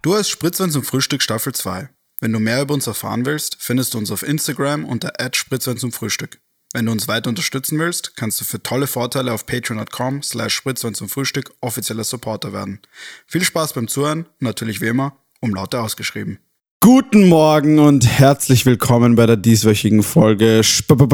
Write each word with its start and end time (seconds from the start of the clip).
Du 0.00 0.14
hast 0.14 0.28
Spritzwein 0.28 0.70
zum 0.70 0.84
Frühstück 0.84 1.22
Staffel 1.22 1.52
2. 1.52 1.88
Wenn 2.20 2.32
du 2.32 2.38
mehr 2.38 2.62
über 2.62 2.72
uns 2.72 2.86
erfahren 2.86 3.26
willst, 3.26 3.56
findest 3.58 3.94
du 3.94 3.98
uns 3.98 4.12
auf 4.12 4.22
Instagram 4.22 4.84
unter 4.84 5.12
Spritzwein 5.32 5.76
zum 5.76 5.90
Frühstück. 5.90 6.38
Wenn 6.72 6.86
du 6.86 6.92
uns 6.92 7.08
weiter 7.08 7.30
unterstützen 7.30 7.80
willst, 7.80 8.16
kannst 8.16 8.40
du 8.40 8.44
für 8.44 8.62
tolle 8.62 8.86
Vorteile 8.86 9.32
auf 9.32 9.44
patreon.com 9.46 10.22
slash 10.22 10.54
Spritzwein 10.54 10.94
zum 10.94 11.08
Frühstück 11.08 11.52
offizieller 11.60 12.04
Supporter 12.04 12.52
werden. 12.52 12.78
Viel 13.26 13.42
Spaß 13.42 13.72
beim 13.72 13.88
Zuhören 13.88 14.26
und 14.26 14.42
natürlich 14.42 14.80
wie 14.80 14.86
immer, 14.86 15.16
um 15.40 15.52
Laute 15.52 15.80
ausgeschrieben. 15.80 16.38
Guten 16.80 17.26
Morgen 17.26 17.80
und 17.80 18.06
herzlich 18.06 18.66
willkommen 18.66 19.16
bei 19.16 19.26
der 19.26 19.36
dieswöchigen 19.36 20.04
Folge 20.04 20.62
Spritzwein 20.62 21.08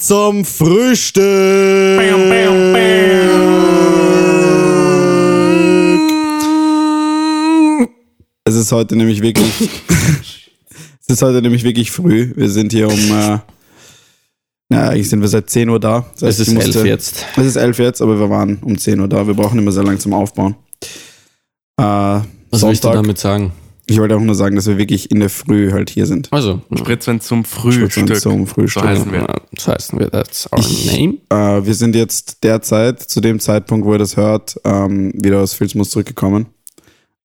zum 0.00 0.46
Frühstück. 0.46 2.00
Es 8.50 8.56
ist 8.56 8.72
heute 8.72 8.96
nämlich 8.96 9.22
wirklich, 9.22 9.46
es 11.00 11.06
ist 11.08 11.22
heute 11.22 11.40
nämlich 11.40 11.62
wirklich 11.62 11.92
früh. 11.92 12.32
Wir 12.34 12.50
sind 12.50 12.72
hier 12.72 12.88
um, 12.88 12.94
äh, 12.98 13.38
ja, 14.72 14.88
eigentlich 14.88 15.08
sind 15.08 15.20
wir 15.20 15.28
seit 15.28 15.48
10 15.48 15.68
Uhr 15.68 15.78
da. 15.78 16.04
Das 16.18 16.40
Es 16.40 16.48
ist 16.48 16.54
musste- 16.54 16.80
11 16.80 16.84
jetzt. 16.84 17.24
Es 17.36 17.46
ist 17.46 17.54
11 17.54 17.78
jetzt, 17.78 18.02
aber 18.02 18.18
wir 18.18 18.28
waren 18.28 18.56
um 18.62 18.76
10 18.76 18.98
Uhr 18.98 19.06
da. 19.06 19.24
Wir 19.24 19.34
brauchen 19.34 19.56
immer 19.60 19.70
sehr 19.70 19.84
lang 19.84 20.00
zum 20.00 20.14
Aufbauen. 20.14 20.56
Äh, 21.76 21.82
Was 21.84 22.24
willst 22.50 22.62
du 22.62 22.88
Sonntag. 22.88 22.94
damit 22.94 23.18
sagen? 23.18 23.52
Ich 23.86 24.00
wollte 24.00 24.16
auch 24.16 24.20
nur 24.20 24.34
sagen, 24.34 24.56
dass 24.56 24.66
wir 24.66 24.78
wirklich 24.78 25.12
in 25.12 25.20
der 25.20 25.30
Früh 25.30 25.70
halt 25.70 25.88
hier 25.90 26.06
sind. 26.06 26.26
Also, 26.32 26.60
Spritzwein 26.76 27.20
zum 27.20 27.44
Spritzwein 27.44 27.88
Frühstück. 28.08 28.20
zum 28.20 28.46
Frühstück. 28.48 28.82
So 28.82 28.88
heißen 28.88 29.12
wir. 29.12 29.28
äh, 29.28 29.34
das 29.52 29.68
heißt, 29.68 29.92
wir- 29.96 30.10
that's 30.10 30.52
our 30.52 30.58
Ich- 30.58 30.86
name. 30.92 31.18
Äh, 31.60 31.64
wir 31.64 31.74
sind 31.74 31.94
jetzt 31.94 32.42
derzeit, 32.42 33.00
zu 33.00 33.20
dem 33.20 33.38
Zeitpunkt, 33.38 33.86
wo 33.86 33.92
ihr 33.92 33.98
das 34.00 34.16
hört, 34.16 34.56
ähm, 34.64 35.12
wieder 35.14 35.38
aus 35.38 35.54
Filzmus 35.54 35.90
zurückgekommen. 35.90 36.46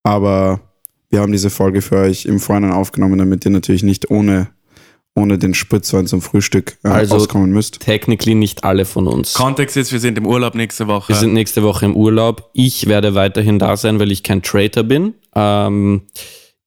Aber 0.03 0.59
wir 1.09 1.21
haben 1.21 1.31
diese 1.31 1.49
Folge 1.49 1.81
für 1.81 1.97
euch 1.97 2.25
im 2.25 2.39
Vorhinein 2.39 2.71
aufgenommen, 2.71 3.17
damit 3.17 3.45
ihr 3.45 3.51
natürlich 3.51 3.83
nicht 3.83 4.09
ohne, 4.09 4.49
ohne 5.15 5.37
den 5.37 5.53
Spritzwein 5.53 6.07
zum 6.07 6.21
Frühstück 6.21 6.77
äh, 6.83 6.89
Also- 6.89 7.15
auskommen 7.15 7.51
müsst. 7.51 7.79
Technically 7.79 8.35
nicht 8.35 8.63
alle 8.63 8.85
von 8.85 9.07
uns. 9.07 9.33
Kontext 9.33 9.77
ist, 9.77 9.91
wir 9.91 9.99
sind 9.99 10.17
im 10.17 10.25
Urlaub 10.25 10.55
nächste 10.55 10.87
Woche. 10.87 11.09
Wir 11.09 11.15
sind 11.15 11.33
nächste 11.33 11.63
Woche 11.63 11.85
im 11.85 11.95
Urlaub. 11.95 12.49
Ich 12.53 12.87
werde 12.87 13.15
weiterhin 13.15 13.59
da 13.59 13.77
sein, 13.77 13.99
weil 13.99 14.11
ich 14.11 14.23
kein 14.23 14.41
Traitor 14.41 14.83
bin. 14.83 15.13
Ähm, 15.35 16.01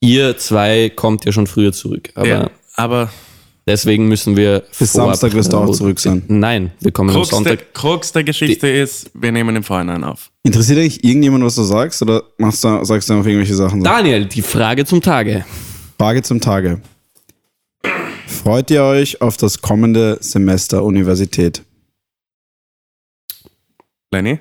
ihr 0.00 0.38
zwei 0.38 0.90
kommt 0.94 1.24
ja 1.24 1.32
schon 1.32 1.46
früher 1.46 1.72
zurück. 1.72 2.10
Aber 2.14 2.26
ja, 2.28 2.50
aber 2.76 3.10
deswegen 3.68 4.08
müssen 4.08 4.36
wir. 4.36 4.64
Bis 4.78 4.92
Samstag 4.92 5.32
wirst 5.34 5.52
du 5.52 5.58
auch 5.58 5.70
zurück 5.70 6.00
sein. 6.00 6.22
Nein, 6.26 6.72
wir 6.80 6.90
kommen 6.90 7.10
am 7.10 7.16
Krux 7.16 7.28
der, 7.28 7.36
Sonntag. 7.36 7.74
Krux 7.74 8.12
der 8.12 8.24
Geschichte 8.24 8.68
ist, 8.68 9.10
wir 9.14 9.30
nehmen 9.30 9.54
im 9.54 9.62
Vorhinein 9.62 10.02
auf. 10.02 10.30
Interessiert 10.42 10.78
eigentlich 10.78 11.04
irgendjemand, 11.04 11.44
was 11.44 11.54
du 11.54 11.62
sagst? 11.62 12.02
Oder 12.02 12.24
machst 12.38 12.64
du, 12.64 12.84
sagst 12.84 13.08
du 13.08 13.14
einfach 13.14 13.26
irgendwelche 13.26 13.54
Sachen? 13.54 13.84
Daniel, 13.84 14.24
die 14.24 14.42
Frage 14.42 14.84
zum 14.84 15.00
Tage. 15.00 15.44
Frage 15.98 16.22
zum 16.22 16.40
Tage. 16.40 16.80
Freut 18.26 18.70
ihr 18.70 18.82
euch 18.82 19.20
auf 19.20 19.36
das 19.36 19.60
kommende 19.60 20.18
Semester 20.20 20.82
Universität? 20.84 21.62
Lenny? 24.12 24.38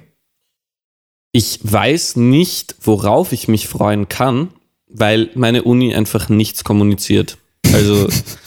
Ich 1.32 1.60
weiß 1.62 2.16
nicht, 2.16 2.76
worauf 2.82 3.32
ich 3.32 3.48
mich 3.48 3.68
freuen 3.68 4.08
kann, 4.08 4.50
weil 4.88 5.30
meine 5.36 5.64
Uni 5.64 5.94
einfach 5.94 6.30
nichts 6.30 6.64
kommuniziert. 6.64 7.38
Also 7.74 8.08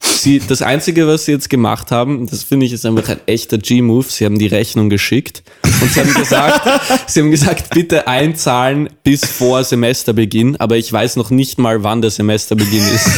sie, 0.00 0.40
das 0.46 0.62
Einzige, 0.62 1.06
was 1.06 1.24
sie 1.26 1.32
jetzt 1.32 1.50
gemacht 1.50 1.90
haben, 1.90 2.26
das 2.26 2.42
finde 2.42 2.66
ich 2.66 2.72
ist 2.72 2.84
einfach 2.86 3.08
ein 3.08 3.20
echter 3.26 3.58
G-Move. 3.58 4.06
Sie 4.08 4.24
haben 4.24 4.38
die 4.38 4.46
Rechnung 4.46 4.88
geschickt 4.90 5.42
und 5.80 5.92
sie 5.92 6.00
haben 6.00 6.14
gesagt, 6.14 6.68
sie 7.10 7.20
haben 7.20 7.30
gesagt, 7.30 7.70
bitte 7.74 8.06
einzahlen 8.08 8.88
bis 9.04 9.24
vor 9.24 9.62
Semesterbeginn, 9.64 10.56
aber 10.56 10.76
ich 10.76 10.92
weiß 10.92 11.16
noch 11.16 11.30
nicht 11.30 11.58
mal, 11.58 11.82
wann 11.82 12.00
der 12.02 12.10
Semesterbeginn 12.10 12.84
ist. 12.94 13.10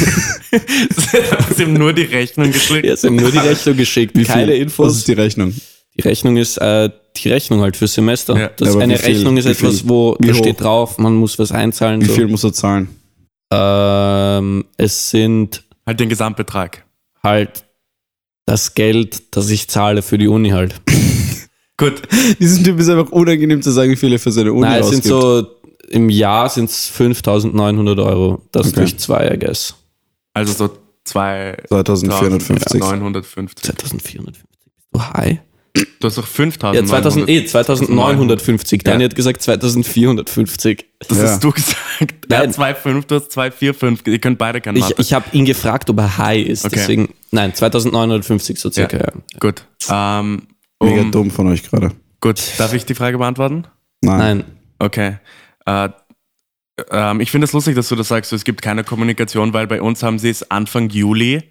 Sie 1.56 1.65
haben 1.65 1.75
nur 1.75 1.92
die 1.92 2.03
Rechnung 2.04 2.50
geschickt. 2.53 2.87
Ja, 2.87 2.97
sie 2.97 3.09
haben 3.09 3.16
nur 3.16 3.31
die 3.31 3.37
Rechnung 3.38 3.76
geschickt, 3.76 4.15
Wie 4.16 4.25
viel? 4.25 4.34
keine 4.34 4.53
Was 4.53 4.59
Infos. 4.59 4.97
ist 4.98 5.09
die 5.09 5.12
Rechnung? 5.12 5.54
Die 5.97 6.00
Rechnung 6.03 6.37
ist 6.38 6.56
äh, 6.59 6.88
die 7.16 7.28
Rechnung 7.28 7.60
halt 7.60 7.76
für 7.76 7.87
Semester. 7.87 8.38
Ja. 8.38 8.50
Das 8.56 8.75
Ja, 8.75 8.81
eine 8.81 8.97
viel- 8.97 9.15
Rechnung 9.16 9.37
ist 9.37 9.44
etwas, 9.47 9.81
viel- 9.81 9.88
wo 9.91 10.16
da 10.21 10.32
steht 10.34 10.60
drauf, 10.62 10.97
man 10.98 11.15
muss 11.16 11.38
was 11.38 11.53
einzahlen. 11.53 12.00
Wie 12.00 12.06
so. 12.06 12.15
viel 12.15 12.28
musst 12.28 12.44
du 12.44 12.50
zahlen? 12.50 12.88
Ähm, 13.53 14.65
es 14.78 15.10
sind 15.10 15.65
Halt 15.88 16.00
den 16.00 16.09
Gesamtbetrag. 16.10 16.84
halt 17.22 17.65
das 18.44 18.75
Geld, 18.75 19.34
das 19.37 19.49
ich 19.50 19.69
zahle 19.69 20.03
für 20.03 20.19
die 20.19 20.28
Uni 20.28 20.50
halt. 20.50 20.75
Gut, 21.78 22.03
Diesem 22.41 22.62
Typ 22.65 22.78
ist 22.78 22.88
einfach 22.91 23.10
unangenehm 23.10 23.62
zu 23.62 23.71
sagen, 23.71 23.91
wie 23.93 23.97
viel 23.97 24.12
er 24.12 24.19
für 24.19 24.32
seine 24.32 24.53
Uni 24.53 24.62
Nein, 24.62 24.81
es 24.81 24.87
ausgibt. 24.87 25.04
sind 25.04 25.12
so, 25.12 25.47
im 25.88 26.10
Jahr 26.10 26.48
sind 26.50 26.69
es 26.69 26.88
5900 26.88 27.98
Euro. 28.00 28.43
Das 28.53 28.66
Okay. 28.69 28.77
durch 28.81 28.98
zwei, 28.98 29.32
I 29.34 29.38
guess. 29.38 29.75
also 30.34 30.53
so 30.53 30.77
zwei 31.04 31.56
2450. 31.69 32.81
950. 32.81 33.62
2450. 33.65 34.43
Bist 34.43 34.87
du 34.93 35.00
high? 35.00 35.38
Du 36.00 36.06
hast 36.09 36.19
doch 36.19 36.27
5000. 36.27 36.82
Ja, 36.82 36.87
2000, 36.87 37.28
eh, 37.28 37.44
2950. 37.47 38.82
Ja. 38.84 38.93
Dani 38.93 39.04
hat 39.04 39.15
gesagt 39.15 39.41
2450. 39.43 40.84
Das 41.09 41.16
Ja. 41.19 41.25
hast 41.25 41.44
du 41.44 41.50
gesagt. 41.53 42.17
Der 42.31 42.41
Nein. 42.41 42.49
hat 42.50 42.56
2,5, 42.77 43.06
du 43.06 43.15
hast 43.16 43.37
2,45. 43.37 44.11
Ihr 44.11 44.19
könnt 44.19 44.39
beide 44.39 44.61
kein 44.61 44.77
Ich, 44.77 44.83
Mathe. 44.83 44.94
ich 44.99 45.12
habe 45.15 45.25
ihn 45.33 45.44
gefragt, 45.47 45.89
ob 45.91 45.99
er 45.99 46.19
high 46.19 46.47
ist. 46.47 46.65
Okay. 46.65 46.75
Deswegen, 46.77 47.15
nein, 47.31 47.55
2950 47.55 48.59
so 48.61 48.71
circa. 48.71 48.99
Ja. 48.99 49.12
Gut. 49.41 49.65
Ähm, 49.91 50.43
Mega 50.83 51.03
um, 51.03 51.11
dumm 51.11 51.31
von 51.31 51.49
euch 51.49 51.62
gerade. 51.62 51.93
gut, 52.21 52.41
darf 52.59 52.72
ich 52.75 52.84
die 52.84 52.94
Frage 52.94 53.19
beantworten? 53.19 53.66
Nein. 54.03 54.19
Nein, 54.19 54.44
Okay. 54.78 55.16
Äh, 55.66 55.89
ähm, 56.93 57.21
ich 57.21 57.31
finde 57.31 57.47
es 57.47 57.53
lustig, 57.53 57.75
dass 57.75 57.89
du 57.89 57.97
das 57.97 58.09
sagst, 58.09 58.33
es 58.33 58.45
gibt 58.45 58.62
keine 58.62 58.84
Kommunikation, 58.84 59.53
weil 59.53 59.66
bei 59.66 59.83
uns 59.83 60.03
haben 60.03 60.19
sie 60.21 60.31
es 60.31 60.49
Anfang 60.50 60.89
Juli, 60.91 61.43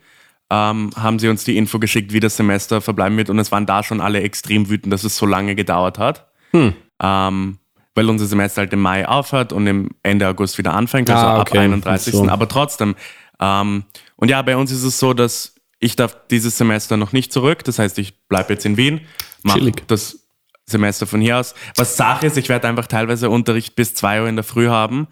ähm, 0.49 0.91
haben 0.95 1.19
sie 1.19 1.27
uns 1.27 1.43
die 1.43 1.57
Info 1.57 1.79
geschickt, 1.79 2.13
wie 2.13 2.21
das 2.21 2.37
Semester 2.37 2.79
verbleiben 2.79 3.17
wird 3.17 3.29
und 3.29 3.37
es 3.39 3.51
waren 3.51 3.65
da 3.65 3.83
schon 3.83 3.99
alle 3.99 4.21
extrem 4.21 4.69
wütend, 4.69 4.93
dass 4.93 5.03
es 5.03 5.17
so 5.17 5.25
lange 5.25 5.55
gedauert 5.55 5.97
hat. 5.99 6.27
Hm. 6.51 6.73
Ähm, 7.03 7.57
weil 7.97 8.09
unser 8.09 8.25
Semester 8.27 8.61
halt 8.61 8.71
im 8.73 8.79
Mai 8.81 9.07
aufhört 9.07 9.51
und 9.51 9.67
im 9.67 9.89
Ende 10.03 10.27
August 10.27 10.57
wieder 10.57 10.73
anfängt, 10.73 11.09
also 11.09 11.25
Ah, 11.25 11.39
ab 11.41 11.49
okay. 11.49 11.57
31. 11.59 12.13
So. 12.13 12.29
Aber 12.29 12.47
trotzdem. 12.47 12.95
Ähm, 13.39 13.83
und 14.15 14.29
ja, 14.29 14.41
bei 14.41 14.55
uns 14.55 14.71
ist 14.71 14.83
es 14.83 14.99
so, 14.99 15.13
dass 15.13 15.55
ich 15.79 15.95
darf 15.95 16.15
dieses 16.31 16.57
Semester 16.57 16.95
noch 16.97 17.11
nicht 17.11 17.33
zurück. 17.33 17.63
Das 17.65 17.77
heißt, 17.79 17.99
ich 17.99 18.17
bleibe 18.27 18.53
jetzt 18.53 18.65
in 18.65 18.77
Wien, 18.77 19.01
mache 19.43 19.71
das 19.87 20.19
Semester 20.65 21.05
von 21.07 21.21
hier 21.21 21.37
aus. 21.37 21.53
Was 21.75 21.97
Sache 21.97 22.25
ist, 22.27 22.37
ich 22.37 22.49
werde 22.49 22.67
einfach 22.67 22.87
teilweise 22.87 23.29
Unterricht 23.29 23.75
bis 23.75 23.93
2 23.93 24.21
Uhr 24.23 24.27
in 24.29 24.35
der 24.35 24.43
Früh 24.43 24.67
haben. 24.67 25.07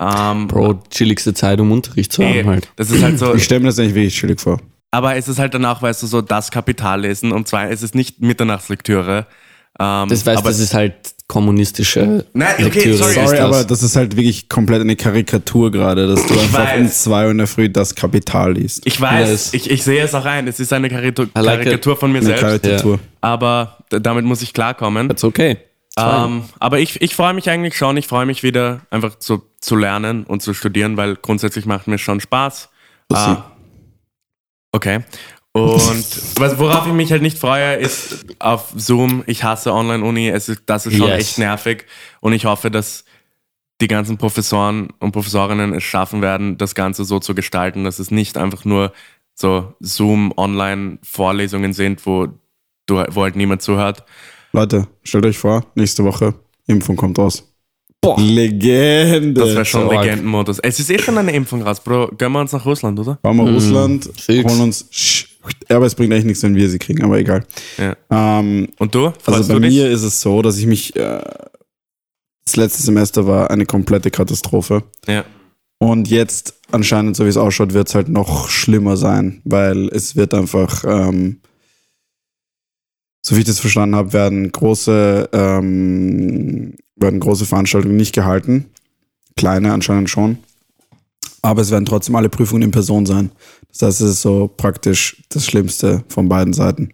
Ähm, 0.00 0.48
Bro, 0.48 0.82
chilligste 0.90 1.34
Zeit, 1.34 1.60
um 1.60 1.70
Unterricht 1.72 2.12
zu 2.12 2.22
eh, 2.22 2.40
haben 2.40 2.48
halt. 2.50 2.68
Das 2.76 2.90
ist 2.90 3.02
halt 3.02 3.18
so. 3.18 3.34
Ich 3.34 3.44
stelle 3.44 3.60
mir 3.60 3.68
das 3.68 3.78
eigentlich 3.78 3.94
wirklich 3.94 4.16
chillig 4.18 4.40
vor. 4.40 4.60
aber 4.90 5.16
es 5.16 5.28
ist 5.28 5.38
halt 5.38 5.54
dann 5.54 5.64
auch, 5.64 5.82
weißt 5.82 6.02
du, 6.02 6.06
so 6.06 6.20
das 6.20 6.50
Kapitallesen 6.50 7.32
und 7.32 7.46
zwar 7.48 7.70
es 7.70 7.82
ist 7.82 7.94
nicht 7.94 8.20
Mitternachtslektüre. 8.20 9.26
Ähm, 9.80 10.08
Das 10.08 10.24
weißt, 10.24 10.38
aber, 10.38 10.48
das 10.50 10.58
ist 10.60 10.72
halt 10.74 10.94
kommunistische 11.26 12.24
Nein, 12.34 12.54
okay, 12.54 12.62
Lektüre. 12.64 12.96
sorry. 12.96 13.14
Sorry, 13.14 13.26
das. 13.36 13.40
aber 13.40 13.64
das 13.64 13.82
ist 13.82 13.96
halt 13.96 14.14
wirklich 14.16 14.48
komplett 14.48 14.82
eine 14.82 14.94
Karikatur 14.94 15.70
gerade, 15.72 16.06
dass 16.06 16.24
du 16.26 16.34
einfach 16.34 16.64
weiß. 16.66 16.80
um 16.80 16.88
zwei 16.90 17.24
Uhr 17.24 17.30
in 17.30 17.38
der 17.38 17.46
Früh 17.46 17.68
das 17.70 17.94
Kapital 17.94 18.52
liest. 18.54 18.82
ich 18.86 19.00
weiß, 19.00 19.28
Yes. 19.30 19.54
ich, 19.54 19.70
ich 19.70 19.82
sehe 19.82 20.02
es 20.04 20.14
auch 20.14 20.24
ein. 20.26 20.46
Es 20.46 20.60
ist 20.60 20.72
eine 20.72 20.88
Karikatur, 20.90 21.26
I 21.36 21.40
like 21.40 21.60
it. 21.60 21.64
Karikatur 21.64 21.96
von 21.96 22.12
mir 22.12 22.18
Eine 22.18 22.26
selbst. 22.26 22.42
Karikatur. 22.42 22.98
Aber 23.20 23.78
d- 23.90 24.00
damit 24.00 24.24
muss 24.26 24.42
ich 24.42 24.52
klarkommen. 24.52 25.08
That's 25.08 25.24
okay. 25.24 25.56
Ähm, 25.98 26.44
aber 26.58 26.80
ich, 26.80 27.00
ich 27.02 27.14
freue 27.14 27.34
mich 27.34 27.48
eigentlich 27.48 27.76
schon. 27.76 27.96
Ich 27.96 28.06
freue 28.08 28.26
mich 28.26 28.42
wieder 28.42 28.80
einfach 28.90 29.18
zu, 29.18 29.42
zu 29.60 29.76
lernen 29.76 30.24
und 30.24 30.42
zu 30.42 30.52
studieren, 30.52 30.96
weil 30.96 31.14
grundsätzlich 31.16 31.66
macht 31.66 31.86
mir 31.88 31.98
schon 31.98 32.20
Spaß. 32.20 32.68
Pussy. 33.08 33.30
Äh, 33.30 33.36
okay. 34.72 35.00
Und 35.56 36.04
was, 36.36 36.58
worauf 36.58 36.86
ich 36.88 36.92
mich 36.92 37.12
halt 37.12 37.22
nicht 37.22 37.38
freue, 37.38 37.74
ist 37.76 38.26
auf 38.40 38.72
Zoom. 38.76 39.22
Ich 39.26 39.44
hasse 39.44 39.72
Online-Uni. 39.72 40.28
Es 40.28 40.48
ist, 40.48 40.62
das 40.66 40.86
ist 40.86 40.96
schon 40.96 41.06
Yes. 41.06 41.20
echt 41.20 41.38
nervig. 41.38 41.84
Und 42.20 42.32
ich 42.32 42.44
hoffe, 42.44 42.72
dass 42.72 43.04
die 43.80 43.86
ganzen 43.86 44.18
Professoren 44.18 44.88
und 44.98 45.12
Professorinnen 45.12 45.72
es 45.74 45.84
schaffen 45.84 46.22
werden, 46.22 46.58
das 46.58 46.74
Ganze 46.74 47.04
so 47.04 47.20
zu 47.20 47.34
gestalten, 47.36 47.84
dass 47.84 48.00
es 48.00 48.10
nicht 48.10 48.36
einfach 48.36 48.64
nur 48.64 48.92
so 49.34 49.74
Zoom-Online-Vorlesungen 49.80 51.72
sind, 51.72 52.04
wo, 52.04 52.26
du, 52.86 53.04
wo 53.10 53.22
halt 53.22 53.36
niemand 53.36 53.62
zuhört. 53.62 54.04
Leute, 54.52 54.88
stellt 55.04 55.26
euch 55.26 55.38
vor, 55.38 55.66
nächste 55.76 56.04
Woche, 56.04 56.34
Impfung 56.66 56.96
kommt 56.96 57.18
raus. 57.18 57.48
Boah. 58.00 58.18
Legende. 58.20 59.40
Das 59.40 59.54
wäre 59.54 59.64
schon. 59.64 59.88
Legendenmodus. 59.88 60.58
Es 60.58 60.78
ist 60.78 60.90
eh 60.90 60.98
schon 60.98 61.16
eine 61.16 61.32
Impfung 61.32 61.62
raus, 61.62 61.80
Bro. 61.80 62.10
Gönnen 62.18 62.34
wir 62.34 62.40
uns 62.40 62.52
nach 62.52 62.66
Russland, 62.66 62.98
oder? 63.00 63.18
Fahren 63.22 63.36
wir 63.38 63.50
Russland, 63.50 64.10
fix. 64.16 64.50
holen 64.52 64.60
uns. 64.60 64.86
Ja, 64.90 65.33
aber 65.68 65.86
es 65.86 65.94
bringt 65.94 66.12
eigentlich 66.12 66.24
nichts, 66.24 66.42
wenn 66.42 66.54
wir 66.54 66.68
sie 66.68 66.78
kriegen, 66.78 67.02
aber 67.04 67.18
egal. 67.18 67.44
Ja. 67.78 67.96
Ähm, 68.10 68.68
Und 68.78 68.94
du? 68.94 69.10
Freust 69.10 69.28
also 69.28 69.48
bei 69.54 69.60
du 69.60 69.66
mir 69.66 69.90
ist 69.90 70.02
es 70.02 70.20
so, 70.20 70.42
dass 70.42 70.58
ich 70.58 70.66
mich. 70.66 70.94
Äh, 70.96 71.22
das 72.46 72.56
letzte 72.56 72.82
Semester 72.82 73.26
war 73.26 73.50
eine 73.50 73.64
komplette 73.64 74.10
Katastrophe. 74.10 74.82
Ja. 75.08 75.24
Und 75.78 76.08
jetzt, 76.08 76.54
anscheinend, 76.72 77.16
so 77.16 77.24
wie 77.24 77.30
es 77.30 77.38
ausschaut, 77.38 77.72
wird 77.72 77.88
es 77.88 77.94
halt 77.94 78.08
noch 78.08 78.48
schlimmer 78.48 78.98
sein, 78.98 79.40
weil 79.44 79.88
es 79.88 80.14
wird 80.14 80.34
einfach, 80.34 80.84
ähm, 80.86 81.40
so 83.22 83.34
wie 83.34 83.40
ich 83.40 83.46
das 83.46 83.60
verstanden 83.60 83.96
habe, 83.96 84.12
werden 84.12 84.52
große 84.52 85.30
ähm, 85.32 86.74
werden 86.96 87.20
große 87.20 87.46
Veranstaltungen 87.46 87.96
nicht 87.96 88.14
gehalten. 88.14 88.66
Kleine 89.36 89.72
anscheinend 89.72 90.10
schon. 90.10 90.38
Aber 91.42 91.62
es 91.62 91.70
werden 91.70 91.84
trotzdem 91.84 92.16
alle 92.16 92.28
Prüfungen 92.28 92.62
in 92.62 92.70
Person 92.70 93.04
sein. 93.04 93.30
Das 93.78 94.00
ist 94.00 94.22
so 94.22 94.48
praktisch 94.48 95.22
das 95.30 95.46
Schlimmste 95.46 96.04
von 96.08 96.28
beiden 96.28 96.52
Seiten. 96.52 96.92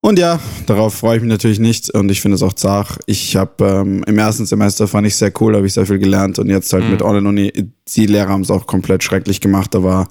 Und 0.00 0.18
ja, 0.18 0.38
darauf 0.66 0.94
freue 0.94 1.16
ich 1.16 1.22
mich 1.22 1.30
natürlich 1.30 1.58
nicht 1.58 1.88
und 1.90 2.10
ich 2.10 2.20
finde 2.20 2.34
es 2.34 2.42
auch 2.42 2.52
zart. 2.52 2.98
Ich 3.06 3.36
habe 3.36 3.64
ähm, 3.64 4.04
im 4.06 4.18
ersten 4.18 4.44
Semester 4.44 4.86
fand 4.86 5.06
ich 5.06 5.16
sehr 5.16 5.32
cool, 5.40 5.56
habe 5.56 5.66
ich 5.66 5.72
sehr 5.72 5.86
viel 5.86 5.98
gelernt 5.98 6.38
und 6.38 6.50
jetzt 6.50 6.72
halt 6.74 6.84
Mhm. 6.84 6.90
mit 6.90 7.02
Online-Uni, 7.02 7.70
die 7.88 8.06
Lehrer 8.06 8.28
haben 8.28 8.42
es 8.42 8.50
auch 8.50 8.66
komplett 8.66 9.02
schrecklich 9.02 9.40
gemacht. 9.40 9.72
Da 9.74 9.82
war, 9.82 10.10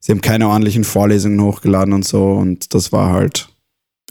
sie 0.00 0.12
haben 0.12 0.22
keine 0.22 0.48
ordentlichen 0.48 0.84
Vorlesungen 0.84 1.42
hochgeladen 1.42 1.92
und 1.92 2.06
so 2.06 2.32
und 2.32 2.72
das 2.72 2.90
war 2.90 3.10
halt, 3.12 3.48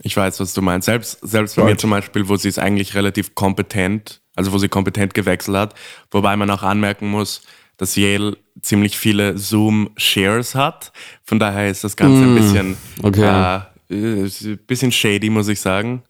Ich 0.04 0.16
weiß, 0.16 0.38
was 0.38 0.54
du 0.54 0.62
meinst. 0.62 0.86
Selbst, 0.86 1.18
selbst 1.22 1.56
bei 1.56 1.62
mir 1.64 1.70
Right. 1.70 1.80
zum 1.80 1.90
Beispiel, 1.90 2.28
wo 2.28 2.36
sie 2.36 2.48
es 2.48 2.58
eigentlich 2.58 2.94
relativ 2.94 3.34
kompetent, 3.34 4.22
also 4.36 4.52
wo 4.52 4.58
sie 4.58 4.68
kompetent 4.68 5.14
gewechselt 5.14 5.56
hat, 5.56 5.74
wobei 6.12 6.36
man 6.36 6.48
auch 6.50 6.62
anmerken 6.62 7.08
muss, 7.08 7.42
dass 7.76 7.96
Yale 7.96 8.36
ziemlich 8.64 8.98
viele 8.98 9.36
Zoom-Shares 9.38 10.54
hat. 10.54 10.92
Von 11.24 11.38
daher 11.38 11.70
ist 11.70 11.84
das 11.84 11.96
Ganze 11.96 12.22
ein 12.22 12.34
bisschen, 12.34 12.76
okay. 13.02 13.62
äh, 13.90 14.56
bisschen 14.66 14.92
shady, 14.92 15.30
muss 15.30 15.48
ich 15.48 15.60
sagen. 15.60 16.02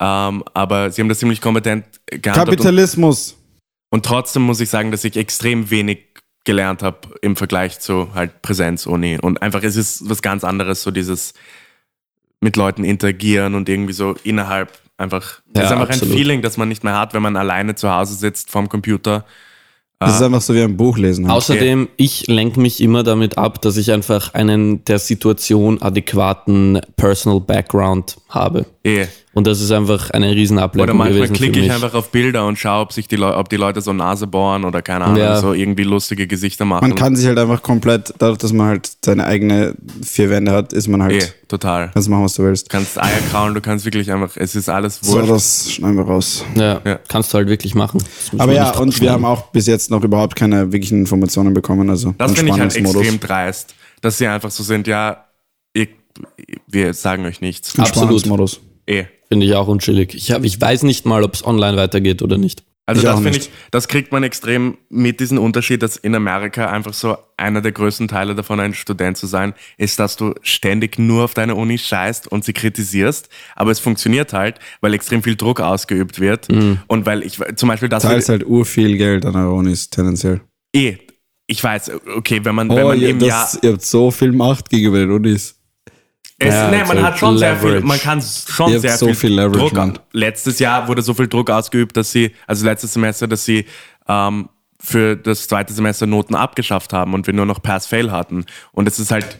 Ähm, 0.00 0.44
aber 0.54 0.90
sie 0.90 1.02
haben 1.02 1.08
das 1.08 1.18
ziemlich 1.18 1.40
kompetent 1.40 1.84
gehandhabt. 2.06 2.48
Und, 2.48 2.56
Kapitalismus. 2.56 3.36
und 3.90 4.04
trotzdem 4.04 4.42
muss 4.42 4.60
ich 4.60 4.70
sagen, 4.70 4.90
dass 4.90 5.04
ich 5.04 5.16
extrem 5.16 5.70
wenig 5.70 6.06
gelernt 6.44 6.82
habe 6.82 6.98
im 7.20 7.36
Vergleich 7.36 7.80
zu 7.80 8.14
halt 8.14 8.40
Präsenz-Uni. 8.42 9.18
Und 9.20 9.42
einfach, 9.42 9.62
es 9.62 9.76
ist 9.76 10.08
was 10.08 10.22
ganz 10.22 10.44
anderes, 10.44 10.82
so 10.82 10.90
dieses 10.90 11.34
mit 12.40 12.56
Leuten 12.56 12.84
interagieren 12.84 13.54
und 13.54 13.68
irgendwie 13.68 13.92
so 13.92 14.14
innerhalb 14.22 14.72
einfach. 14.96 15.40
Es 15.52 15.60
Ja, 15.60 15.66
ist 15.66 15.72
einfach 15.72 15.88
absolut. 15.88 16.14
ein 16.14 16.16
Feeling, 16.16 16.42
das 16.42 16.56
man 16.56 16.68
nicht 16.68 16.84
mehr 16.84 16.96
hat, 16.96 17.12
wenn 17.12 17.22
man 17.22 17.36
alleine 17.36 17.74
zu 17.74 17.90
Hause 17.90 18.14
sitzt 18.14 18.50
vorm 18.50 18.68
Computer. 18.68 19.24
Das 20.00 20.14
ist 20.14 20.22
einfach 20.22 20.40
so 20.40 20.54
wie 20.54 20.62
ein 20.62 20.76
Buch 20.76 20.96
lesen. 20.96 21.26
Halt. 21.26 21.36
Außerdem, 21.36 21.88
ich 21.96 22.28
lenke 22.28 22.60
mich 22.60 22.80
immer 22.80 23.02
damit 23.02 23.36
ab, 23.36 23.60
dass 23.60 23.76
ich 23.76 23.90
einfach 23.90 24.32
einen 24.32 24.84
der 24.84 25.00
Situation 25.00 25.82
adäquaten 25.82 26.80
Personal 26.96 27.40
Background 27.40 28.16
habe. 28.28 28.66
Eh. 28.88 29.06
Und 29.34 29.46
das 29.46 29.60
ist 29.60 29.70
einfach 29.70 30.10
eine 30.10 30.26
Oder 30.26 30.34
Riesenablenkung 30.36 30.96
manchmal 30.96 31.14
gewesen 31.28 31.34
für 31.36 31.42
klicke 31.44 31.60
ich 31.60 31.70
einfach 31.70 31.94
auf 31.94 32.10
Bilder 32.10 32.46
und 32.46 32.58
schaue, 32.58 32.80
ob, 32.80 32.92
sich 32.92 33.06
die 33.06 33.14
Leu- 33.14 33.36
ob 33.36 33.48
die 33.48 33.56
Leute 33.56 33.80
so 33.82 33.92
Nase 33.92 34.26
bohren 34.26 34.64
oder 34.64 34.82
keine 34.82 35.04
Ahnung, 35.04 35.18
Ja. 35.18 35.40
so 35.40 35.52
irgendwie 35.52 35.84
lustige 35.84 36.26
Gesichter 36.26 36.64
machen. 36.64 36.88
Man 36.88 36.96
kann 36.96 37.14
sich 37.14 37.26
halt 37.26 37.38
einfach 37.38 37.62
komplett, 37.62 38.12
dadurch, 38.18 38.38
dass 38.38 38.52
man 38.52 38.66
halt 38.66 38.90
seine 39.04 39.26
eigene 39.26 39.74
vier 40.02 40.30
Wände 40.30 40.50
hat, 40.50 40.72
ist 40.72 40.88
man 40.88 41.02
eh, 41.02 41.04
halt, 41.20 41.34
total. 41.46 41.90
kannst 41.94 42.08
machen, 42.08 42.24
was 42.24 42.34
du 42.34 42.42
willst. 42.42 42.66
Du 42.66 42.70
kannst 42.76 43.00
Eier 43.00 43.20
kauen, 43.30 43.54
du 43.54 43.60
kannst 43.60 43.84
wirklich 43.84 44.10
einfach, 44.10 44.32
es 44.36 44.56
ist 44.56 44.68
alles 44.68 44.98
So, 45.02 45.12
wurscht. 45.12 45.30
das 45.30 45.70
schneiden 45.72 45.96
wir 45.98 46.04
raus. 46.04 46.44
ja, 46.56 46.80
Ja. 46.84 46.98
kannst 47.06 47.32
du 47.32 47.38
halt 47.38 47.48
wirklich 47.48 47.76
machen. 47.76 48.02
Aber 48.38 48.52
ja, 48.52 48.70
und 48.76 49.00
wir 49.00 49.12
haben 49.12 49.24
auch 49.24 49.52
bis 49.52 49.66
jetzt 49.68 49.90
noch 49.92 50.02
überhaupt 50.02 50.34
keine 50.34 50.72
wirklichen 50.72 50.98
Informationen 51.00 51.54
bekommen. 51.54 51.90
Also 51.90 52.12
Das 52.18 52.32
finde 52.32 52.52
ich 52.54 52.58
halt 52.60 52.74
extrem 52.74 53.20
dreist, 53.20 53.74
dass 54.00 54.18
sie 54.18 54.26
einfach 54.26 54.50
so 54.50 54.64
sind, 54.64 54.88
ja, 54.88 55.26
ihr, 55.74 55.86
wir 56.66 56.92
sagen 56.94 57.24
euch 57.26 57.40
nichts. 57.40 57.68
Absolut. 57.70 57.86
Entspannungsmodus. 57.88 58.60
Eh. 58.88 59.04
Finde 59.28 59.44
ich 59.46 59.54
auch 59.54 59.68
unchillig. 59.68 60.14
Ich, 60.14 60.30
hab, 60.32 60.42
ich 60.44 60.58
weiß 60.60 60.82
nicht 60.84 61.04
mal, 61.04 61.22
ob 61.22 61.34
es 61.34 61.44
online 61.46 61.76
weitergeht 61.76 62.22
oder 62.22 62.38
nicht. 62.38 62.64
Also 62.86 63.00
Ich 63.02 63.04
das 63.04 63.20
finde 63.20 63.38
ich, 63.38 63.50
das 63.70 63.86
kriegt 63.86 64.12
man 64.12 64.22
extrem 64.22 64.78
mit 64.88 65.20
diesem 65.20 65.36
Unterschied, 65.36 65.82
dass 65.82 65.98
in 65.98 66.14
Amerika 66.14 66.70
einfach 66.70 66.94
so 66.94 67.18
einer 67.36 67.60
der 67.60 67.72
größten 67.72 68.08
Teile 68.08 68.34
davon, 68.34 68.58
ein 68.60 68.72
Student 68.72 69.18
zu 69.18 69.26
sein, 69.26 69.52
ist, 69.76 69.98
dass 69.98 70.16
du 70.16 70.32
ständig 70.40 70.98
nur 70.98 71.24
auf 71.24 71.34
deine 71.34 71.54
Uni 71.54 71.76
scheißt 71.76 72.28
und 72.32 72.46
sie 72.46 72.54
kritisierst. 72.54 73.28
Aber 73.56 73.70
es 73.72 73.78
funktioniert 73.78 74.32
halt, 74.32 74.58
weil 74.80 74.94
extrem 74.94 75.22
viel 75.22 75.36
Druck 75.36 75.60
ausgeübt 75.60 76.18
wird. 76.18 76.50
Mhm. 76.50 76.78
Und 76.86 77.04
weil 77.04 77.22
ich 77.24 77.38
zum 77.56 77.68
Beispiel 77.68 77.90
das 77.90 78.04
Zahlst 78.04 78.30
halt 78.30 78.46
urviel 78.46 78.96
Geld 78.96 79.26
an 79.26 79.34
der 79.34 79.50
Unis 79.50 79.90
tendenziell. 79.90 80.40
eh, 80.74 80.96
ich 81.46 81.62
weiß, 81.62 81.90
okay, 82.16 82.40
wenn 82.44 82.54
man, 82.54 82.70
wenn 82.70 82.84
Oh, 82.84 82.88
man 82.88 83.00
ihr, 83.00 83.10
im 83.10 83.20
Jahr 83.20 83.44
das, 83.52 83.62
ihr 83.62 83.72
habt 83.72 83.82
so 83.84 84.10
viel 84.10 84.32
Macht 84.32 84.70
gegenüber 84.70 84.98
den 84.98 85.10
Unis. 85.10 85.57
Es, 86.38 86.54
Ja, 86.54 86.70
nee, 86.70 86.84
man 86.84 86.98
ist 86.98 87.02
hat 87.02 87.18
schon 87.18 87.36
sehr 87.36 87.56
viel, 87.56 87.68
Leverage. 87.68 87.86
man 87.86 87.98
kann 87.98 88.22
schon 88.22 88.70
Ihr 88.72 88.80
sehr 88.80 88.96
so 88.96 89.06
viel, 89.06 89.14
viel 89.14 89.34
Leverage, 89.34 89.58
Druck. 89.58 89.72
Mann. 89.72 89.98
Letztes 90.12 90.58
Jahr 90.60 90.86
wurde 90.86 91.02
so 91.02 91.12
viel 91.14 91.26
Druck 91.26 91.50
ausgeübt, 91.50 91.96
dass 91.96 92.12
sie, 92.12 92.32
also 92.46 92.64
letztes 92.64 92.92
Semester, 92.92 93.26
dass 93.26 93.44
sie 93.44 93.64
ähm, 94.08 94.48
für 94.80 95.16
das 95.16 95.48
zweite 95.48 95.72
Semester 95.72 96.06
Noten 96.06 96.36
abgeschafft 96.36 96.92
haben 96.92 97.14
und 97.14 97.26
wir 97.26 97.34
nur 97.34 97.46
noch 97.46 97.60
Pass-Fail 97.60 98.12
hatten. 98.12 98.44
Und 98.72 98.86
es 98.86 99.00
ist 99.00 99.10
halt 99.10 99.38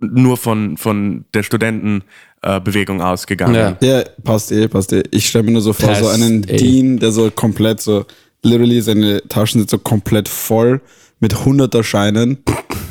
nur 0.00 0.36
von, 0.36 0.76
von 0.76 1.24
der 1.32 1.44
Studentenbewegung 1.44 2.02
äh, 2.42 2.60
Bewegung 2.60 3.02
ausgegangen. 3.02 3.54
Ja. 3.54 3.76
Ja, 3.80 4.02
passt 4.24 4.50
eh, 4.50 4.66
passt 4.66 4.92
eh. 4.92 5.04
Ich 5.12 5.28
stelle 5.28 5.44
mir 5.44 5.52
nur 5.52 5.62
so 5.62 5.72
vor, 5.72 5.94
so 5.94 6.06
Passt 6.06 6.14
einen 6.20 6.42
eh. 6.48 6.56
Dean, 6.56 6.98
der 6.98 7.12
so 7.12 7.30
komplett 7.30 7.80
so, 7.80 8.04
literally 8.42 8.80
seine 8.80 9.22
Taschen 9.28 9.60
sind 9.60 9.70
so 9.70 9.78
komplett 9.78 10.28
voll 10.28 10.80
mit 11.22 11.44
hunderter 11.46 11.82
Scheinen. 11.82 12.42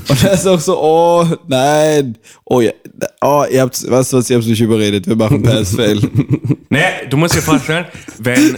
Und 0.08 0.24
er 0.24 0.32
ist 0.34 0.48
auch 0.48 0.60
so, 0.60 0.82
oh 0.82 1.28
nein, 1.48 2.18
oh 2.46 2.60
ja, 2.62 2.72
oh, 3.22 3.46
ihr 3.50 3.62
habt, 3.62 3.84
du 3.84 3.92
was, 3.92 4.12
ihr 4.12 4.38
habt 4.38 4.48
mich 4.48 4.60
überredet, 4.60 5.06
wir 5.08 5.16
machen 5.16 5.44
Pass-Fail. 5.44 6.02
Nee, 6.74 6.80
du 7.10 7.18
musst 7.18 7.36
dir 7.36 7.42
vorstellen, 7.42 7.86
wenn, 8.20 8.56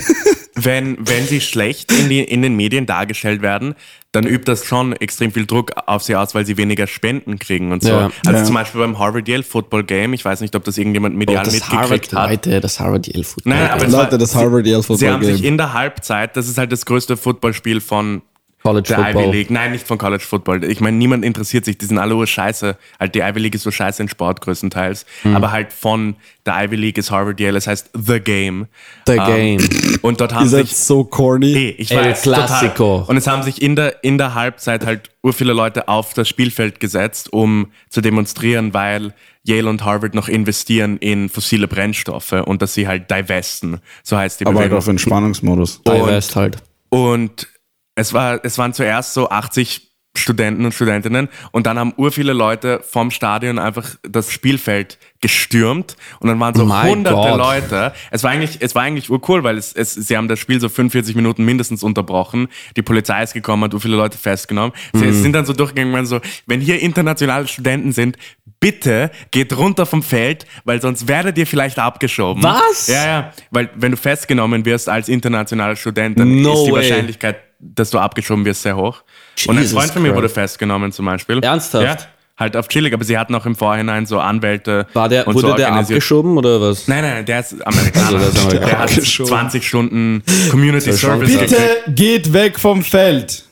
wenn, 0.54 0.98
wenn 1.00 1.26
sie 1.26 1.42
schlecht 1.42 1.92
in, 1.92 2.10
die, 2.10 2.20
in 2.24 2.44
den 2.44 2.56
Medien 2.56 2.86
dargestellt 2.86 3.42
werden, 3.42 3.74
dann 4.12 4.26
übt 4.28 4.44
das 4.46 4.66
schon 4.66 4.94
extrem 4.94 5.32
viel 5.32 5.48
Druck 5.48 5.72
auf 5.88 6.04
sie 6.04 6.16
aus, 6.16 6.36
weil 6.36 6.46
sie 6.46 6.56
weniger 6.58 6.86
Spenden 6.86 7.40
kriegen 7.40 7.72
und 7.72 7.82
so. 7.82 7.90
Ja. 7.90 8.12
Also 8.28 8.40
Ja. 8.40 8.46
zum 8.46 8.54
Beispiel 8.54 8.82
beim 8.82 9.00
Harvard 9.00 9.28
Yale 9.28 9.42
Football 9.42 9.84
Game, 9.84 10.14
ich 10.14 10.24
weiß 10.24 10.42
nicht, 10.42 10.56
ob 10.56 10.64
das 10.64 10.78
irgendjemand 10.78 11.16
medial 11.16 11.44
das 11.44 11.56
mitgekriegt 11.56 12.14
Harvard, 12.14 12.14
hat. 12.30 12.46
Leute, 12.46 12.62
das 12.62 12.80
Harvard 12.80 13.08
Yale 13.08 13.24
Football. 13.24 13.54
Nein, 13.54 13.70
aber 13.72 13.80
Game. 13.80 13.88
es 13.90 13.94
war- 13.96 14.04
Leute, 14.04 14.18
das 14.20 14.36
Harvard 14.36 14.68
Yale 14.68 14.82
Sie 14.84 14.88
Football 14.88 15.10
haben 15.12 15.26
sich 15.26 15.42
Game. 15.42 15.52
in 15.54 15.58
der 15.58 15.74
Halbzeit, 15.74 16.38
das 16.38 16.48
ist 16.48 16.60
halt 16.60 16.72
das 16.72 16.86
größte 16.86 17.18
Footballspiel 17.18 17.82
von 17.82 18.22
College 18.64 18.88
der 18.88 18.98
Ivy 19.00 19.12
Football. 19.14 19.32
League. 19.34 19.50
Nein, 19.52 19.72
nicht 19.74 19.86
von 19.86 19.98
College 19.98 20.24
Football. 20.24 20.64
Ich 20.64 20.80
meine, 20.80 20.98
niemand 20.98 21.24
interessiert 21.26 21.66
sich, 21.66 21.78
die 21.78 21.86
sind 21.86 21.98
alle 22.00 22.16
ur 22.16 22.26
scheiße. 22.26 22.78
Halt, 23.00 23.14
die 23.14 23.20
Ivy 23.20 23.40
League 23.40 23.56
ist 23.56 23.64
so 23.64 23.72
scheiße 23.72 24.02
in 24.02 24.10
Sport 24.10 24.42
größtenteils. 24.42 25.06
Hm. 25.24 25.36
Aber 25.36 25.52
halt 25.52 25.74
von 25.74 26.16
der 26.46 26.64
Ivy 26.64 26.76
League 26.78 26.98
ist 26.98 27.12
Harvard 27.12 27.40
Yale, 27.40 27.54
das 27.54 27.68
heißt 27.68 27.90
The 27.94 28.20
Game. 28.20 28.68
The 29.06 29.14
Ähm, 29.18 29.26
Game. 29.26 29.70
Und 30.02 30.22
dort 30.22 30.32
Ihr 30.32 30.38
haben 30.40 30.48
seid 30.48 30.68
sich 30.68 30.78
so 30.78 31.04
corny. 31.04 31.54
Eh, 31.54 31.70
ich 31.78 31.92
El 31.92 32.06
weiß, 32.12 32.22
Clasico. 32.24 33.00
Total. 33.00 33.10
Und 33.10 33.18
es 33.18 33.28
haben 33.28 33.44
sich 33.44 33.62
in 33.62 33.76
der, 33.76 34.04
in 34.04 34.18
der 34.18 34.34
Halbzeit 34.34 34.86
halt 34.86 35.10
ur 35.24 35.34
viele 35.34 35.54
Leute 35.54 35.88
auf 35.88 36.14
das 36.14 36.28
Spielfeld 36.30 36.80
gesetzt, 36.80 37.32
um 37.32 37.68
zu 37.90 38.02
demonstrieren, 38.02 38.74
weil 38.74 39.14
Yale 39.44 39.70
und 39.70 39.84
Harvard 39.84 40.16
noch 40.16 40.30
investieren 40.30 40.98
in 40.98 41.28
fossile 41.28 41.68
Brennstoffe 41.68 42.32
und 42.32 42.62
dass 42.62 42.74
sie 42.74 42.88
halt 42.88 43.12
divesten. 43.12 43.80
So 44.04 44.18
heißt 44.18 44.40
die 44.40 44.46
Aber 44.46 44.56
halt 44.56 44.70
Bewegung. 44.70 44.78
auf 44.80 44.88
Entspannungsmodus. 44.88 45.82
I 45.88 46.06
West 46.06 46.36
halt. 46.38 46.58
Und 46.90 47.48
es, 47.96 48.14
war, 48.14 48.40
es 48.44 48.58
waren 48.58 48.74
zuerst 48.74 49.14
so 49.14 49.30
80 49.30 49.90
Studenten 50.16 50.64
und 50.64 50.74
Studentinnen 50.76 51.28
und 51.52 51.66
dann 51.66 51.80
haben 51.80 51.92
ur 51.98 52.12
viele 52.12 52.34
Leute 52.34 52.82
vom 52.88 53.10
Stadion 53.10 53.58
einfach 53.58 53.96
das 54.08 54.32
Spielfeld 54.32 55.00
gestürmt 55.22 55.96
und 56.20 56.28
dann 56.30 56.40
waren 56.40 56.54
so 56.54 56.66
My 56.68 56.84
hunderte 56.88 57.16
God. 57.16 57.38
Leute. 57.40 57.94
Es 58.12 58.22
war 58.24 58.30
eigentlich, 58.30 58.58
es 58.60 58.76
war 58.76 58.84
eigentlich 58.84 59.10
urcool, 59.10 59.44
weil 59.44 59.58
es, 59.58 59.74
es, 59.74 59.96
sie 59.96 60.16
haben 60.16 60.28
das 60.28 60.38
Spiel 60.38 60.60
so 60.60 60.70
45 60.70 61.16
Minuten 61.16 61.44
mindestens 61.46 61.82
unterbrochen. 61.82 62.48
Die 62.78 62.84
Polizei 62.84 63.24
ist 63.24 63.34
gekommen, 63.34 63.64
hat 63.64 63.74
ur 63.74 63.82
viele 63.82 63.96
Leute 63.96 64.20
festgenommen. 64.20 64.74
Sie 64.94 65.04
Mhm. 65.04 65.14
sind 65.24 65.34
dann 65.34 65.46
so 65.48 65.54
durchgegangen 65.54 65.92
waren 65.94 66.06
so, 66.06 66.22
wenn 66.46 66.62
hier 66.62 66.80
internationale 66.80 67.48
Studenten 67.48 67.92
sind, 67.92 68.18
bitte 68.60 69.10
geht 69.32 69.58
runter 69.58 69.88
vom 69.88 70.04
Feld, 70.04 70.46
weil 70.64 70.80
sonst 70.80 71.08
werdet 71.08 71.40
ihr 71.40 71.48
vielleicht 71.48 71.80
abgeschoben. 71.80 72.44
Was? 72.44 72.86
Ja, 72.88 73.06
ja, 73.06 73.34
weil 73.50 73.72
wenn 73.76 73.90
du 73.92 73.98
festgenommen 73.98 74.64
wirst 74.66 74.90
als 74.90 75.10
internationaler 75.10 75.76
Student, 75.76 76.20
dann 76.20 76.42
No 76.44 76.54
ist 76.54 76.66
die 76.68 76.72
way. 76.72 76.76
Wahrscheinlichkeit, 76.82 77.38
dass 77.76 77.90
du 77.90 78.00
abgeschoben 78.00 78.46
wirst, 78.46 78.64
sehr 78.64 78.76
hoch. 78.76 79.04
und 79.48 79.56
ein 79.58 79.62
Jesus 79.64 79.78
Freund 79.78 79.92
von 79.92 80.02
mir 80.02 80.10
Christ. 80.10 80.18
wurde 80.18 80.30
festgenommen 80.30 80.92
zum 80.92 81.06
Beispiel. 81.06 81.40
Ernsthaft? 81.40 81.84
Ja, 81.86 81.98
halt 82.38 82.58
auf 82.58 82.68
chillig, 82.68 82.94
aber 82.94 83.04
sie 83.04 83.18
hatten 83.18 83.34
auch 83.36 83.46
im 83.46 83.56
Vorhinein 83.56 84.06
so 84.06 84.20
Anwälte. 84.20 84.88
War 84.94 85.08
der, 85.10 85.28
und 85.28 85.36
wurde 85.36 85.48
so 85.50 85.54
der 85.56 85.74
abgeschoben 85.74 86.38
oder 86.38 86.60
was? 86.62 86.88
Nein, 86.88 87.04
nein, 87.04 87.26
der 87.26 87.40
ist 87.40 87.66
Amerikaner. 87.66 88.06
Also, 88.06 88.18
der 88.20 88.28
ist 88.30 88.38
Amerikaner. 88.40 88.66
Der 88.70 88.80
hat 88.80 88.90
Abgeschoben. 88.90 89.30
20 89.30 89.68
Stunden 89.68 90.24
Community 90.52 90.90
Das 90.90 91.00
Service 91.00 91.30
gekriegt. 91.32 91.56
geht 91.90 92.34
weg 92.34 92.60
vom 92.60 92.84
Feld. 92.84 93.44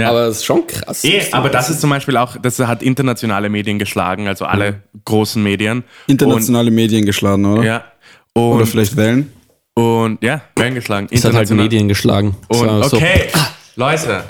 Ja. 0.00 0.08
Aber 0.08 0.26
das 0.26 0.38
ist 0.38 0.44
schon 0.46 0.66
krass. 0.66 1.04
Eh, 1.04 1.20
aber 1.32 1.50
das 1.50 1.68
ist 1.68 1.80
zum 1.82 1.90
Beispiel 1.90 2.16
auch, 2.16 2.36
das 2.40 2.58
hat 2.58 2.82
internationale 2.82 3.50
Medien 3.50 3.78
geschlagen, 3.78 4.26
also 4.26 4.46
alle 4.46 4.82
großen 5.04 5.42
Medien. 5.42 5.84
Internationale 6.06 6.70
Medien 6.70 7.04
geschlagen, 7.04 7.44
oder? 7.44 7.60
Und, 7.60 7.66
ja. 7.66 7.84
Oder 8.34 8.60
Und, 8.62 8.66
vielleicht 8.66 8.96
Wellen? 8.96 9.30
und 9.74 10.22
ja, 10.22 10.40
werden 10.56 10.74
geschlagen. 10.74 11.06
Es 11.10 11.18
hat 11.24 11.34
halt 11.34 11.42
International. 11.50 11.64
Medien 11.64 11.88
geschlagen. 11.88 12.36
Das 12.48 12.60
Und, 12.60 12.68
okay, 12.94 13.28
Leute, 13.76 14.24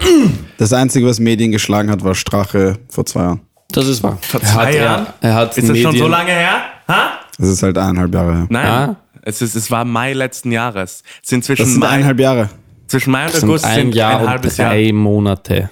Das 0.58 0.72
Einzige, 0.72 1.06
was 1.06 1.18
Medien 1.18 1.50
geschlagen 1.52 1.90
hat, 1.90 2.04
war 2.04 2.14
Strache 2.14 2.78
vor 2.88 3.04
zwei 3.06 3.22
Jahren. 3.22 3.40
Das 3.72 3.86
ist 3.88 4.02
wahr. 4.02 4.18
vor 4.20 4.40
Er 4.40 4.46
zwei 4.46 4.66
hat, 4.66 4.74
Jahren? 4.74 5.06
er, 5.20 5.28
er 5.30 5.34
hat 5.34 5.48
ist 5.58 5.68
das 5.68 5.76
Medien, 5.76 5.82
schon 5.90 5.98
so 5.98 6.08
lange 6.08 6.30
her? 6.30 6.54
Ha? 6.88 7.10
Das 7.38 7.48
ist 7.48 7.62
halt 7.62 7.76
eineinhalb 7.78 8.14
Jahre 8.14 8.32
her. 8.34 8.46
Nein. 8.50 8.66
Ah. 8.66 8.96
Es, 9.22 9.40
ist, 9.40 9.54
es 9.54 9.70
war 9.70 9.84
Mai 9.84 10.12
letzten 10.12 10.52
Jahres. 10.52 11.02
Es 11.22 11.28
sind 11.30 11.44
zwischen 11.44 11.62
Das 11.62 11.70
sind 11.70 11.80
Mai, 11.80 11.88
eineinhalb 11.88 12.20
Jahre. 12.20 12.50
zwischen 12.86 13.10
Mai 13.12 13.24
und 13.26 13.32
sind 13.32 13.48
August 13.48 13.64
ein 13.64 13.74
sind 13.76 13.94
Jahr 13.94 14.16
ein 14.16 14.22
und 14.24 14.30
halbes 14.30 14.56
Jahr. 14.58 14.70
drei 14.70 14.92
Monate. 14.92 15.70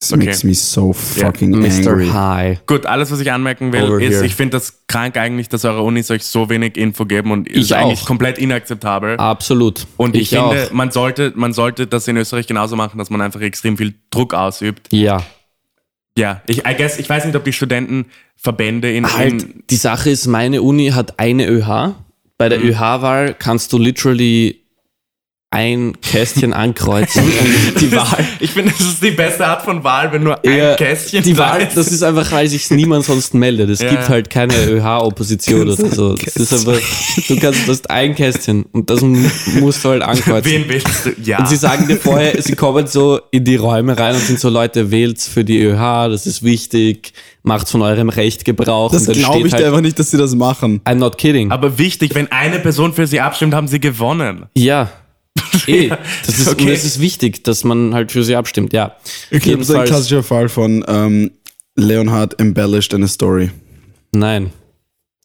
This 0.00 0.14
Okay. 0.14 0.24
makes 0.24 0.44
me 0.44 0.54
so 0.54 0.94
fucking 0.94 1.54
Mr. 1.54 1.88
angry. 1.90 2.08
High. 2.08 2.58
Gut, 2.66 2.86
alles, 2.86 3.10
was 3.10 3.20
ich 3.20 3.30
anmerken 3.30 3.70
will, 3.70 3.82
Over 3.82 4.00
ist, 4.00 4.14
here. 4.14 4.24
ich 4.26 4.34
finde 4.34 4.52
das 4.56 4.86
krank 4.86 5.18
eigentlich, 5.18 5.50
dass 5.50 5.66
eure 5.66 5.82
Unis 5.82 6.10
euch 6.10 6.24
so 6.24 6.48
wenig 6.48 6.78
Info 6.78 7.04
geben 7.04 7.30
und 7.32 7.46
Ich 7.50 7.56
ist 7.56 7.72
eigentlich 7.74 8.00
auch. 8.00 8.06
komplett 8.06 8.38
inakzeptabel. 8.38 9.18
Absolut. 9.18 9.86
Und 9.98 10.16
ich, 10.16 10.36
auch. 10.38 10.54
finde, 10.54 10.70
man 10.74 10.90
sollte, 10.90 11.34
man 11.36 11.52
sollte 11.52 11.86
das 11.86 12.08
in 12.08 12.16
Österreich 12.16 12.46
genauso 12.46 12.76
machen, 12.76 12.96
dass 12.96 13.10
man 13.10 13.20
einfach 13.20 13.42
extrem 13.42 13.76
viel 13.76 13.92
Druck 14.10 14.32
ausübt. 14.32 14.88
Ja. 14.90 15.22
Ja, 16.16 16.40
ich, 16.46 16.66
I 16.66 16.74
guess, 16.78 16.98
ich 16.98 17.08
weiß 17.08 17.26
nicht, 17.26 17.36
ob 17.36 17.44
die 17.44 17.52
Studentenverbände 17.52 18.90
in, 18.92 19.06
Halt, 19.12 19.42
in 19.42 19.64
die 19.68 19.76
Sache 19.76 20.08
ist, 20.10 20.26
meine 20.26 20.62
Uni 20.62 20.88
hat 20.88 21.18
eine 21.20 21.46
ÖH. 21.46 21.94
Bei 22.38 22.48
der 22.48 22.58
Mhm. 22.58 22.70
ÖH-Wahl 22.70 23.34
kannst 23.38 23.70
du 23.74 23.78
literally 23.78 24.59
ein 25.52 26.00
Kästchen 26.00 26.52
ankreuzen 26.52 27.24
die 27.80 27.90
Wahl. 27.90 28.24
ich 28.38 28.52
finde, 28.52 28.70
das 28.70 28.86
ist 28.86 29.02
die 29.02 29.10
beste 29.10 29.44
Art 29.44 29.62
von 29.62 29.82
Wahl, 29.82 30.12
wenn 30.12 30.22
nur 30.22 30.38
Ja, 30.46 30.70
ein 30.70 30.76
Kästchen 30.76 31.24
die 31.24 31.36
Wahl, 31.36 31.62
ist. 31.62 31.76
das 31.76 31.88
ist 31.88 32.04
einfach, 32.04 32.30
weil 32.30 32.46
sich 32.46 32.70
niemand 32.70 33.04
sonst 33.04 33.34
meldet. 33.34 33.68
Es 33.68 33.80
Ja. 33.80 33.90
gibt 33.90 34.08
halt 34.08 34.30
keine 34.30 34.54
ÖH-Opposition 34.54 35.62
oder 35.62 35.74
so. 35.88 36.14
Das 36.14 36.36
ist 36.36 36.52
einfach, 36.52 36.80
du 37.26 37.36
kannst, 37.36 37.66
du 37.66 37.72
hast 37.72 37.90
ein 37.90 38.14
Kästchen 38.14 38.64
und 38.70 38.90
das 38.90 39.00
mu- 39.00 39.28
musst 39.58 39.84
du 39.84 39.88
halt 39.88 40.02
ankreuzen. 40.02 40.52
Wen 40.52 40.68
willst 40.68 41.06
du? 41.06 41.10
Ja. 41.24 41.38
Und 41.40 41.48
sie 41.48 41.56
sagen 41.56 41.88
dir 41.88 41.96
vorher, 41.96 42.40
sie 42.40 42.54
kommen 42.54 42.86
so 42.86 43.18
in 43.32 43.44
die 43.44 43.56
Räume 43.56 43.98
rein 43.98 44.14
und 44.14 44.20
sind 44.20 44.38
so, 44.38 44.50
Leute, 44.50 44.92
wählt's 44.92 45.26
für 45.26 45.42
die 45.44 45.60
ÖH, 45.64 46.08
das 46.10 46.26
ist 46.28 46.44
wichtig, 46.44 47.12
macht 47.42 47.68
von 47.68 47.82
eurem 47.82 48.08
Recht 48.08 48.44
Gebrauch. 48.44 48.92
Das 48.92 49.06
glaube 49.06 49.48
ich 49.48 49.52
dir 49.52 49.56
halt, 49.56 49.66
einfach 49.66 49.80
nicht, 49.80 49.98
dass 49.98 50.12
sie 50.12 50.16
das 50.16 50.32
machen. 50.36 50.80
I'm 50.84 50.94
not 50.94 51.18
kidding. 51.18 51.50
Aber 51.50 51.76
wichtig, 51.76 52.14
wenn 52.14 52.30
eine 52.30 52.60
Person 52.60 52.92
für 52.92 53.08
sie 53.08 53.20
abstimmt, 53.20 53.52
haben 53.52 53.66
sie 53.66 53.80
gewonnen. 53.80 54.46
Ja. 54.56 54.90
Eh, 55.66 55.88
das 56.26 56.38
ist, 56.38 56.48
okay. 56.48 56.62
und 56.62 56.68
es 56.70 56.84
ist 56.84 57.00
wichtig, 57.00 57.44
dass 57.44 57.64
man 57.64 57.94
halt 57.94 58.12
für 58.12 58.24
sie 58.24 58.34
abstimmt, 58.34 58.72
ja. 58.72 58.96
Ich 59.30 59.42
glaube, 59.42 59.58
das 59.58 59.68
ist 59.68 59.74
ein 59.74 59.84
klassischer 59.86 60.22
Fall 60.22 60.48
von 60.48 60.84
ähm, 60.88 61.30
Leonhard 61.76 62.40
embellished 62.40 62.92
in 62.92 63.04
a 63.04 63.08
story. 63.08 63.50
nein, 64.12 64.50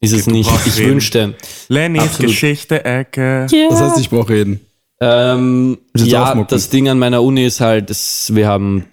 ist 0.00 0.12
es 0.12 0.26
nicht. 0.26 0.50
Ich 0.66 0.76
reden. 0.78 0.90
wünschte. 0.90 1.34
Lennys 1.68 2.02
Absolut. 2.02 2.30
Geschichte-Ecke. 2.30 3.46
Das 3.70 3.80
heißt, 3.80 3.98
ich 3.98 4.10
brauche 4.10 4.28
reden. 4.28 4.60
Ähm, 5.00 5.78
ja, 5.96 6.30
aufmucken? 6.30 6.48
das 6.50 6.68
Ding 6.68 6.88
an 6.88 6.98
meiner 6.98 7.22
Uni 7.22 7.44
ist 7.46 7.60
halt, 7.60 7.88
dass 7.90 8.34
wir 8.34 8.46
haben 8.46 8.84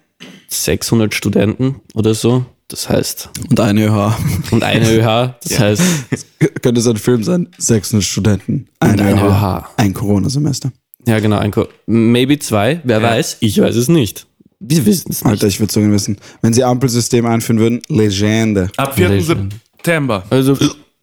600 0.47 1.13
Studenten 1.13 1.81
oder 1.93 2.13
so. 2.13 2.45
Das 2.69 2.89
heißt, 2.89 3.29
Und 3.49 3.59
eine 3.59 3.85
ÖH. 3.87 4.15
und 4.51 4.63
eine 4.63 4.89
ÖH. 4.89 5.35
Das 5.43 5.59
heißt, 5.59 5.81
Könnte 6.61 6.81
so 6.81 6.91
ein 6.91 6.97
Film 6.97 7.23
sein. 7.23 7.49
600 7.57 8.03
Studenten. 8.03 8.67
Und 8.81 8.89
Eine, 8.89 9.03
eine 9.03 9.21
ÖH. 9.21 9.25
ÖH. 9.27 9.63
Ein 9.77 9.93
Corona-Semester. 9.93 10.71
Ja 11.05 11.19
genau, 11.19 11.37
ein 11.37 11.51
Ko 11.51 11.67
maybe 11.85 12.39
zwei. 12.39 12.81
Wer 12.83 12.99
Ja. 13.01 13.03
weiß? 13.11 13.37
Ich 13.41 13.59
weiß 13.59 13.75
es 13.75 13.87
nicht. 13.87 14.25
Wir 14.59 14.85
wissen 14.85 15.11
es 15.11 15.23
nicht. 15.23 15.29
Alter, 15.31 15.47
ich 15.47 15.59
würde 15.59 15.73
so 15.73 15.79
gerne 15.81 15.93
wissen. 15.93 16.17
Wenn 16.41 16.53
sie 16.53 16.63
Ampelsystem 16.63 17.25
einführen 17.25 17.59
würden, 17.59 17.81
Legende. 17.89 18.69
Ab 18.77 18.95
4. 18.95 19.09
Legend. 19.09 19.53
September. 19.75 20.23
Also, 20.29 20.57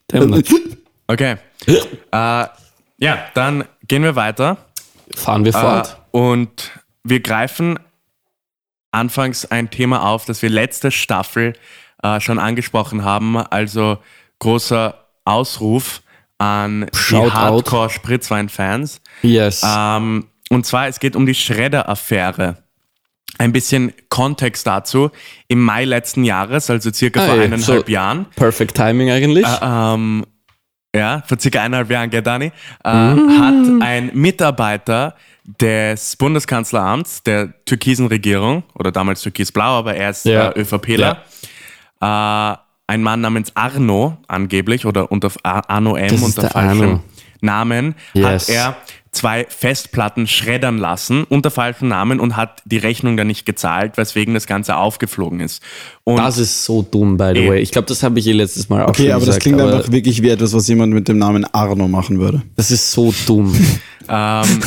damn, 0.09 0.43
Okay. 1.07 1.37
äh, 1.67 1.77
ja, 2.13 3.19
dann 3.35 3.65
gehen 3.89 4.03
wir 4.03 4.17
weiter. 4.17 4.57
fahren 5.15 5.45
wir 5.45 5.53
fort. 5.53 5.99
Äh, 6.13 6.17
und 6.17 6.71
wir 7.05 7.21
greifen 7.21 7.79
anfangs 8.93 9.45
ein 9.45 9.71
Thema 9.71 10.07
auf, 10.09 10.25
das 10.25 10.41
wir 10.43 10.49
letzte 10.51 10.91
Staffel 10.91 11.53
äh, 12.03 12.21
schon 12.21 12.39
angesprochen 12.39 13.05
haben. 13.05 13.37
Also 13.37 13.99
großer 14.39 14.95
Ausruf 15.25 16.03
an 16.41 16.87
die 16.93 16.99
Shoutout. 16.99 17.35
Hardcore-Spritzwein-Fans. 17.35 19.01
Yes. 19.23 19.63
Ähm, 19.65 20.27
und 20.49 20.67
zwar, 20.67 20.89
es 20.89 20.99
geht 20.99 21.15
um 21.17 21.27
die 21.27 21.35
Schredder-Affäre. 21.35 22.57
Ein 23.39 23.53
bisschen 23.53 23.93
Kontext 24.09 24.67
dazu. 24.67 25.11
Im 25.49 25.61
Mai 25.63 25.85
letzten 25.85 26.25
Jahres, 26.25 26.69
also 26.71 26.91
circa 26.93 27.21
vor 27.21 27.35
Ah, 27.35 27.37
ja, 27.37 27.43
eineinhalb 27.45 27.87
so- 27.87 27.93
Jahren, 27.93 28.27
Perfect 28.37 28.77
Timing 28.77 29.11
eigentlich. 29.11 29.47
ähm, 29.63 30.27
ja, 30.95 31.23
vor 31.27 31.39
circa 31.39 31.61
eineinhalb 31.63 31.91
Jahren, 31.91 32.11
gell, 32.11 32.23
Dani, 32.23 32.51
äh, 32.85 33.15
Mm. 33.15 33.41
hat 33.41 33.83
ein 33.87 34.11
Mitarbeiter 34.15 35.15
des 35.61 36.17
Bundeskanzleramts 36.17 37.23
der 37.23 37.53
türkisen 37.65 38.07
Regierung, 38.09 38.65
oder 38.75 38.91
damals 38.93 39.23
türkisblau, 39.23 39.79
aber 39.79 39.95
er 39.95 40.11
ist 40.11 40.25
Ja. 40.27 40.51
äh, 40.51 40.61
ÖVPler, 40.61 41.23
äh, 42.01 42.57
ein 42.91 43.03
Mann 43.03 43.21
namens 43.21 43.53
Arno 43.55 44.19
angeblich, 44.29 44.85
oder 44.85 45.11
unter 45.13 45.31
Ar- 45.45 45.69
Arno 45.71 45.95
M, 45.97 46.09
Das 46.09 46.23
unter 46.23 46.51
falschem 46.51 46.81
Arno. 46.83 47.01
Namen, 47.41 47.95
Yes. 48.15 48.49
hat 48.49 48.49
er 48.55 48.77
zwei 49.13 49.45
Festplatten 49.49 50.27
schreddern 50.29 50.79
lassen 50.79 51.25
unter 51.25 51.51
falschem 51.51 51.89
Namen 51.89 52.21
und 52.21 52.37
hat 52.37 52.63
die 52.65 52.77
Rechnung 52.77 53.17
dann 53.17 53.27
nicht 53.27 53.45
gezahlt, 53.47 53.97
weswegen 53.97 54.35
das 54.35 54.47
Ganze 54.47 54.77
aufgeflogen 54.77 55.41
ist. 55.41 55.63
Und 56.05 56.19
das 56.19 56.39
ist 56.39 56.65
so 56.65 56.83
dumm, 56.83 57.17
by 57.17 57.33
the 57.35 57.49
way. 57.49 57.61
Ich 57.61 57.71
glaube, 57.73 57.87
das 57.89 58.03
habe 58.03 58.19
ich 58.21 58.27
eh 58.27 58.33
letztes 58.33 58.69
Mal 58.69 58.85
auch 58.85 58.91
Okay, 58.91 59.05
schon 59.05 59.11
aber 59.13 59.21
gesagt. 59.21 59.37
das 59.39 59.43
klingt 59.43 59.61
aber 59.61 59.77
einfach 59.79 59.91
wirklich 59.93 60.23
wie 60.23 60.29
etwas, 60.29 60.53
was 60.53 60.69
jemand 60.69 60.93
mit 60.93 61.09
dem 61.09 61.19
Namen 61.19 61.45
Arno 61.47 61.89
machen 61.89 62.21
würde. 62.21 62.43
Das 62.57 62.71
ist 62.71 62.93
so 62.93 63.13
dumm. 63.27 63.53
ähm, 64.11 64.61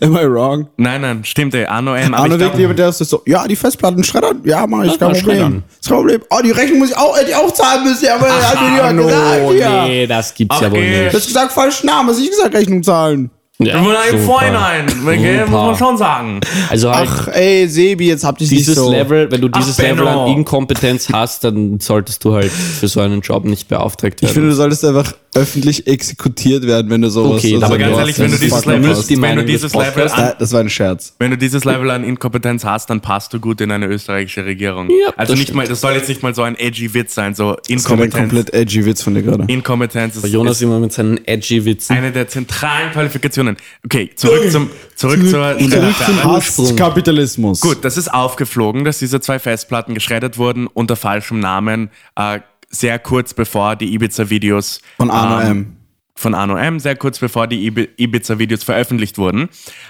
Am 0.00 0.16
I 0.16 0.26
wrong? 0.28 0.68
nein, 0.76 1.00
nein, 1.00 1.24
stimmt, 1.24 1.54
ey, 1.54 1.64
Arno 1.66 1.94
M. 1.94 2.14
Arno 2.14 2.36
ich 2.36 2.56
wie 2.56 2.60
jemand, 2.60 2.78
der 2.78 2.88
ist 2.88 2.98
so, 2.98 3.22
ja, 3.26 3.46
die 3.46 3.56
Festplatten 3.56 4.02
schreddern, 4.02 4.40
ja, 4.44 4.66
mach 4.66 4.84
ich, 4.84 4.98
kein 4.98 5.12
Problem. 5.12 5.62
kein 5.84 5.94
Problem. 5.96 6.20
Oh, 6.30 6.40
die 6.42 6.50
Rechnung 6.50 6.80
muss 6.80 6.90
ich 6.90 6.96
auch, 6.96 7.16
hätte 7.16 7.30
ich 7.30 7.36
auch 7.36 7.52
zahlen 7.52 7.84
müssen, 7.84 8.08
aber 8.08 8.26
er 8.26 8.48
hat 8.50 8.94
mir 8.96 9.02
gesagt, 9.02 9.54
ja. 9.58 9.84
nee, 9.84 10.06
das 10.06 10.34
gibt's 10.34 10.60
ja 10.60 10.70
wohl 10.70 10.78
Okay. 10.78 10.98
Du 10.98 11.04
nicht. 11.04 11.14
hast 11.14 11.26
gesagt, 11.26 11.52
falschen 11.52 11.86
Namen, 11.86 12.08
hast 12.10 12.20
ich 12.20 12.30
gesagt, 12.30 12.54
Rechnung 12.54 12.82
zahlen. 12.82 13.30
Ja, 13.58 13.78
Im. 14.10 14.18
Vorhinein, 14.20 14.86
okay, 15.06 15.40
muss 15.42 15.50
man 15.50 15.76
schon 15.76 15.96
sagen. 15.96 16.40
Also 16.68 16.92
halt 16.92 17.08
Ach, 17.10 17.28
ey, 17.28 17.68
Sebi, 17.68 18.08
jetzt 18.08 18.24
habt 18.24 18.40
ihr 18.40 18.46
nicht 18.48 18.58
dieses 18.58 18.74
so. 18.76 18.90
Level, 18.90 19.30
wenn 19.30 19.40
du 19.40 19.48
dieses 19.48 19.78
Ach, 19.78 19.82
Level 19.82 20.08
an 20.08 20.28
Inkompetenz 20.28 21.08
hast, 21.12 21.44
dann 21.44 21.78
solltest 21.78 22.24
du 22.24 22.34
halt 22.34 22.50
für 22.50 22.88
so 22.88 23.00
einen 23.00 23.20
Job 23.20 23.44
nicht 23.44 23.68
beauftragt 23.68 24.16
Ich 24.16 24.22
werden. 24.22 24.34
finde, 24.34 24.48
du 24.50 24.54
solltest 24.54 24.84
einfach 24.84 25.12
öffentlich 25.34 25.86
exekutiert 25.86 26.66
werden, 26.66 26.90
wenn 26.90 27.00
du 27.00 27.08
sowas 27.10 27.38
Okay, 27.38 27.54
also 27.54 27.66
aber 27.66 27.78
ganz 27.78 27.96
ehrlich, 27.96 28.18
wenn 28.18 28.26
du 28.26 28.32
das 28.32 28.40
dieses 28.40 28.64
Level- 28.66 28.82
wenn 29.22 29.36
du 29.36 29.44
dieses 29.44 29.74
Level 29.74 30.08
an- 30.10 30.34
Das 30.38 30.52
war 30.52 30.60
ein 30.60 30.68
Scherz. 30.68 31.14
Wenn 31.18 31.30
du 31.30 31.38
dieses 31.38 31.64
Level 31.64 31.90
an 31.90 32.04
Inkompetenz 32.04 32.64
hast, 32.64 32.90
dann 32.90 33.00
passt 33.00 33.32
du 33.32 33.40
gut 33.40 33.60
in 33.62 33.70
eine 33.70 33.86
österreichische 33.86 34.44
Regierung. 34.44 34.90
Ja, 34.90 35.12
also 35.16 35.32
das 35.32 35.38
nicht 35.38 35.42
stimmt. 35.44 35.56
mal, 35.56 35.66
das 35.66 35.80
soll 35.80 35.92
jetzt 35.94 36.08
nicht 36.08 36.22
mal 36.22 36.34
so 36.34 36.42
ein 36.42 36.54
edgy 36.58 36.92
Witz 36.92 37.14
sein, 37.14 37.34
so 37.34 37.52
Das 37.52 37.56
war 37.56 37.56
ein 37.68 37.78
Inkompetenz. 37.78 38.14
komplett 38.14 38.52
edgy 38.54 38.84
Witz 38.84 39.02
von 39.02 39.14
dir 39.14 39.22
gerade. 39.22 39.44
Inkompetenz 39.46 40.16
ist, 40.16 40.26
Jonas 40.28 40.56
ist 40.56 40.62
immer 40.62 40.78
mit 40.80 40.92
seinen 40.92 41.24
edgy 41.26 41.64
Witzen. 41.64 41.96
eine 41.96 42.12
der 42.12 42.28
zentralen 42.28 42.90
Qualifikationen. 42.92 43.56
Okay, 43.84 44.10
zurück 44.14 44.50
zum 44.50 44.70
zurück 44.96 45.20
zur 45.30 45.58
Zurück 45.58 45.94
zum. 46.04 46.24
Hasskapitalismus. 46.24 47.60
Gut, 47.60 47.78
das 47.84 47.96
ist 47.96 48.12
aufgeflogen, 48.12 48.84
dass 48.84 48.98
diese 48.98 49.20
zwei 49.20 49.38
Festplatten 49.38 49.94
geschreddert 49.94 50.38
wurden 50.38 50.66
unter 50.66 50.96
falschem 50.96 51.40
Namen, 51.40 51.90
äh, 52.16 52.40
sehr 52.72 52.98
kurz 52.98 53.34
bevor 53.34 53.76
die 53.76 53.94
Ibiza-Videos 53.94 54.80
Von 54.96 55.10
Arno 55.10 55.40
ähm, 55.42 55.50
M. 55.50 55.76
von 56.16 56.34
Arno 56.34 56.56
M, 56.56 56.80
sehr 56.80 56.96
kurz 56.96 57.18
bevor 57.18 57.46
die 57.46 57.70
Ibi- 57.70 57.88
Ibiza-Videos 57.96 58.64
veröffentlicht 58.64 59.18
wurden. 59.18 59.48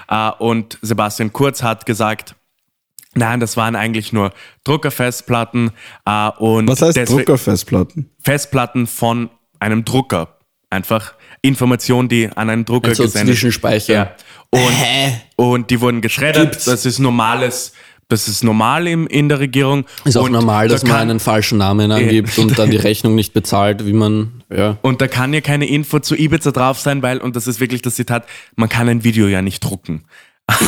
Äh, 0.08 0.30
und 0.38 0.78
Sebastian 0.82 1.32
Kurz 1.32 1.62
hat 1.62 1.86
gesagt, 1.86 2.34
nein, 3.14 3.40
das 3.40 3.56
waren 3.56 3.76
eigentlich 3.76 4.12
nur 4.12 4.32
Druckerfestplatten 4.64 5.70
äh, 6.04 6.28
und 6.38 6.68
Was 6.68 6.82
heißt 6.82 7.08
Druckerfestplatten? 7.08 8.10
Festplatten 8.18 8.86
von 8.86 9.30
einem 9.60 9.84
Drucker. 9.84 10.38
Einfach 10.70 11.14
Informationen, 11.42 12.08
die 12.08 12.30
an 12.34 12.48
einen 12.48 12.64
Drucker 12.64 12.88
Also 12.88 13.02
gesendet 13.04 13.34
Zwischenspeicher. 13.34 13.92
Ja. 13.92 14.14
Und, 14.50 14.72
und 15.36 15.70
die 15.70 15.80
wurden 15.80 16.00
geschreddert. 16.00 16.52
Gibt's. 16.52 16.64
Das 16.64 16.86
ist 16.86 16.98
normales, 16.98 17.74
das 18.12 18.28
ist 18.28 18.44
normal 18.44 18.86
im, 18.86 19.06
in 19.06 19.28
der 19.28 19.40
Regierung. 19.40 19.84
Ist 20.04 20.16
auch 20.16 20.24
und 20.26 20.32
normal, 20.32 20.68
da 20.68 20.74
dass 20.74 20.82
man 20.84 20.92
kann- 20.92 21.00
einen 21.10 21.18
falschen 21.20 21.58
Namen 21.58 21.90
angibt 21.90 22.38
und 22.38 22.58
dann 22.58 22.70
die 22.70 22.76
Rechnung 22.76 23.14
nicht 23.14 23.32
bezahlt, 23.32 23.86
wie 23.86 23.92
man, 23.92 24.42
ja. 24.54 24.76
Und 24.82 25.00
da 25.00 25.08
kann 25.08 25.32
ja 25.34 25.40
keine 25.40 25.66
Info 25.66 25.98
zu 25.98 26.14
Ibiza 26.14 26.52
drauf 26.52 26.78
sein, 26.78 27.02
weil, 27.02 27.18
und 27.18 27.34
das 27.36 27.46
ist 27.46 27.58
wirklich 27.58 27.82
das 27.82 27.94
Zitat, 27.96 28.26
man 28.54 28.68
kann 28.68 28.88
ein 28.88 29.02
Video 29.04 29.26
ja 29.26 29.42
nicht 29.42 29.60
drucken. 29.64 30.04
Ich, 30.50 30.66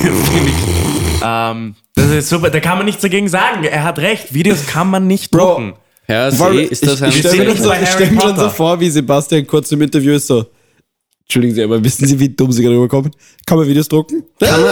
ähm, 1.24 1.74
das 1.94 2.10
ist 2.10 2.28
super, 2.28 2.50
da 2.50 2.60
kann 2.60 2.76
man 2.78 2.86
nichts 2.86 3.02
dagegen 3.02 3.28
sagen. 3.28 3.64
Er 3.64 3.84
hat 3.84 3.98
recht, 3.98 4.32
Videos 4.34 4.66
kann 4.66 4.88
man 4.90 5.06
nicht 5.06 5.30
Bro, 5.30 5.38
drucken. 5.46 5.72
Ja, 6.08 6.26
allem, 6.28 6.36
see, 6.58 6.62
ist 6.62 6.86
das 6.86 7.02
ein 7.02 7.08
ich, 7.10 7.16
ich 7.16 7.26
stelle 7.26 7.38
mir, 7.38 7.54
dann 7.54 7.62
so- 7.62 7.72
ich 7.72 7.88
stell 7.88 8.10
mir 8.12 8.50
vor, 8.50 8.78
wie 8.80 8.90
Sebastian 8.90 9.46
kurz 9.46 9.72
im 9.72 9.82
Interview 9.82 10.12
ist 10.14 10.28
so. 10.28 10.46
Entschuldigen 11.26 11.54
Sie, 11.54 11.62
aber 11.62 11.82
wissen 11.82 12.06
Sie, 12.06 12.18
wie 12.20 12.28
dumm 12.28 12.52
Sie 12.52 12.62
gerade 12.62 12.76
rüberkommen? 12.76 13.10
Kann 13.46 13.58
man 13.58 13.66
Videos 13.66 13.88
drucken? 13.88 14.22
Kann 14.38 14.60
man, 14.60 14.70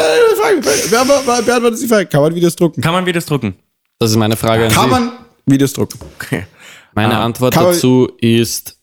Frage, 1.24 1.42
beantwortet 1.42 1.82
die 1.82 1.88
Frage. 1.88 2.06
Kann 2.06 2.22
man 2.22 2.34
Videos 2.34 2.54
drucken? 2.56 2.80
Kann 2.80 2.92
man 2.92 3.04
Videos 3.06 3.26
drucken? 3.26 3.54
Das 3.98 4.10
ist 4.10 4.16
meine 4.16 4.36
Frage 4.36 4.66
an 4.66 4.70
Kann 4.72 4.84
Sie. 4.84 4.90
man 4.90 5.12
Videos 5.46 5.72
drucken? 5.72 5.98
Okay. 6.16 6.46
Meine 6.94 7.16
Ah, 7.18 7.24
Antwort 7.24 7.56
man- 7.56 7.64
dazu 7.64 8.08
ist 8.20 8.78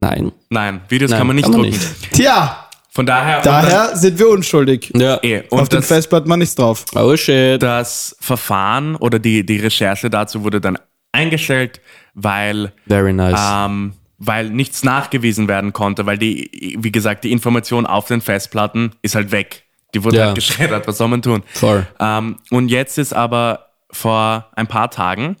nein. 0.00 0.32
Nein, 0.50 0.80
Videos 0.88 1.10
Nein, 1.10 1.18
kann 1.18 1.26
man 1.26 1.36
nicht 1.36 1.44
kann 1.46 1.52
man 1.52 1.62
drucken. 1.62 1.76
nicht. 1.78 2.12
Tja, 2.12 2.60
Von 2.90 3.06
daher, 3.06 3.42
daher 3.42 3.96
sind 3.96 4.16
wir 4.20 4.28
unschuldig. 4.28 4.92
Ja. 4.94 5.16
dann, 5.16 5.24
eh, 5.28 5.42
Auf 5.50 5.62
und 5.62 5.72
dem 5.72 5.80
das, 5.80 5.88
Festblatt 5.88 6.26
mal 6.28 6.36
nichts 6.36 6.54
drauf. 6.54 6.84
Oh 6.94 7.16
shit. 7.16 7.60
das 7.60 8.16
Verfahren 8.20 8.94
oder 8.94 9.18
die, 9.18 9.44
die 9.44 9.56
Recherche 9.56 10.08
dazu 10.10 10.44
wurde 10.44 10.60
dann 10.60 10.78
eingestellt, 11.10 11.80
weil 12.14 12.72
Very 12.86 13.12
nice. 13.12 13.40
ähm, 13.66 13.94
weil 14.26 14.50
nichts 14.50 14.84
nachgewiesen 14.84 15.48
werden 15.48 15.72
konnte, 15.72 16.06
weil 16.06 16.18
die, 16.18 16.76
wie 16.80 16.92
gesagt, 16.92 17.24
die 17.24 17.32
Information 17.32 17.86
auf 17.86 18.06
den 18.06 18.20
Festplatten 18.20 18.92
ist 19.02 19.14
halt 19.14 19.30
weg. 19.32 19.64
Die 19.94 20.02
wurde 20.04 20.16
Ja. 20.18 20.24
halt 20.26 20.34
geschreddert, 20.36 20.86
was 20.88 20.98
soll 20.98 21.08
man 21.08 21.22
tun? 21.22 21.42
Voll. 21.52 21.86
Ähm, 22.00 22.36
und 22.50 22.68
jetzt 22.68 22.98
ist 22.98 23.12
aber 23.12 23.70
vor 23.90 24.50
ein 24.56 24.66
paar 24.66 24.90
Tagen 24.90 25.36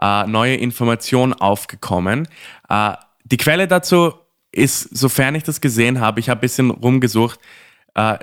äh, 0.00 0.26
neue 0.26 0.56
Information 0.56 1.32
aufgekommen. 1.32 2.28
Äh, 2.68 2.92
die 3.24 3.36
Quelle 3.38 3.66
dazu 3.68 4.12
ist, 4.52 4.96
sofern 4.96 5.34
ich 5.34 5.42
das 5.44 5.60
gesehen 5.60 6.00
habe, 6.00 6.20
ich 6.20 6.28
habe 6.28 6.38
ein 6.38 6.42
bisschen 6.42 6.70
rumgesucht, 6.70 7.40
äh, 7.94 8.18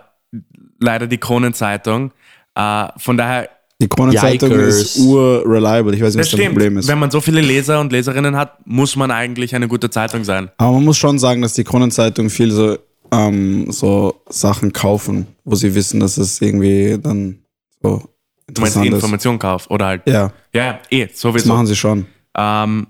leider 0.79 1.07
die 1.07 1.17
Kronenzeitung. 1.17 2.11
Äh, 2.55 2.87
von 2.97 3.17
daher, 3.17 3.49
Die 3.81 3.87
Kronenzeitung 3.89 4.51
Yikers. 4.51 4.75
ist 4.81 4.99
ur-reliable. 4.99 5.93
Ich 5.95 6.01
weiß 6.01 6.15
nicht, 6.15 6.25
das 6.27 6.33
was 6.33 6.39
das. 6.39 6.45
Problem 6.47 6.77
ist. 6.77 6.87
Wenn 6.87 6.99
man 6.99 7.11
so 7.11 7.19
viele 7.19 7.41
Leser 7.41 7.79
und 7.81 7.91
Leserinnen 7.91 8.35
hat, 8.37 8.65
muss 8.65 8.95
man 8.95 9.11
eigentlich 9.11 9.53
eine 9.55 9.67
gute 9.67 9.89
Zeitung 9.89 10.23
sein. 10.23 10.49
Aber 10.57 10.71
man 10.73 10.85
muss 10.85 10.97
schon 10.97 11.17
sagen, 11.19 11.41
dass 11.41 11.53
die 11.53 11.63
Kronenzeitung 11.63 12.29
viel 12.29 12.51
so, 12.51 12.77
ähm, 13.11 13.71
so 13.71 14.21
Sachen 14.29 14.71
kaufen, 14.71 15.27
wo 15.43 15.55
sie 15.55 15.73
wissen, 15.75 15.99
dass 15.99 16.17
es 16.17 16.41
irgendwie 16.41 16.97
dann 17.01 17.39
so 17.81 18.03
Du 18.47 18.61
meinst 18.61 18.75
interessant 18.75 18.87
ist. 18.87 18.93
Information 18.93 19.39
kauft 19.39 19.71
oder 19.71 19.85
halt. 19.87 20.01
Ja, 20.07 20.31
Ja, 20.53 20.63
ja, 20.65 20.79
eh, 20.89 21.05
das 21.07 21.19
sowieso. 21.19 21.49
machen 21.53 21.67
sie 21.67 21.75
schon. 21.75 22.05
Ähm, 22.37 22.87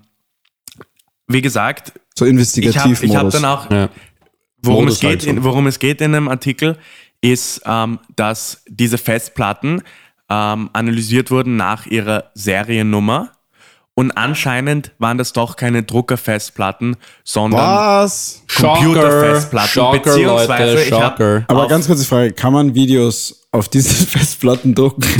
wie 1.28 1.40
gesagt, 1.40 1.92
So 2.16 2.26
ich 2.26 2.78
habe 2.78 2.94
hab 3.16 3.30
dann 3.30 3.44
auch, 3.44 3.70
Ja. 3.70 3.88
worum, 4.62 4.84
Modus 4.84 4.94
es 4.96 5.00
geht, 5.00 5.10
halt 5.10 5.22
so. 5.22 5.30
in, 5.30 5.44
worum 5.44 5.66
es 5.66 5.78
geht 5.78 6.00
in 6.00 6.14
einem 6.14 6.28
Artikel, 6.28 6.76
ist, 7.20 7.62
ähm, 7.64 8.00
dass 8.16 8.62
diese 8.68 8.98
Festplatten 8.98 9.82
ähm, 10.28 10.70
analysiert 10.72 11.30
wurden 11.30 11.56
nach 11.56 11.86
ihrer 11.86 12.30
Seriennummer. 12.34 13.32
Und 13.94 14.10
anscheinend 14.12 14.92
waren 14.98 15.18
das 15.18 15.34
doch 15.34 15.56
keine 15.56 15.82
Druckerfestplatten, 15.82 16.96
sondern 17.24 17.60
Was? 17.60 18.42
Computerfestplatten. 18.56 19.68
Schocker, 19.68 19.98
beziehungsweise 19.98 20.74
Leute, 20.76 20.88
Schocker. 20.88 21.44
Aber 21.48 21.68
ganz 21.68 21.86
kurz 21.86 22.00
die 22.00 22.06
Frage, 22.06 22.32
kann 22.32 22.54
man 22.54 22.74
Videos 22.74 23.46
auf 23.50 23.68
diese 23.68 23.94
Festplatten 24.06 24.74
drucken? 24.74 25.04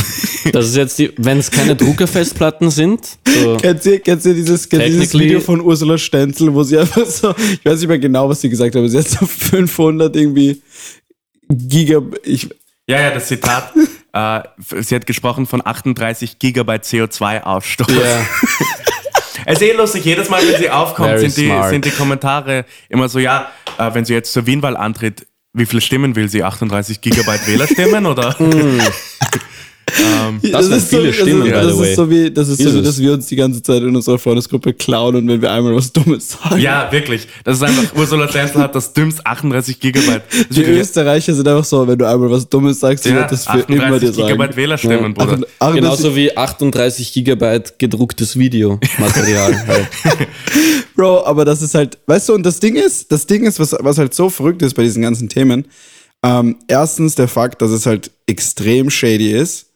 Das 0.50 0.66
ist 0.66 0.74
jetzt 0.74 0.98
die, 0.98 1.12
wenn 1.18 1.38
es 1.38 1.52
keine 1.52 1.76
Druckerfestplatten 1.76 2.72
sind. 2.72 3.16
So. 3.28 3.56
Kennt 3.60 3.86
ihr, 3.86 4.00
kennt 4.00 4.24
ihr 4.24 4.34
dieses, 4.34 4.68
kennt 4.68 4.84
dieses 4.86 5.14
Video 5.16 5.38
von 5.38 5.60
Ursula 5.60 5.96
Stenzel, 5.96 6.52
wo 6.52 6.64
sie 6.64 6.78
einfach 6.78 7.06
so, 7.06 7.32
ich 7.38 7.64
weiß 7.64 7.78
nicht 7.78 7.88
mehr 7.88 8.00
genau, 8.00 8.28
was 8.28 8.40
sie 8.40 8.50
gesagt 8.50 8.74
hat, 8.74 8.80
aber 8.80 8.88
sie 8.88 8.98
hat 8.98 9.06
so 9.06 9.24
500 9.24 10.16
irgendwie 10.16 10.60
Gigab, 11.48 12.16
ich, 12.24 12.48
Ja, 12.88 13.00
ja, 13.02 13.10
das 13.12 13.28
Zitat. 13.28 13.72
Äh, 14.12 14.40
sie 14.80 14.94
hat 14.94 15.06
gesprochen 15.06 15.46
von 15.46 15.64
38 15.64 16.38
Gigabyte 16.38 16.84
CO2-Ausstoß. 16.84 17.92
Ja. 17.92 18.26
Es 19.44 19.60
ist 19.60 19.62
eh 19.62 19.72
lustig, 19.72 20.04
jedes 20.04 20.28
Mal, 20.28 20.40
wenn 20.46 20.60
sie 20.60 20.70
aufkommt, 20.70 21.18
sind 21.18 21.36
die, 21.36 21.52
sind 21.68 21.84
die 21.84 21.90
Kommentare 21.90 22.64
immer 22.88 23.08
so, 23.08 23.18
ja, 23.18 23.50
äh, 23.76 23.92
wenn 23.92 24.04
sie 24.04 24.12
jetzt 24.14 24.32
zur 24.32 24.46
Wienwahl 24.46 24.76
antritt, 24.76 25.26
wie 25.52 25.66
viele 25.66 25.80
Stimmen 25.80 26.14
will 26.14 26.28
sie? 26.28 26.44
38 26.44 27.00
Gigabyte 27.00 27.46
Wählerstimmen 27.46 28.06
oder? 28.06 28.36
Das 30.50 30.66
sind 30.66 30.76
ist 30.76 30.90
so, 30.90 30.96
viele 30.98 31.12
Stimmen, 31.12 31.50
das, 31.50 31.52
ist, 31.52 31.52
by 31.52 31.66
das 31.66 31.72
the 31.74 31.80
way. 31.80 31.90
ist 31.90 31.96
so 31.96 32.10
wie, 32.10 32.30
das 32.30 32.48
ist 32.48 32.62
so 32.62 32.74
wie, 32.74 32.82
dass 32.82 32.98
wir 33.00 33.12
uns 33.12 33.26
die 33.26 33.36
ganze 33.36 33.62
Zeit 33.62 33.82
in 33.82 33.94
unserer 33.94 34.18
Freundesgruppe 34.18 34.72
klauen 34.72 35.16
und 35.16 35.28
wenn 35.28 35.42
wir 35.42 35.50
einmal 35.52 35.74
was 35.74 35.92
Dummes 35.92 36.30
sagen. 36.42 36.60
ja, 36.60 36.90
wirklich. 36.90 37.26
Das 37.44 37.56
ist 37.58 37.62
einfach, 37.62 37.94
Ursula 37.96 38.28
Stenzel 38.28 38.60
hat 38.62 38.74
das 38.74 38.92
dümmst 38.92 39.26
38 39.26 39.78
Gigabyte. 39.80 40.22
Das 40.30 40.48
Die 40.50 40.56
wirklich- 40.56 40.78
Österreicher 40.80 41.34
sind 41.34 41.46
einfach 41.46 41.64
so, 41.64 41.86
wenn 41.86 41.98
du 41.98 42.08
einmal 42.08 42.30
was 42.30 42.48
Dummes 42.48 42.80
sagst, 42.80 43.04
sie 43.04 43.10
ja, 43.10 43.16
wird 43.16 43.32
das 43.32 43.44
für 43.46 43.58
immer 43.60 43.98
dir 43.98 44.08
38 44.08 44.14
sagen. 44.16 44.28
Gigabyte 44.28 44.56
Wählerstimmen, 44.56 45.14
Bruder. 45.14 45.38
Ach, 45.40 45.46
ach, 45.58 45.66
das- 45.68 45.74
Genauso 45.76 46.16
wie 46.16 46.36
38 46.36 47.12
Gigabyte 47.12 47.78
gedrucktes 47.78 48.38
Videomaterial. 48.38 49.66
halt. 49.66 49.88
Bro, 50.94 51.24
aber 51.24 51.44
das 51.44 51.62
ist 51.62 51.74
halt, 51.74 51.98
weißt 52.06 52.28
du, 52.28 52.34
und 52.34 52.42
das 52.44 52.60
Ding 52.60 52.76
ist, 52.76 53.10
das 53.12 53.26
Ding 53.26 53.44
ist, 53.44 53.58
was, 53.58 53.74
was 53.80 53.98
halt 53.98 54.14
so 54.14 54.30
verrückt 54.30 54.62
ist 54.62 54.74
bei 54.74 54.82
diesen 54.82 55.02
ganzen 55.02 55.28
Themen, 55.28 55.66
ähm, 56.22 56.56
erstens 56.68 57.14
der 57.14 57.28
Fakt, 57.28 57.62
dass 57.62 57.70
es 57.70 57.86
halt 57.86 58.10
extrem 58.26 58.90
shady 58.90 59.32
ist 59.32 59.66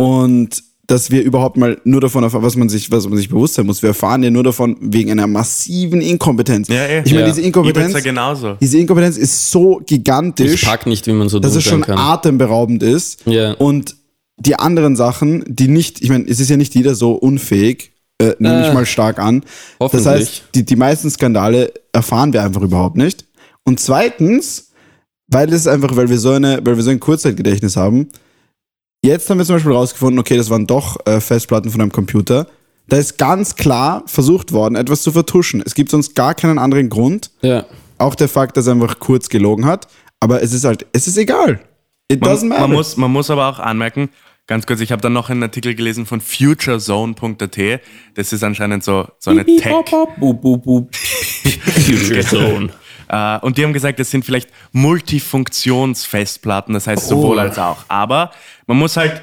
und 0.00 0.62
dass 0.86 1.12
wir 1.12 1.22
überhaupt 1.22 1.56
mal 1.56 1.80
nur 1.84 2.00
davon 2.00 2.24
erfahren, 2.24 2.42
was 2.42 2.56
man 2.56 2.68
sich, 2.68 2.90
was 2.90 3.06
man 3.08 3.16
sich 3.16 3.28
bewusst 3.28 3.54
sein 3.54 3.64
muss. 3.64 3.80
Wir 3.80 3.90
erfahren 3.90 4.24
ja 4.24 4.30
nur 4.30 4.42
davon 4.42 4.76
wegen 4.80 5.12
einer 5.12 5.28
massiven 5.28 6.00
Inkompetenz. 6.00 6.66
Ja, 6.66 6.84
eh. 6.84 7.02
Ich 7.04 7.12
meine, 7.12 7.26
Ja. 7.26 7.32
diese 7.32 7.42
Inkompetenz, 7.42 7.92
Ibiza 7.92 8.00
genauso. 8.00 8.54
diese 8.60 8.76
Inkompetenz 8.78 9.16
ist 9.16 9.52
so 9.52 9.80
gigantisch, 9.86 10.54
Ich 10.54 10.62
pack 10.68 10.86
nicht, 10.86 11.06
wie 11.06 11.12
man 11.12 11.28
so 11.28 11.38
dass 11.38 11.54
es 11.54 11.62
schon 11.62 11.82
kann. 11.82 11.96
atemberaubend 11.96 12.82
ist. 12.82 13.24
Ja. 13.26 13.52
Und 13.52 13.94
die 14.36 14.56
anderen 14.58 14.96
Sachen, 14.96 15.44
die 15.46 15.68
nicht, 15.68 16.02
ich 16.02 16.08
meine, 16.08 16.24
es 16.26 16.40
ist 16.40 16.50
ja 16.50 16.56
nicht 16.56 16.74
jeder 16.74 16.96
so 16.96 17.12
unfähig, 17.12 17.92
äh, 18.20 18.34
nehme 18.40 18.62
ich 18.62 18.68
Äh, 18.68 18.74
mal 18.74 18.84
stark 18.86 19.20
an. 19.20 19.44
Das 19.78 20.06
heißt, 20.06 20.42
die, 20.56 20.64
die 20.64 20.76
meisten 20.76 21.08
Skandale 21.08 21.72
erfahren 21.92 22.32
wir 22.32 22.42
einfach 22.42 22.62
überhaupt 22.62 22.96
nicht. 22.96 23.26
Und 23.64 23.78
zweitens, 23.78 24.72
weil 25.28 25.52
es 25.52 25.68
einfach, 25.68 25.94
weil 25.94 26.08
wir 26.10 26.18
so 26.18 26.30
eine, 26.30 26.58
weil 26.64 26.74
wir 26.76 26.82
so 26.82 26.90
ein 26.90 26.98
Kurzzeitgedächtnis 26.98 27.76
haben, 27.76 28.08
jetzt 29.02 29.28
haben 29.30 29.38
wir 29.38 29.44
zum 29.44 29.56
Beispiel 29.56 29.72
rausgefunden, 29.72 30.18
okay, 30.18 30.36
das 30.36 30.50
waren 30.50 30.66
doch 30.66 31.04
äh, 31.06 31.20
Festplatten 31.20 31.70
von 31.70 31.80
einem 31.80 31.92
Computer. 31.92 32.46
Da 32.88 32.96
ist 32.96 33.18
ganz 33.18 33.54
klar 33.54 34.02
versucht 34.06 34.52
worden, 34.52 34.74
etwas 34.74 35.02
zu 35.02 35.12
vertuschen. 35.12 35.62
Es 35.64 35.74
gibt 35.74 35.90
sonst 35.90 36.14
gar 36.14 36.34
keinen 36.34 36.58
anderen 36.58 36.88
Grund. 36.88 37.30
Ja. 37.40 37.64
Auch 37.98 38.14
der 38.14 38.28
Fakt, 38.28 38.56
dass 38.56 38.66
er 38.66 38.72
einfach 38.72 38.98
kurz 38.98 39.28
gelogen 39.28 39.66
hat. 39.66 39.86
Aber 40.18 40.42
es 40.42 40.52
ist 40.52 40.64
halt, 40.64 40.86
es 40.92 41.06
ist 41.06 41.16
egal. 41.16 41.60
It 42.10 42.24
doesn't 42.24 42.40
Man, 42.40 42.48
matter. 42.48 42.60
man, 42.62 42.72
muss, 42.72 42.96
man 42.96 43.12
muss 43.12 43.30
aber 43.30 43.48
auch 43.48 43.60
anmerken, 43.60 44.08
ganz 44.48 44.66
kurz, 44.66 44.80
ich 44.80 44.90
habe 44.90 45.00
dann 45.00 45.12
noch 45.12 45.30
einen 45.30 45.44
Artikel 45.44 45.76
gelesen 45.76 46.06
von 46.06 46.20
futurezone.at. 46.20 47.80
Das 48.14 48.32
ist 48.32 48.42
anscheinend 48.42 48.82
so, 48.82 49.06
so 49.18 49.30
eine 49.30 49.46
Tech. 49.46 49.72
Boop, 50.18 50.92
Äh, 53.10 53.38
und 53.40 53.58
die 53.58 53.64
haben 53.64 53.72
gesagt, 53.72 53.98
das 53.98 54.10
sind 54.10 54.24
vielleicht 54.24 54.50
Multifunktionsfestplatten, 54.72 56.74
das 56.74 56.86
heißt 56.86 57.08
sowohl 57.08 57.38
als 57.40 57.58
auch. 57.58 57.84
Aber 57.88 58.30
man 58.66 58.76
muss 58.78 58.96
halt 58.96 59.20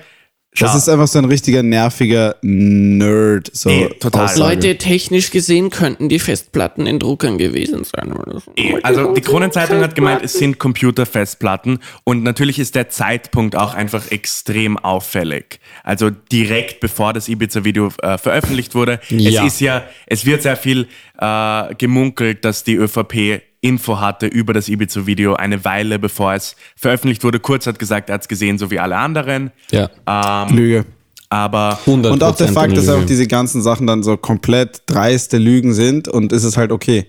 Das 0.60 0.70
schauen. 0.72 0.78
ist 0.78 0.90
einfach 0.90 1.08
so 1.08 1.20
ein 1.20 1.26
richtiger 1.26 1.64
nerviger 1.64 2.36
Nerd. 2.42 3.50
So 3.54 3.70
Eh, 3.70 3.90
total. 4.00 4.26
Aussage. 4.26 4.40
Leute, 4.56 4.78
technisch 4.78 5.30
gesehen 5.32 5.70
könnten 5.70 6.10
die 6.10 6.20
Festplatten 6.20 6.86
in 6.88 7.00
Druckern 7.00 7.38
gewesen 7.38 7.84
sein. 7.86 8.14
Eh, 8.58 8.74
Also 8.84 9.14
die 9.14 9.22
Kronenzeitung 9.22 9.80
hat 9.82 9.96
gemeint, 9.96 10.22
es 10.24 10.34
sind 10.34 10.60
Computerfestplatten 10.60 11.80
und 12.04 12.24
natürlich 12.24 12.60
ist 12.60 12.76
der 12.76 12.90
Zeitpunkt 12.90 13.56
auch 13.56 13.74
einfach 13.74 14.12
extrem 14.12 14.78
auffällig. 14.78 15.60
Also 15.84 16.10
direkt 16.10 16.80
bevor 16.82 17.14
das 17.14 17.30
Ibiza-Video 17.30 17.92
äh, 18.02 18.18
veröffentlicht 18.18 18.76
wurde. 18.76 19.00
Ja. 19.10 19.46
Es 19.46 19.54
ist 19.54 19.62
ja, 19.62 19.84
es 20.08 20.26
wird 20.26 20.42
sehr 20.42 20.58
viel 20.58 20.88
äh, 21.20 21.76
gemunkelt, 21.76 22.44
dass 22.44 22.64
die 22.64 22.76
ÖVP 22.76 23.42
Info 23.68 24.00
hatte 24.00 24.28
über 24.28 24.54
das 24.54 24.70
Ibiza-Video 24.70 25.36
eine 25.36 25.64
Weile 25.66 26.00
bevor 26.00 26.34
es 26.34 26.56
veröffentlicht 26.76 27.24
wurde. 27.24 27.40
Kurz 27.40 27.68
hat 27.68 27.80
gesagt, 27.80 28.10
er 28.10 28.16
hat 28.16 28.22
es 28.22 28.28
gesehen, 28.28 28.58
so 28.58 28.72
wie 28.72 28.80
alle 28.80 28.98
anderen. 28.98 29.52
Ja. 29.72 30.48
Lüge. 30.50 30.86
Aber 31.30 31.78
100 31.86 32.14
Und 32.14 32.24
auch 32.24 32.36
der 32.36 32.48
Fakt, 32.48 32.78
dass 32.78 32.88
einfach 32.88 33.06
diese 33.06 33.28
ganzen 33.28 33.62
Sachen 33.62 33.86
dann 33.86 34.02
so 34.02 34.16
komplett 34.16 34.84
dreiste 34.86 35.38
Lügen 35.38 35.74
sind 35.74 36.08
und 36.08 36.32
ist 36.32 36.46
es 36.46 36.56
halt 36.56 36.72
okay. 36.72 37.08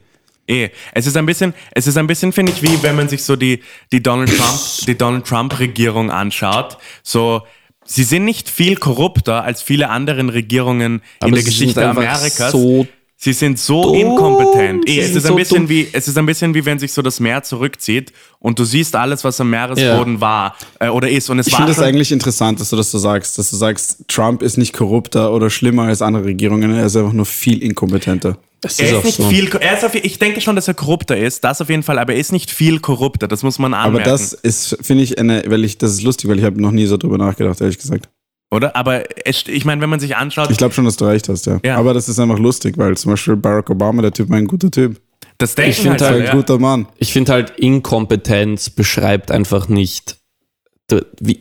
Eh, 0.49 0.71
es 0.93 1.07
ist 1.07 1.17
ein 1.17 1.27
bisschen, 1.27 1.55
es 1.73 1.87
ist 1.87 1.99
ein 1.99 2.07
bisschen, 2.07 2.33
finde 2.33 2.53
ich, 2.53 2.63
wie 2.63 2.83
wenn 2.83 2.97
man 2.97 3.09
sich 3.09 3.23
so 3.23 3.37
die, 3.37 3.61
die 3.93 4.03
Donald 4.03 4.35
Trump, 4.35 4.61
die 4.87 4.97
Donald 4.97 5.27
Trump 5.27 5.59
Regierung 5.61 6.11
anschaut. 6.11 6.79
So, 7.03 7.43
sie 7.85 8.03
sind 8.03 8.25
nicht 8.25 8.49
viel 8.49 8.77
korrupter 8.77 9.45
als 9.45 9.63
viele 9.63 9.91
anderen 9.91 10.31
Regierungen 10.31 11.03
Aber 11.21 11.29
in 11.29 11.35
der 11.35 11.45
Geschichte 11.45 11.87
Amerikas. 11.87 12.51
so 12.53 12.87
sie 13.21 13.33
sind 13.33 13.59
so 13.59 13.83
dumm. 13.83 13.95
inkompetent. 13.97 14.89
Eh, 14.89 14.93
Sie 14.93 14.99
es 15.01 15.11
ist 15.11 15.17
ein 15.27 15.29
so 15.31 15.35
bisschen 15.35 15.57
dumm. 15.63 15.69
wie, 15.69 15.89
es 15.93 16.07
ist 16.09 16.17
ein 16.17 16.25
bisschen 16.25 16.55
wie 16.55 16.65
wenn 16.65 16.79
sich 16.79 16.93
so 16.93 17.03
das 17.03 17.19
Meer 17.21 17.43
zurückzieht 17.43 18.13
und 18.39 18.59
du 18.59 18.65
siehst 18.65 18.95
alles, 18.95 19.25
was 19.25 19.41
am 19.41 19.51
Meeresboden 19.51 20.21
war 20.21 20.57
äh, 20.79 20.89
oder 20.89 21.09
ist. 21.11 21.29
Und 21.29 21.41
es 21.41 21.49
Ich 21.49 21.57
finde 21.57 21.73
es 21.73 21.81
eigentlich 21.81 22.13
interessant, 22.13 22.61
dass 22.61 22.71
du 22.71 22.77
das 22.77 22.91
so 22.91 22.99
sagst, 22.99 23.37
dass 23.39 23.51
du 23.51 23.57
sagst, 23.57 24.05
Trump 24.09 24.43
ist 24.43 24.57
nicht 24.57 24.73
korrupter 24.73 25.33
oder 25.33 25.51
schlimmer 25.51 25.85
als 25.85 26.01
andere 26.01 26.25
Regierungen, 26.25 26.73
er 26.73 26.87
ist 26.87 26.97
einfach 26.97 27.13
nur 27.13 27.27
viel 27.27 27.63
inkompetenter. 27.63 28.39
Das 28.61 28.79
er 28.81 28.87
ist 28.87 28.91
ist 28.93 28.99
auch 28.99 29.05
nicht 29.05 29.17
so. 29.19 29.29
viel, 29.29 29.49
er 29.61 29.77
ist 29.77 29.85
auf, 29.85 29.95
ich 29.95 30.19
denke 30.19 30.41
schon, 30.41 30.57
dass 30.57 30.67
er 30.67 30.75
korrupter 30.75 31.17
ist, 31.17 31.45
das 31.45 31.61
auf 31.61 31.69
jeden 31.71 31.83
Fall, 31.85 31.99
aber 31.99 32.15
er 32.15 32.19
ist 32.21 32.33
nicht 32.33 32.51
viel 32.51 32.81
korrupter, 32.81 33.29
das 33.29 33.43
muss 33.45 33.59
man 33.61 33.73
Aber 33.75 33.87
anmerken. 33.99 34.09
das 34.11 34.33
ist, 34.33 34.79
finde 34.81 35.05
ich, 35.05 35.19
eine, 35.19 35.45
weil 35.47 35.65
ich, 35.65 35.79
das 35.79 35.93
ist 35.93 36.03
lustig, 36.03 36.29
weil 36.29 36.39
ich 36.39 36.45
habe 36.45 36.61
noch 36.61 36.73
nie 36.73 36.87
so 36.87 36.97
drüber 36.97 37.19
nachgedacht, 37.19 37.61
ehrlich 37.61 37.79
gesagt. 37.79 38.09
Oder? 38.51 38.75
Aber 38.77 39.05
es, 39.27 39.45
ich 39.47 39.65
meine, 39.65 39.81
wenn 39.83 39.91
man 39.91 40.01
sich 40.01 40.17
anschaut, 40.17 40.51
Ich 40.51 40.59
glaube 40.59 40.75
schon, 40.75 40.85
dass 40.85 40.97
du 40.97 41.05
recht 41.05 41.29
hast, 41.29 41.47
ja. 41.47 41.59
Ja. 41.65 41.77
Aber 41.77 41.95
das 41.95 42.09
ist 42.09 42.19
einfach 42.19 42.39
lustig, 42.39 42.79
weil 42.79 42.97
zum 42.97 43.13
Beispiel 43.13 43.37
Barack 43.37 43.71
Obama, 43.71 44.03
der 44.03 44.13
Typ, 44.13 44.31
war 44.31 44.39
ein 44.39 44.47
guter 44.47 44.71
Typ. 44.71 45.01
das 45.39 45.55
denken 45.55 45.71
Ich 45.71 45.87
halt 45.89 46.03
Ein 46.03 46.09
halt, 46.09 46.27
ja. 46.27 46.35
guter 46.35 46.59
Mann. 46.59 46.89
Ich 46.97 47.13
finde 47.13 47.33
halt, 47.33 47.51
Inkompetenz 47.59 48.71
beschreibt 48.71 49.31
einfach 49.31 49.69
nicht. 49.69 50.17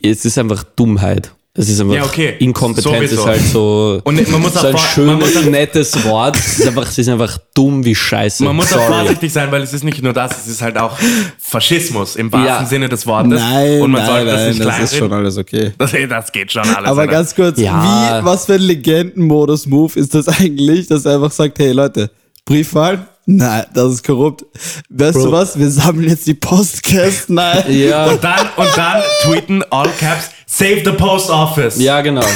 es 0.02 0.24
ist 0.24 0.38
einfach 0.38 0.64
Dummheit. 0.64 1.32
Es 1.60 1.68
ist 1.68 1.80
einfach. 1.80 1.94
Ja, 1.94 2.04
okay. 2.04 2.36
Inkompetenz 2.38 2.84
Sowieso. 2.96 3.20
ist 3.22 3.26
halt 3.26 3.42
so. 3.52 4.00
Und 4.04 4.30
man 4.30 4.40
muss 4.42 4.54
so 4.54 4.60
auch 4.60 4.64
ein 4.66 4.76
vor- 4.76 5.04
man 5.04 5.16
muss 5.18 5.32
schönes, 5.32 5.46
auch- 5.46 5.50
nettes 5.50 6.04
Wort. 6.04 6.36
Es 6.38 6.58
ist 6.60 6.66
einfach, 6.68 6.88
es 6.88 6.98
ist 6.98 7.08
einfach 7.08 7.38
dumm 7.52 7.84
wie 7.84 7.94
Scheiße. 7.96 8.44
Man 8.44 8.54
muss 8.56 8.72
auch 8.72 8.76
Sorry. 8.78 8.92
vorsichtig 9.00 9.32
sein, 9.32 9.50
weil 9.50 9.62
es 9.62 9.72
ist 9.72 9.82
nicht 9.82 10.00
nur 10.02 10.12
das, 10.12 10.38
es 10.38 10.46
ist 10.46 10.62
halt 10.62 10.78
auch 10.78 10.96
Faschismus 11.38 12.16
im 12.16 12.30
wahrsten 12.32 12.46
Ja. 12.48 12.64
Sinne 12.64 12.88
des 12.88 13.06
Wortes. 13.06 13.40
Nein, 13.40 13.80
Und 13.80 13.90
man 13.90 14.02
nein, 14.02 14.10
sollte 14.10 14.26
das 14.26 14.40
nein, 14.40 14.48
nicht 14.50 14.64
das 14.64 14.78
ist 14.80 14.96
schon 14.96 15.12
alles 15.12 15.36
okay. 15.36 15.72
Das, 15.78 15.92
das 16.08 16.32
geht 16.32 16.52
schon 16.52 16.62
alles. 16.62 16.88
Aber 16.88 17.06
ganz 17.06 17.34
kurz, 17.34 17.58
Ja. 17.58 18.20
wie, 18.20 18.24
was 18.24 18.46
für 18.46 18.54
ein 18.54 18.60
Legendenmodus-Move 18.62 19.98
ist 19.98 20.14
das 20.14 20.28
eigentlich, 20.28 20.86
dass 20.86 21.04
er 21.04 21.16
einfach 21.16 21.32
sagt, 21.32 21.58
hey 21.58 21.72
Leute, 21.72 22.10
Briefwahl, 22.44 23.06
Nein, 23.30 23.64
das 23.74 23.92
ist 23.92 24.04
korrupt. 24.04 24.42
Weißt 24.88 25.16
du 25.16 25.30
was? 25.30 25.58
Wir 25.58 25.70
sammeln 25.70 26.08
jetzt 26.08 26.26
die 26.26 26.32
Postcasts. 26.32 27.28
Nein. 27.28 27.62
Ja, 27.68 28.06
Und 28.06 28.24
dann, 28.24 28.46
und 28.56 28.68
dann 28.74 29.02
tweeten 29.22 29.62
all 29.68 29.90
caps, 30.00 30.30
save 30.48 30.82
the 30.84 30.92
post 30.92 31.30
office. 31.30 31.78
ja, 31.80 32.00
genau. 32.00 32.24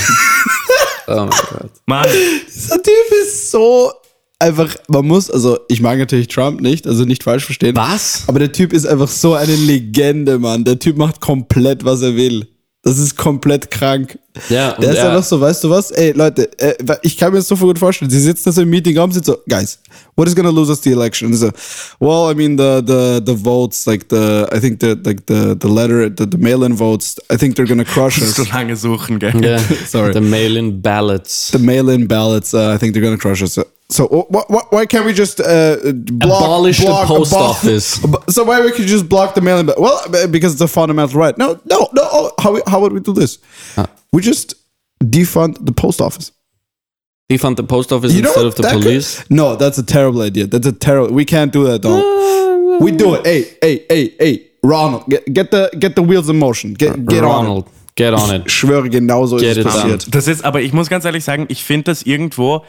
Oh 1.09 1.15
mein 1.17 1.31
Gott. 1.31 1.71
Mann, 1.87 2.07
Dieser 2.47 2.81
Typ 2.81 2.95
ist 3.23 3.51
so 3.51 3.91
einfach, 4.39 4.75
man 4.89 5.05
muss, 5.07 5.29
also 5.31 5.59
ich 5.69 5.81
mag 5.81 5.99
natürlich 5.99 6.29
Trump 6.29 6.61
nicht, 6.61 6.87
also 6.87 7.05
nicht 7.05 7.25
falsch 7.25 7.45
verstehen. 7.45 7.75
Was? 7.77 8.23
Aber 8.29 8.39
der 8.39 8.53
Typ 8.53 8.73
ist 8.73 8.87
einfach 8.87 9.09
so 9.09 9.35
eine 9.35 9.55
Legende, 9.55 10.39
Mann. 10.39 10.65
Der 10.65 10.79
Typ 10.79 10.97
macht 10.97 11.21
komplett, 11.21 11.85
was 11.85 12.03
er 12.03 12.15
will. 12.17 12.47
Das 12.85 12.99
ist 12.99 13.17
komplett 13.17 13.71
krank. 13.71 14.19
Ja, 14.49 14.73
und 14.73 14.83
Der 14.83 14.91
ist 14.91 14.99
er- 14.99 15.11
einfach 15.13 15.23
so, 15.23 15.41
weißt 15.41 15.63
du 15.63 15.71
was? 15.71 15.93
Ey, 15.93 16.11
Leute, 16.13 16.51
äh, 16.59 16.75
ich 17.03 17.17
kann 17.17 17.31
mir 17.33 17.39
das 17.39 17.47
so 17.47 17.55
gut 17.57 17.79
vorstellen. 17.79 18.11
Sie 18.11 18.19
sitzen 18.19 18.43
da 18.47 18.51
so 18.53 18.63
im 18.63 18.71
Meetingraum, 18.71 19.13
sind 19.13 19.25
so, 19.25 19.37
guys, 19.49 19.79
what 20.17 20.27
is 20.27 20.35
gonna 20.35 20.51
lose 20.51 20.69
us 20.69 20.81
the 20.83 20.91
election? 20.91 21.29
Und 21.31 21.35
so, 21.37 21.51
well, 22.01 22.29
I 22.29 22.35
mean, 22.35 22.57
the, 22.59 22.83
the, 22.85 23.23
the 23.25 23.37
votes, 23.37 23.87
like 23.87 24.07
the, 24.09 24.49
I 24.53 24.59
think 24.59 24.81
the, 24.81 24.97
like 25.05 25.23
the, 25.29 25.55
the 25.61 25.69
letter, 25.69 26.09
the, 26.11 26.27
the 26.29 26.39
mail-in 26.39 26.75
votes, 26.77 27.21
I 27.31 27.37
think 27.37 27.55
they're 27.55 27.69
gonna 27.69 27.85
crush 27.85 28.21
us. 28.21 28.35
so 28.35 28.43
lange 28.53 28.75
suchen, 28.77 29.21
gell? 29.21 29.41
Ja, 29.45 29.59
Sorry. 29.89 30.13
The 30.13 30.21
mail-in 30.21 30.83
ballots. 30.83 31.51
the 31.53 31.59
mail-in 31.61 32.09
ballots, 32.09 32.53
uh, 32.53 32.73
I 32.75 32.79
think 32.79 32.95
they're 32.95 33.05
gonna 33.05 33.17
crush 33.17 33.43
us. 33.45 33.61
So 33.93 34.07
wh- 34.33 34.47
wh- 34.55 34.73
why 34.73 34.87
can't 34.87 35.05
we 35.05 35.13
just 35.13 35.39
uh, 35.41 35.77
block, 35.93 36.43
Abolish 36.45 36.79
the 36.79 37.05
post 37.07 37.33
abol- 37.33 37.51
office. 37.51 38.01
So 38.35 38.45
why 38.45 38.61
we 38.65 38.71
could 38.73 38.87
just 38.89 39.07
block 39.09 39.35
the 39.35 39.41
mail-in? 39.41 39.67
ba- 39.67 39.75
Well, 39.79 40.01
uh, 40.07 40.27
because 40.29 40.53
it's 40.55 40.63
a 40.63 40.69
fundamental 40.69 41.21
right. 41.21 41.37
No, 41.37 41.49
no, 41.73 41.79
no. 41.93 42.03
Oh, 42.19 42.31
how 42.43 42.53
we- 42.55 42.63
how 42.67 42.81
would 42.81 42.93
we 42.93 43.01
do 43.01 43.13
this? 43.13 43.39
Ah. 43.77 43.87
We 44.13 44.23
just 44.23 44.55
defund 45.05 45.57
the 45.67 45.73
post 45.73 46.01
office. 46.01 46.33
Defund 47.31 47.57
the 47.57 47.65
post 47.65 47.93
office 47.93 48.13
You 48.13 48.21
instead 48.21 48.47
of 48.47 48.55
the 48.55 48.63
that 48.63 48.73
could- 48.73 48.83
police. 48.83 49.25
no, 49.31 49.57
that's 49.57 49.79
a 49.79 49.83
terrible 49.83 50.23
idea. 50.23 50.47
That's 50.47 50.67
a 50.67 50.73
terrible. 50.73 51.13
We 51.15 51.25
can't 51.25 51.53
do 51.53 51.65
that. 51.65 51.83
Though. 51.83 52.79
we 52.81 52.91
do 52.93 53.15
it. 53.17 53.27
Hey, 53.27 53.41
hey, 53.63 53.85
hey, 53.91 54.15
hey, 54.19 54.35
Ronald, 54.63 55.05
get, 55.09 55.23
get 55.33 55.51
the 55.51 55.71
get 55.79 55.95
the 55.97 56.03
wheels 56.03 56.29
in 56.29 56.39
motion. 56.39 56.75
Get 56.75 56.93
get 57.07 57.23
Ronald, 57.23 57.65
get 57.95 58.13
on 58.15 58.31
it. 58.31 58.41
on. 58.41 58.47
Ich 58.47 58.53
schwöre, 58.53 58.89
genauso 58.89 59.37
Get 59.39 59.57
ist 59.57 59.59
es 59.59 59.59
it 59.59 59.65
done. 59.65 59.83
passiert. 59.83 60.15
Das 60.15 60.29
ist, 60.29 60.45
aber 60.45 60.61
ich 60.63 60.73
muss 60.73 60.89
ganz 60.89 61.05
ehrlich 61.05 61.25
sagen, 61.25 61.47
ich 61.49 61.63
finde 61.65 61.85
das 61.85 62.03
irgendwo, 62.03 62.63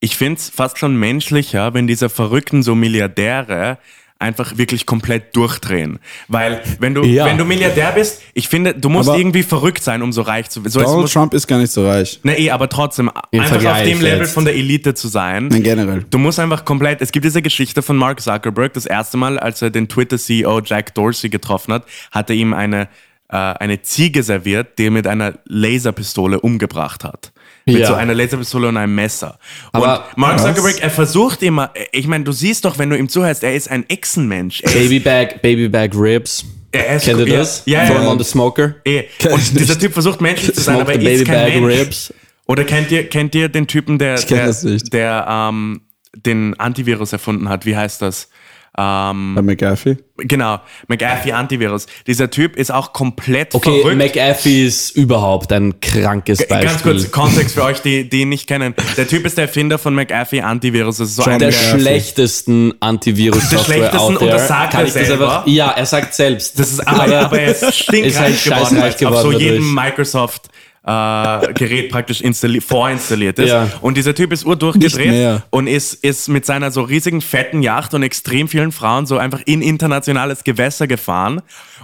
ich 0.00 0.16
finde 0.16 0.38
es 0.38 0.50
fast 0.50 0.78
schon 0.78 0.96
menschlicher, 0.96 1.74
wenn 1.74 1.86
diese 1.86 2.08
verrückten 2.08 2.62
so 2.62 2.74
Milliardäre 2.74 3.78
einfach 4.18 4.56
wirklich 4.56 4.86
komplett 4.86 5.36
durchdrehen. 5.36 5.98
Weil 6.26 6.62
wenn 6.80 6.94
du, 6.94 7.04
Ja. 7.04 7.26
wenn 7.26 7.36
du 7.36 7.44
Milliardär 7.44 7.92
bist, 7.92 8.22
ich 8.32 8.48
finde, 8.48 8.72
du 8.72 8.88
musst 8.88 9.10
Aber- 9.10 9.18
irgendwie 9.18 9.42
verrückt 9.42 9.82
sein, 9.82 10.00
um 10.00 10.10
so 10.10 10.22
reich 10.22 10.48
zu 10.48 10.62
werden. 10.62 10.72
So, 10.72 10.80
Donald 10.80 11.00
muss, 11.02 11.12
Trump 11.12 11.34
ist 11.34 11.46
gar 11.46 11.58
nicht 11.58 11.70
so 11.70 11.86
reich. 11.86 12.18
na 12.22 12.32
eh, 12.38 12.50
aber 12.50 12.70
trotzdem, 12.70 13.10
Im 13.30 13.40
einfach 13.40 13.56
auf 13.56 13.62
Vergleich 13.62 13.90
dem 13.90 14.00
Level 14.00 14.20
jetzt. 14.20 14.32
von 14.32 14.46
der 14.46 14.54
Elite 14.54 14.94
zu 14.94 15.08
sein. 15.08 15.48
Nein, 15.48 15.62
generell. 15.62 16.06
Du 16.08 16.16
musst 16.16 16.38
einfach 16.40 16.64
komplett, 16.64 17.02
es 17.02 17.12
gibt 17.12 17.26
diese 17.26 17.42
Geschichte 17.42 17.82
von 17.82 17.98
Mark 17.98 18.22
Zuckerberg, 18.22 18.72
das 18.72 18.86
erste 18.86 19.18
Mal, 19.18 19.38
als 19.38 19.60
er 19.60 19.68
den 19.68 19.86
Twitter-CEO 19.86 20.62
Jack 20.64 20.94
Dorsey 20.94 21.28
getroffen 21.28 21.74
hat, 21.74 21.84
hat 22.10 22.30
er 22.30 22.36
ihm 22.36 22.54
eine, 22.54 22.88
äh, 23.28 23.36
eine 23.36 23.82
Ziege 23.82 24.22
serviert, 24.22 24.78
die 24.78 24.86
er 24.86 24.92
mit 24.92 25.06
einer 25.06 25.34
Laserpistole 25.44 26.40
umgebracht 26.40 27.04
hat. 27.04 27.32
Mit 27.68 27.78
Ja. 27.78 27.88
so 27.88 27.94
einer 27.94 28.14
Laserpistole 28.14 28.68
und 28.68 28.76
einem 28.76 28.94
Messer. 28.94 29.38
Aber- 29.72 30.06
und 30.10 30.18
Mark 30.18 30.34
Was? 30.36 30.44
Zuckerberg, 30.46 30.80
er 30.80 30.90
versucht 30.90 31.42
immer, 31.42 31.72
ich 31.90 32.06
meine, 32.06 32.22
du 32.22 32.30
siehst 32.30 32.64
doch, 32.64 32.78
wenn 32.78 32.90
du 32.90 32.96
ihm 32.96 33.08
zuhörst, 33.08 33.42
er 33.42 33.54
ist 33.56 33.68
ein 33.68 33.84
Echsenmensch. 33.88 34.62
Babybag, 34.62 35.40
Babybag 35.42 35.90
Ribs. 35.94 36.44
er 36.70 36.96
ist, 36.96 37.04
Kennt 37.06 37.18
ihr 37.20 37.26
ja, 37.28 37.38
das? 37.38 37.62
Ja, 37.66 37.80
'em 37.82 38.02
ja. 38.04 38.08
on 38.08 38.18
the 38.18 38.24
smoker. 38.24 38.76
Ich 38.84 39.06
Und 39.28 39.58
dieser. 39.58 39.76
Typ 39.76 39.92
versucht 39.94 40.20
menschlich 40.20 40.54
zu 40.54 40.60
sein, 40.60 40.80
aber 40.80 40.92
er 40.94 41.00
ist 41.12 41.24
kein 41.24 41.60
Mensch. 41.64 41.80
Ribs. 41.80 42.14
Oder 42.46 42.62
kennt 42.62 42.92
ihr, 42.92 43.08
kennt 43.08 43.34
ihr 43.34 43.48
den 43.48 43.66
Typen, 43.66 43.98
der, 43.98 44.14
der, 44.22 44.52
der 44.92 45.26
ähm, 45.28 45.80
den 46.14 46.54
Antivirus 46.60 47.12
erfunden 47.12 47.48
hat? 47.48 47.66
Wie 47.66 47.76
heißt 47.76 48.00
das? 48.00 48.28
Ähm, 48.78 49.34
Bei 49.34 49.40
McAfee. 49.42 49.96
genau, 50.18 50.58
McAfee 50.88 51.32
Antivirus. 51.32 51.86
Dieser 52.06 52.30
Typ 52.30 52.56
ist 52.56 52.70
auch 52.70 52.92
komplett 52.92 53.54
Okay, 53.54 53.80
verrückt. 53.80 53.96
McAfee 53.96 54.66
ist 54.66 54.90
überhaupt 54.96 55.50
ein 55.52 55.80
krankes 55.80 56.46
Beispiel. 56.46 56.60
Ganz 56.68 56.82
kurz 56.82 57.10
Kontext 57.10 57.54
für 57.54 57.64
euch, 57.64 57.80
die, 57.80 58.06
die 58.08 58.20
ihn 58.22 58.28
nicht 58.28 58.46
kennen. 58.46 58.74
Der 58.98 59.08
Typ 59.08 59.24
ist 59.24 59.38
der 59.38 59.44
Erfinder 59.46 59.78
von 59.78 59.94
McAfee 59.94 60.42
Antivirus. 60.42 60.98
Das 60.98 61.08
ist 61.08 61.16
so 61.16 61.22
John 61.22 61.32
ein 61.34 61.38
der 61.38 61.48
McAfee. 61.52 61.80
schlechtesten 61.80 62.74
Antivirus-Software 62.80 63.58
Der 63.58 63.88
schlechtesten 63.88 64.16
und 64.18 64.26
das 64.28 64.48
sagt 64.48 64.72
Kann 64.72 64.84
er 64.84 64.90
selber. 64.90 65.26
einfach, 65.38 65.46
Ja, 65.46 65.70
er 65.70 65.86
sagt 65.86 66.14
selbst. 66.14 66.58
Das 66.58 66.70
ist 66.72 66.86
aber, 66.86 67.18
aber 67.20 67.40
er 67.40 67.52
ist 67.52 67.74
stinkreich 67.74 68.06
Ist 68.06 68.18
halt 68.20 68.44
geworden, 68.44 68.76
weil 68.82 68.90
auf 68.90 68.96
geworden 68.98 69.22
so 69.32 69.38
jedem. 69.38 69.74
Microsoft 69.74 70.48
äh, 70.86 71.52
Gerät 71.54 71.90
praktisch 71.90 72.20
installi 72.20 72.60
vorinstalliert 72.60 73.38
ist. 73.40 73.48
Ja. 73.50 73.68
Und 73.80 73.96
dieser 73.96 74.14
Typ 74.14 74.32
ist 74.32 74.46
urdurchgedreht 74.46 75.42
und 75.50 75.66
ist, 75.66 75.94
ist 75.94 76.28
mit 76.28 76.46
seiner 76.46 76.70
so 76.70 76.82
riesigen 76.82 77.20
fetten 77.20 77.62
Yacht 77.62 77.92
und 77.94 78.02
extrem 78.04 78.46
vielen 78.48 78.70
Frauen 78.72 79.04
so 79.06 79.18
einfach 79.18 79.40
in 79.46 79.62
internationales 79.62 80.44
Gewässer 80.44 80.86
gefahren. 80.86 81.42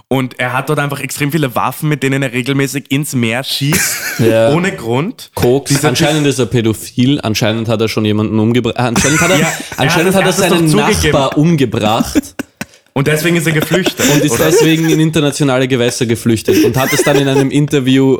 Und 0.09 0.38
er 0.38 0.53
hat 0.53 0.69
dort 0.69 0.79
einfach 0.79 1.01
extrem 1.01 1.33
viele 1.33 1.55
Waffen, 1.57 1.88
mit 1.88 2.03
denen 2.03 2.23
er 2.23 2.33
regelmäßig 2.33 2.91
ins 2.91 3.15
Meer 3.15 3.43
schießt, 3.45 3.97
Ja. 4.21 4.53
ohne 4.53 4.71
Grund. 4.73 5.31
Koks. 5.35 5.71
Dieser 5.71 5.88
Anscheinend 5.88 6.27
ist 6.27 6.38
er 6.38 6.47
pädophil. 6.47 7.19
Anscheinend 7.23 7.69
hat 7.69 7.81
er 7.81 7.88
schon 7.88 8.05
jemanden 8.05 8.38
umgebracht. 8.38 8.77
Anscheinend 8.79 9.21
hat 9.21 9.31
er, 9.31 9.38
Ja, 9.41 9.47
er 9.47 9.81
anscheinend 9.81 10.15
hat 10.15 10.25
hat 10.25 10.38
er 10.38 10.45
er 10.45 10.51
hat 10.51 10.61
es 10.62 10.71
seinen. 10.71 11.03
Nachbar 11.03 11.37
umgebracht 11.38 12.35
Und 12.93 13.07
deswegen 13.07 13.37
ist 13.37 13.47
er 13.47 13.53
geflüchtet. 13.53 14.05
und 14.15 14.23
ist 14.23 14.33
oder? 14.33 14.45
deswegen 14.47 14.88
in 14.91 15.01
internationale 15.01 15.67
Gewässer 15.67 16.05
geflüchtet 16.07 16.62
und 16.65 16.77
hat 16.77 16.93
es 16.93 17.03
dann 17.03 17.17
in 17.17 17.27
einem 17.29 17.51
Interview. 17.51 18.19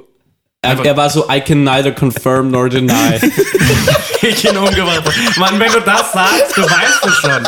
Er, 0.65 0.79
er 0.85 0.97
war 0.97 1.11
so, 1.11 1.27
I 1.29 1.41
can 1.41 1.65
neither 1.65 1.91
confirm 1.91 2.53
nor 2.53 2.69
deny. 2.69 3.19
ich 4.23 4.45
ihn 4.45 4.57
umgebracht. 4.57 5.03
Mann, 5.37 5.59
wenn 5.59 5.73
du 5.73 5.81
das 5.81 6.13
sagst, 6.13 6.57
du 6.57 6.63
weißt 6.63 7.05
es 7.05 7.15
schon. 7.17 7.43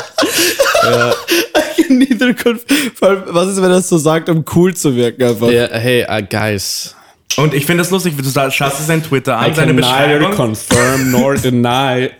Neither 1.96 2.30
conf- 2.34 2.64
Vor 2.96 3.08
allem, 3.08 3.22
was 3.28 3.48
ist, 3.50 3.56
wenn 3.58 3.70
er 3.70 3.76
das 3.76 3.88
so 3.88 3.98
sagt, 3.98 4.28
um 4.28 4.44
cool 4.56 4.74
zu 4.74 4.96
wirken 4.96 5.22
einfach? 5.28 5.48
Ja, 5.48 5.68
hey, 5.70 6.04
uh, 6.10 6.22
guys. 6.28 6.96
Und 7.36 7.54
ich 7.54 7.66
finde 7.66 7.82
das 7.84 7.90
lustig, 7.92 8.16
du 8.16 8.24
sa- 8.24 8.50
schaust 8.50 8.80
dir 8.80 8.84
sein 8.84 9.02
Twitter 9.02 9.32
I 9.40 9.44
an, 9.46 9.54
seine 9.54 9.74
can 9.74 9.76
neither 9.76 10.18
Beschreibung. 10.18 10.36
confirm 10.36 11.10
nor 11.12 11.34
deny 11.36 12.10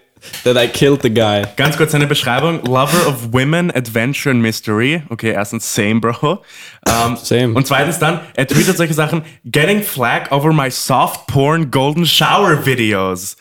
that 0.45 0.57
I 0.57 0.67
killed 0.69 1.03
the 1.03 1.11
guy. 1.11 1.43
Ganz 1.57 1.77
kurz 1.77 1.93
seine 1.93 2.07
Beschreibung. 2.07 2.63
Lover 2.65 3.07
of 3.09 3.33
Women, 3.33 3.71
Adventure 3.75 4.31
and 4.31 4.41
Mystery. 4.43 5.03
Okay, 5.11 5.33
erstens 5.33 5.73
same, 5.75 6.01
Bro. 6.01 6.43
Ähm, 6.89 7.17
Same. 7.17 7.55
Und 7.55 7.67
zweitens 7.67 7.99
dann, 7.99 8.21
er 8.35 8.47
tweetet 8.47 8.77
solche 8.77 8.95
Sachen. 8.95 9.23
Getting 9.45 9.83
flag 9.83 10.31
over 10.33 10.53
my 10.53 10.71
soft 10.71 11.27
porn 11.27 11.71
golden 11.71 12.07
shower 12.07 12.65
videos. 12.67 13.37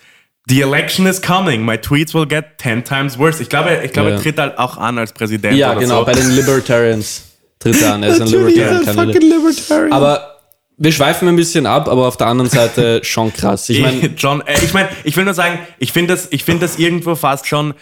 The 0.47 0.59
election 0.61 1.05
is 1.07 1.21
coming. 1.21 1.63
My 1.63 1.77
tweets 1.77 2.13
will 2.13 2.25
get 2.27 2.57
10 2.57 2.83
times 2.83 3.17
worse. 3.17 3.41
Ich 3.41 3.47
glaube, 3.49 3.81
ich 3.83 3.93
glaube 3.93 4.09
Ja. 4.09 4.15
er 4.15 4.21
tritt 4.21 4.37
halt 4.37 4.57
auch 4.57 4.77
an 4.77 4.97
als 4.97 5.13
Präsident 5.13 5.57
Ja, 5.57 5.71
oder 5.71 5.79
genau, 5.79 5.99
so. 5.99 6.05
bei 6.05 6.11
den 6.13 6.31
Libertarians 6.35 7.23
tritt 7.59 7.81
er 7.81 7.93
an. 7.93 8.03
Er 8.03 8.09
ist 8.09 8.21
ein 8.21 8.27
er 8.27 8.39
Libertarian 8.49 8.83
fucking. 8.83 9.21
Libertarian. 9.21 9.93
Aber 9.93 10.32
wir 10.77 10.91
schweifen 10.91 11.27
ein 11.27 11.35
bisschen 11.35 11.65
ab, 11.65 11.87
aber 11.87 12.07
auf 12.07 12.17
der 12.17 12.27
anderen 12.27 12.49
Seite 12.49 13.01
schon 13.03 13.33
krass. 13.33 13.69
Ich 13.69 13.81
meine, 13.81 13.99
John, 14.17 14.41
äh, 14.41 14.63
ich 14.63 14.73
meine, 14.73 14.89
ich 15.03 15.15
will 15.15 15.25
nur 15.25 15.33
sagen, 15.33 15.59
ich 15.79 15.91
finde 15.91 16.13
das, 16.13 16.27
ich 16.31 16.43
finde 16.43 16.61
das 16.61 16.79
irgendwo 16.79 17.15
fast 17.15 17.47
schon, 17.47 17.73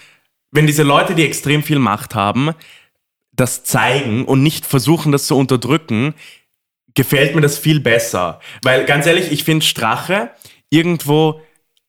wenn 0.51 0.67
diese 0.67 0.83
Leute, 0.83 1.15
die 1.15 1.23
extrem 1.23 1.63
viel 1.63 1.79
Macht 1.79 2.15
haben, 2.15 2.51
das 3.31 3.63
zeigen 3.63 4.25
und 4.25 4.43
nicht 4.43 4.65
versuchen, 4.65 5.11
das 5.11 5.25
zu 5.25 5.37
unterdrücken, 5.37 6.13
gefällt 6.93 7.35
mir 7.35 7.41
das 7.41 7.57
viel 7.57 7.79
besser. 7.79 8.39
Weil 8.63 8.85
ganz 8.85 9.05
ehrlich, 9.05 9.31
ich 9.31 9.43
finde 9.43 9.65
Strache 9.65 10.29
irgendwo 10.69 11.41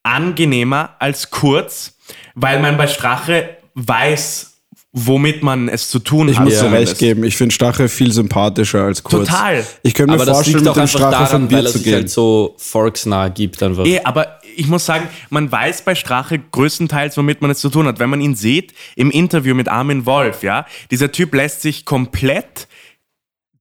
angenehmer 0.02 0.96
als 0.98 1.30
Kurz, 1.30 1.98
weil 2.34 2.60
man 2.60 2.76
bei 2.76 2.86
Strache 2.86 3.56
weiß, 3.74 4.51
womit 4.92 5.42
man 5.42 5.68
es 5.68 5.88
zu 5.88 5.98
tun 5.98 6.28
ich 6.28 6.38
hat. 6.38 6.44
muss 6.44 6.58
dir 6.58 6.70
recht 6.70 6.98
geben, 6.98 7.24
ich 7.24 7.36
finde 7.36 7.54
Stache 7.54 7.88
viel 7.88 8.12
sympathischer 8.12 8.84
als 8.84 9.02
Kurz. 9.02 9.26
Total. 9.28 9.66
Ich 9.82 9.94
könnte 9.94 10.10
mir 10.10 10.16
aber 10.16 10.26
das 10.26 10.36
vorstellen, 10.36 10.64
liegt 10.64 10.66
mit 10.66 10.70
auch 10.72 10.84
dem 10.84 10.88
Strache 10.88 11.10
daran, 11.12 11.28
von 11.28 11.50
weil 11.50 11.62
dir 11.62 11.68
er 11.68 11.72
zu 11.72 11.80
gehen. 11.80 11.94
halt 11.94 12.10
so 12.10 12.54
volksnah 12.58 13.28
gibt 13.28 13.62
einfach. 13.62 13.86
Eh, 13.86 14.00
aber 14.04 14.38
ich 14.54 14.66
muss 14.66 14.84
sagen, 14.84 15.08
man 15.30 15.50
weiß 15.50 15.82
bei 15.82 15.94
Strache 15.94 16.38
größtenteils, 16.38 17.16
womit 17.16 17.40
man 17.40 17.50
es 17.50 17.60
zu 17.60 17.70
tun 17.70 17.86
hat. 17.86 17.98
Wenn 18.00 18.10
man 18.10 18.20
ihn 18.20 18.34
sieht 18.34 18.74
im 18.94 19.10
Interview 19.10 19.54
mit 19.54 19.68
Armin 19.68 20.04
Wolf, 20.04 20.42
ja, 20.42 20.66
dieser 20.90 21.10
Typ 21.10 21.34
lässt 21.34 21.62
sich 21.62 21.86
komplett 21.86 22.68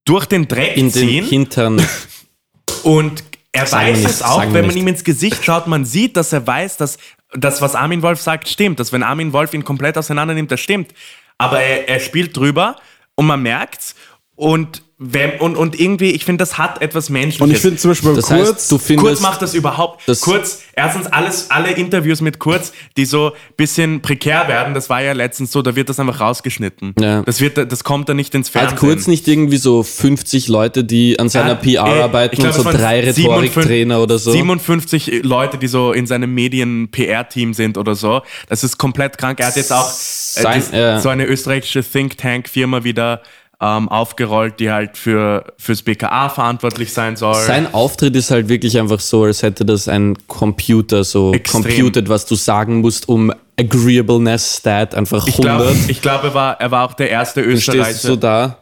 durch 0.03 0.25
den 0.25 0.49
Dreck 0.49 0.75
In 0.75 0.91
den 0.91 0.91
ziehen 0.91 1.25
Hintern. 1.25 1.81
und 2.83 3.23
er 3.53 3.67
Sagen 3.67 3.89
weiß 3.89 3.97
nicht, 3.99 4.09
es 4.09 4.21
auch, 4.21 4.41
wenn 4.41 4.51
man 4.51 4.65
nicht. 4.67 4.77
ihm 4.77 4.87
ins 4.87 5.03
Gesicht 5.05 5.43
schaut, 5.45 5.67
man 5.67 5.85
sieht, 5.85 6.17
dass 6.17 6.33
er 6.33 6.45
weiß, 6.45 6.77
dass 6.77 6.97
das, 7.33 7.61
was 7.61 7.75
Armin 7.75 8.01
Wolf 8.01 8.19
sagt, 8.21 8.47
stimmt. 8.49 8.79
Dass 8.79 8.91
wenn 8.91 9.03
Armin 9.03 9.33
Wolf 9.33 9.53
ihn 9.53 9.63
komplett 9.63 9.97
auseinander 9.97 10.33
nimmt, 10.33 10.51
das 10.51 10.59
stimmt. 10.59 10.93
Aber 11.41 11.59
er, 11.59 11.89
er 11.89 11.99
spielt 11.99 12.37
drüber 12.37 12.75
und 13.15 13.25
man 13.25 13.41
merkt's. 13.41 13.95
Und, 14.35 14.83
wenn, 15.03 15.39
und, 15.39 15.57
und 15.57 15.79
irgendwie, 15.79 16.11
ich 16.11 16.25
finde, 16.25 16.43
das 16.43 16.59
hat 16.59 16.79
etwas 16.79 17.09
Menschliches. 17.09 17.41
Und 17.41 17.49
ich 17.49 17.57
finde 17.57 17.77
zum 17.77 17.89
Beispiel 17.89 18.11
bei 18.11 18.15
Das 18.17 18.27
Kurz, 18.27 18.49
heißt, 18.49 18.71
du 18.71 18.77
findest. 18.77 19.07
Kurz 19.07 19.19
macht 19.21 19.41
das 19.41 19.55
überhaupt. 19.55 20.07
Das- 20.07 20.21
Kurz, 20.21 20.59
erstens 20.73 21.07
alles, 21.07 21.49
alle 21.49 21.71
Interviews 21.71 22.21
mit 22.21 22.37
Kurz, 22.37 22.71
die 22.97 23.05
so 23.05 23.31
bisschen 23.57 24.03
prekär 24.03 24.47
werden, 24.47 24.75
das 24.75 24.91
war 24.91 25.01
ja 25.01 25.13
letztens 25.13 25.51
so, 25.51 25.63
da 25.63 25.75
wird 25.75 25.89
das 25.89 25.99
einfach 25.99 26.19
rausgeschnitten. 26.19 26.93
Ja. 26.99 27.23
Das 27.23 27.41
wird, 27.41 27.57
das 27.71 27.83
kommt 27.83 28.09
dann 28.09 28.17
nicht 28.17 28.35
ins 28.35 28.49
Fernsehen. 28.49 28.73
Hat 28.73 28.79
kurz 28.79 29.07
nicht 29.07 29.27
irgendwie 29.27 29.57
so 29.57 29.81
50 29.81 30.47
Leute, 30.49 30.83
die 30.83 31.17
an 31.17 31.29
seiner 31.29 31.49
Ja, 31.49 31.55
PR 31.55 31.87
eh, 31.87 32.01
arbeiten 32.03 32.35
ich 32.35 32.39
glaube, 32.39 32.57
und 32.59 32.63
so 32.63 32.69
drei 32.71 33.01
57 33.11 33.25
Rhetoriktrainer 33.25 34.01
oder 34.03 34.19
so? 34.19 34.31
57 34.31 35.23
Leute, 35.23 35.57
die 35.57 35.67
so 35.67 35.93
in 35.93 36.05
seinem 36.05 36.31
Medien-PR-Team 36.35 37.53
sind 37.55 37.77
oder 37.79 37.95
so. 37.95 38.21
Das 38.49 38.63
ist 38.63 38.77
komplett 38.77 39.17
krank. 39.17 39.39
Er 39.39 39.47
hat 39.47 39.55
jetzt 39.55 39.73
auch, 39.73 39.87
äh, 39.89 39.91
Sein- 40.41 40.59
das, 40.59 40.71
ja. 40.71 40.99
so 40.99 41.09
eine 41.09 41.25
österreichische 41.25 41.83
Think 41.83 42.17
Tank 42.17 42.47
Firma 42.47 42.83
wieder 42.83 43.21
ähm, 43.61 43.89
aufgerollt, 43.89 44.59
die 44.59 44.71
halt 44.71 44.97
für 44.97 45.45
fürs 45.57 45.83
BKA 45.83 46.29
verantwortlich 46.29 46.91
sein 46.93 47.15
soll. 47.15 47.35
Sein 47.35 47.71
Auftritt 47.73 48.15
ist 48.15 48.31
halt 48.31 48.49
wirklich 48.49 48.77
einfach 48.79 48.99
so, 48.99 49.23
als 49.25 49.43
hätte 49.43 49.65
das 49.65 49.87
ein 49.87 50.17
Computer 50.27 51.03
so 51.03 51.31
Extrem. 51.33 51.63
computed, 51.63 52.09
was 52.09 52.25
du 52.25 52.35
sagen 52.35 52.81
musst, 52.81 53.07
um 53.07 53.31
Agreeableness 53.59 54.57
Stat 54.57 54.95
einfach 54.95 55.27
ich 55.27 55.37
100. 55.37 55.57
glaube, 55.57 55.75
ich 55.87 56.01
glaub, 56.01 56.23
er, 56.23 56.33
war, 56.33 56.59
er 56.59 56.71
war 56.71 56.89
auch 56.89 56.93
der 56.93 57.11
erste 57.11 57.41
du 57.43 57.49
Österreicher. 57.49 57.85
stehst 57.85 58.01
so 58.01 58.15
da, 58.15 58.57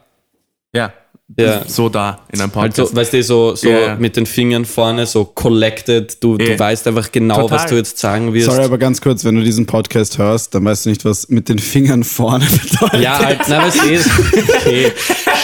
ja, 1.38 1.62
so 1.66 1.88
da 1.88 2.20
in 2.32 2.40
einem 2.40 2.52
halt 2.54 2.74
Podcast. 2.74 2.90
so, 2.90 2.96
weißt 2.96 3.12
du, 3.12 3.22
so, 3.22 3.54
so 3.54 3.68
ja. 3.70 3.94
mit 3.96 4.16
den 4.16 4.26
Fingern 4.26 4.64
vorne, 4.64 5.06
so 5.06 5.24
collected, 5.24 6.16
du, 6.22 6.36
du 6.36 6.44
Ja. 6.44 6.58
weißt 6.58 6.88
einfach 6.88 7.12
genau, 7.12 7.42
Total. 7.42 7.58
was 7.58 7.66
du 7.66 7.76
jetzt 7.76 7.98
sagen 7.98 8.32
wirst. 8.34 8.46
Sorry, 8.50 8.64
aber 8.64 8.78
ganz 8.78 9.00
kurz, 9.00 9.24
wenn 9.24 9.36
du 9.36 9.42
diesen 9.42 9.66
Podcast 9.66 10.18
hörst, 10.18 10.54
dann 10.54 10.64
weißt 10.64 10.86
du 10.86 10.90
nicht, 10.90 11.04
was 11.04 11.28
mit 11.28 11.48
den 11.48 11.58
Fingern 11.58 12.04
vorne 12.04 12.46
bedeutet. 12.70 13.00
ja, 13.00 13.18
halt, 13.24 13.40
na, 13.48 13.66
was 13.66 13.76
ist? 13.76 14.08
Okay, 14.56 14.92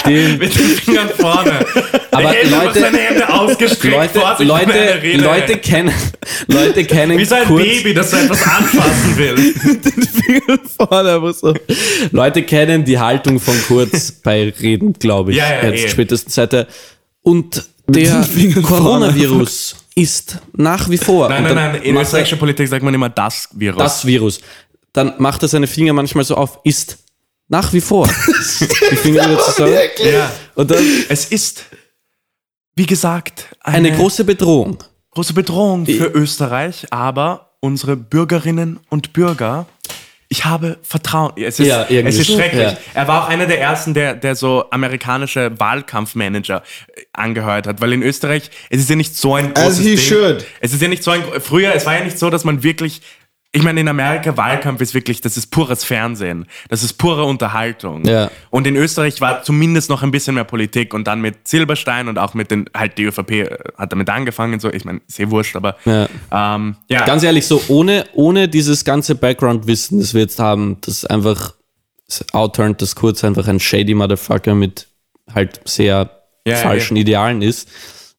stimmt. 0.00 0.38
mit 0.40 0.54
den 0.58 0.64
Fingern 0.66 1.08
vorne. 1.10 1.52
Aber 2.10 2.34
er 2.34 2.42
einfach 2.44 2.64
Leute- 2.64 2.80
seine 2.80 2.98
Hände 2.98 3.28
ausgestreckt 3.32 3.94
Leute, 3.94 4.18
vor 4.20 4.36
sich, 4.38 4.48
wenn 4.48 4.70
er 4.70 4.94
Leute. 4.96 5.16
Leute 5.18 5.56
kennen, 5.58 5.92
Leute 6.48 6.84
kennen 6.84 7.18
Wie 7.18 7.24
so 7.24 7.34
ein 7.34 7.44
kurz, 7.44 7.62
Baby, 7.64 7.94
das 7.94 8.10
so 8.10 8.16
etwas 8.16 8.42
anfassen 8.46 9.16
will. 9.18 9.34
den 9.64 10.02
Fingern 10.02 10.60
vorne, 10.78 11.10
aber 11.10 11.32
so. 11.32 11.54
Leute 12.10 12.42
kennen 12.42 12.84
die 12.84 12.98
Haltung 12.98 13.38
von 13.38 13.54
Kurz 13.68 14.10
bei 14.12 14.52
Reden, 14.60 14.94
glaube 14.94 15.32
ich. 15.32 15.36
Ja, 15.36 15.44
ja, 15.62 15.70
jetzt 15.76 15.86
eh. 15.86 15.90
spätestens 15.90 16.34
seit 16.34 16.52
er. 16.52 16.66
Und 17.22 17.64
der 17.88 18.24
Coronavirus 18.62 19.76
ist 19.94 20.38
nach 20.52 20.88
wie 20.90 20.98
vor. 20.98 21.28
Nein, 21.28 21.44
nein, 21.44 21.54
nein. 21.54 21.82
In 21.82 21.96
er 21.96 22.02
österreichischer 22.02 22.36
Politik 22.36 22.68
sagt 22.68 22.82
man 22.82 22.92
immer 22.92 23.08
das 23.08 23.48
Virus. 23.52 23.78
Das 23.78 24.04
Virus. 24.06 24.40
Dann 24.92 25.14
macht 25.18 25.42
er 25.42 25.48
seine 25.48 25.66
Finger 25.66 25.92
manchmal 25.92 26.24
so 26.24 26.36
auf, 26.36 26.60
ist 26.64 26.98
nach 27.48 27.72
wie 27.72 27.80
vor. 27.80 28.06
die 28.90 28.96
Finger 28.96 29.24
wieder 29.24 29.40
zusammen. 29.40 29.74
ja. 29.98 30.30
Und 30.54 30.70
dann 30.70 30.84
Es 31.08 31.26
ist, 31.26 31.64
wie 32.74 32.86
gesagt, 32.86 33.46
eine 33.60 33.88
eine, 33.88 33.96
große 33.96 34.24
Bedrohung. 34.24 34.78
große 35.10 35.32
Bedrohung 35.32 35.86
für 35.86 36.06
Österreich, 36.06 36.86
aber 36.90 37.52
unsere 37.60 37.96
Bürgerinnen 37.96 38.80
und 38.90 39.12
Bürger. 39.12 39.66
Ich 40.28 40.44
habe 40.44 40.78
Vertrauen. 40.82 41.32
Es 41.36 41.60
ist, 41.60 41.68
Ja, 41.68 41.84
es 41.88 42.18
ist 42.18 42.32
schrecklich. 42.32 42.62
ja. 42.62 42.76
Er 42.94 43.06
war 43.06 43.22
auch 43.24 43.28
einer 43.28 43.46
der 43.46 43.60
ersten, 43.60 43.94
der, 43.94 44.14
der 44.14 44.34
so 44.34 44.64
amerikanische 44.70 45.52
Wahlkampfmanager 45.60 46.62
äh, 46.94 47.02
angeheuert 47.12 47.66
hat, 47.66 47.80
weil 47.80 47.92
in 47.92 48.02
Österreich, 48.02 48.50
es 48.70 48.80
ist 48.80 48.90
ja 48.90 48.96
nicht 48.96 49.16
so 49.16 49.34
ein 49.36 49.54
großes 49.54 49.78
As 49.78 49.84
he 49.84 49.94
Ding. 49.96 49.98
should. 49.98 50.44
Es 50.60 50.72
ist 50.72 50.82
ja 50.82 50.88
nicht 50.88 51.04
so 51.04 51.12
ein, 51.12 51.22
früher, 51.40 51.74
es 51.74 51.86
war 51.86 51.96
ja 51.96 52.02
nicht 52.04 52.18
so, 52.18 52.28
dass 52.30 52.44
man 52.44 52.62
wirklich, 52.64 53.02
ich 53.56 53.62
meine, 53.62 53.80
in 53.80 53.88
Amerika 53.88 54.36
Wahlkampf 54.36 54.82
ist 54.82 54.92
wirklich, 54.92 55.22
das 55.22 55.36
ist 55.38 55.46
pures 55.50 55.82
Fernsehen. 55.82 56.46
Das 56.68 56.82
ist 56.82 56.94
pure 56.94 57.24
Unterhaltung. 57.24 58.04
Ja. 58.04 58.30
Und 58.50 58.66
in 58.66 58.76
Österreich 58.76 59.20
war 59.22 59.42
zumindest 59.42 59.88
noch 59.88 60.02
ein 60.02 60.10
bisschen 60.10 60.34
mehr 60.34 60.44
Politik 60.44 60.92
und 60.92 61.06
dann 61.06 61.22
mit 61.22 61.48
Silberstein 61.48 62.08
und 62.08 62.18
auch 62.18 62.34
mit 62.34 62.50
den, 62.50 62.68
halt 62.76 62.98
die 62.98 63.04
ÖVP 63.04 63.30
äh, 63.30 63.58
hat 63.78 63.92
damit 63.92 64.10
angefangen, 64.10 64.60
so, 64.60 64.70
ich 64.70 64.84
meine, 64.84 65.00
sehr 65.06 65.30
wurscht, 65.30 65.56
aber 65.56 65.76
Ja. 65.86 66.06
ähm, 66.30 66.76
ja. 66.88 67.04
Ganz 67.06 67.22
ehrlich, 67.22 67.46
so 67.46 67.62
ohne, 67.68 68.04
ohne 68.12 68.48
dieses 68.48 68.84
ganze 68.84 69.14
Background-Wissen, 69.14 70.00
das 70.00 70.12
wir 70.12 70.20
jetzt 70.20 70.38
haben, 70.38 70.76
das 70.82 71.06
einfach 71.06 71.54
das 72.06 72.24
outturnt, 72.34 72.82
dass 72.82 72.94
Kurz 72.94 73.24
einfach 73.24 73.48
ein 73.48 73.58
shady 73.58 73.94
Motherfucker 73.94 74.54
mit 74.54 74.86
halt 75.32 75.60
sehr 75.64 76.10
Ja, 76.46 76.56
falschen 76.56 76.96
Idealen 76.96 77.40
ist. 77.40 77.68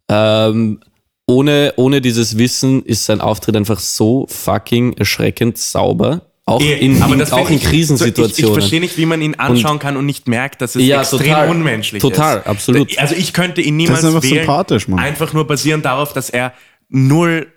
Ähm, 0.09 0.79
ohne, 1.27 1.73
ohne 1.75 2.01
dieses 2.01 2.37
Wissen 2.37 2.83
ist 2.83 3.05
sein 3.05 3.21
Auftritt 3.21 3.55
einfach 3.55 3.79
so 3.79 4.25
fucking 4.29 4.93
erschreckend 4.93 5.57
sauber. 5.57 6.21
Auch 6.45 6.61
in, 6.61 7.03
aber 7.03 7.11
in, 7.13 7.19
das 7.19 7.33
auch 7.33 7.49
in 7.49 7.55
ich- 7.57 7.63
So, 7.63 7.67
ich, 7.67 7.73
ich 7.73 7.79
Krisensituationen. 7.79 8.53
verstehe 8.53 8.79
nicht, 8.79 8.97
wie 8.97 9.05
man 9.05 9.21
ihn 9.21 9.35
anschauen 9.35 9.79
kann 9.79 9.97
und 9.97 10.05
nicht 10.05 10.29
merkt, 10.29 10.61
dass 10.61 10.75
es 10.77 10.83
Ja, 10.83 11.01
extrem 11.01 11.19
total. 11.19 11.49
unmenschlich 11.49 12.01
Total, 12.01 12.37
ist. 12.37 12.47
absolut. 12.47 12.97
Also 12.97 13.15
ich 13.15 13.33
könnte 13.33 13.59
ihn 13.59 13.75
niemals 13.75 13.99
Das 14.01 14.09
ist 14.09 14.15
einfach 14.15 14.23
wählen, 14.29 14.37
sympathisch, 14.45 14.87
Mann. 14.87 14.99
einfach 14.99 15.33
nur 15.33 15.45
basierend 15.45 15.83
darauf, 15.83 16.13
dass 16.13 16.29
er 16.29 16.53
null 16.87 17.47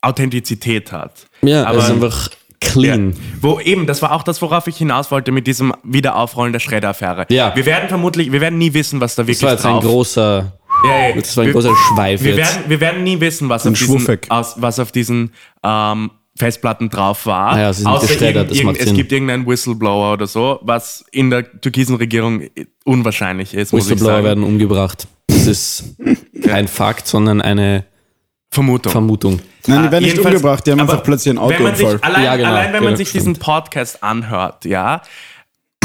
Authentizität 0.00 0.90
hat. 0.90 1.26
ja, 1.42 1.64
aber 1.64 1.78
er 1.78 1.84
ist 1.84 1.90
einfach 1.90 2.28
clean. 2.60 3.10
Ja. 3.10 3.16
Wo 3.40 3.60
eben, 3.60 3.86
das 3.86 4.02
war 4.02 4.10
auch 4.12 4.24
das, 4.24 4.42
worauf 4.42 4.66
ich 4.66 4.76
hinaus 4.76 5.12
wollte 5.12 5.30
mit 5.30 5.46
diesem 5.46 5.72
Wiederaufrollen 5.84 6.52
der 6.52 6.60
Schredder-Affäre. 6.60 7.26
Ja. 7.30 7.54
Wir 7.54 7.66
werden 7.66 7.88
vermutlich, 7.88 8.32
wir 8.32 8.40
werden 8.40 8.58
nie 8.58 8.74
wissen, 8.74 9.00
was 9.00 9.14
da 9.14 9.22
wirklich 9.22 9.38
Das 9.38 9.44
war 9.46 9.52
jetzt 9.52 9.66
ein 9.66 9.72
drauf 9.74 9.84
großer, 9.84 10.52
ja, 10.84 11.08
ja. 11.08 11.16
das 11.16 11.36
war 11.36 11.44
ein 11.44 11.46
wir, 11.48 11.52
großer 11.54 11.74
Schweif 11.76 12.22
wir 12.22 12.34
jetzt. 12.36 12.54
werden, 12.56 12.70
wir 12.70 12.80
werden 12.80 13.02
nie 13.04 13.20
wissen, 13.20 13.48
was 13.48 13.66
Ein 13.66 13.72
auf 13.74 13.78
diesen, 13.78 14.18
aus, 14.28 14.54
was 14.58 14.78
auf 14.78 14.92
diesen 14.92 15.32
ähm, 15.62 16.10
Festplatten 16.36 16.88
drauf 16.90 17.26
war. 17.26 17.54
Naja, 17.54 17.72
sie 17.72 17.82
sind 17.82 18.00
geschreddert, 18.00 18.50
das 18.50 18.62
macht 18.62 18.76
es 18.78 18.86
Sinn. 18.86 18.96
gibt 18.96 19.12
irgendeinen 19.12 19.46
Whistleblower 19.46 20.14
oder 20.14 20.26
so, 20.26 20.58
was 20.62 21.04
in 21.12 21.30
der 21.30 21.60
türkisen 21.60 21.96
Regierung 21.96 22.42
unwahrscheinlich 22.84 23.54
ist, 23.54 23.72
muss 23.72 23.84
ich 23.84 23.90
Whistleblower 23.90 24.12
sagen. 24.16 24.24
werden 24.24 24.44
umgebracht. 24.44 25.06
Das 25.28 25.46
ist 25.46 25.96
kein 26.44 26.68
Fakt, 26.68 27.06
sondern 27.06 27.40
eine 27.42 27.84
Vermutung. 28.50 28.92
Vermutung. 28.92 29.40
Nein, 29.66 29.82
die 29.82 29.88
Ah, 29.88 29.92
werden 29.92 30.04
nicht 30.04 30.12
jedenfalls- 30.14 30.36
umgebracht, 30.36 30.66
die 30.66 30.72
haben 30.72 30.80
einfach 30.80 31.02
plötzlich 31.02 31.38
einen 31.38 31.48
wenn 31.48 31.62
man 31.62 31.74
sich, 31.76 31.86
Autounfall. 31.86 32.10
allein, 32.10 32.24
Ja, 32.24 32.36
genau. 32.36 32.48
allein 32.48 32.72
wenn 32.72 32.82
man 32.82 32.92
Ja, 32.92 32.96
sich 32.96 33.08
stimmt. 33.08 33.20
diesen 33.26 33.36
Podcast 33.38 34.02
anhört, 34.02 34.64
ja, 34.64 35.02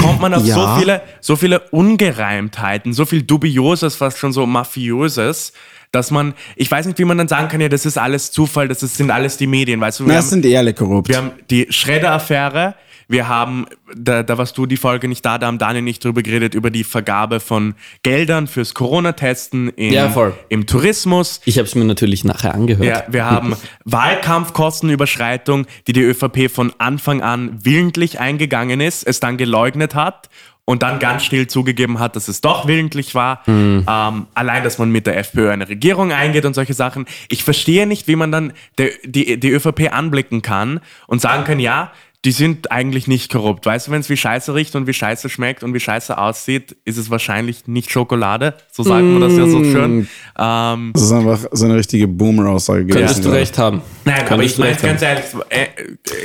kommt 0.02 0.22
man 0.22 0.34
auf 0.34 0.46
Ja. 0.46 0.56
so 0.56 0.80
viele, 0.80 1.02
so 1.22 1.36
viele 1.36 1.60
Ungereimtheiten, 1.72 2.94
so 2.94 3.06
viel 3.06 3.22
Dubioses, 3.24 3.96
fast 3.96 4.18
schon 4.18 4.32
so 4.34 4.46
Mafiöses, 4.46 5.54
dass 5.92 6.12
man, 6.12 6.34
ich 6.56 6.70
weiß 6.70 6.86
nicht, 6.86 7.00
wie 7.00 7.06
man 7.06 7.18
dann 7.18 7.28
sagen 7.28 7.48
kann, 7.48 7.62
ja, 7.62 7.70
das 7.70 7.86
ist 7.86 7.98
alles 7.98 8.32
Zufall, 8.32 8.68
das 8.68 8.84
ist, 8.84 8.98
sind 8.98 9.10
alles 9.12 9.38
die 9.38 9.48
Medien, 9.48 9.80
weißt 9.80 10.00
du? 10.02 10.06
wir 10.06 10.14
Na, 10.14 10.20
haben- 10.20 10.26
sind 10.28 10.46
eh 10.46 10.58
alle 10.58 10.74
korrupt. 10.74 11.08
wir 11.10 11.18
haben 11.18 11.32
die 11.50 11.68
Schredder-Affäre. 11.70 12.76
Wir 13.08 13.28
haben, 13.28 13.66
da, 13.96 14.22
da 14.24 14.38
warst 14.38 14.58
du 14.58 14.66
die 14.66 14.78
Folge 14.78 15.08
nicht 15.08 15.26
da, 15.26 15.38
da 15.38 15.48
haben 15.48 15.58
Daniel 15.58 15.84
nicht 15.84 16.04
drüber 16.04 16.22
geredet, 16.22 16.54
über 16.54 16.72
die 16.72 16.84
Vergabe 16.84 17.40
von 17.40 17.76
Geldern 18.04 18.48
fürs 18.48 18.74
Corona-Testen 18.74 19.70
im, 19.70 19.94
Ja, 19.94 20.14
im 20.50 20.66
Tourismus. 20.66 21.42
Ich 21.46 21.58
habe 21.58 21.68
es 21.68 21.76
mir 21.76 21.86
natürlich 21.86 22.26
nachher 22.26 22.54
angehört. 22.54 22.86
Ja, 22.86 23.04
wir 23.08 23.26
haben 23.26 23.56
Wahlkampfkostenüberschreitung, 23.86 25.68
die 25.88 25.94
die 25.94 26.02
ÖVP 26.02 26.52
von 26.52 26.74
Anfang 26.80 27.22
an 27.22 27.60
willentlich 27.64 28.20
eingegangen 28.20 28.82
ist, 28.82 29.08
es 29.08 29.20
dann 29.20 29.38
geleugnet 29.38 29.96
hat 29.96 30.30
und 30.70 30.84
dann 30.84 31.00
ganz 31.00 31.24
still 31.24 31.48
zugegeben 31.48 32.00
hat, 32.00 32.18
dass 32.18 32.28
es 32.28 32.42
doch 32.42 32.68
willentlich 32.68 33.16
war. 33.16 33.42
Ähm, 33.48 34.28
allein, 34.34 34.66
dass 34.66 34.78
man 34.78 34.92
mit 34.92 35.08
der 35.08 35.18
FPÖ 35.18 35.50
eine 35.50 35.70
Regierung 35.70 36.12
eingeht 36.12 36.44
und 36.44 36.56
solche 36.56 36.74
Sachen. 36.74 37.06
Ich 37.30 37.46
verstehe 37.46 37.88
nicht, 37.88 38.10
wie 38.10 38.18
man 38.18 38.34
dann 38.34 38.52
die, 38.78 39.40
die 39.40 39.50
ÖVP 39.50 39.94
anblicken 39.94 40.42
kann 40.42 40.82
und 41.08 41.22
sagen 41.22 41.46
kann, 41.46 41.62
ja, 41.62 41.94
die 42.28 42.34
sind 42.34 42.74
eigentlich 42.74 43.08
nicht 43.08 43.32
korrupt. 43.32 43.66
Weißt 43.66 43.88
du, 43.88 43.92
wenn 43.92 44.02
es 44.02 44.10
wie 44.10 44.18
Scheiße 44.18 44.54
riecht 44.54 44.76
und 44.76 44.86
wie 44.86 44.92
Scheiße 44.92 45.30
schmeckt 45.30 45.64
und 45.64 45.74
wie 45.74 45.80
Scheiße 45.80 46.18
aussieht, 46.18 46.76
ist 46.84 46.98
es 46.98 47.10
wahrscheinlich 47.10 47.68
nicht 47.68 47.90
Schokolade. 47.90 48.54
So 48.70 48.84
sagt 48.84 49.02
man 49.02 49.22
das 49.22 49.32
ja 49.38 49.48
so 49.48 49.64
schön. 49.64 50.10
Ähm, 50.38 50.92
Das 50.94 51.04
ist 51.04 51.12
einfach 51.14 51.46
so 51.54 51.64
eine 51.64 51.76
richtige 51.76 52.06
Boomer-Aussage 52.06 52.82
gewesen. 52.84 52.98
Könntest 52.98 53.24
du 53.24 53.30
recht 53.30 53.58
haben. 53.58 53.82
Nein, 54.04 54.16
aber 54.20 54.28
Könntest 54.28 54.50
ich 54.50 54.56
du 54.58 54.62
meine 54.62 54.74
recht 54.74 54.84
ganz 54.84 55.02
ehrlich, 55.02 55.24
äh, 55.48 55.68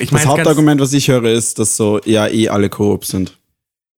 ich 0.01 0.11
Das 0.11 0.27
Hauptargument, 0.27 0.81
was 0.81 0.93
ich 0.93 1.07
höre, 1.07 1.27
ist, 1.27 1.61
dass 1.61 1.77
so, 1.77 2.01
ja, 2.05 2.27
eh 2.27 2.49
alle 2.49 2.69
korrupt 2.69 3.07
sind. 3.07 3.39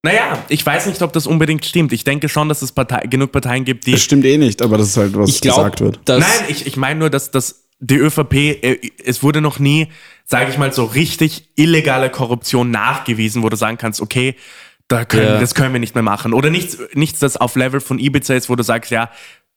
naja, 0.03 0.45
ich 0.51 0.67
weiß 0.67 0.85
nicht, 0.89 1.01
ob 1.01 1.15
das 1.15 1.27
unbedingt 1.27 1.65
stimmt. 1.65 1.95
Ich 1.95 2.05
denke 2.05 2.29
schon, 2.29 2.51
dass 2.51 2.61
es 2.61 2.71
Partei, 2.71 3.07
genug 3.07 3.33
Parteien 3.33 3.65
gibt, 3.65 3.87
die. 3.87 3.93
Das 3.93 4.03
stimmt 4.03 4.27
eh 4.27 4.37
nicht, 4.37 4.61
aber 4.61 4.77
das 4.77 4.89
ist 4.89 4.99
halt, 4.99 5.17
was 5.17 5.31
Ich 5.31 5.41
glaube, 5.41 5.71
gesagt 5.71 5.81
wird. 5.81 6.01
Nein, 6.07 6.21
ich, 6.49 6.67
ich 6.67 6.77
meine 6.77 7.01
nur, 7.01 7.09
dass, 7.09 7.31
dass 7.31 7.64
die 7.81 7.97
ÖVP, 7.97 8.35
äh, 8.35 8.91
es 9.05 9.23
wurde 9.23 9.41
noch 9.41 9.59
nie, 9.59 9.89
sage 10.25 10.51
ich 10.51 10.59
mal, 10.59 10.73
so 10.73 10.85
richtig 10.85 11.51
illegale 11.57 12.11
Korruption 12.11 12.71
nachgewiesen, 12.71 13.43
wo 13.43 13.49
du 13.49 13.57
sagen 13.57 13.79
kannst, 13.79 14.01
okay, 14.01 14.37
da 14.89 15.05
können, 15.05 15.25
Ja. 15.27 15.41
das 15.41 15.55
können 15.55 15.73
wir 15.73 15.81
nicht 15.81 15.95
mehr 15.95 16.03
machen. 16.03 16.33
Oder 16.35 16.51
nichts, 16.51 16.79
nichts, 16.95 17.19
das 17.19 17.37
auf 17.37 17.57
Level 17.57 17.81
von 17.81 17.99
Ibiza 17.99 18.35
ist, 18.35 18.49
wo 18.51 18.57
du 18.57 18.63
sagst, 18.63 18.91
ja, 18.91 19.11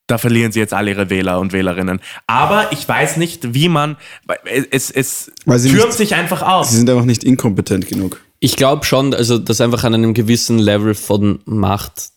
da 0.08 0.18
verlieren 0.18 0.54
sie 0.54 0.60
jetzt 0.60 0.74
alle 0.74 0.92
ihre 0.92 1.10
Wähler 1.10 1.40
und 1.40 1.52
Wählerinnen. 1.52 2.00
Aber 2.28 2.72
ich 2.72 2.88
weiß 2.88 3.18
nicht, 3.18 3.54
wie 3.54 3.68
man, 3.68 3.98
weil 4.26 4.66
es, 4.72 4.90
es 4.90 5.32
Weil 5.46 5.60
sie 5.60 5.70
türmt 5.70 5.88
nicht- 5.88 5.98
sich 5.98 6.16
einfach 6.16 6.42
aus. 6.42 6.72
Sie 6.72 6.78
sind 6.78 6.90
einfach 6.90 7.04
nicht 7.06 7.26
inkompetent 7.26 7.88
genug. 7.90 8.22
ich 8.40 8.56
glaube 8.56 8.86
schon, 8.86 9.14
also 9.14 9.38
dass 9.38 9.60
einfach 9.60 9.84
an 9.84 9.94
einem 9.94 10.14
gewissen 10.14 10.60
Level 10.60 10.96
von 10.96 11.40
Macht 11.46 12.10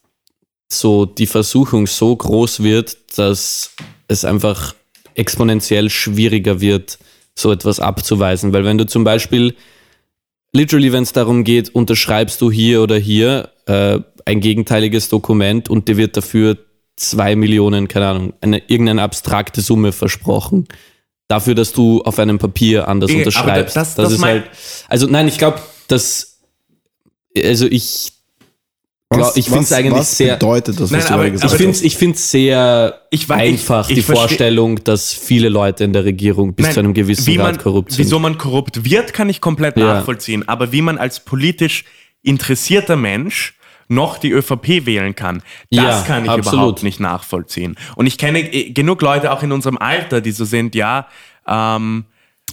so 0.72 1.04
die 1.04 1.26
Versuchung 1.26 1.88
so 1.88 2.14
groß 2.14 2.62
wird, 2.62 3.18
dass 3.18 3.72
es 4.06 4.24
einfach 4.24 4.74
exponentiell 5.14 5.90
schwieriger 5.90 6.60
wird, 6.60 6.98
so 7.34 7.52
etwas 7.52 7.80
abzuweisen. 7.80 8.52
Weil 8.52 8.64
wenn 8.64 8.78
du 8.78 8.86
zum 8.86 9.04
Beispiel, 9.04 9.54
literally, 10.52 10.92
wenn 10.92 11.02
es 11.02 11.12
darum 11.12 11.44
geht, 11.44 11.68
unterschreibst 11.74 12.40
du 12.40 12.50
hier 12.50 12.82
oder 12.82 12.96
hier 12.96 13.50
äh, 13.66 13.98
ein 14.24 14.40
gegenteiliges 14.40 15.08
Dokument 15.08 15.68
und 15.68 15.88
dir 15.88 15.96
wird 15.96 16.16
dafür 16.16 16.58
zwei 16.96 17.34
Millionen, 17.36 17.88
keine 17.88 18.08
Ahnung, 18.08 18.32
eine, 18.40 18.58
irgendeine 18.68 19.02
abstrakte 19.02 19.60
Summe 19.62 19.92
versprochen. 19.92 20.66
Dafür, 21.28 21.54
dass 21.54 21.72
du 21.72 22.02
auf 22.02 22.18
einem 22.18 22.38
Papier 22.38 22.88
anders 22.88 23.10
unterschreibst. 23.18 23.76
das- 23.76 23.94
das, 23.94 24.04
das 24.04 24.12
ist 24.14 24.20
mein- 24.20 24.40
halt. 24.42 24.50
Also 24.88 25.06
nein, 25.06 25.28
ich 25.28 25.38
glaube, 25.38 25.60
dass. 25.88 26.40
Also 27.36 27.66
ich. 27.66 28.12
Glaub, 29.18 29.36
ich 29.36 29.44
finde 29.46 29.60
es 29.60 29.70
was, 29.70 29.72
eigentlich 29.78 29.98
was 29.98 30.16
sehr. 30.16 30.34
bedeutet 30.34 30.76
das, 30.76 30.82
was 30.82 30.90
Nein, 30.92 31.00
du 31.00 31.06
aber- 31.14 31.22
gerade 31.24 31.34
Ich 31.36 31.42
gesagt 31.42 31.96
finde 31.98 32.14
es 32.16 32.30
sehr 32.30 33.00
Ich 33.10 33.24
weiß- 33.24 33.32
einfach, 33.34 33.88
ich- 33.88 33.94
die 33.94 34.00
ich 34.00 34.06
versteh- 34.06 34.14
Vorstellung, 34.14 34.84
dass 34.84 35.12
viele 35.12 35.48
Leute 35.48 35.84
in 35.84 35.92
der 35.92 36.04
Regierung 36.04 36.54
bis 36.54 36.66
Nein, 36.66 36.74
zu 36.74 36.80
einem 36.80 36.94
gewissen 36.94 37.26
wie 37.26 37.36
Grad 37.36 37.56
man, 37.56 37.58
korrupt 37.58 37.92
sind. 37.92 38.04
Wieso 38.04 38.18
man 38.20 38.38
korrupt 38.38 38.84
wird, 38.84 39.12
kann 39.12 39.28
ich 39.28 39.40
komplett 39.40 39.76
Ja. 39.76 39.94
nachvollziehen. 39.94 40.48
Aber 40.48 40.70
wie 40.72 40.82
man 40.82 40.96
als 40.98 41.20
politisch 41.20 41.84
interessierter 42.22 42.96
Mensch 42.96 43.54
noch 43.88 44.18
die 44.18 44.30
ÖVP 44.30 44.86
wählen 44.86 45.16
kann. 45.16 45.42
Das 45.70 45.84
Ja, 45.84 46.02
kann 46.06 46.24
ich 46.24 46.30
absolut. 46.30 46.52
überhaupt 46.60 46.82
nicht 46.84 47.00
nachvollziehen. 47.00 47.74
Und 47.96 48.06
ich 48.06 48.16
kenne 48.18 48.38
äh, 48.52 48.70
genug 48.70 49.02
Leute 49.02 49.32
auch 49.32 49.42
in 49.42 49.50
unserem 49.50 49.78
Alter, 49.78 50.20
die 50.20 50.30
so 50.30 50.44
sind, 50.44 50.76
ja, 50.76 51.08
ähm, 51.48 52.04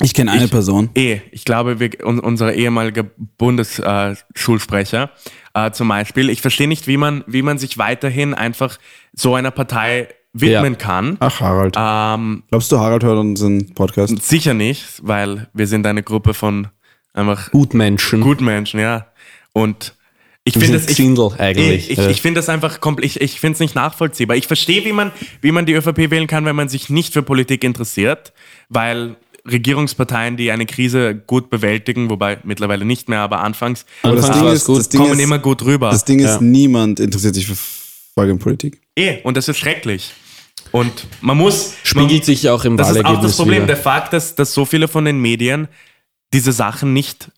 Ich 0.01 0.13
kenne 0.13 0.31
eine 0.31 0.47
Person. 0.47 0.89
Eh, 0.95 1.21
ich 1.31 1.43
glaube, 1.45 1.79
wir, 1.79 1.89
un, 2.05 2.19
unser 2.19 2.53
ehemaliger 2.53 3.03
Bundesschulsprecher 3.37 5.09
äh, 5.55 5.67
äh, 5.67 5.71
zum 5.71 5.87
Beispiel, 5.87 6.29
ich 6.29 6.41
verstehe 6.41 6.67
nicht, 6.67 6.87
wie 6.87 6.97
man, 6.97 7.23
wie 7.27 7.41
man 7.41 7.57
sich 7.57 7.77
weiterhin 7.77 8.33
einfach 8.33 8.77
so 9.13 9.35
einer 9.35 9.51
Partei 9.51 10.09
widmen 10.33 10.73
Ja. 10.73 10.77
kann. 10.79 11.17
Ach, 11.19 11.39
Harald. 11.41 11.75
Ähm, 11.77 12.43
Glaubst 12.49 12.71
du, 12.71 12.79
Harald 12.79 13.03
hört 13.03 13.17
unseren 13.17 13.73
Podcast? 13.73 14.21
sicher 14.23 14.53
nicht, 14.53 14.85
weil 15.01 15.47
wir 15.53 15.67
sind 15.67 15.85
eine 15.87 16.03
Gruppe 16.03 16.33
von 16.33 16.67
einfach 17.13 17.49
Gutmenschen. 17.51 18.21
Gutmenschen, 18.21 18.79
ja. 18.79 19.07
Und 19.53 19.95
ich 20.43 20.53
finde 20.53 20.73
das, 20.79 20.87
ich, 20.87 20.99
eigentlich. 21.39 21.89
ich, 21.89 21.97
Ja. 21.97 22.09
ich 22.09 22.21
finde 22.21 22.39
das 22.39 22.47
einfach 22.49 22.79
komplett, 22.79 23.05
ich, 23.17 23.21
ich 23.21 23.39
finde 23.39 23.55
es 23.55 23.59
nicht 23.59 23.75
nachvollziehbar. 23.75 24.37
Ich 24.37 24.47
verstehe, 24.47 24.85
wie 24.85 24.93
man, 24.93 25.11
wie 25.41 25.51
man 25.51 25.65
die 25.65 25.73
ÖVP 25.73 26.09
wählen 26.11 26.27
kann, 26.27 26.45
wenn 26.45 26.55
man 26.55 26.69
sich 26.69 26.89
nicht 26.89 27.13
für 27.13 27.21
Politik 27.23 27.63
interessiert, 27.63 28.31
weil 28.69 29.17
Regierungsparteien, 29.49 30.37
die 30.37 30.51
eine 30.51 30.65
Krise 30.65 31.15
gut 31.15 31.49
bewältigen, 31.49 32.09
wobei 32.09 32.39
mittlerweile 32.43 32.85
nicht 32.85 33.09
mehr, 33.09 33.19
aber 33.21 33.41
anfangs, 33.41 33.85
Aber 34.03 34.15
das 34.15 34.25
Anfangs 34.25 34.41
Ding 34.43 34.53
ist, 34.53 34.65
gut. 34.65 34.79
das 34.79 34.89
Ding 34.89 35.01
kommen 35.01 35.13
ist, 35.19 35.23
immer 35.23 35.39
gut 35.39 35.63
rüber. 35.63 35.89
das 35.89 36.05
Ding 36.05 36.19
ist 36.19 36.25
Ja. 36.35 36.41
niemand 36.41 36.99
interessiert 36.99 37.35
sich 37.35 37.47
für 37.47 37.55
Folgenpolitik. 38.13 38.81
eh, 38.95 39.21
und 39.23 39.37
das 39.37 39.47
ist 39.47 39.57
schrecklich. 39.57 40.13
Und 40.71 41.07
man 41.21 41.37
muss. 41.37 41.73
Spiegelt 41.83 42.11
man, 42.11 42.21
sich 42.23 42.49
auch 42.49 42.65
im 42.65 42.75
Das 42.77 42.89
ist 42.91 43.05
auch 43.05 43.21
das 43.21 43.37
Problem, 43.37 43.63
wieder. 43.63 43.67
der 43.67 43.77
Fakt, 43.77 44.11
dass, 44.11 44.35
dass 44.35 44.53
so 44.53 44.65
viele 44.65 44.87
von 44.89 45.05
den 45.05 45.21
Medien 45.21 45.67
diese 46.33 46.51
Sachen 46.51 46.91
nicht 46.93 47.31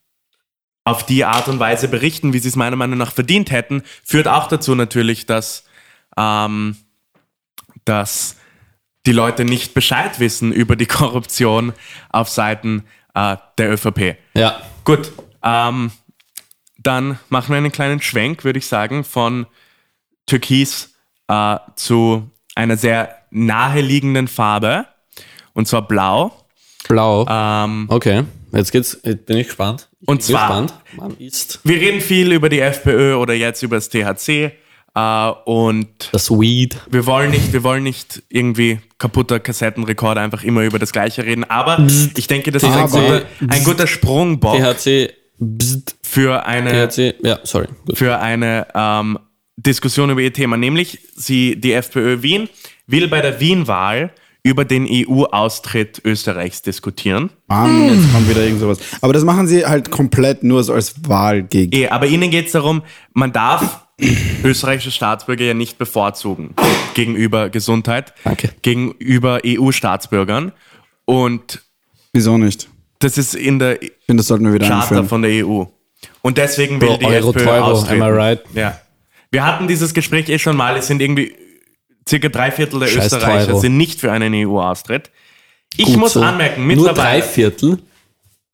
auf 0.84 1.06
die 1.06 1.26
Art 1.26 1.48
und 1.48 1.60
Weise 1.60 1.88
berichten, 1.88 2.34
wie 2.34 2.40
sie 2.40 2.48
es 2.48 2.56
meiner 2.56 2.76
Meinung 2.76 2.98
nach 2.98 3.12
verdient 3.14 3.52
hätten, 3.52 3.84
führt 4.04 4.28
auch 4.28 4.48
dazu 4.48 4.74
natürlich, 4.74 5.28
dass, 5.28 5.64
ähm, 6.18 6.76
dass 7.86 8.36
die 9.06 9.12
Leute 9.12 9.46
nicht 9.46 9.74
Bescheid 9.74 10.20
wissen 10.20 10.52
über 10.52 10.76
die 10.76 10.86
Korruption 10.88 11.74
auf 12.10 12.30
Seiten 12.30 12.84
äh, 13.16 13.38
der 13.58 13.72
ÖVP. 13.74 14.18
Ja. 14.34 14.62
Gut, 14.84 15.12
ähm, 15.44 15.92
dann 16.78 17.20
machen 17.30 17.50
wir 17.50 17.58
einen 17.58 17.72
kleinen 17.72 18.02
Schwenk, 18.02 18.44
würde 18.44 18.60
ich 18.60 18.68
sagen, 18.68 19.04
von 19.04 19.46
Türkis 20.26 20.94
äh, 21.28 21.58
zu 21.76 22.30
einer 22.56 22.78
sehr 22.78 23.16
naheliegenden 23.32 24.28
Farbe, 24.28 24.86
und 25.54 25.68
zwar 25.68 25.88
blau. 25.88 26.34
Blau. 26.88 27.26
Ähm, 27.30 27.86
Okay. 27.90 28.24
Jetzt 28.52 28.72
geht's. 28.72 29.00
Jetzt 29.04 29.28
bin 29.28 29.38
ich 29.38 29.46
gespannt. 29.48 29.90
Ich 30.02 30.08
Und 30.08 30.18
bin 30.18 30.26
zwar- 30.26 30.48
gespannt. 30.64 30.74
Man 30.98 31.18
ist 31.18 31.60
wir 31.64 31.76
reden 31.80 32.02
viel 32.02 32.32
über 32.32 32.50
die 32.50 32.60
FPÖ 32.62 33.14
oder 33.16 33.36
jetzt 33.36 33.62
über 33.62 33.76
das 33.76 33.90
THC 33.90 34.54
äh, 35.00 35.32
und 35.46 36.10
das 36.12 36.30
Weed. 36.32 36.78
wir 36.90 37.06
wollen 37.06 37.32
nicht, 37.32 37.54
wir 37.54 37.64
wollen 37.64 37.84
nicht 37.84 38.24
irgendwie 38.30 38.80
kaputter 38.98 39.40
Kassettenrekorder 39.40 40.22
einfach 40.22 40.44
immer 40.44 40.64
über 40.64 40.80
das 40.80 40.92
Gleiche 40.92 41.26
reden, 41.26 41.44
aber 41.46 41.86
ich 42.16 42.28
denke, 42.28 42.52
das 42.52 42.64
ist 42.64 42.70
ein 42.70 42.90
guter, 42.90 43.22
ein 43.48 43.64
guter 43.64 43.88
Sprungbock 43.88 44.58
THC. 44.58 45.14
Für 46.04 46.46
eine 46.46 46.90
THC. 46.90 47.16
Ja, 47.24 47.40
sorry. 47.44 47.68
Gut. 47.86 47.98
für 47.98 48.20
eine 48.20 48.68
ähm, 48.76 49.20
Diskussion 49.56 50.10
über 50.10 50.22
ihr 50.22 50.34
Thema. 50.34 50.58
Nämlich, 50.58 51.00
sie, 51.16 51.60
die 51.60 51.74
FPÖ 51.74 52.22
Wien 52.22 52.50
will 52.88 53.08
bei 53.08 53.22
der 53.22 53.40
Wien-Wahl 53.40 54.12
über 54.44 54.66
den 54.66 54.88
EU-Austritt 54.90 56.02
Österreichs 56.06 56.62
diskutieren. 56.62 57.30
Mann, 57.48 57.90
jetzt 57.90 58.12
kommt 58.12 58.30
wieder 58.30 58.42
irgend 58.42 58.62
sowas. 58.62 58.80
Aber 59.02 59.14
das 59.14 59.24
machen 59.24 59.48
sie 59.48 59.66
halt 59.66 59.92
komplett 59.92 60.44
nur 60.44 60.64
so 60.64 60.74
als 60.74 60.96
Wahlgegner. 61.08 61.78
Eh, 61.78 61.88
aber 61.90 62.08
ihnen 62.08 62.32
geht 62.32 62.48
es 62.48 62.54
darum, 62.54 62.82
man 63.14 63.32
darf 63.34 63.86
österreichische 64.44 64.92
Staatsbürger 64.92 65.46
ja 65.46 65.54
nicht 65.54 65.78
bevorzugen 65.78 66.56
gegenüber 66.94 67.50
Gesundheit, 67.50 68.14
Danke. 68.24 68.50
gegenüber 68.62 69.42
EU-Staatsbürgern. 69.46 70.52
Und 71.06 71.62
Wieso 72.14 72.38
nicht? 72.38 72.70
das 73.00 73.18
ist 73.18 73.36
in 73.36 73.60
der 73.60 73.82
Ich 73.82 73.92
finde, 74.06 74.22
das 74.22 74.28
sollten 74.28 74.46
wir 74.46 74.54
wieder 74.54 74.68
Charta 74.68 74.84
einführen. 74.84 75.08
von 75.08 75.22
der 75.22 75.46
EU. 75.46 75.64
Und 76.22 76.38
deswegen 76.38 76.80
will 76.82 76.90
Bro, 76.90 76.98
die 76.98 77.06
Euro, 77.06 77.30
FPÖ 77.32 77.44
Teuro, 77.46 77.64
austreten. 77.66 78.02
am 78.02 78.10
I 78.14 78.18
right? 78.18 78.42
Ja. 78.54 78.80
Wir 79.32 79.46
hatten 79.46 79.68
dieses 79.68 79.94
Gespräch 79.94 80.28
eh 80.30 80.40
schon 80.40 80.56
mal. 80.58 80.76
Es 80.78 80.88
sind 80.88 81.02
irgendwie 81.02 81.36
circa 82.08 82.30
drei 82.30 82.52
Viertel 82.52 82.80
der 82.80 82.88
Scheiß 82.88 83.06
Österreicher 83.14 83.48
Teuro. 83.48 83.60
sind 83.60 83.78
nicht 83.78 84.00
für 84.00 84.12
einen 84.12 84.34
EU-Austritt. 84.34 85.12
Ich 85.78 85.86
Gut 85.86 85.98
muss 85.98 86.14
so. 86.14 86.22
anmerken, 86.22 86.66
Nur 86.68 86.76
drei 86.76 86.88
mittlerweile 86.88 87.24
Viertel. 87.24 87.80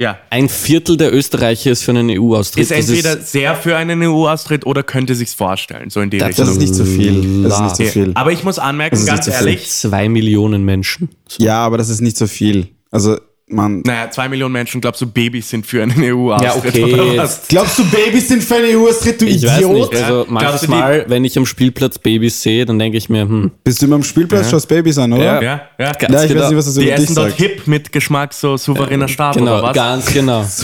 Ja, 0.01 0.17
Ein 0.29 0.49
Viertel 0.49 0.97
der 0.97 1.13
Österreicher 1.13 1.71
ist 1.71 1.83
für 1.83 1.91
einen 1.91 2.09
EU-Austritt. 2.09 2.63
ist 2.63 2.71
entweder 2.71 3.17
sehr 3.19 3.55
für 3.55 3.77
einen 3.77 4.01
EU-Austritt 4.03 4.65
oder 4.65 4.83
könnte 4.83 5.15
sich's 5.15 5.33
vorstellen, 5.33 5.89
so 5.89 6.01
in 6.01 6.09
die 6.09 6.17
Das 6.17 6.35
Das 6.35 6.39
Richtung. 6.49 6.53
ist 6.53 6.59
nicht 6.61 6.75
so 6.75 6.85
viel. 6.85 7.43
Das 7.43 7.53
ist 7.55 7.61
nicht 7.61 7.75
so 7.77 7.83
viel. 7.85 8.11
Aber 8.15 8.31
ich 8.31 8.43
muss 8.43 8.59
anmerken, 8.59 8.95
Das 8.95 9.01
ist 9.01 9.07
ganz 9.07 9.25
so 9.25 9.31
ehrlich, 9.31 9.69
zwei 9.69 10.09
Millionen 10.09 10.63
Menschen. 10.65 11.09
Ja, 11.37 11.59
aber 11.59 11.77
das 11.77 11.89
ist 11.89 12.01
nicht 12.01 12.17
so 12.17 12.27
viel. 12.27 12.67
Also, 12.91 13.17
man. 13.47 13.81
naja, 13.85 14.09
zwei 14.11 14.27
Millionen 14.29 14.53
Menschen, 14.53 14.81
glaubst 14.81 15.01
du, 15.01 15.05
Babys 15.07 15.49
sind 15.49 15.65
für 15.65 15.83
einen 15.83 16.01
EU-Austritt 16.03 16.75
Ja, 16.77 16.85
okay? 16.85 17.19
Glaubst 17.49 17.77
du, 17.79 17.85
Babys 17.85 18.27
sind 18.27 18.43
für 18.43 18.55
eine 18.55 18.67
EU-Austritt, 18.77 19.21
du 19.21 19.25
Ich 19.25 19.43
weiß 19.45 19.65
nicht. 19.67 19.93
Also 19.95 20.19
Ja. 20.21 20.25
manches 20.29 20.47
Glaubst 20.49 20.63
du, 20.63 20.67
die- 20.67 20.71
Mal, 20.73 21.05
wenn 21.07 21.25
ich 21.25 21.37
am 21.37 21.45
Spielplatz 21.45 21.99
Babys 21.99 22.41
sehe, 22.41 22.65
dann 22.65 22.79
denke 22.79 22.97
ich 22.97 23.07
mir, 23.09 23.21
hm, 23.21 23.51
Bist 23.63 23.81
du 23.81 23.85
immer 23.85 23.95
am 23.97 24.03
Spielplatz, 24.03 24.49
schaust 24.49 24.67
Babys 24.67 24.97
an, 24.97 25.13
oder? 25.13 25.23
Ja. 25.23 25.41
Ja, 25.41 25.61
ja. 25.79 25.91
Ganz 25.93 26.13
Ja, 26.13 26.23
ich 26.23 26.29
genau. 26.29 26.41
weiß 26.41 26.49
nicht, 26.49 26.57
was 26.57 26.65
das 26.65 26.73
Die 26.75 26.81
über 26.87 26.95
dich 26.95 27.03
essen 27.03 27.15
dort 27.15 27.29
sagt. 27.29 27.41
hip 27.41 27.67
mit 27.67 27.91
Geschmack 27.91 28.33
so 28.33 28.57
souveräner 28.57 29.07
Staat 29.07 29.35
genau, 29.37 29.53
oder 29.59 29.63
was? 29.63 29.73
ganz 29.75 30.13
genau. 30.13 30.45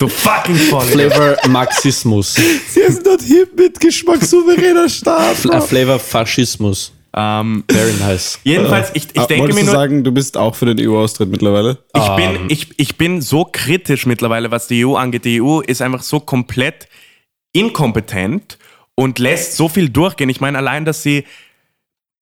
Du 0.00 0.06
fucking 0.08 0.54
Vollidiot. 0.54 1.12
Flavor 1.12 1.36
Marxismus. 1.48 2.36
Sie 2.68 2.80
essen 2.82 3.02
dort 3.02 3.20
hip 3.20 3.58
mit 3.58 3.80
Geschmack 3.80 4.22
souveräner 4.22 4.88
Staat. 4.88 5.44
Äh, 5.44 5.60
Flavor 5.60 5.98
Faschismus. 5.98 6.92
Ähm, 7.20 7.64
Very 7.68 7.94
nice. 7.98 8.38
jedenfalls, 8.44 8.90
ich, 8.94 9.08
ich 9.12 9.20
Ah, 9.20 9.26
denke 9.26 9.48
mir 9.52 9.60
du 9.60 9.66
nur, 9.66 9.74
sagen, 9.74 10.04
du 10.04 10.12
bist 10.12 10.36
auch 10.36 10.54
für 10.54 10.72
den 10.72 10.78
EU-Austritt 10.88 11.28
mittlerweile? 11.28 11.78
ich, 11.96 12.08
bin, 12.16 12.38
ich, 12.48 12.68
ich 12.78 12.96
bin 12.96 13.20
so 13.20 13.44
kritisch 13.50 14.06
mittlerweile, 14.06 14.52
was 14.52 14.68
die 14.68 14.84
EU 14.86 14.94
angeht. 14.94 15.24
Die 15.24 15.42
EU 15.42 15.58
ist 15.60 15.82
einfach 15.82 16.02
so 16.02 16.20
komplett 16.20 16.86
inkompetent 17.52 18.58
und 18.94 19.18
lässt 19.18 19.56
so 19.56 19.68
viel 19.68 19.88
durchgehen. 19.88 20.28
Ich 20.28 20.40
meine, 20.40 20.58
allein, 20.58 20.84
dass 20.84 21.02
sie, 21.02 21.24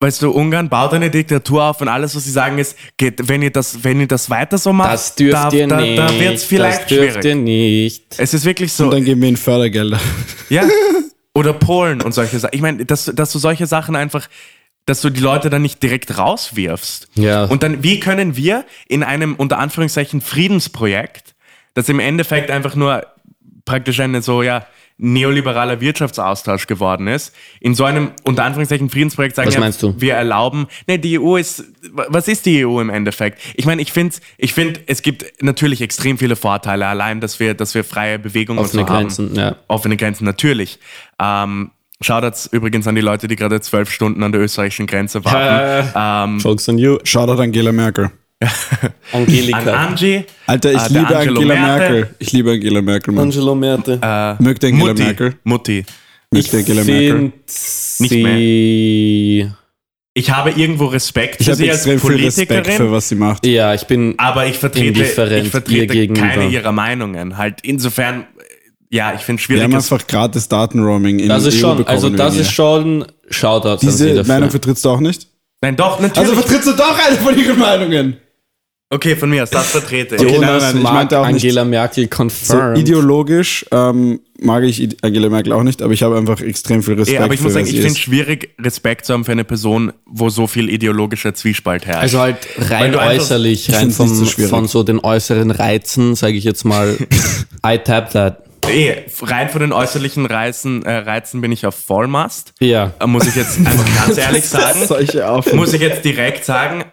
weißt 0.00 0.22
du, 0.22 0.30
Ungarn 0.30 0.68
baut 0.68 0.92
eine 0.94 1.10
Diktatur 1.10 1.64
auf 1.64 1.80
und 1.80 1.88
alles, 1.88 2.14
was 2.16 2.24
sie 2.24 2.30
sagen, 2.30 2.58
ist, 2.58 2.76
geht, 2.96 3.28
wenn 3.28 3.42
ihr 3.42 3.50
das, 3.50 3.84
wenn 3.84 4.00
ihr 4.00 4.08
das 4.08 4.30
weiter 4.30 4.56
so 4.56 4.72
macht, 4.72 4.92
Das 4.92 5.14
dürft 5.14 5.34
da, 5.34 5.50
ihr 5.52 5.68
da, 5.68 5.80
nicht. 5.80 5.98
da 5.98 6.18
wird 6.18 6.34
es 6.36 6.44
vielleicht 6.44 6.82
das 6.82 6.86
dürft 6.88 7.12
schwierig. 7.22 7.24
ihr 7.26 7.34
nicht. 7.34 8.04
Es 8.18 8.32
ist 8.34 8.44
wirklich 8.44 8.72
so. 8.72 8.84
Und 8.84 8.92
dann 8.92 9.04
geben 9.04 9.20
wir 9.20 9.28
ihnen 9.28 9.36
Fördergelder. 9.36 10.00
Ja. 10.48 10.62
Oder 11.34 11.52
Polen 11.52 12.00
und 12.00 12.12
solche 12.14 12.38
Sachen. 12.38 12.54
Ich 12.54 12.62
meine, 12.62 12.86
dass, 12.86 13.04
dass 13.14 13.30
du 13.32 13.38
solche 13.38 13.66
Sachen 13.66 13.94
einfach, 13.94 14.26
dass 14.86 15.00
du 15.00 15.10
die 15.10 15.20
Leute 15.20 15.50
dann 15.50 15.62
nicht 15.62 15.82
direkt 15.82 16.16
rauswirfst. 16.16 17.08
Ja. 17.14 17.44
Und 17.44 17.62
dann, 17.62 17.82
wie 17.82 18.00
können 18.00 18.36
wir 18.36 18.64
in 18.88 19.02
einem 19.02 19.34
unter 19.34 19.58
Anführungszeichen 19.58 20.20
Friedensprojekt, 20.20 21.34
das 21.74 21.88
im 21.88 22.00
Endeffekt 22.00 22.50
einfach 22.50 22.74
nur 22.76 23.06
praktisch 23.64 24.00
eine 24.00 24.22
so, 24.22 24.42
ja, 24.42 24.66
neoliberaler 24.98 25.80
Wirtschaftsaustausch 25.80 26.66
geworden 26.66 27.06
ist, 27.06 27.34
in 27.60 27.74
so 27.74 27.84
einem 27.84 28.12
unter 28.22 28.44
Anführungszeichen 28.44 28.88
Friedensprojekt 28.88 29.36
sagen, 29.36 29.48
Was 29.48 29.58
meinst 29.58 29.82
du? 29.82 29.94
wir 29.98 30.14
erlauben, 30.14 30.68
ne, 30.86 30.98
die 30.98 31.18
EU 31.18 31.36
ist, 31.36 31.64
was 31.92 32.28
ist 32.28 32.46
die 32.46 32.64
EU 32.64 32.80
im 32.80 32.88
Endeffekt? 32.88 33.40
Ich 33.56 33.66
meine, 33.66 33.82
ich 33.82 33.92
finde, 33.92 34.16
ich 34.38 34.54
find, 34.54 34.80
es 34.86 35.02
gibt 35.02 35.42
natürlich 35.42 35.82
extrem 35.82 36.16
viele 36.16 36.34
Vorteile, 36.34 36.86
allein, 36.86 37.20
dass 37.20 37.40
wir, 37.40 37.52
dass 37.52 37.74
wir 37.74 37.84
freie 37.84 38.18
Bewegung 38.18 38.56
und 38.56 38.64
Offene 38.64 38.84
so 38.84 38.88
haben. 38.88 39.00
Grenzen, 39.02 39.34
ja. 39.34 39.56
Offene 39.68 39.98
Grenzen, 39.98 40.24
natürlich. 40.24 40.78
Ähm, 41.20 41.72
Shoutouts 42.02 42.46
übrigens 42.52 42.86
an 42.86 42.94
die 42.94 43.00
Leute, 43.00 43.26
die 43.26 43.36
gerade 43.36 43.60
zwölf 43.60 43.90
Stunden 43.90 44.22
an 44.22 44.32
der 44.32 44.42
österreichischen 44.42 44.86
Grenze 44.86 45.24
warten. 45.24 45.92
ähm, 45.96 46.38
Jokes 46.38 46.68
on 46.68 46.78
you. 46.78 46.98
Shoutout 47.04 47.40
Angela 47.40 47.72
Merkel. 47.72 48.10
an 48.42 49.22
Angelika. 49.22 49.72
Angie. 49.72 50.24
Alter, 50.46 50.72
ich 50.72 50.82
äh, 50.82 50.88
liebe 50.88 51.16
Angelo 51.16 51.40
Angela 51.40 51.54
Merte, 51.54 51.92
Merkel. 51.92 52.14
Ich 52.18 52.32
liebe 52.32 52.50
Angela 52.52 52.82
Merkel, 52.82 53.14
Mann. 53.14 53.24
Angelo 53.24 53.54
Merte. 53.54 53.98
Äh, 54.02 54.42
Mögt 54.42 54.62
ihr 54.62 54.68
Angela 54.68 54.88
Mutti. 54.88 55.02
Merkel? 55.02 55.34
Mutti. 55.44 55.84
Mögt 56.30 56.52
ihr 56.52 56.58
Angela 56.58 56.84
Merkel? 56.84 57.18
find 57.18 57.32
sie... 57.46 59.50
Ich 60.18 60.30
habe 60.30 60.50
irgendwo 60.50 60.86
Respekt 60.86 61.40
Ich 61.40 61.46
für 61.46 61.52
habe 61.52 61.62
sie 61.62 61.70
als 61.70 61.86
extrem 61.86 62.00
viel 62.00 62.24
Respekt 62.24 62.48
Politikerin. 62.48 62.76
für 62.78 62.92
was 62.92 63.08
sie 63.08 63.14
macht. 63.16 63.46
Ja, 63.46 63.74
ich 63.74 63.86
bin... 63.86 64.14
aber 64.18 64.46
ich 64.46 64.56
vertrete, 64.58 65.02
ich 65.02 65.50
vertrete 65.50 66.08
keine 66.08 66.48
ihrer 66.48 66.72
Meinungen. 66.72 67.36
Halt 67.36 67.60
insofern, 67.62 68.26
ja, 68.90 69.14
ich 69.14 69.20
finde 69.22 69.40
Wir 69.40 69.44
schwierig. 69.44 69.62
haben 69.64 69.72
dass- 69.72 69.92
einfach 69.92 70.06
gratis 70.06 70.48
Datenroaming 70.48 71.18
in 71.18 71.28
Das 71.28 71.44
ist 71.44 71.56
EU 71.56 71.60
schon, 71.60 71.76
bekommen 71.78 71.94
also 71.94 72.10
das 72.10 72.32
wegen 72.34 72.42
ist 72.42 72.52
schon 72.52 73.04
sie 73.80 73.86
Diese 73.86 74.14
dafür. 74.14 74.34
Meinung 74.34 74.50
vertrittst 74.50 74.84
du 74.84 74.90
auch 74.90 75.00
nicht? 75.00 75.26
Nein, 75.62 75.76
doch, 75.76 75.98
natürlich. 76.00 76.18
Also 76.18 76.34
vertrittst 76.40 76.68
du 76.68 76.72
doch 76.72 76.96
eine 77.06 77.16
von 77.16 77.36
ihren 77.38 77.58
Meinungen. 77.58 78.16
okay, 78.90 79.16
von 79.16 79.28
mir 79.30 79.42
aus, 79.42 79.50
das 79.50 79.66
vertrete 79.70 80.14
ich. 80.14 80.20
Okay, 80.20 80.32
nein, 80.38 80.42
Jonas 80.42 80.62
nein, 80.62 80.76
ich 80.76 80.82
mag 80.82 80.92
meinte 80.94 81.18
auch 81.18 81.26
nicht- 81.26 81.42
Angela 81.44 81.64
Merkel 81.64 82.04
So 82.04 82.10
confirmed. 82.16 82.78
ideologisch 82.78 83.66
ähm, 83.72 84.20
mag 84.38 84.62
ich 84.62 84.96
Angela 85.02 85.28
Merkel 85.28 85.52
auch 85.54 85.64
nicht, 85.64 85.82
aber 85.82 85.92
ich 85.92 86.02
habe 86.04 86.16
einfach 86.16 86.40
extrem 86.40 86.82
viel 86.84 86.94
Respekt 86.94 87.18
Ja, 87.18 87.24
aber 87.24 87.34
ich 87.34 87.40
muss 87.40 87.54
sagen, 87.54 87.66
ich 87.66 87.72
finde 87.72 87.88
es 87.88 87.98
schwierig, 87.98 88.50
Respekt 88.60 89.06
zu 89.06 89.14
haben 89.14 89.24
für 89.24 89.32
eine 89.32 89.44
Person, 89.44 89.92
wo 90.06 90.28
so 90.28 90.46
viel 90.46 90.68
ideologischer 90.70 91.34
Zwiespalt 91.34 91.84
herrscht. 91.86 92.02
also 92.02 92.20
halt 92.20 92.36
rein 92.58 92.94
äußerlich, 92.94 93.68
Ich 93.70 93.74
rein 93.74 93.88
nicht 93.88 93.96
vom, 93.96 94.08
so 94.08 94.24
von 94.46 94.68
so 94.68 94.82
den 94.84 95.00
äußeren 95.00 95.50
Reizen, 95.50 96.14
sage 96.14 96.34
ich 96.36 96.44
jetzt 96.44 96.64
mal, 96.64 96.96
I 97.66 97.78
tap 97.78 98.12
that. 98.12 98.42
Eh, 98.70 99.04
rein 99.22 99.48
von 99.48 99.60
den 99.60 99.72
äußerlichen 99.72 100.26
Reizen, 100.26 100.84
äh, 100.84 100.96
Reizen 100.98 101.40
bin 101.40 101.52
ich 101.52 101.66
auf 101.66 101.74
Vollmast. 101.74 102.52
Ja. 102.60 102.92
Äh, 103.00 103.06
Muss 103.06 103.26
ich 103.26 103.34
jetzt 103.36 103.58
einfach 103.58 103.84
ganz 104.06 104.18
ehrlich 104.18 104.44
sagen. 104.48 104.80
Muss 105.56 105.72
ich 105.72 105.80
jetzt 105.80 106.04
direkt 106.04 106.44
sagen, 106.44 106.84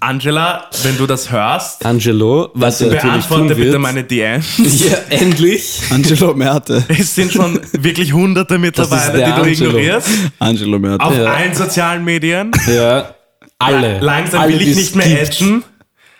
Angela, 0.00 0.68
wenn 0.82 0.98
du 0.98 1.06
das 1.06 1.30
hörst, 1.30 1.86
Angelo, 1.86 2.50
was 2.54 2.80
er 2.80 2.92
natürlich 2.92 3.26
tun 3.26 3.48
wird. 3.48 3.58
bitte 3.58 3.78
meine 3.78 4.04
DMs. 4.04 4.58
Ja, 4.90 4.98
endlich. 5.08 5.80
Angelo 5.90 6.34
Merte. 6.34 6.84
Es 6.88 7.14
sind 7.14 7.32
schon 7.32 7.60
wirklich 7.72 8.12
hunderte 8.12 8.58
mittlerweile, 8.58 9.18
die 9.18 9.24
du 9.24 9.32
Angelo. 9.42 9.50
ignorierst. 9.70 10.08
Angelo 10.38 10.78
Merte. 10.78 11.04
Auf 11.04 11.16
Ja. 11.16 11.24
allen 11.32 11.54
sozialen 11.54 12.04
Medien. 12.04 12.50
Ja. 12.66 13.14
Alle. 13.58 14.00
Langsam 14.00 14.40
Alle, 14.42 14.52
will 14.58 14.68
ich 14.68 14.76
nicht 14.76 14.96
mehr 14.96 15.06
gibt. 15.06 15.20
edgen. 15.40 15.64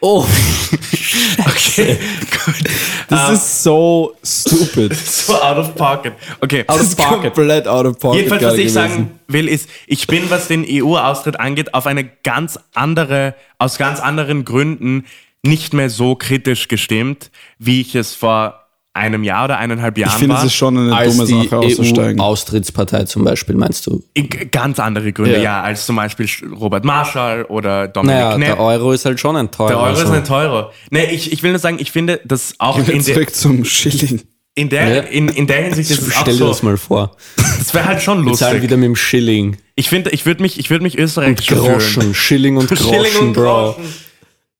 Oh, 0.06 0.26
Okay, 1.46 1.98
gut. 2.30 2.64
Das 3.08 3.28
Ähm, 3.28 3.34
ist 3.34 3.62
so 3.62 4.14
stupid. 4.22 4.94
so 5.06 5.34
out 5.40 5.56
of 5.56 5.74
pocket. 5.74 6.12
Okay. 6.40 6.64
Out 6.66 6.80
of 6.80 6.96
pocket. 6.96 7.34
komplett 7.34 7.66
out 7.66 7.86
of 7.86 7.98
pocket. 7.98 8.18
Jedenfalls, 8.18 8.42
was 8.42 8.52
ich 8.54 8.58
gewesen. 8.58 8.74
sagen 8.74 9.20
will, 9.28 9.48
ist, 9.48 9.68
ich 9.86 10.06
bin, 10.06 10.28
was 10.30 10.48
den 10.48 10.66
EU-Austritt 10.68 11.40
angeht, 11.40 11.72
auf 11.72 11.86
eine 11.86 12.04
ganz 12.22 12.58
andere, 12.74 13.34
aus 13.58 13.78
ganz 13.78 14.00
anderen 14.00 14.44
Gründen 14.44 15.06
nicht 15.42 15.72
mehr 15.72 15.88
so 15.90 16.14
kritisch 16.16 16.68
gestimmt, 16.68 17.30
wie 17.58 17.80
ich 17.80 17.94
es 17.94 18.14
vor 18.14 18.63
einem 18.94 19.24
Jahr 19.24 19.44
oder 19.44 19.58
eineinhalb 19.58 19.98
Jahren 19.98 20.10
Ich 20.12 20.18
finde, 20.18 20.34
war. 20.36 20.42
es 20.42 20.46
ist 20.46 20.54
schon 20.54 20.78
eine 20.78 20.94
als 20.96 21.16
dumme 21.16 21.26
die 21.28 21.42
Sache 21.48 21.58
auszusteigen. 21.58 22.20
EU-Austrittspartei 22.20 23.04
zum 23.04 23.24
Beispiel, 23.24 23.56
meinst 23.56 23.86
du? 23.86 24.02
Ich- 24.14 24.50
ganz 24.52 24.78
andere 24.78 25.12
Gründe, 25.12 25.34
Ja. 25.36 25.42
ja. 25.42 25.62
als 25.62 25.84
zum 25.86 25.96
Beispiel 25.96 26.28
Robert 26.54 26.84
Marschall 26.84 27.42
oder 27.44 27.88
Dominik 27.88 28.14
Naja, 28.16 28.36
Knepp. 28.36 28.46
der 28.56 28.60
Euro 28.60 28.92
ist 28.92 29.04
halt 29.04 29.18
schon 29.20 29.36
ein 29.36 29.50
teurer. 29.50 29.68
Der 29.68 29.78
Euro 29.80 29.92
ist 29.92 30.00
also. 30.06 30.12
ein 30.12 30.30
Euro. 30.30 30.70
Nee, 30.90 31.06
ich, 31.06 31.32
ich 31.32 31.42
will 31.42 31.50
nur 31.50 31.58
sagen, 31.58 31.78
ich 31.80 31.90
finde, 31.90 32.20
dass 32.24 32.54
auch 32.58 32.78
in, 32.78 32.86
der 32.86 33.00
Zurück 33.00 33.34
zum 33.34 33.64
Schilling. 33.64 34.22
in, 34.54 34.68
der, 34.68 34.88
Ja. 34.88 35.02
in, 35.02 35.28
in 35.28 35.48
der 35.48 35.62
Hinsicht 35.64 35.90
ist 35.90 36.00
es 36.00 36.14
auch 36.16 36.20
Stell 36.22 36.34
dir 36.34 36.38
so. 36.38 36.48
das 36.48 36.62
mal 36.62 36.76
vor. 36.76 37.16
Das 37.36 37.74
wäre 37.74 37.86
halt 37.86 38.00
schon 38.00 38.24
Wir 38.24 38.32
zahlen 38.34 38.52
lustig. 38.54 38.62
wieder 38.62 38.76
mit 38.76 38.86
dem 38.86 38.96
Schilling. 38.96 39.56
Ich 39.74 39.88
finde, 39.88 40.10
ich 40.10 40.24
würde 40.24 40.40
mich, 40.40 40.56
ich 40.60 40.70
würde 40.70 40.84
mich 40.84 40.96
österreichisch 40.96 41.48
Groschen. 41.48 42.02
fühlen. 42.02 42.14
Schilling 42.14 42.56
und 42.58 42.68
Groschen, 42.68 42.86
Schilling 42.94 43.16
und 43.20 43.32
Bro. 43.32 43.42
Groschen. 43.74 43.84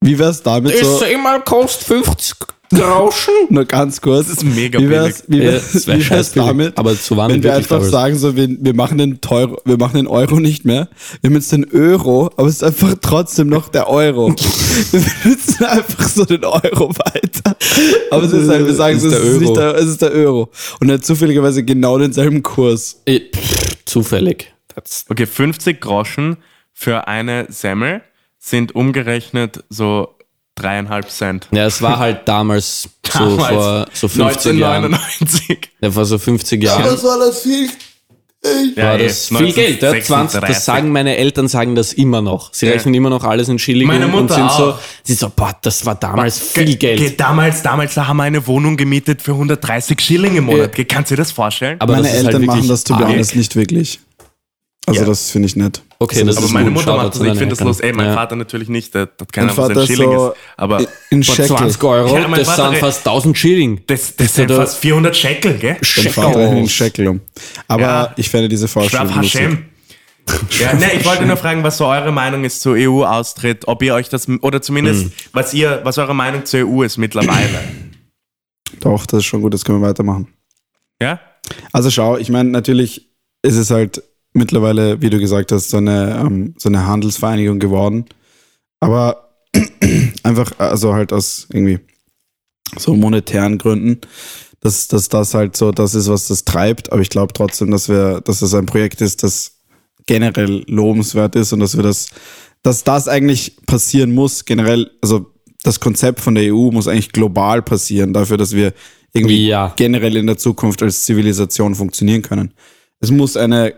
Wie 0.01 0.19
wär's 0.19 0.43
damit 0.43 0.77
so? 0.77 1.03
einmal 1.05 1.41
kostet 1.43 1.87
50 1.87 2.35
Groschen. 2.75 3.33
Nur 3.51 3.65
ganz 3.65 4.01
kurz. 4.01 4.29
Das 4.29 4.37
ist 4.39 4.45
mega 4.45 4.79
wie 4.79 4.89
wär's, 4.89 5.25
wie 5.29 5.39
Ja, 5.39 5.53
wär's, 5.53 5.73
das 5.73 5.87
wär 5.87 5.99
wie 5.99 6.11
wär's 6.11 6.31
billig. 6.31 6.47
damit, 6.49 6.79
Aber 6.79 6.99
zu 6.99 7.17
wann 7.17 7.31
wenn 7.33 7.43
wir 7.43 7.55
einfach 7.55 7.77
damals? 7.77 7.91
sagen, 7.91 8.17
so, 8.19 8.37
wir, 8.37 8.49
wir, 8.61 8.75
machen 8.75 8.99
den 8.99 9.21
Teuro, 9.21 9.61
wir 9.65 9.77
machen 9.79 9.97
den 9.97 10.07
Euro 10.07 10.41
nicht 10.41 10.65
mehr, 10.65 10.89
wir 11.21 11.29
haben 11.31 11.35
jetzt 11.37 11.53
den 11.53 11.67
Euro, 11.73 12.31
aber 12.37 12.49
es 12.49 12.57
ist 12.57 12.65
einfach 12.65 12.95
trotzdem 13.01 13.49
noch 13.49 13.69
der 13.69 13.89
Euro. 13.89 14.29
wir 14.91 15.01
benutzen 15.23 15.65
einfach 15.65 16.09
so 16.09 16.25
den 16.25 16.45
Euro 16.45 16.91
weiter. 16.97 17.57
Aber 18.11 18.25
es 18.25 18.33
ist 18.33 18.49
halt, 18.49 18.67
wir 18.67 18.75
sagen, 18.75 18.97
Das 18.97 19.05
es 19.05 19.13
ist 19.13 19.23
ist, 19.23 19.23
der 19.33 19.41
nicht 19.41 19.49
Euro. 19.51 19.55
der, 19.59 19.75
es 19.77 19.87
ist 19.87 20.03
der 20.03 20.13
Euro. 20.13 20.51
Und 20.81 20.89
er 20.91 20.95
hat 20.95 21.05
zufälligerweise 21.05 21.65
genau 21.65 21.99
denselben 21.99 22.43
Kurs. 22.43 23.03
Pff, 23.09 23.77
Zufällig. 23.85 24.53
Das, 24.75 25.05
Okay, 25.09 25.27
50 25.27 25.81
Groschen 25.81 26.39
für 26.73 27.07
eine 27.07 27.47
Semmel 27.49 28.03
sind 28.39 28.75
umgerechnet 28.75 29.63
so 29.69 30.17
dreieinhalb 30.55 31.11
Cent. 31.11 31.49
ja, 31.51 31.67
es 31.67 31.83
war 31.83 31.99
halt 31.99 32.27
damals, 32.29 32.89
so 33.13 33.19
Damals, 33.19 33.49
vor 33.49 33.87
so 33.93 34.09
50 34.09 34.59
Jahren. 34.59 34.85
1999. 34.95 35.71
Ja, 35.81 35.91
vor 35.91 36.05
so 36.05 36.19
50 36.19 36.63
Jahren 36.63 36.85
war 37.03 37.19
das 37.19 37.43
viel. 37.43 37.69
Ja, 38.77 38.85
war 38.89 39.01
eh, 39.01 39.05
das 39.07 39.29
viel 39.29 39.53
Geld. 39.55 39.81
Ja? 39.81 39.89
20, 39.93 40.11
1936. 40.11 40.49
das 40.57 40.65
sagen 40.67 40.93
meine 40.93 41.17
Eltern, 41.17 41.49
sagen 41.49 41.75
das 41.75 41.95
immer 41.95 42.21
noch. 42.21 42.53
Sie 42.53 42.67
Ja. 42.67 42.73
rechnen 42.73 42.93
immer 42.93 43.09
noch 43.09 43.25
alles 43.25 43.49
in 43.49 43.59
Schilling 43.59 43.89
Meine 43.89 44.05
und 44.05 44.13
Mutter 44.13 44.35
sind 44.35 44.51
so, 44.51 44.73
auch. 44.73 44.79
sie 45.03 45.15
so, 45.15 45.33
boah, 45.35 45.57
das 45.63 45.87
war 45.87 45.95
damals 45.95 46.53
Ge- 46.53 46.67
viel 46.67 46.77
Geld. 46.77 46.99
ge- 47.01 47.15
damals, 47.17 47.63
damals, 47.63 47.95
da 47.95 48.07
haben 48.07 48.19
wir 48.19 48.25
eine 48.25 48.47
Wohnung 48.47 48.77
gemietet 48.77 49.23
für 49.23 49.33
130 49.33 49.99
Schilling 49.99 50.37
im 50.37 50.45
Monat. 50.45 50.75
Ge- 50.75 50.85
Kannst 50.85 51.11
du 51.11 51.15
dir 51.17 51.23
das 51.23 51.33
vorstellen? 51.33 51.81
Aber 51.81 51.95
Meine 51.95 52.03
das 52.09 52.13
halt 52.17 52.27
Eltern 52.27 52.43
wirklich 52.43 52.57
machen 52.59 52.69
das 52.69 52.85
to 52.85 52.95
be 52.95 53.01
arg. 53.05 53.13
honest 53.15 53.35
nicht 53.35 53.57
wirklich. 53.57 54.01
Also 54.87 55.01
Ja. 55.01 55.07
das 55.07 55.31
finde 55.31 55.47
ich 55.47 55.57
nett. 55.57 55.81
Okay, 55.99 56.17
also 56.17 56.27
das 56.27 56.37
aber 56.39 56.47
ist 56.47 56.53
meine 56.53 56.67
gut. 56.67 56.75
Mutter 56.75 56.97
macht 56.97 57.09
das, 57.11 57.19
zu 57.19 57.25
ich 57.25 57.31
finde 57.39 57.55
das 57.55 57.61
los. 57.61 57.81
Ey, 57.81 57.93
mein 57.93 58.07
Ja. 58.07 58.15
Vater 58.15 58.37
natürlich 58.37 58.69
nicht, 58.69 58.95
der 58.95 59.03
hat 59.03 59.33
keine 59.33 59.53
Ahnung, 59.53 59.65
was 59.65 59.71
ein 59.71 59.77
ist 59.79 59.87
Schilling 59.87 60.13
so 60.19 60.29
ist. 60.31 60.37
Aber 60.57 60.81
in 61.11 61.21
Boah, 61.21 61.25
Shekel. 61.35 61.47
20 61.57 61.85
Euro, 61.85 62.17
Ja, 62.19 62.29
das 62.29 62.49
Vater- 62.49 62.71
sind 62.71 62.79
fast 62.79 62.99
1000 63.07 63.39
Schilling. 63.39 63.81
das, 63.87 64.17
das 64.17 64.35
sind 64.35 64.51
da- 64.51 64.57
fast 64.57 64.79
400 64.79 65.17
Shekel, 65.17 65.55
gell? 65.55 65.77
Shekel 65.83 67.09
um. 67.09 67.21
Aber 67.69 67.83
Ja. 67.83 68.13
ich 68.17 68.29
fände 68.29 68.49
diese 68.49 68.69
Vorstellung. 68.69 69.15
Hashem. 69.15 69.65
Ja, 70.59 70.73
ne, 70.73 70.87
ich 70.99 71.05
wollte 71.05 71.27
nur 71.27 71.37
fragen, 71.37 71.63
was 71.65 71.77
so 71.77 71.87
eure 71.87 72.11
Meinung 72.11 72.45
ist 72.45 72.63
zur 72.63 72.77
EU-Austritt, 72.77 73.69
ob 73.69 73.83
ihr 73.83 73.95
euch 73.95 74.09
das, 74.09 74.27
oder 74.41 74.63
zumindest, 74.63 75.13
was 75.33 75.53
ihr, 75.53 75.81
was 75.85 75.99
eure 75.99 76.15
Meinung 76.15 76.47
zur 76.47 76.61
EU 76.67 76.83
ist 76.83 76.97
mittlerweile. 76.97 77.61
Doch, 78.81 79.05
das 79.07 79.19
ist 79.21 79.27
schon 79.27 79.43
gut, 79.43 79.53
das 79.53 79.65
können 79.65 79.81
wir 79.83 79.89
weitermachen. 79.89 80.29
Ja? 81.01 81.21
Also 81.73 81.91
schau, 81.91 82.17
ich 82.17 82.31
meine, 82.31 82.49
natürlich 82.51 83.11
ist 83.43 83.57
es 83.57 83.71
halt 83.71 84.03
mittlerweile, 84.35 85.01
wie 85.01 85.11
du 85.11 85.19
gesagt 85.19 85.53
hast, 85.53 85.71
so 85.71 85.79
eine, 85.79 86.19
ähm, 86.21 86.55
so 86.59 86.69
eine 86.69 86.87
Handelsvereinigung 86.87 87.59
geworden. 87.59 88.05
Aber 88.81 89.31
einfach, 90.23 90.59
also 90.59 90.95
halt 90.95 91.13
aus 91.13 91.47
irgendwie 91.53 91.79
so 92.77 92.95
monetären 92.95 93.59
Gründen, 93.59 94.01
dass, 94.61 94.89
dass 94.89 95.09
das 95.09 95.35
halt 95.35 95.57
so 95.57 95.71
das 95.73 95.95
ist, 95.95 96.09
was 96.09 96.29
das 96.29 96.45
treibt. 96.45 96.93
Aber 96.93 97.01
ich 97.01 97.11
glaube 97.11 97.33
trotzdem, 97.33 97.71
dass 97.71 97.89
wir, 97.89 98.21
dass 98.21 98.41
das 98.41 98.55
ein 98.55 98.67
Projekt 98.67 99.01
ist, 99.01 99.23
das 99.23 99.61
generell 100.07 100.65
lobenswert 100.67 101.37
ist 101.37 101.53
und 101.53 101.61
dass 101.61 101.77
wir 101.77 101.83
das, 101.83 102.09
dass 102.63 102.85
das 102.85 103.09
eigentlich 103.09 103.57
passieren 103.67 104.15
muss, 104.15 104.45
generell, 104.45 104.91
also 105.03 105.27
das 105.63 105.81
Konzept 105.81 106.21
von 106.21 106.35
der 106.35 106.53
EU 106.55 106.71
muss 106.71 106.89
eigentlich 106.89 107.13
global 107.13 107.63
passieren, 107.63 108.13
dafür, 108.13 108.37
dass 108.37 108.53
wir 108.53 108.73
irgendwie 109.15 109.49
Ja. 109.49 109.73
generell 109.77 110.17
in 110.17 110.27
der 110.27 110.37
Zukunft 110.37 110.83
als 110.83 111.03
Zivilisation 111.03 111.75
funktionieren 111.75 112.23
können. 112.23 112.53
Es 113.01 113.11
muss 113.11 113.37
eine, 113.37 113.75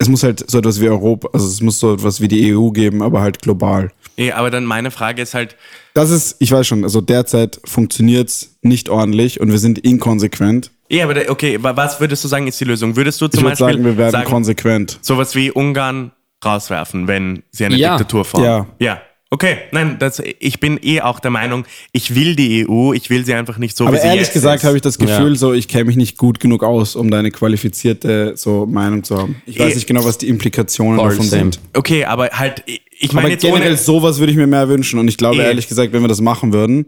es 0.00 0.08
muss 0.08 0.22
halt 0.24 0.50
so 0.50 0.58
etwas 0.58 0.80
wie 0.80 0.88
Europa, 0.88 1.28
also 1.32 1.46
es 1.46 1.60
muss 1.60 1.78
so 1.78 1.94
etwas 1.94 2.20
wie 2.20 2.26
die 2.28 2.52
EU 2.56 2.70
geben, 2.70 3.02
aber 3.02 3.20
halt 3.20 3.40
global. 3.42 3.90
Ja, 4.16 4.36
aber 4.36 4.50
dann 4.50 4.64
meine 4.64 4.90
Frage 4.90 5.22
ist 5.22 5.34
halt, 5.34 5.56
Das 5.94 6.10
ist, 6.10 6.36
ich 6.40 6.50
weiß 6.50 6.66
schon, 6.66 6.82
also 6.84 7.00
derzeit 7.00 7.60
funktioniert's 7.64 8.56
nicht 8.62 8.88
ordentlich 8.88 9.40
und 9.40 9.50
wir 9.52 9.58
sind 9.58 9.78
inkonsequent. 9.78 10.70
ja, 10.88 11.04
aber 11.04 11.14
der- 11.14 11.30
okay, 11.30 11.62
wa- 11.62 11.76
was 11.76 12.00
würdest 12.00 12.24
du 12.24 12.28
sagen, 12.28 12.46
ist 12.46 12.58
die 12.60 12.64
Lösung? 12.64 12.96
Würdest 12.96 13.20
du 13.20 13.26
Ich 13.26 13.32
zum 13.32 13.42
würde 13.42 13.50
Beispiel 13.50 13.66
sagen, 13.74 13.84
wir 13.84 13.96
werden 13.96 14.12
sagen, 14.12 14.28
konsequent. 14.30 14.98
sowas 15.02 15.34
wie 15.34 15.50
Ungarn 15.52 16.12
rauswerfen, 16.44 17.06
wenn 17.06 17.42
sie 17.50 17.66
eine 17.66 17.76
Ja. 17.76 17.96
Diktatur 17.98 18.24
formen? 18.24 18.46
Ja. 18.46 18.66
Ja. 18.78 19.00
Okay, 19.32 19.58
nein, 19.70 19.96
das, 20.00 20.20
ich 20.40 20.58
bin 20.58 20.80
eh 20.82 21.02
auch 21.02 21.20
der 21.20 21.30
Meinung, 21.30 21.64
ich 21.92 22.16
will 22.16 22.34
die 22.34 22.66
EU, 22.68 22.92
ich 22.92 23.10
will 23.10 23.24
sie 23.24 23.32
einfach 23.34 23.58
nicht 23.58 23.76
so, 23.76 23.84
wie 23.84 23.88
Aber 23.88 23.96
sie 23.98 24.06
ehrlich 24.08 24.22
jetzt 24.22 24.32
gesagt 24.32 24.64
habe 24.64 24.74
ich 24.74 24.82
das 24.82 24.98
Gefühl, 24.98 25.30
Ja. 25.30 25.34
so 25.36 25.52
ich 25.52 25.68
kenne 25.68 25.84
mich 25.84 25.94
nicht 25.94 26.18
gut 26.18 26.40
genug 26.40 26.64
aus, 26.64 26.96
um 26.96 27.12
da 27.12 27.20
eine 27.20 27.30
qualifizierte 27.30 28.36
so 28.36 28.66
Meinung 28.66 29.04
zu 29.04 29.16
haben. 29.16 29.40
Ich 29.46 29.56
weiß 29.60 29.70
Eh. 29.72 29.74
nicht 29.76 29.86
genau, 29.86 30.04
was 30.04 30.18
die 30.18 30.26
Implikationen 30.28 30.98
Voll 30.98 31.10
davon 31.10 31.26
same. 31.26 31.42
sind. 31.52 31.60
Okay, 31.74 32.04
aber 32.04 32.30
halt, 32.30 32.64
ich- 32.66 32.82
ich 32.98 33.12
meine 33.12 33.26
Aber 33.26 33.32
jetzt 33.32 33.42
generell 33.42 33.68
ohne, 33.68 33.76
sowas 33.76 34.18
würde 34.18 34.32
ich 34.32 34.36
mir 34.36 34.48
mehr 34.48 34.68
wünschen. 34.68 34.98
Und 34.98 35.06
ich 35.06 35.16
glaube, 35.16 35.36
Eh. 35.40 35.44
ehrlich 35.46 35.68
gesagt, 35.68 35.92
wenn 35.92 36.02
wir 36.02 36.08
das 36.08 36.20
machen 36.20 36.52
würden, 36.52 36.86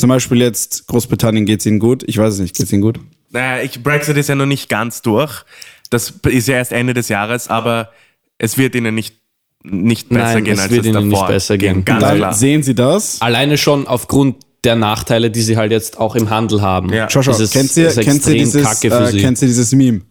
zum 0.00 0.08
Beispiel 0.08 0.40
jetzt 0.40 0.86
Großbritannien 0.86 1.44
geht's 1.44 1.66
ihnen 1.66 1.78
gut. 1.78 2.04
Ich 2.06 2.16
weiß 2.16 2.32
es 2.34 2.40
nicht, 2.40 2.56
geht's 2.56 2.72
ihnen 2.72 2.80
gut? 2.82 2.98
naja, 3.30 3.62
ich, 3.62 3.82
Brexit 3.82 4.16
ist 4.16 4.28
ja 4.30 4.34
noch 4.34 4.46
nicht 4.46 4.68
ganz 4.70 5.02
durch. 5.02 5.44
Das 5.90 6.14
ist 6.28 6.48
ja 6.48 6.54
erst 6.54 6.72
Ende 6.72 6.94
des 6.94 7.08
Jahres, 7.10 7.48
aber 7.48 7.90
es 8.38 8.56
wird 8.56 8.74
ihnen 8.76 8.94
nicht, 8.94 9.16
nicht 9.64 10.08
besser 10.10 10.34
Nein, 10.34 10.44
gehen, 10.44 10.54
es 10.54 10.60
als 10.60 10.70
wird 10.70 10.80
es 10.82 10.86
ihnen 10.86 10.94
davor 10.94 11.08
nicht 11.08 11.26
besser 11.28 11.58
gehen. 11.58 11.84
Ganz 11.84 12.00
Dann 12.02 12.16
klar. 12.18 12.32
sehen 12.34 12.62
Sie 12.62 12.74
das. 12.74 13.20
Alleine 13.20 13.56
schon 13.58 13.86
aufgrund 13.86 14.36
der 14.62 14.76
Nachteile, 14.76 15.30
die 15.30 15.42
sie 15.42 15.56
halt 15.56 15.72
jetzt 15.72 15.98
auch 15.98 16.14
im 16.16 16.30
Handel 16.30 16.62
haben. 16.62 16.92
Ja. 16.92 17.08
Schau, 17.10 17.22
schau, 17.22 17.32
Das 17.32 17.40
ist- 17.40 17.52
kennt 17.52 17.76
ihr, 17.76 17.84
das 17.84 17.96
ist 17.98 18.04
kennt 18.04 18.26
ihr 18.26 18.34
dieses, 18.34 18.62
kacke 18.62 18.90
für 18.90 19.04
äh, 19.04 19.10
sie. 19.12 19.20
kennt 19.20 19.40
ihr 19.42 19.48
dieses 19.48 19.72
Meme? 19.72 20.02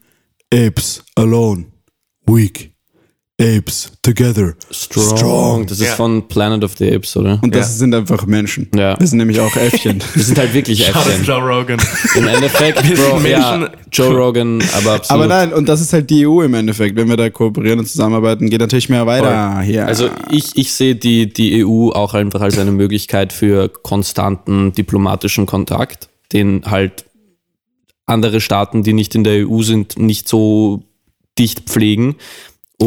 Apes 0.54 1.04
alone, 1.16 1.66
weak. 2.28 2.73
Apes 3.42 3.92
together, 4.04 4.54
Strong. 4.70 5.66
Das 5.66 5.80
ist 5.80 5.88
Ja. 5.88 5.96
von 5.96 6.28
Planet 6.28 6.64
of 6.64 6.78
the 6.78 6.94
Apes, 6.94 7.18
oder? 7.18 7.40
Und 7.42 7.56
das 7.56 7.70
Ja. 7.70 7.78
sind 7.80 7.96
einfach 7.96 8.28
Menschen. 8.28 8.70
Ja. 8.76 8.96
Das 8.96 9.10
sind 9.10 9.18
nämlich 9.18 9.40
auch 9.40 9.56
Äffchen. 9.56 10.00
Das 10.16 10.28
sind 10.28 10.38
halt 10.38 10.54
wirklich 10.54 10.88
Äffchen. 10.88 11.24
Joe 11.24 11.40
Rogan. 11.42 11.80
Im 12.16 12.28
Endeffekt, 12.28 12.84
Wir 12.88 12.96
sind 12.96 13.10
Bro, 13.10 13.20
ja, 13.28 13.58
Menschen. 13.58 13.76
Joe 13.92 14.16
Rogan, 14.16 14.64
aber 14.78 14.92
absolut. 14.94 15.24
Aber 15.24 15.28
nein, 15.28 15.52
und 15.52 15.68
das 15.68 15.82
ist 15.82 15.92
halt 15.94 16.12
die 16.12 16.28
EU 16.28 16.42
im 16.44 16.54
Endeffekt. 16.54 16.96
Wenn 16.96 17.10
wir 17.10 17.18
da 17.18 17.32
kooperieren 17.32 17.80
und 17.80 17.88
zusammenarbeiten, 17.88 18.52
geht 18.52 18.62
natürlich 18.62 18.90
mehr 18.90 19.08
weiter. 19.08 19.62
Hier. 19.62 19.88
Also 19.88 20.10
ich, 20.30 20.52
ich 20.56 20.72
sehe 20.72 20.96
die, 20.96 21.34
die 21.34 21.66
EU 21.66 21.90
auch 21.90 22.14
einfach 22.14 22.42
als 22.42 22.60
eine 22.60 22.72
Möglichkeit 22.72 23.34
für 23.34 23.68
konstanten 23.68 24.74
diplomatischen 24.74 25.48
Kontakt, 25.48 26.08
den 26.34 26.62
halt 26.66 27.06
andere 28.06 28.42
Staaten, 28.42 28.84
die 28.84 28.94
nicht 28.94 29.16
in 29.16 29.24
der 29.24 29.48
EU 29.50 29.64
sind, 29.64 29.98
nicht 29.98 30.28
so 30.30 30.84
dicht 31.40 31.62
pflegen. 31.62 32.16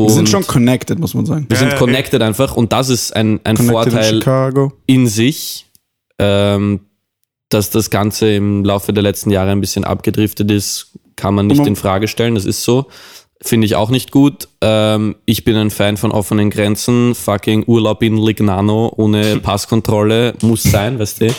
Und 0.00 0.08
wir 0.08 0.14
sind 0.14 0.28
schon 0.28 0.46
connected, 0.46 0.98
muss 0.98 1.14
man 1.14 1.26
sagen. 1.26 1.46
wir 1.48 1.56
sind 1.56 1.76
connected 1.76 2.22
einfach 2.22 2.56
und 2.56 2.72
das 2.72 2.88
ist 2.88 3.14
ein, 3.14 3.40
ein 3.44 3.56
Connected 3.56 3.60
in 3.60 3.70
Vorteil 3.70 4.14
Chicago. 4.14 4.72
in 4.86 5.06
sich, 5.06 5.66
ähm, 6.18 6.80
dass 7.48 7.70
das 7.70 7.90
Ganze 7.90 8.32
im 8.34 8.64
Laufe 8.64 8.92
der 8.92 9.02
letzten 9.02 9.30
Jahre 9.30 9.50
ein 9.52 9.60
bisschen 9.60 9.84
abgedriftet 9.84 10.50
ist, 10.50 10.92
kann 11.16 11.34
man 11.34 11.46
nicht 11.46 11.58
Man- 11.58 11.68
in 11.68 11.76
Frage 11.76 12.08
stellen. 12.08 12.34
Das 12.34 12.44
ist 12.44 12.62
so. 12.62 12.86
Finde 13.42 13.66
ich 13.66 13.76
auch 13.76 13.90
nicht 13.90 14.12
gut. 14.12 14.48
Ähm, 14.62 15.16
ich 15.26 15.44
bin 15.44 15.56
ein 15.56 15.70
Fan 15.70 15.96
von 15.98 16.10
offenen 16.10 16.48
Grenzen. 16.50 17.14
Fucking 17.14 17.64
Urlaub 17.66 18.02
in 18.02 18.16
Lignano 18.16 18.90
ohne 18.96 19.36
Passkontrolle 19.42 20.34
muss 20.42 20.62
sein, 20.62 20.98
weißt 20.98 21.20
du. 21.20 21.34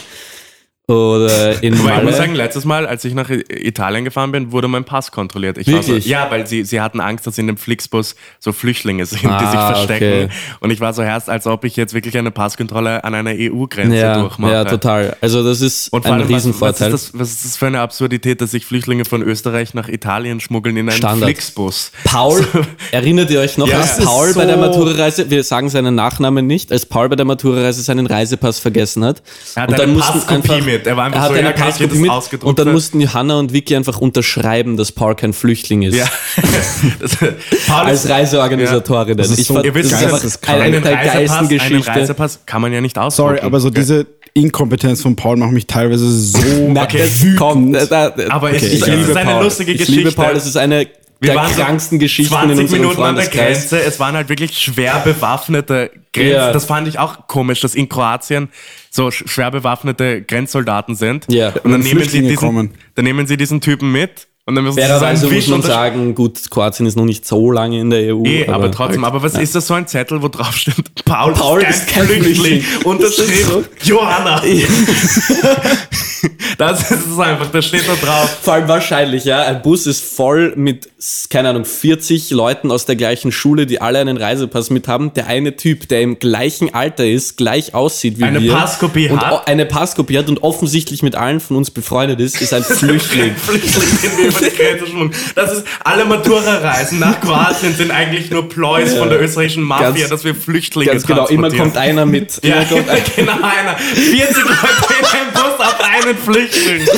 Oder 0.89 1.61
in 1.63 1.73
Aber 1.73 1.81
ich 1.89 1.93
muss 1.95 2.03
Malle. 2.03 2.13
sagen, 2.13 2.33
letztes 2.35 2.63
Mal, 2.63 2.87
als 2.87 3.03
ich 3.03 3.13
nach 3.13 3.29
Italien 3.29 4.05
gefahren 4.05 4.31
bin, 4.31 4.53
wurde 4.53 4.69
mein 4.69 4.85
Pass 4.85 5.11
kontrolliert. 5.11 5.57
Ich 5.57 5.67
war 5.67 5.75
Wirklich? 5.75 6.05
So, 6.05 6.09
ja, 6.09 6.27
weil 6.31 6.47
sie, 6.47 6.63
sie 6.63 6.79
hatten 6.79 7.01
Angst, 7.01 7.27
dass 7.27 7.37
in 7.37 7.47
dem 7.47 7.57
Flixbus 7.57 8.15
so 8.39 8.53
Flüchtlinge 8.53 9.05
sind, 9.05 9.19
die 9.21 9.27
sich 9.27 9.31
Ah, 9.31 9.73
verstecken. 9.73 10.25
okay. 10.25 10.29
Und 10.61 10.71
ich 10.71 10.79
war 10.79 10.93
so 10.93 11.01
erst, 11.01 11.29
als 11.29 11.45
ob 11.45 11.65
ich 11.65 11.75
jetzt 11.75 11.93
wirklich 11.93 12.17
eine 12.17 12.31
Passkontrolle 12.31 13.03
an 13.03 13.13
einer 13.15 13.31
EU-Grenze 13.33 13.97
ja, 13.97 14.17
durchmache. 14.21 14.51
ja, 14.53 14.63
total. 14.63 15.17
Also 15.19 15.43
das 15.43 15.59
ist 15.59 15.89
Und 15.91 16.05
ein 16.05 16.13
allem, 16.13 16.21
was, 16.23 16.29
was, 16.29 16.35
Riesenvorteil. 16.37 16.93
ist 16.93 17.13
das, 17.13 17.19
was 17.19 17.29
ist 17.31 17.43
das 17.45 17.57
für 17.57 17.67
eine 17.67 17.81
Absurdität, 17.81 18.39
dass 18.39 18.51
sich 18.51 18.65
Flüchtlinge 18.65 19.03
von 19.03 19.21
Österreich 19.21 19.73
nach 19.73 19.89
Italien 19.89 20.39
schmuggeln 20.39 20.77
in 20.77 20.87
einen 20.87 20.97
Standard. 20.97 21.25
Flixbus? 21.31 21.91
Paul, 22.05 22.47
erinnert 22.91 23.29
ihr 23.29 23.41
euch 23.41 23.57
noch, 23.57 23.67
Ja, 23.67 23.81
als 23.81 23.97
Paul 23.97 24.29
ist 24.29 24.35
bei 24.37 24.45
der 24.45 24.55
so- 24.55 24.61
Maturareise, 24.61 25.29
wir 25.29 25.43
sagen 25.43 25.67
seinen 25.69 25.95
Nachnamen 25.95 26.47
nicht, 26.47 26.71
als 26.71 26.85
Paul 26.85 27.09
bei 27.09 27.17
der 27.17 27.25
Maturareise 27.25 27.81
seinen 27.81 28.07
Reisepass 28.07 28.59
vergessen 28.59 29.03
hat. 29.03 29.21
Er 29.55 29.63
hat 29.63 29.81
eine 29.81 29.93
Passkopie 29.95 30.76
mit. 30.77 30.87
Er 30.87 30.97
war 30.97 31.05
einfach 31.05 31.19
er 31.19 31.23
hat 31.23 31.29
so, 31.29 31.35
ja, 31.35 31.39
eine 31.41 31.53
kann 31.53 31.69
ich 31.69 31.75
das 31.77 31.97
mit 31.99 32.09
ausgedruckt 32.09 32.47
und 32.49 32.59
dann 32.59 32.71
mussten 32.73 32.99
Johanna 33.01 33.37
und 33.39 33.53
Vicky 33.53 33.75
einfach 33.75 33.99
unterschreiben, 33.99 34.77
dass 34.77 34.91
Paul 34.91 35.15
kein 35.15 35.33
Flüchtling 35.33 35.81
ist. 35.83 35.95
Ja. 35.95 36.05
das, 36.99 37.17
Paul 37.17 37.85
Als 37.85 38.05
ist- 38.05 38.09
Reiseorganisatorinnen. 38.11 39.17
Das 39.17 39.29
ist 39.29 39.39
ich 39.39 39.47
so 39.47 39.55
fand, 39.55 39.65
Ihr 39.65 39.73
wisst, 39.75 39.91
das 39.91 39.99
ist 39.99 40.03
einen, 40.03 40.13
einfach 40.13 40.21
geisteskrank. 40.23 40.61
eine 40.61 40.75
einen, 40.77 40.83
der 40.83 40.93
Reisepass, 40.93 41.13
geilsten 41.13 41.37
einen 41.39 41.49
Geschichten. 41.49 41.91
Reisepass 41.91 42.39
kann 42.45 42.61
man 42.61 42.73
ja 42.73 42.81
nicht 42.81 42.97
ausdrucken. 42.97 43.29
Sorry, 43.37 43.41
aber 43.45 43.59
so 43.59 43.69
diese 43.69 44.05
Inkompetenz 44.33 45.01
von 45.01 45.15
Paul 45.15 45.37
macht 45.37 45.51
mich 45.51 45.65
teilweise 45.67 46.09
so 46.11 46.37
Okay. 46.75 46.99
das 46.99 47.35
kommt. 47.37 47.75
Da, 47.75 47.85
da, 48.09 48.13
Aber 48.29 48.51
ich- 48.53 48.63
ich, 48.63 48.73
ich- 48.73 48.85
liebe 48.85 49.01
es 49.01 49.09
ist 49.09 49.17
eine 49.17 49.31
Paul. 49.31 49.43
lustige 49.43 49.71
ich 49.71 49.79
Geschichte. 49.79 49.99
liebe 50.01 50.11
Paul, 50.11 50.33
es 50.35 50.45
ist 50.45 50.57
eine 50.57 50.87
Wir 51.19 51.33
der 51.33 51.43
kranksten 51.65 51.99
Geschichten 51.99 52.33
in 52.33 52.39
20 52.39 52.59
unserem 52.59 52.81
Minuten 52.81 53.01
an 53.03 53.15
der. 53.15 53.27
Grenze. 53.27 53.81
Es 53.81 53.99
waren 53.99 54.15
halt 54.15 54.29
wirklich 54.29 54.57
schwer 54.57 55.01
bewaffnete 55.03 55.91
Grenzen. 56.13 56.31
Ja. 56.31 56.51
Das 56.51 56.65
fand 56.65 56.87
ich 56.87 56.99
auch 56.99 57.27
komisch, 57.27 57.61
dass 57.61 57.75
in 57.75 57.89
Kroatien 57.89 58.49
so 58.91 59.07
sch- 59.07 59.27
schwer 59.27 59.51
bewaffnete 59.51 60.21
Grenzsoldaten 60.21 60.95
sind. 60.95 61.25
Ja. 61.29 61.49
Und 61.49 61.55
dann 61.65 61.73
Und 61.73 61.79
nehmen, 61.79 61.83
sie 61.83 61.89
Flüchtlinge 61.95 62.27
diesen, 62.29 62.37
kommen. 62.39 62.71
dann 62.95 63.05
nehmen 63.05 63.25
sie 63.27 63.37
diesen 63.37 63.61
Typen 63.61 63.91
mit 63.91 64.27
und 64.45 64.55
dann 64.55 64.63
müssen 64.63 64.75
sie 64.75 64.81
Fairerweise 64.81 65.27
seinen 65.27 65.35
muss 65.35 65.47
man 65.47 65.61
sagen, 65.61 66.15
gut, 66.15 66.49
Kroatien 66.49 66.85
ist 66.85 66.95
noch 66.95 67.03
nicht 67.05 67.25
so 67.25 67.51
lange 67.51 67.79
in 67.81 67.89
der 67.89 68.15
EU. 68.15 68.23
Eh, 68.23 68.47
aber, 68.47 68.71
trotzdem, 68.71 69.03
aber 69.03 69.21
was 69.21 69.33
ist 69.35 69.55
das 69.55 69.67
so 69.67 69.73
ein 69.73 69.87
Zettel, 69.87 70.21
wo 70.21 70.27
drauf 70.29 70.55
steht, 70.55 70.75
Paul, 71.05 71.33
Paul 71.33 71.61
ist 71.63 71.87
kein 71.87 72.05
Flüchtling, 72.05 72.61
Flüchtling. 72.61 72.99
Ist 72.99 73.45
so- 73.47 73.63
Johanna. 73.83 74.41
das 76.57 76.91
ist 76.91 77.07
es 77.11 77.19
einfach, 77.19 77.47
da 77.51 77.61
steht 77.61 77.87
da 77.87 77.93
drauf. 77.95 78.37
Vor 78.41 78.53
allem 78.53 78.67
wahrscheinlich, 78.67 79.25
ja. 79.25 79.41
Ein 79.43 79.61
Bus 79.61 79.85
ist 79.87 80.03
voll 80.03 80.53
mit, 80.55 80.89
keine 81.29 81.49
Ahnung, 81.49 81.65
40 81.65 82.29
Leuten 82.31 82.71
aus 82.71 82.85
der 82.85 82.95
gleichen 82.95 83.31
Schule, 83.31 83.65
die 83.65 83.81
alle 83.81 83.99
einen 83.99 84.17
Reisepass 84.17 84.69
mit 84.69 84.87
haben. 84.87 85.13
Der 85.13 85.27
eine 85.27 85.55
Typ, 85.55 85.87
der 85.89 86.01
im 86.01 86.19
gleichen 86.19 86.73
Alter 86.73 87.05
ist, 87.05 87.37
gleich 87.37 87.73
aussieht 87.73 88.19
wie 88.19 88.23
Eine 88.23 88.41
wir. 88.41 88.53
Passkopie 88.53 89.09
und 89.09 89.21
hat. 89.21 89.47
eine 89.47 89.65
Passkopie 89.65 90.17
hat 90.17 90.29
und 90.29 90.43
offensichtlich 90.43 91.03
mit 91.03 91.15
allen 91.15 91.39
von 91.39 91.57
uns 91.57 91.71
befreundet 91.71 92.19
ist, 92.19 92.41
ist 92.41 92.53
ein 92.53 92.63
Flüchtling. 92.77 93.35
Flüchtling, 93.35 93.83
den 94.03 94.17
wir 94.17 94.27
über 94.29 94.39
die 94.39 94.55
Grenze 94.55 94.87
schmuggeln. 94.87 95.11
Das 95.35 95.53
ist, 95.53 95.63
alle 95.83 96.05
Matura-Reisen 96.05 96.99
nach 96.99 97.19
Kroatien 97.21 97.75
sind 97.75 97.91
eigentlich 97.91 98.29
nur 98.31 98.47
Ploys 98.49 98.93
von 98.95 99.09
der 99.09 99.21
österreichischen 99.21 99.63
Mafia, 99.63 99.91
Ganz- 99.91 100.09
dass 100.09 100.23
wir 100.23 100.35
Flüchtlinge 100.35 100.91
Ganz 100.91 101.05
genau, 101.05 101.27
immer 101.27 101.51
kommt 101.51 101.77
einer 101.77 102.05
mit. 102.05 102.39
Ja, 102.43 102.55
Immer 102.61 102.65
kommt 102.65 102.87
immer 102.87 102.97
genau 103.15 103.33
einer. 103.47 103.77
40 103.77 104.43
Leute 104.43 104.57
in 104.99 105.05
einem 105.05 105.33
Bus 105.33 105.65
auf 105.65 105.79
einen 106.07 106.17
Flüchtling. 106.17 106.87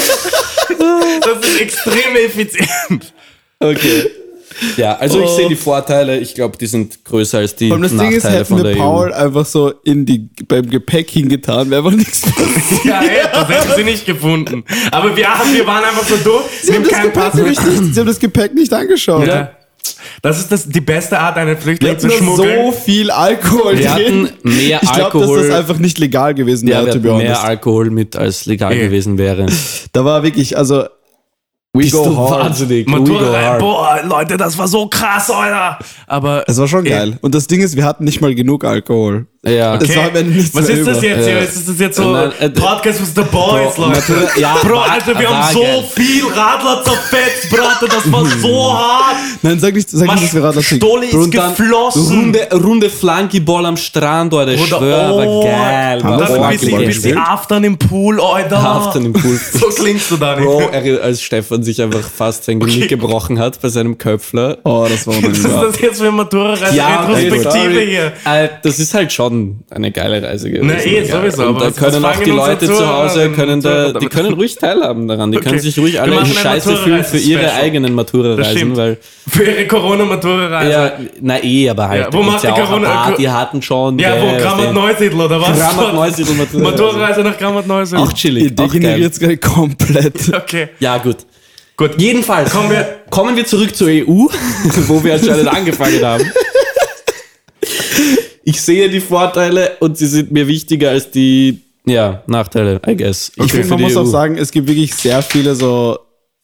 Das 1.21 1.47
ist 1.47 1.61
extrem 1.61 2.15
effizient. 2.15 3.13
Okay. 3.59 4.09
Ja, 4.77 4.97
also 4.97 5.21
ich 5.21 5.29
sehe 5.29 5.47
die 5.47 5.55
Vorteile, 5.55 6.17
ich 6.19 6.33
glaube, 6.33 6.57
die 6.57 6.65
sind 6.65 7.03
größer 7.05 7.39
als 7.39 7.55
die 7.55 7.71
Und 7.71 7.81
das 7.81 7.91
Ding 7.91 8.11
ist, 8.11 8.23
hätten 8.23 8.45
von 8.45 8.57
wir 8.57 8.63
der 8.63 8.73
E 8.73 8.77
Paul 8.77 9.13
einfach 9.13 9.45
so 9.45 9.73
in 9.83 10.05
die, 10.05 10.29
beim 10.47 10.69
Gepäck 10.69 11.09
hingetan, 11.09 11.69
wäre 11.69 11.85
einfach 11.85 11.97
nichts 11.97 12.21
passiert. 12.21 12.85
Ja, 12.85 13.01
ey, 13.01 13.27
das 13.31 13.49
hätten 13.49 13.75
sie 13.75 13.83
nicht 13.83 14.05
gefunden. 14.05 14.63
Aber 14.91 15.15
wir, 15.15 15.25
wir 15.25 15.67
waren 15.67 15.83
einfach 15.83 16.05
so 16.05 16.17
doof. 16.17 16.49
Sie 16.61 16.73
haben, 16.73 16.83
das 16.83 16.91
keinen 16.91 17.13
Gepäck 17.13 17.33
mit. 17.35 17.45
nicht, 17.45 17.93
sie 17.93 17.99
haben 17.99 18.07
das 18.07 18.19
Gepäck 18.19 18.53
nicht 18.53 18.73
angeschaut. 18.73 19.27
Ja. 19.27 19.51
Das 20.21 20.37
ist 20.39 20.51
das, 20.51 20.67
die 20.67 20.81
beste 20.81 21.17
Art, 21.19 21.37
einen 21.37 21.57
Flüchtling 21.57 21.97
zu 21.99 22.09
schmuggeln. 22.09 22.65
so 22.67 22.71
viel 22.71 23.09
Alkohol 23.11 23.77
Wir 23.77 23.89
drin. 23.89 24.29
hatten 24.29 24.29
mehr 24.43 24.79
ich 24.81 24.91
glaube, 24.91 25.19
dass 25.19 25.29
Alkohol. 25.29 25.47
das 25.47 25.57
einfach 25.57 25.77
nicht 25.77 25.97
legal 25.99 26.33
gewesen 26.33 26.67
Ja, 26.67 26.77
wäre, 26.77 26.85
wir 26.87 26.93
to 26.93 26.99
be 26.99 27.09
hatten 27.09 27.17
mehr 27.19 27.27
honest. 27.29 27.45
Alkohol 27.45 27.89
mit, 27.89 28.15
als 28.15 28.45
legal 28.45 28.73
Eh. 28.73 28.79
gewesen 28.87 29.17
wäre. 29.17 29.45
Da 29.93 30.03
war 30.05 30.23
wirklich, 30.23 30.57
also, 30.57 30.83
we 31.73 31.81
Bist 31.81 31.91
go 31.93 32.03
du 32.05 32.17
hard. 32.17 32.31
wahnsinnig. 32.45 32.87
We 32.87 32.91
go 32.91 32.97
Matura, 32.99 33.41
hard. 33.41 33.59
boah, 33.59 33.99
Leute, 34.05 34.37
das 34.37 34.57
war 34.57 34.67
so 34.67 34.87
krass, 34.87 35.29
Alter. 35.29 35.79
Aber 36.07 36.43
Es 36.47 36.57
war 36.57 36.67
schon 36.67 36.83
geil. 36.83 37.17
Und 37.21 37.35
das 37.35 37.47
Ding 37.47 37.61
ist, 37.61 37.75
wir 37.75 37.85
hatten 37.85 38.03
nicht 38.03 38.19
mal 38.21 38.33
genug 38.35 38.65
Alkohol. 38.65 39.27
Ja. 39.45 39.77
Nichts 39.77 40.53
Was 40.53 40.67
ist 40.67 40.85
das 40.85 41.01
jetzt 41.01 41.23
hier? 41.25 41.35
Ja. 41.35 41.39
Ist 41.39 41.69
das 41.69 41.79
jetzt 41.79 41.95
so 41.95 42.11
Nein, 42.11 42.33
äh, 42.41 42.49
Podcast 42.49 42.99
with 42.99 43.13
the 43.15 43.21
Boys, 43.21 43.73
Bro, 43.75 43.85
Leute? 43.87 44.27
Ja, 44.37 44.57
Bro, 44.61 44.79
Alter, 44.79 45.17
wir 45.17 45.29
haben 45.29 45.53
so 45.53 45.81
viel 45.95 46.25
Radler 46.27 46.83
zerfetzt, 46.83 47.49
Bratte, 47.49 47.85
das 47.87 48.11
war 48.11 48.25
so 48.41 48.73
hart. 48.77 49.15
Nein, 49.41 49.57
sag 49.57 49.73
nicht, 49.75 49.89
sag 49.89 50.11
nicht, 50.11 50.23
dass 50.23 50.33
wir 50.33 50.43
Radler 50.43 50.61
schicken. 50.61 50.85
Stolli 50.85 51.07
ist 51.07 51.13
Und 51.13 51.33
dann 51.33 51.55
geflossen. 51.55 52.07
Runde, 52.19 52.47
Runde 52.51 52.89
Flankyball 52.89 53.65
am 53.67 53.77
Strand, 53.77 54.33
Alter. 54.33 54.51
Ich 54.51 54.61
Oder, 54.61 54.77
schwör, 54.77 55.15
war 55.17 55.43
geil. 55.45 56.03
Haben 56.03 56.17
Dann 56.17 56.27
Flankyball 56.27 56.49
bis 56.51 56.61
sie, 56.61 56.73
ordentlich. 56.73 56.87
bis 56.95 57.03
sie 57.03 57.09
gespielt? 57.11 57.27
aftern 57.29 57.63
im 57.63 57.77
Pool, 57.77 58.19
Alter. 58.19 58.57
Aftern 58.59 59.05
im 59.05 59.13
Pool. 59.13 59.39
So 59.53 59.67
klingst 59.67 60.11
du 60.11 60.17
da 60.17 60.35
nicht. 60.35 60.43
Bro, 60.45 60.69
er, 60.73 61.01
als 61.01 61.21
Stefan 61.21 61.63
sich 61.63 61.81
einfach 61.81 62.01
fast 62.03 62.43
sein 62.43 62.59
Genick 62.59 62.75
Okay. 62.79 62.87
gebrochen 62.87 63.39
hat 63.39 63.61
bei 63.61 63.69
seinem 63.69 63.97
Köpfler. 63.97 64.57
Oh, 64.65 64.85
das 64.89 65.07
war 65.07 65.13
Was 65.23 65.37
ist 65.37 65.45
unangenehm. 65.45 65.71
das 65.71 65.79
jetzt 65.81 65.97
für 65.99 66.07
eine 66.07 66.11
Matura-Retrospektive 66.17 67.79
hier? 67.81 68.13
Äh, 68.25 68.49
das 68.63 68.79
ist 68.79 68.93
halt 68.93 69.13
schon 69.13 69.28
eine 69.69 69.91
geile 69.91 70.21
Reise 70.23 70.49
gewesen. 70.51 70.67
Na, 70.67 70.83
eh, 70.83 71.03
sowieso, 71.05 71.47
Und 71.47 71.61
da 71.61 71.71
können 71.71 72.03
auch 72.05 72.19
die 72.19 72.29
Leute 72.31 72.65
zu 72.67 72.87
Hause, 72.87 73.29
können 73.31 73.61
da, 73.61 73.93
die 73.93 74.07
können 74.07 74.33
ruhig 74.33 74.55
teilhaben 74.55 75.07
daran. 75.07 75.31
Die 75.31 75.37
Okay. 75.37 75.49
können 75.49 75.59
sich 75.61 75.77
ruhig 75.79 75.99
alle 76.01 76.19
in 76.19 76.25
Scheiße 76.25 76.75
fühlen 76.77 77.03
für 77.03 77.17
ihre 77.17 77.53
eigenen 77.53 77.93
Matura-Reisen, 77.93 78.75
weil, 78.77 78.97
Für 79.27 79.43
ihre 79.43 79.67
Corona-Matura-Reise. 79.67 80.71
ja, 80.71 80.91
na 81.21 81.43
eh, 81.43 81.69
aber 81.69 81.89
halt, 81.89 82.05
Ja, 82.05 82.13
wo 82.13 82.23
macht 82.23 82.43
ja 82.43 82.51
die 82.53 82.61
Corona- 82.61 83.15
die 83.17 83.29
hatten 83.29 83.61
schon, 83.61 83.97
Ja, 83.99 84.15
wo? 84.21 84.37
Grammat 84.41 84.73
Neusiedl, 84.73 85.19
oder 85.21 85.39
was? 85.41 85.57
Grammat 85.57 85.93
Neusiedl 85.93 86.33
Matura. 86.33 86.63
Matura-Reise 86.63 87.21
nach 87.21 87.37
Grammat 87.37 87.67
Neusiedl. 87.67 88.01
Auch 88.01 88.13
chillig, 88.13 88.43
Ihr 88.43 88.51
geil. 88.51 88.67
degeneriert 88.67 89.19
gerade 89.19 89.37
komplett. 89.37 90.15
Okay. 90.33 90.69
Ja, 90.79 90.97
gut. 90.97 91.17
Gut. 91.77 91.91
Jedenfalls, 91.97 92.51
Kommen 92.51 92.71
wir- 92.71 92.87
kommen 93.09 93.35
wir 93.37 93.45
zurück 93.45 93.73
zur 93.75 93.87
EU, 93.87 94.03
wo 94.87 95.03
wir 95.03 95.13
anscheinend 95.13 95.47
angefangen 95.47 96.03
haben. 96.03 96.23
Ich 98.49 98.63
sehe 98.63 98.89
die 98.89 98.99
Vorteile 98.99 99.77
und 99.79 99.95
sie 99.95 100.07
sind 100.07 100.31
mir 100.31 100.47
wichtiger 100.47 100.89
als 100.89 101.11
die 101.11 101.61
ja, 101.85 102.23
Nachteile, 102.25 102.81
I 102.87 102.95
guess. 102.95 103.31
Ich 103.35 103.51
finde, 103.51 103.67
man 103.67 103.81
muss 103.81 103.95
EU. 103.95 103.99
auch 104.01 104.05
sagen, 104.05 104.37
es 104.37 104.49
gibt 104.51 104.67
wirklich 104.67 104.95
sehr 104.95 105.21
viele 105.21 105.53
so 105.53 105.99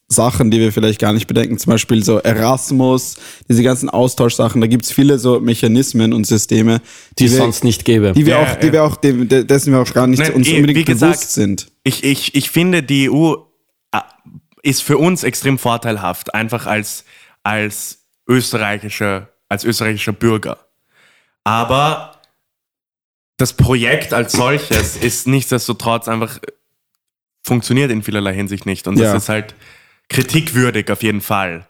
Sachen, 0.08 0.52
die 0.52 0.60
wir 0.60 0.72
vielleicht 0.72 1.00
gar 1.00 1.14
nicht 1.14 1.26
bedenken. 1.26 1.58
Zum 1.58 1.72
Beispiel 1.72 2.04
so 2.04 2.20
Erasmus, 2.20 3.16
diese 3.50 3.64
ganzen 3.64 3.90
Austauschsachen. 3.90 4.62
Da 4.62 4.68
gibt 4.68 4.86
es 4.86 4.92
viele 4.92 5.18
so 5.18 5.40
Mechanismen 5.40 6.14
und 6.14 6.28
Systeme, 6.28 6.80
die 7.18 7.26
es 7.26 7.32
wir, 7.32 7.40
sonst 7.40 7.64
nicht 7.64 7.86
gäbe. 7.86 8.12
die 8.12 8.28
wir 8.28 8.34
Ja, 8.34 8.44
auch, 8.44 8.56
die 8.56 8.68
ja. 8.68 8.74
wir 8.74 8.84
auch, 8.84 8.98
dem, 8.98 9.28
dessen 9.28 9.74
wir 9.74 9.80
auch 9.80 9.92
gar 9.92 10.06
nicht 10.06 10.20
Nein, 10.20 10.34
uns 10.34 10.48
eh, 10.48 10.58
unbedingt 10.58 10.88
wie 10.88 10.94
bewusst 10.94 11.02
gesagt, 11.02 11.32
sind. 11.32 11.72
Ich, 11.84 12.04
ich, 12.04 12.36
ich 12.36 12.52
finde, 12.52 12.84
die 12.84 13.10
EU 13.10 13.34
äh, 13.92 14.02
ist 14.62 14.84
für 14.84 15.00
uns 15.00 15.24
extrem 15.24 15.58
vorteilhaft, 15.58 16.36
einfach 16.36 16.68
als, 16.68 17.04
als 17.42 18.06
österreichischer, 18.30 19.30
als 19.50 19.64
österreichischer 19.64 20.14
Bürger. 20.14 20.60
Aber 21.46 22.20
das 23.38 23.54
Projekt 23.54 24.14
als 24.14 24.34
solches 24.34 24.98
ist 24.98 25.28
nichtsdestotrotz 25.28 26.08
einfach 26.08 26.38
äh, 26.38 26.52
funktioniert 27.46 27.92
in 27.92 28.04
vielerlei 28.04 28.34
Hinsicht 28.34 28.66
nicht. 28.66 28.88
Und 28.88 28.98
Ja. 28.98 29.14
das 29.14 29.24
ist 29.24 29.30
halt 29.30 29.56
kritikwürdig 30.10 30.90
auf 30.92 31.04
jeden 31.04 31.22
Fall. 31.22 31.68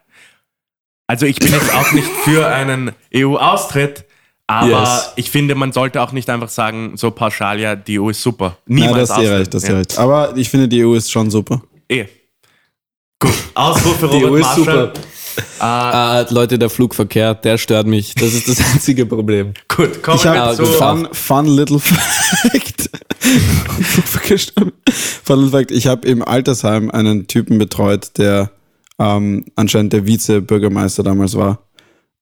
Also 1.07 1.25
ich 1.27 1.37
bin 1.37 1.51
jetzt 1.51 1.71
auch 1.73 1.91
nicht 1.91 2.07
für 2.07 2.47
einen 2.47 2.91
EU-Austritt, 3.13 4.05
aber 4.47 4.67
Yes. 4.83 5.11
ich 5.17 5.29
finde, 5.29 5.53
man 5.55 5.71
sollte 5.71 6.01
auch 6.01 6.11
nicht 6.13 6.29
einfach 6.29 6.49
sagen, 6.49 6.97
so 6.97 7.11
pauschal, 7.11 7.59
ja, 7.59 7.75
die 7.75 7.99
EU 7.99 8.09
ist 8.09 8.21
super. 8.21 8.57
Ja, 8.67 8.75
Niemals 8.75 9.09
das 9.09 9.17
ist 9.19 9.23
eh 9.23 9.35
recht, 9.35 9.53
das 9.53 9.63
ist 9.63 9.69
ja. 9.69 9.75
eh 9.75 9.77
recht. 9.79 9.97
Aber 9.99 10.35
ich 10.37 10.49
finde, 10.49 10.67
die 10.67 10.83
EU 10.85 10.93
ist 10.95 11.11
schon 11.11 11.29
super. 11.29 11.61
Eh. 11.89 12.05
Gut, 13.19 13.33
Ausruf 13.53 13.99
für 13.99 14.07
Die 14.07 14.15
Robert 14.23 14.31
EU 14.31 14.35
ist 14.37 14.57
Marschall. 14.57 14.87
super. 14.93 14.93
Ah, 15.59 16.25
Leute, 16.29 16.57
der 16.59 16.69
Flugverkehr, 16.69 17.33
der 17.35 17.57
stört 17.57 17.87
mich. 17.87 18.15
Das 18.15 18.33
ist 18.33 18.47
das 18.47 18.59
einzige 18.73 19.05
Problem. 19.05 19.53
Gut, 19.67 20.01
kommen 20.03 20.17
Ich 20.17 20.23
wir 20.25 20.53
zu... 20.55 20.65
fun, 20.65 21.07
fun 21.11 21.47
little 21.47 21.79
fact. 21.79 22.89
fun 25.23 25.39
little 25.43 25.49
fact. 25.59 25.71
Ich 25.71 25.87
habe 25.87 26.07
im 26.07 26.21
Altersheim 26.23 26.91
einen 26.91 27.27
Typen 27.27 27.57
betreut, 27.57 28.11
der 28.17 28.51
ähm, 28.99 29.45
anscheinend 29.55 29.93
der 29.93 30.05
Vizebürgermeister 30.05 31.03
damals 31.03 31.35
war. 31.35 31.59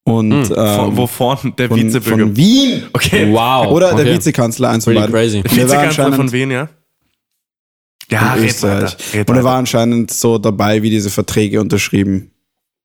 Und 0.06 0.48
Von, 0.48 0.58
ähm, 0.58 0.98
wovon? 0.98 1.54
Der 1.58 1.70
von, 1.70 1.80
Vizebürger. 1.80 2.24
von 2.26 2.36
Wien. 2.36 2.84
Okay. 2.94 3.32
Wow. 3.32 3.68
Oder 3.72 3.94
der 3.94 4.06
okay. 4.06 4.14
Vizekanzler, 4.16 4.70
eins 4.70 4.84
von 4.84 4.96
beiden. 4.96 5.12
crazy. 5.14 5.38
Er 5.38 5.44
war 5.46 5.52
Vizekanzler 5.52 5.80
anscheinend 5.88 6.16
von 6.16 6.32
Wien, 6.32 6.52
ja? 6.52 6.70
Ja, 8.12 8.34
red 8.34 8.44
Österreich. 8.50 8.84
weiter. 8.84 8.98
Red 9.14 9.30
Und 9.30 9.36
er 9.36 9.36
weiter. 9.36 9.44
war 9.46 9.56
anscheinend 9.58 10.12
so 10.12 10.38
dabei, 10.38 10.82
wie 10.82 10.90
diese 10.90 11.10
Verträge 11.10 11.62
unterschrieben 11.62 12.32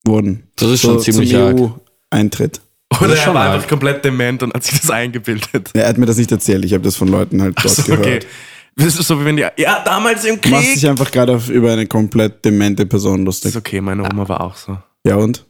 wurden. 0.09 0.45
Das 0.57 0.69
ist 0.71 0.83
so 0.83 0.93
schon 0.95 1.01
ziemlich. 1.01 1.35
EU-Eintritt. 1.37 2.61
Oder 3.01 3.13
ist 3.13 3.19
er 3.21 3.25
schon 3.27 3.35
war 3.35 3.43
arg. 3.45 3.55
einfach 3.55 3.69
komplett 3.69 4.05
dement 4.05 4.43
und 4.43 4.55
hat 4.55 4.65
sich 4.65 4.81
das 4.81 4.91
eingebildet. 4.91 5.71
Er 5.75 5.89
hat 5.89 5.99
mir 5.99 6.07
das 6.07 6.17
nicht 6.17 6.33
erzählt, 6.33 6.65
ich 6.65 6.73
habe 6.73 6.83
das 6.85 6.97
von 6.97 7.09
Leuten 7.09 7.43
halt 7.43 7.57
dort 7.63 7.69
So, 7.75 7.83
gehört. 7.83 8.01
okay. 8.01 8.19
Das 8.77 8.87
ist 8.97 9.07
so 9.09 9.21
wie 9.21 9.25
wenn 9.25 9.37
die, 9.37 9.45
ja, 9.57 9.83
damals 9.85 10.25
im 10.25 10.41
Du 10.41 10.49
machst 10.51 10.65
Krieg. 10.67 10.75
dich 10.77 10.89
einfach 10.89 11.11
gerade 11.11 11.41
über 11.51 11.73
eine 11.73 11.87
komplett 11.87 12.45
demente 12.45 12.87
Person 12.87 13.25
lustig. 13.25 13.51
ist 13.51 13.57
okay, 13.57 13.81
meine 13.81 14.05
Oma 14.05 14.29
war 14.29 14.41
auch 14.41 14.55
so. 14.57 14.79
Ja 15.05 15.17
und? 15.17 15.45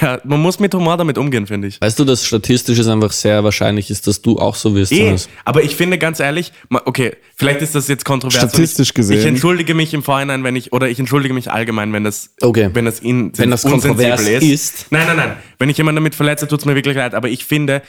Ja, 0.00 0.20
man 0.24 0.40
muss 0.40 0.58
mit 0.58 0.74
Humor 0.74 0.96
damit 0.96 1.18
umgehen, 1.18 1.46
finde 1.46 1.68
ich. 1.68 1.80
Weißt 1.80 1.98
du, 1.98 2.04
dass 2.04 2.24
statistisch 2.24 2.78
es 2.78 2.86
einfach 2.88 3.12
sehr 3.12 3.44
wahrscheinlich 3.44 3.90
ist, 3.90 4.06
dass 4.06 4.22
du 4.22 4.38
auch 4.38 4.54
so 4.54 4.74
wirst. 4.74 4.92
Eh, 4.92 5.14
aber 5.44 5.62
ich 5.62 5.76
finde 5.76 5.98
ganz 5.98 6.20
ehrlich, 6.20 6.52
okay, 6.84 7.16
vielleicht 7.36 7.60
ist 7.62 7.74
das 7.74 7.88
jetzt 7.88 8.04
kontrovers. 8.04 8.36
Statistisch 8.36 8.88
ich, 8.90 8.94
gesehen. 8.94 9.18
Ich 9.18 9.26
entschuldige 9.26 9.74
mich 9.74 9.92
im 9.94 10.02
Vorhinein, 10.02 10.44
wenn 10.44 10.56
ich, 10.56 10.72
oder 10.72 10.88
ich 10.88 10.98
entschuldige 10.98 11.34
mich 11.34 11.50
allgemein, 11.50 11.92
wenn 11.92 12.04
das, 12.04 12.30
Okay. 12.40 12.70
wenn 12.72 12.84
das, 12.84 13.00
in, 13.00 13.36
Wenn 13.36 13.50
das 13.50 13.62
kontrovers 13.62 14.22
ist. 14.22 14.86
Nein, 14.90 15.06
nein, 15.06 15.16
nein. 15.16 15.36
Wenn 15.58 15.68
ich 15.68 15.76
jemanden 15.78 15.96
damit 15.96 16.14
verletze, 16.14 16.48
tut 16.48 16.60
es 16.60 16.64
mir 16.64 16.74
wirklich 16.74 16.96
leid. 16.96 17.14
Aber 17.14 17.28
ich 17.28 17.44
finde, 17.44 17.82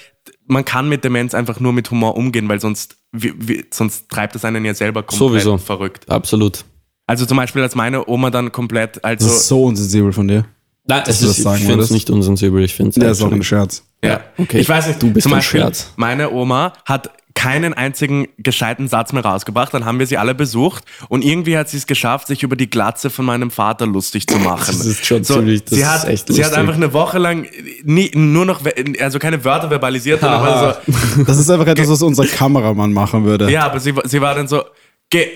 man 0.46 0.66
kann 0.66 0.90
mit 0.90 1.04
Demenz 1.04 1.34
einfach 1.34 1.60
nur 1.60 1.74
mit 1.74 1.90
Humor 1.92 2.18
umgehen, 2.18 2.50
weil 2.50 2.60
sonst, 2.60 2.98
wie, 3.12 3.34
wie, 3.38 3.66
sonst 3.72 4.10
treibt 4.10 4.36
es 4.36 4.46
einen 4.46 4.66
ja 4.66 4.74
selber 4.74 5.04
komplett 5.04 5.44
Sowieso. 5.44 5.58
verrückt. 5.58 6.10
Absolut. 6.10 6.66
Also 7.06 7.26
zum 7.26 7.38
Beispiel, 7.38 7.62
als 7.62 7.76
meine 7.76 8.08
Oma 8.08 8.30
dann 8.30 8.52
komplett, 8.52 9.04
also, 9.04 9.26
Das 9.28 9.36
ist 9.38 9.48
so 9.48 9.66
unsensibel 9.66 10.14
von 10.14 10.28
dir. 10.28 10.46
Nein, 10.86 11.04
es 11.08 11.20
du 11.20 11.28
ist, 11.28 11.38
das 11.38 11.44
sagen 11.44 11.62
ich 11.62 11.66
finde 11.68 11.84
es 11.84 11.92
nicht 11.92 12.10
unsensibel. 12.10 12.64
Ich 12.64 12.74
finde 12.76 13.00
Der 13.00 13.12
ist 13.12 13.22
auch 13.22 13.32
ein 13.32 13.44
Scherz. 13.44 13.84
ja, 14.04 14.20
okay. 14.38 14.60
Ich 14.60 14.68
weiß 14.70 14.88
nicht, 14.88 15.02
Du 15.02 15.12
bist 15.12 15.24
zum 15.24 15.34
ein 15.34 15.38
Beispiel, 15.38 15.62
Scherz. 15.62 15.94
meine 15.96 16.32
Oma 16.32 16.74
hat 16.86 17.10
keinen 17.36 17.74
einzigen 17.74 18.28
gescheiten 18.38 18.88
Satz 18.88 19.12
mehr 19.12 19.24
rausgebracht. 19.26 19.74
Dann 19.74 19.86
haben 19.86 19.98
wir 19.98 20.06
sie 20.08 20.18
alle 20.18 20.36
besucht 20.36 20.84
und 21.10 21.24
irgendwie 21.24 21.58
hat 21.58 21.68
sie 21.68 21.78
es 21.78 21.88
geschafft, 21.88 22.28
sich 22.28 22.44
über 22.44 22.56
die 22.56 22.70
Glatze 22.70 23.10
von 23.10 23.26
meinem 23.26 23.50
Vater 23.50 23.88
lustig 23.88 24.28
zu 24.28 24.38
machen. 24.38 24.66
Das 24.78 24.86
ist 24.86 25.06
schon 25.06 25.24
so, 25.24 25.36
ziemlich- 25.36 25.64
das 25.64 25.74
sie 25.74 25.80
ist 25.82 25.88
hat, 25.90 26.08
echt 26.10 26.28
Sie 26.28 26.34
hat 26.34 26.40
lustig. 26.52 26.58
einfach 26.60 26.76
eine 26.76 26.94
Woche 26.94 27.18
lang 27.18 27.48
nie, 27.84 28.12
nur 28.14 28.46
noch, 28.46 28.62
also 29.00 29.20
keine 29.20 29.44
Wörter 29.44 29.70
verbalisiert, 29.70 30.20
sondern 30.22 30.76
so, 30.86 31.24
Das 31.24 31.38
ist 31.40 31.50
einfach 31.50 31.66
etwas, 31.68 31.90
was 31.90 32.02
unser 32.04 32.26
Kameramann 32.28 32.94
machen 32.94 33.24
würde. 33.26 33.50
ja, 33.50 33.66
aber 33.66 33.80
sie, 33.80 33.96
war- 33.96 34.08
sie 34.08 34.22
war 34.22 34.36
dann 34.36 34.48
so, 34.48 34.64
geh, 35.10 35.28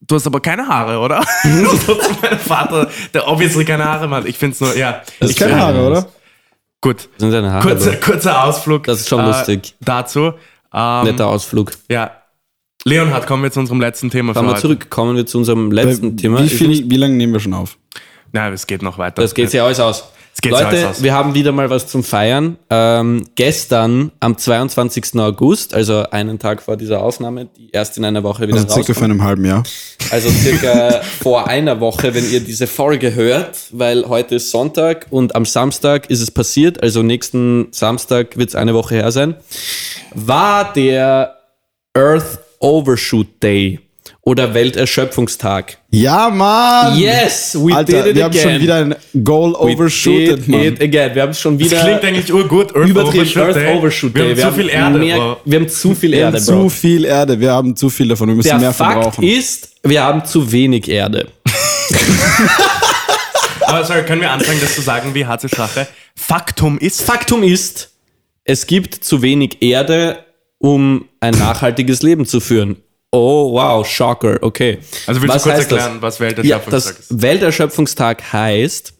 du 0.00 0.14
hast 0.14 0.26
aber 0.26 0.40
keine 0.40 0.66
Haare, 0.66 0.98
oder? 0.98 1.22
so 1.42 1.94
zu 1.94 2.12
meinem 2.22 2.38
Vater, 2.38 2.90
der 3.14 3.28
obviously 3.28 3.64
keine 3.64 3.84
Haare 3.84 4.08
hat. 4.10 4.26
Ich 4.26 4.38
finde 4.38 4.54
es 4.54 4.60
nur, 4.60 4.76
ja. 4.76 5.02
Das 5.20 5.30
ich 5.30 5.36
ist 5.36 5.38
keine 5.38 5.60
Haare, 5.60 5.86
oder? 5.86 6.08
Gut. 6.80 7.08
sind 7.16 7.32
deine 7.32 7.52
Haare. 7.52 7.66
Kurzer, 7.66 7.96
kurzer 7.96 8.44
Ausflug. 8.44 8.84
Das 8.84 9.00
ist 9.00 9.08
schon 9.08 9.20
äh, 9.20 9.26
lustig. 9.26 9.74
Dazu. 9.80 10.32
Ähm, 10.72 11.04
Netter 11.04 11.26
Ausflug. 11.26 11.72
Ja. 11.88 12.10
Leonhard, 12.84 13.26
kommen 13.26 13.42
wir 13.42 13.50
zu 13.50 13.58
unserem 13.58 13.80
letzten 13.80 14.10
Thema 14.10 14.32
Kommen 14.32 14.48
wir 14.48 14.52
heute. 14.52 14.62
zurück, 14.62 14.90
kommen 14.90 15.16
wir 15.16 15.26
zu 15.26 15.38
unserem 15.38 15.72
letzten 15.72 16.12
Wie, 16.12 16.22
Thema. 16.22 16.42
Viel, 16.44 16.88
wie 16.88 16.96
lange 16.96 17.14
nehmen 17.14 17.32
wir 17.32 17.40
schon 17.40 17.54
auf? 17.54 17.76
Na, 18.32 18.48
es 18.50 18.66
geht 18.66 18.82
noch 18.82 18.98
weiter. 18.98 19.22
Das 19.22 19.34
geht 19.34 19.52
ja 19.52 19.64
alles 19.64 19.80
aus. 19.80 20.04
Es 20.52 20.58
geht 20.58 20.68
sich 20.70 20.80
Leute, 20.80 20.88
aus. 20.90 21.02
wir 21.02 21.14
haben 21.14 21.34
wieder 21.34 21.52
mal 21.52 21.70
was 21.70 21.86
zum 21.86 22.02
Feiern. 22.04 22.56
Ähm, 22.70 23.24
gestern 23.34 24.12
am 24.20 24.36
22. 24.36 25.14
August, 25.16 25.74
also 25.74 26.04
einen 26.10 26.38
Tag 26.38 26.62
vor 26.62 26.76
dieser 26.76 27.02
Aufnahme, 27.02 27.48
die 27.56 27.70
erst 27.72 27.98
in 27.98 28.04
einer 28.04 28.22
Woche 28.22 28.46
wieder 28.48 28.56
Also 28.56 28.68
circa 28.68 28.78
rauskommt. 28.78 28.98
vor 28.98 29.04
einem 29.04 29.22
halben 29.22 29.44
Jahr. 29.44 29.62
Also 30.10 30.28
circa 30.30 31.00
vor 31.22 31.48
einer 31.48 31.80
Woche, 31.80 32.14
wenn 32.14 32.30
ihr 32.30 32.40
diese 32.40 32.66
Folge 32.66 33.14
hört, 33.14 33.58
weil 33.72 34.08
heute 34.08 34.36
ist 34.36 34.50
Sonntag 34.50 35.06
und 35.10 35.34
am 35.34 35.44
Samstag 35.44 36.10
ist 36.10 36.20
es 36.20 36.30
passiert, 36.30 36.82
also 36.82 37.02
nächsten 37.02 37.68
Samstag 37.72 38.36
wird 38.36 38.50
es 38.50 38.54
eine 38.54 38.74
Woche 38.74 38.96
her 38.96 39.10
sein, 39.12 39.34
war 40.14 40.72
der 40.72 41.36
Earth 41.94 42.38
Overshoot 42.60 43.42
Day 43.42 43.80
oder 44.26 44.54
Welterschöpfungstag. 44.54 45.78
Ja, 45.92 46.28
Mann! 46.30 46.98
Yes, 46.98 47.56
we 47.56 47.72
Alter, 47.72 48.02
did 48.02 48.06
it 48.06 48.16
wir 48.16 48.24
haben 48.24 48.32
again. 48.32 48.42
schon 48.52 48.60
wieder 48.60 48.74
ein 48.76 48.94
Goal 49.24 49.52
We 49.52 49.56
overshooted, 49.56 50.48
Mann. 50.48 50.60
it 50.62 50.82
again. 50.82 51.14
Wir 51.14 51.22
haben 51.22 51.30
es 51.30 51.40
schon 51.40 51.56
das 51.56 51.70
wieder 51.70 51.80
klingt 51.80 52.04
eigentlich 52.04 52.32
urgut. 52.32 52.74
Earth 52.74 52.88
übertrieben. 52.88 53.20
Overshoot 53.22 53.42
Earth 53.44 53.56
Day. 53.56 53.76
Overshoot 53.78 54.14
Wir 54.16 54.34
Day. 54.34 54.42
haben 54.42 54.50
zu 54.50 54.56
viel 54.60 54.68
Erde, 54.68 54.98
mehr. 54.98 55.36
Wir 55.44 55.60
haben 55.60 55.68
zu 55.68 55.94
viel 55.94 56.10
Wir 56.10 56.18
Erde, 56.18 56.38
haben 56.38 56.44
zu 56.44 56.68
viel 56.68 57.04
Erde. 57.04 57.38
Wir 57.40 57.52
haben 57.52 57.76
zu 57.76 57.88
viel 57.88 58.08
davon. 58.08 58.28
Wir 58.28 58.34
müssen 58.34 58.48
Der 58.48 58.58
mehr 58.58 58.72
Fakt 58.72 58.92
verbrauchen. 58.94 59.22
ist, 59.24 59.68
wir 59.84 60.02
haben 60.02 60.24
zu 60.24 60.50
wenig 60.50 60.88
Erde. 60.88 61.28
Aber 63.60 63.84
sorry, 63.84 64.02
können 64.04 64.22
wir 64.22 64.30
anfangen, 64.32 64.58
das 64.60 64.74
zu 64.74 64.80
sagen 64.80 65.14
wie 65.14 65.24
harte 65.24 65.46
Sache? 65.48 65.86
Faktum 66.16 66.78
ist, 66.78 67.00
Faktum 67.02 67.44
ist, 67.44 67.90
es 68.44 68.66
gibt 68.66 68.94
zu 69.04 69.22
wenig 69.22 69.58
Erde, 69.62 70.18
um 70.58 71.04
ein 71.20 71.34
nachhaltiges 71.34 72.02
Leben 72.02 72.26
zu 72.26 72.40
führen. 72.40 72.76
Oh, 73.16 73.52
wow, 73.52 73.86
Shocker, 73.86 74.38
okay. 74.42 74.78
Also 75.06 75.22
willst 75.22 75.36
du 75.36 75.40
kurz 75.40 75.54
heißt 75.58 75.72
das? 75.72 75.78
erklären, 75.78 76.02
was 76.02 76.18
Ja, 76.18 76.26
Welterschöpfungstag 76.26 76.70
das 76.70 76.90
ist? 76.90 77.22
Welterschöpfungstag 77.22 78.32
heißt, 78.32 78.92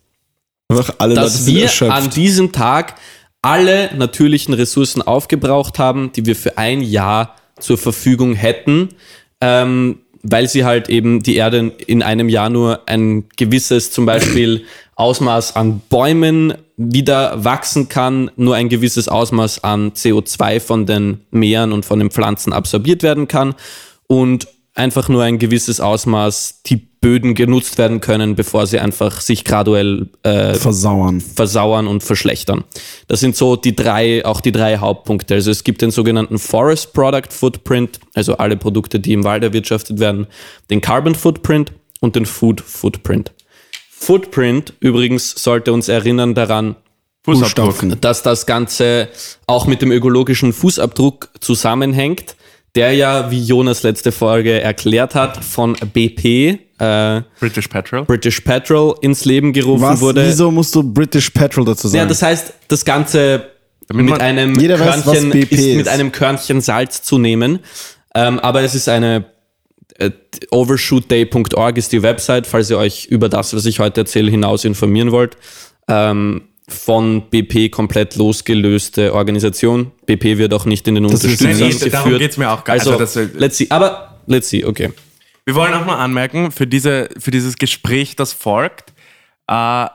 dass 0.68 1.46
wir 1.46 1.62
erschöpft. 1.64 1.92
an 1.92 2.10
diesem 2.10 2.52
Tag 2.52 2.94
alle 3.42 3.94
natürlichen 3.94 4.54
Ressourcen 4.54 5.02
aufgebraucht 5.02 5.78
haben, 5.78 6.12
die 6.12 6.26
wir 6.26 6.34
für 6.34 6.58
ein 6.58 6.80
Jahr 6.80 7.36
zur 7.60 7.78
Verfügung 7.78 8.34
hätten, 8.34 8.88
ähm, 9.40 10.00
weil 10.22 10.48
sie 10.48 10.64
halt 10.64 10.88
eben 10.88 11.22
die 11.22 11.36
Erde 11.36 11.72
in 11.86 12.02
einem 12.02 12.28
Jahr 12.28 12.50
nur 12.50 12.80
ein 12.86 13.28
gewisses 13.36 13.92
zum 13.92 14.06
Beispiel 14.06 14.64
Ausmaß 14.96 15.56
an 15.56 15.82
Bäumen 15.90 16.54
wieder 16.78 17.44
wachsen 17.44 17.88
kann, 17.88 18.30
nur 18.36 18.56
ein 18.56 18.68
gewisses 18.68 19.08
Ausmaß 19.08 19.62
an 19.62 19.92
CO2 19.92 20.58
von 20.58 20.86
den 20.86 21.20
Meeren 21.30 21.72
und 21.72 21.84
von 21.84 21.98
den 21.98 22.10
Pflanzen 22.10 22.52
absorbiert 22.52 23.02
werden 23.02 23.28
kann 23.28 23.54
und 24.06 24.48
einfach 24.74 25.08
nur 25.08 25.22
ein 25.22 25.38
gewisses 25.38 25.80
Ausmaß 25.80 26.62
die 26.66 26.76
Böden 26.76 27.34
genutzt 27.34 27.78
werden 27.78 28.00
können, 28.00 28.34
bevor 28.34 28.66
sie 28.66 28.78
einfach 28.78 29.20
sich 29.20 29.44
graduell 29.44 30.08
äh, 30.22 30.54
Versauern. 30.54 31.20
versauern 31.20 31.86
und 31.86 32.02
verschlechtern. 32.02 32.64
Das 33.08 33.20
sind 33.20 33.36
so 33.36 33.56
die 33.56 33.74
drei, 33.74 34.24
auch 34.24 34.40
die 34.40 34.52
drei 34.52 34.78
Hauptpunkte. 34.78 35.34
Also 35.34 35.50
es 35.50 35.64
gibt 35.64 35.82
den 35.82 35.90
sogenannten 35.90 36.38
Forest 36.38 36.92
Product 36.92 37.30
Footprint, 37.30 38.00
also 38.14 38.36
alle 38.36 38.56
Produkte, 38.56 39.00
die 39.00 39.12
im 39.12 39.24
Wald 39.24 39.44
erwirtschaftet 39.44 39.98
werden, 39.98 40.26
den 40.68 40.80
Carbon 40.80 41.14
Footprint 41.14 41.72
und 42.00 42.16
den 42.16 42.26
Food 42.26 42.60
Footprint. 42.60 43.32
Footprint 43.88 44.74
übrigens 44.80 45.30
sollte 45.30 45.72
uns 45.72 45.88
erinnern 45.88 46.34
daran, 46.34 46.76
Fußabdruck. 47.24 48.00
dass 48.00 48.22
das 48.22 48.46
Ganze 48.46 49.08
auch 49.46 49.66
mit 49.66 49.82
dem 49.82 49.90
ökologischen 49.90 50.52
Fußabdruck 50.52 51.30
zusammenhängt, 51.40 52.36
der 52.76 52.92
ja, 52.92 53.30
wie 53.30 53.42
Jonas 53.42 53.82
letzte 53.82 54.12
Folge 54.12 54.60
erklärt 54.60 55.14
hat, 55.14 55.42
von 55.42 55.72
BP, 55.72 56.58
äh, 56.78 57.22
British 57.40 57.68
Petrol. 57.68 58.04
British 58.04 58.40
Petrol, 58.40 58.94
ins 59.00 59.24
Leben 59.24 59.52
gerufen 59.52 59.82
Was? 59.82 60.00
wurde. 60.00 60.26
Wieso 60.26 60.50
musst 60.50 60.74
du 60.74 60.82
British 60.82 61.30
Petrol 61.30 61.64
dazu 61.64 61.88
sagen? 61.88 62.02
Ja, 62.02 62.06
das 62.06 62.22
heißt, 62.22 62.52
das 62.68 62.84
Ganze 62.84 63.50
Damit 63.88 64.10
mit 64.10 64.20
einem, 64.20 64.58
Jeder 64.60 64.78
weiß, 64.78 65.04
Körnchen, 65.04 65.28
was 65.30 65.32
BP 65.32 65.52
ist 65.52 65.76
mit 65.76 65.86
ist. 65.86 65.88
einem 65.88 66.12
Körnchen 66.12 66.60
Salz 66.60 67.02
zu 67.02 67.18
nehmen. 67.18 67.60
Ähm, 68.14 68.38
aber 68.40 68.62
es 68.62 68.74
ist 68.74 68.88
eine 68.88 69.24
äh, 69.98 70.10
overshootday.org 70.50 71.78
ist 71.78 71.92
die 71.92 72.02
Website, 72.02 72.46
falls 72.46 72.68
ihr 72.70 72.78
euch 72.78 73.06
über 73.06 73.28
das, 73.28 73.54
was 73.54 73.64
ich 73.64 73.78
heute 73.78 74.02
erzähle, 74.02 74.30
hinaus 74.30 74.64
informieren 74.64 75.12
wollt. 75.12 75.36
Ähm, 75.88 76.42
von 76.68 77.22
BP 77.30 77.70
komplett 77.70 78.16
losgelöste 78.16 79.14
Organisation. 79.14 79.92
BP 80.06 80.38
wird 80.38 80.52
auch 80.52 80.64
nicht 80.64 80.86
in 80.88 80.96
den 80.96 81.04
ist- 81.04 81.12
Unterstützern 81.24 81.50
nee, 81.56 81.90
darum 81.90 82.04
geführt. 82.04 82.20
geht's 82.20 82.36
mir 82.36 82.50
auch 82.50 82.64
gar- 82.64 82.74
Also, 82.74 82.92
also 82.98 83.20
das- 83.24 83.34
let's 83.34 83.56
see. 83.56 83.66
Aber 83.70 84.16
let's 84.26 84.48
see, 84.48 84.64
okay. 84.64 84.92
Wir 85.44 85.54
wollen 85.54 85.72
auch 85.74 85.86
mal 85.86 85.96
anmerken, 85.98 86.50
für, 86.50 86.66
diese, 86.66 87.08
für 87.18 87.30
dieses 87.30 87.56
Gespräch, 87.56 88.16
das 88.16 88.32
folgt, 88.32 88.92
äh, 89.48 89.86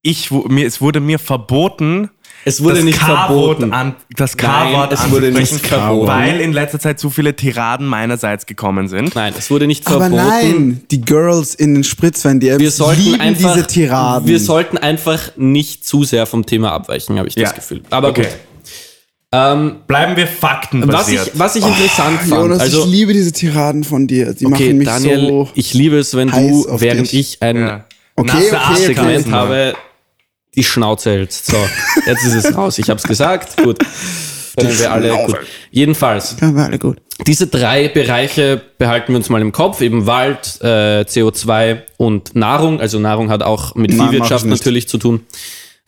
ich, 0.00 0.30
mir, 0.30 0.66
es 0.66 0.80
wurde 0.80 1.00
mir 1.00 1.18
verboten, 1.18 2.10
Es 2.46 2.62
wurde 2.62 2.76
das 2.76 2.84
nicht 2.84 2.98
verboten. 2.98 3.72
An, 3.72 3.94
das 4.16 4.36
K-Wort 4.36 4.92
es 4.92 5.10
wurde 5.10 5.30
nicht 5.32 5.66
verboten. 5.66 6.06
weil 6.08 6.40
in 6.40 6.52
letzter 6.52 6.78
Zeit 6.78 6.98
zu 7.00 7.08
viele 7.10 7.34
Tiraden 7.34 7.86
meinerseits 7.86 8.46
gekommen 8.46 8.88
sind. 8.88 9.14
Nein, 9.14 9.32
es 9.38 9.50
wurde 9.50 9.66
nicht 9.66 9.86
Aber 9.86 10.00
verboten. 10.00 10.16
nein, 10.28 10.80
die 10.90 11.00
Girls 11.00 11.54
in 11.54 11.74
den 11.74 11.84
Spritzwein, 11.84 12.40
die 12.40 12.56
wir 12.58 12.70
sollten 12.70 13.00
lieben 13.02 13.20
einfach, 13.20 13.54
diese 13.54 13.66
Tiraden. 13.66 14.28
Wir 14.28 14.40
sollten 14.40 14.76
einfach 14.78 15.30
nicht 15.36 15.86
zu 15.86 16.04
sehr 16.04 16.26
vom 16.26 16.44
Thema 16.44 16.72
abweichen, 16.72 17.18
habe 17.18 17.28
ich 17.28 17.34
Ja. 17.36 17.44
das 17.44 17.54
Gefühl. 17.54 17.82
Aber 17.90 18.08
Okay. 18.08 18.22
gut. 18.24 18.30
Ähm, 19.32 19.76
Bleiben 19.88 20.16
wir 20.16 20.24
was 20.26 20.32
ich, 20.32 20.38
faktenbasiert. 20.38 21.30
was 21.34 21.56
ich 21.56 21.66
interessant 21.66 22.18
fand, 22.20 22.30
Jonas, 22.30 22.60
also 22.60 22.84
ich 22.84 22.90
liebe 22.90 23.12
diese 23.12 23.32
Tiraden 23.32 23.82
von 23.82 24.06
dir. 24.06 24.32
Die 24.32 24.46
okay, 24.46 24.52
machen 24.66 24.78
mich 24.78 24.86
Daniel, 24.86 25.28
so. 25.28 25.48
ich 25.56 25.74
liebe 25.74 25.98
es, 25.98 26.14
wenn 26.14 26.30
du, 26.30 26.66
während 26.78 27.10
dich. 27.10 27.32
ich 27.34 27.42
ein 27.42 27.56
ja. 27.58 27.84
Okay, 28.14 28.30
Nasse 28.52 28.56
okay. 28.70 28.86
Segment 28.86 29.32
habe, 29.32 29.74
die 30.56 30.64
Schnauze 30.64 31.10
hältst. 31.10 31.46
So, 31.46 31.56
jetzt 32.06 32.24
ist 32.24 32.34
es 32.34 32.56
raus. 32.56 32.78
Ich 32.78 32.88
habe 32.90 32.98
es 32.98 33.04
gesagt. 33.04 33.56
Gut. 33.62 33.78
Können 34.58 34.78
wir 34.78 34.92
alle. 34.92 35.10
Gut. 35.26 35.38
Jedenfalls, 35.70 36.36
Ja, 36.40 36.54
war 36.54 36.66
alle 36.66 36.78
gut. 36.78 36.98
diese 37.26 37.48
drei 37.48 37.88
Bereiche 37.88 38.60
behalten 38.78 39.12
wir 39.12 39.16
uns 39.16 39.28
mal 39.28 39.40
im 39.40 39.50
Kopf, 39.52 39.80
eben 39.80 40.06
Wald, 40.06 40.58
äh, 40.62 41.00
CO2 41.02 41.82
und 41.96 42.36
Nahrung. 42.36 42.80
Also 42.80 42.98
Nahrung 43.00 43.30
hat 43.30 43.42
auch 43.42 43.74
mit 43.74 43.92
Nein, 43.92 44.10
Viehwirtschaft 44.10 44.44
natürlich 44.46 44.88
zu 44.88 44.98
tun. 44.98 45.20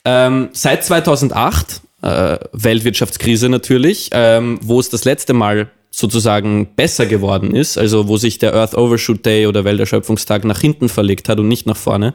Ähm, 0.05 0.49
seit 0.53 0.85
2008, 0.85 1.81
äh, 2.03 2.39
Weltwirtschaftskrise 2.53 3.49
natürlich, 3.49 4.11
ähm, 4.13 4.59
wo 4.63 4.81
es 4.81 4.89
das 4.91 5.05
letzte 5.05 5.33
Mal 5.33 5.71
sozusagen 5.91 6.75
besser 6.77 7.07
geworden 7.07 7.55
ist, 7.55 7.79
also 7.79 8.07
wo 8.09 8.17
sich 8.19 8.39
der 8.39 8.55
Earth 8.55 8.75
Overshoot 8.77 9.25
Day 9.25 9.47
oder 9.47 9.65
Welterschöpfungstag 9.65 10.45
nach 10.45 10.61
hinten 10.61 10.89
verlegt 10.89 11.29
hat 11.29 11.39
und 11.39 11.49
nicht 11.49 11.67
nach 11.67 11.77
vorne, 11.77 12.15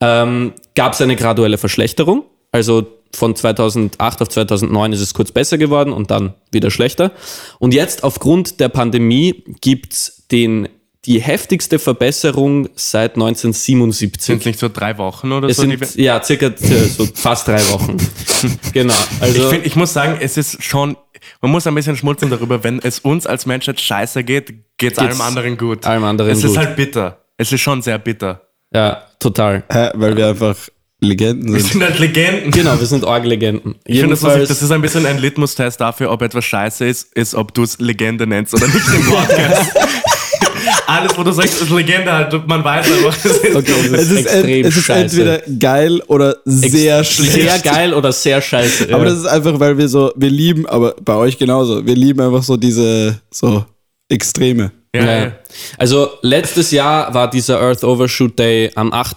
ähm, 0.00 0.52
gab 0.74 0.92
es 0.92 1.00
eine 1.00 1.16
graduelle 1.16 1.58
Verschlechterung. 1.58 2.24
Also 2.52 2.86
von 3.14 3.34
2008 3.34 4.22
auf 4.22 4.28
2009 4.28 4.92
ist 4.92 5.00
es 5.00 5.14
kurz 5.14 5.32
besser 5.32 5.58
geworden 5.58 5.92
und 5.92 6.10
dann 6.10 6.34
wieder 6.52 6.70
schlechter. 6.70 7.12
Und 7.58 7.74
jetzt 7.74 8.04
aufgrund 8.04 8.60
der 8.60 8.68
Pandemie 8.68 9.44
gibt's 9.60 10.24
den 10.30 10.68
die 11.04 11.20
heftigste 11.20 11.78
Verbesserung 11.78 12.68
seit 12.74 13.14
1977. 13.14 14.22
Sind 14.22 14.40
es 14.40 14.44
nicht 14.44 14.58
so 14.58 14.68
drei 14.68 14.98
Wochen 14.98 15.32
oder 15.32 15.48
Es 15.48 15.56
so? 15.56 15.62
sind 15.62 15.96
ja 15.96 16.22
circa 16.22 16.46
äh, 16.48 16.84
so 16.84 17.06
fast 17.06 17.48
drei 17.48 17.60
Wochen. 17.70 17.96
genau. 18.74 18.94
Also 19.20 19.42
ich, 19.42 19.48
find, 19.48 19.66
ich 19.66 19.76
muss 19.76 19.94
sagen, 19.94 20.18
es 20.20 20.36
ist 20.36 20.62
schon, 20.62 20.96
man 21.40 21.50
muss 21.50 21.66
ein 21.66 21.74
bisschen 21.74 21.96
schmunzeln 21.96 22.30
darüber, 22.30 22.62
wenn 22.62 22.80
es 22.80 22.98
uns 22.98 23.26
als 23.26 23.46
Menschheit 23.46 23.80
scheiße 23.80 24.22
geht, 24.22 24.52
geht 24.76 24.92
es 24.92 24.98
allem 24.98 25.20
anderen 25.20 25.56
gut. 25.56 25.86
allem 25.86 26.04
anderen 26.04 26.32
es 26.32 26.42
gut. 26.42 26.50
ist 26.50 26.56
halt 26.58 26.76
bitter. 26.76 27.24
Es 27.38 27.52
ist 27.52 27.60
schon 27.60 27.80
sehr 27.80 27.98
bitter. 27.98 28.42
ja, 28.74 29.07
total. 29.18 29.64
Hä, 29.70 29.90
weil 29.94 30.16
wir 30.16 30.28
einfach 30.28 30.56
Legenden 31.00 31.54
Wir 31.54 31.60
sind. 31.60 31.72
sind 31.72 31.82
halt 31.84 31.98
Legenden. 32.00 32.50
Genau, 32.50 32.78
wir 32.78 32.86
sind 32.86 33.04
Org-Legenden. 33.04 33.76
Ich 33.84 34.00
finde 34.00 34.16
das, 34.16 34.48
das 34.48 34.62
ist 34.62 34.70
ein 34.72 34.82
bisschen 34.82 35.06
ein 35.06 35.18
Litmus-Test 35.18 35.80
dafür, 35.80 36.10
ob 36.10 36.22
etwas 36.22 36.44
scheiße 36.44 36.84
ist, 36.86 37.14
ist, 37.14 37.34
ob 37.36 37.54
du 37.54 37.62
es 37.62 37.78
Legende 37.78 38.26
nennst 38.26 38.52
oder 38.54 38.66
nicht 38.66 38.88
im 38.94 39.04
Podcast. 39.06 39.72
Alles, 40.86 41.16
wo 41.16 41.22
du 41.22 41.30
sagst, 41.32 41.60
ist 41.62 41.70
Legende 41.70 42.10
halt, 42.12 42.48
man 42.48 42.64
weiß 42.64 42.90
einfach, 42.90 43.16
es 43.16 43.24
ist 43.26 43.54
okay, 43.54 43.72
es 43.84 43.92
Es 43.92 44.00
ist, 44.02 44.10
ist, 44.10 44.18
extrem 44.26 44.56
ent, 44.56 44.66
es 44.66 44.76
ist 44.76 44.84
scheiße. 44.86 45.00
entweder 45.22 45.42
geil 45.58 46.02
oder 46.08 46.36
sehr 46.44 47.04
schlecht. 47.04 47.32
sehr 47.32 47.58
geil 47.60 47.94
oder 47.94 48.10
sehr 48.10 48.40
scheiße. 48.40 48.88
Aber 48.92 49.04
ja. 49.04 49.10
das 49.10 49.18
ist 49.20 49.26
einfach, 49.26 49.60
weil 49.60 49.78
wir 49.78 49.88
so, 49.88 50.12
wir 50.16 50.30
lieben, 50.30 50.66
aber 50.66 50.96
bei 51.04 51.14
euch 51.14 51.38
genauso, 51.38 51.86
wir 51.86 51.94
lieben 51.94 52.20
einfach 52.20 52.42
so 52.42 52.56
diese, 52.56 53.20
so 53.30 53.64
Extreme. 54.08 54.72
ja, 54.94 55.04
Ja. 55.04 55.18
ja. 55.24 55.32
Also 55.76 56.10
letztes 56.22 56.70
Jahr 56.70 57.12
war 57.12 57.28
dieser 57.30 57.60
Earth 57.60 57.84
Overshoot 57.84 58.38
Day 58.38 58.70
am 58.74 58.92
8. 58.92 59.16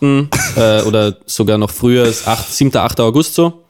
äh, 0.56 0.82
oder 0.84 1.18
sogar 1.26 1.58
noch 1.58 1.70
früher, 1.72 2.06
ist 2.06 2.28
8, 2.28 2.52
7. 2.52 2.76
8. 2.76 3.00
August 3.00 3.36
so. 3.36 3.64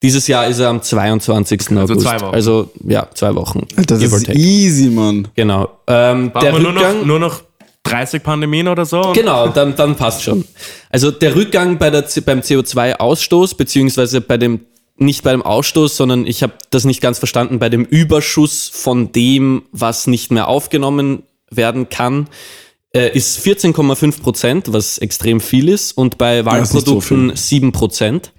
Dieses 0.00 0.28
Jahr 0.28 0.46
ist 0.46 0.60
er 0.60 0.68
am 0.68 0.80
22. 0.80 1.76
August. 1.76 2.02
zwei 2.02 2.20
Wochen. 2.20 2.34
Also 2.34 2.70
ja, 2.86 3.08
zwei 3.14 3.34
Wochen. 3.34 3.66
Das 3.74 3.98
give 3.98 4.14
ist 4.14 4.28
easy, 4.28 4.90
Mann. 4.90 5.26
Genau. 5.34 5.68
Ähm, 5.88 6.32
der 6.40 6.52
man 6.52 6.62
nur 6.62 6.72
Rückgang, 6.72 6.98
noch, 6.98 7.06
nur 7.06 7.18
noch 7.18 7.42
30 7.82 8.22
Pandemien 8.22 8.68
oder 8.68 8.84
so? 8.84 9.12
Genau, 9.12 9.48
dann, 9.48 9.74
dann 9.74 9.96
passt 9.96 10.22
schon. 10.22 10.44
Also 10.90 11.10
der 11.10 11.34
Rückgang 11.34 11.78
bei 11.78 11.90
der, 11.90 12.04
beim 12.24 12.40
CO2-Ausstoß, 12.40 13.56
beziehungsweise 13.56 14.20
bei 14.20 14.36
dem, 14.36 14.60
nicht 14.98 15.22
bei 15.22 15.32
dem 15.32 15.42
Ausstoß, 15.42 15.96
sondern 15.96 16.26
ich 16.26 16.42
habe 16.42 16.54
das 16.70 16.84
nicht 16.84 17.00
ganz 17.00 17.18
verstanden, 17.18 17.58
bei 17.58 17.68
dem 17.68 17.84
Überschuss 17.84 18.68
von 18.72 19.12
dem, 19.12 19.62
was 19.72 20.06
nicht 20.06 20.30
mehr 20.30 20.48
aufgenommen 20.48 21.22
werden 21.50 21.88
kann, 21.88 22.28
äh, 22.94 23.16
ist 23.16 23.38
14,5 23.38 24.22
Prozent, 24.22 24.72
was 24.72 24.98
extrem 24.98 25.40
viel 25.40 25.68
ist, 25.68 25.92
und 25.92 26.18
bei 26.18 26.42
nicht 26.42 26.44
so 26.44 26.50
Waldprodukten 26.50 27.36
7 27.36 27.72
Prozent. 27.72 28.32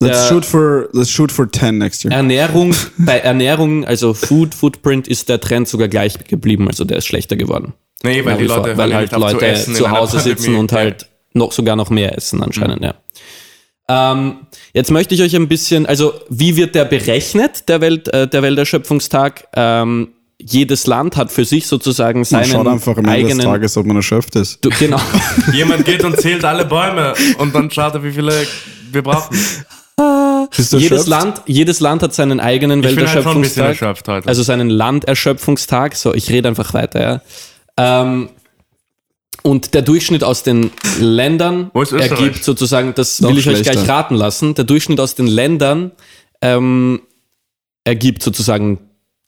Let's 0.00 0.28
shoot 0.28 0.44
for, 0.44 0.88
let's 0.92 1.10
shoot 1.10 1.30
for 1.30 1.50
10 1.50 1.78
next 1.78 2.04
year. 2.04 2.12
Ernährung, 2.12 2.74
bei 2.98 3.18
Ernährung, 3.18 3.84
also 3.84 4.14
Food 4.14 4.54
Footprint, 4.54 5.06
ist 5.06 5.28
der 5.28 5.40
Trend 5.40 5.68
sogar 5.68 5.88
gleich 5.88 6.18
geblieben, 6.24 6.68
also 6.68 6.84
der 6.84 6.98
ist 6.98 7.06
schlechter 7.06 7.36
geworden. 7.36 7.74
Nee, 8.02 8.24
weil 8.24 8.38
die 8.38 8.48
vor, 8.48 8.58
Leute 8.58 8.76
weil 8.76 8.94
halt 8.94 9.10
zu 9.10 9.18
Leute 9.18 9.54
zu 9.54 9.84
einer 9.84 9.96
Hause 9.96 10.18
sitzen 10.18 10.56
und 10.56 10.72
halt 10.72 11.06
noch 11.34 11.52
sogar 11.52 11.76
noch 11.76 11.88
mehr 11.88 12.16
essen 12.16 12.42
anscheinend, 12.42 12.82
ja. 12.82 12.94
Ähm, 13.88 14.46
jetzt 14.72 14.90
möchte 14.90 15.14
ich 15.14 15.22
euch 15.22 15.34
ein 15.34 15.48
bisschen, 15.48 15.86
also 15.86 16.14
wie 16.28 16.56
wird 16.56 16.74
der 16.74 16.84
berechnet, 16.84 17.68
der 17.68 17.80
Welt, 17.80 18.08
äh, 18.08 18.28
der 18.28 18.42
Welterschöpfungstag? 18.42 19.48
Ähm, 19.54 20.08
jedes 20.44 20.86
Land 20.86 21.16
hat 21.16 21.30
für 21.30 21.44
sich 21.44 21.66
sozusagen 21.66 22.20
Man 22.20 22.24
seinen 22.24 22.46
schaut 22.46 22.66
einfach 22.66 22.96
am 22.96 23.04
Ende 23.04 23.20
des 23.22 23.30
eigenen. 23.30 23.46
Tages, 23.46 23.76
ob 23.76 23.86
man 23.86 23.96
erschöpft 23.96 24.34
ist. 24.36 24.64
Du, 24.64 24.70
genau. 24.70 25.00
Jemand 25.52 25.84
geht 25.84 26.04
und 26.04 26.20
zählt 26.20 26.44
alle 26.44 26.64
Bäume 26.64 27.14
und 27.38 27.54
dann 27.54 27.70
schaut 27.70 27.94
er, 27.94 28.02
wie 28.02 28.12
viele 28.12 28.46
wir 28.90 29.02
brauchen. 29.02 29.36
Bist 30.56 30.72
du 30.72 30.78
jedes 30.78 31.06
erschöpft? 31.06 31.08
Land, 31.08 31.42
jedes 31.46 31.80
Land 31.80 32.02
hat 32.02 32.14
seinen 32.14 32.40
eigenen 32.40 32.82
Ich 32.82 32.94
bin 32.94 33.06
halt 33.06 33.22
schon 33.22 33.36
ein 33.36 33.42
bisschen 33.42 33.64
Welterschöpfungstag. 33.64 33.68
erschöpft 33.68 34.08
heute. 34.08 34.28
also 34.28 34.42
seinen 34.42 34.68
Landerschöpfungstag. 34.70 35.94
So, 35.94 36.12
ich 36.14 36.28
rede 36.30 36.48
einfach 36.48 36.74
weiter, 36.74 37.00
ja. 37.00 37.22
Ähm, 37.76 38.28
und 39.42 39.74
der 39.74 39.82
Durchschnitt 39.82 40.24
aus 40.24 40.42
den 40.42 40.70
Ländern 41.00 41.70
ergibt 41.74 42.44
sozusagen, 42.44 42.94
das 42.94 43.20
Noch 43.20 43.30
will 43.30 43.38
ich 43.38 43.48
euch 43.48 43.56
schlechter. 43.58 43.72
gleich 43.72 43.88
raten 43.88 44.14
lassen, 44.14 44.54
der 44.54 44.64
Durchschnitt 44.64 45.00
aus 45.00 45.14
den 45.14 45.26
Ländern 45.26 45.92
ähm, 46.40 47.02
ergibt 47.84 48.22
sozusagen 48.22 48.78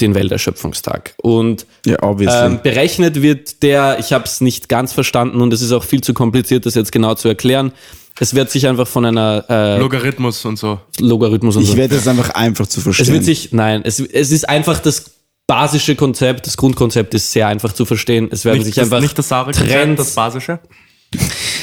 den 0.01 0.15
Welterschöpfungstag. 0.15 1.15
Und 1.23 1.67
Ja, 1.87 2.03
obviously. 2.03 2.47
ähm, 2.47 2.61
berechnet 2.63 3.23
wird 3.23 3.63
der, 3.63 3.99
ich 4.01 4.13
habe 4.13 4.25
es 4.25 4.41
nicht 4.41 4.69
ganz 4.69 4.93
verstanden 4.93 5.41
und 5.41 5.53
es 5.53 5.63
ist 5.63 5.73
auch 5.73 5.85
viel 5.85 6.01
zu 6.01 6.15
kompliziert, 6.15 6.67
das 6.67 6.75
jetzt 6.75 6.91
genau 6.93 7.15
zu 7.15 7.29
erklären. 7.29 7.73
Es 8.19 8.35
wird 8.35 8.51
sich 8.51 8.67
einfach 8.69 8.87
von 8.87 9.05
einer 9.05 9.45
äh, 9.49 9.79
Logarithmus 9.79 10.45
und 10.45 10.57
so. 10.59 10.81
Logarithmus 11.01 11.57
und 11.57 11.63
ich 11.63 11.71
so 11.71 11.77
werde 11.77 11.97
es 11.97 12.07
einfach 12.07 12.31
einfach 12.31 12.67
zu 12.67 12.81
verstehen. 12.81 13.07
es 13.07 13.13
wird 13.13 13.25
sich, 13.25 13.53
nein, 13.53 13.83
es, 13.85 13.99
es 13.99 14.31
ist 14.31 14.49
einfach 14.49 14.79
das 14.79 15.14
basische 15.47 15.95
Konzept, 15.95 16.47
das 16.47 16.57
Grundkonzept 16.57 17.15
ist 17.15 17.33
sehr 17.33 17.49
einfach 17.49 17.73
zu 17.73 17.85
verstehen. 17.85 18.29
Es 18.31 18.45
werden 18.45 18.59
Nicht, 18.59 18.67
sich 18.67 18.75
das, 18.77 18.85
einfach 18.85 19.01
nicht 19.01 19.19
das 19.19 19.29
Trends, 19.29 19.97
das 19.99 20.15
Basische. 20.15 20.61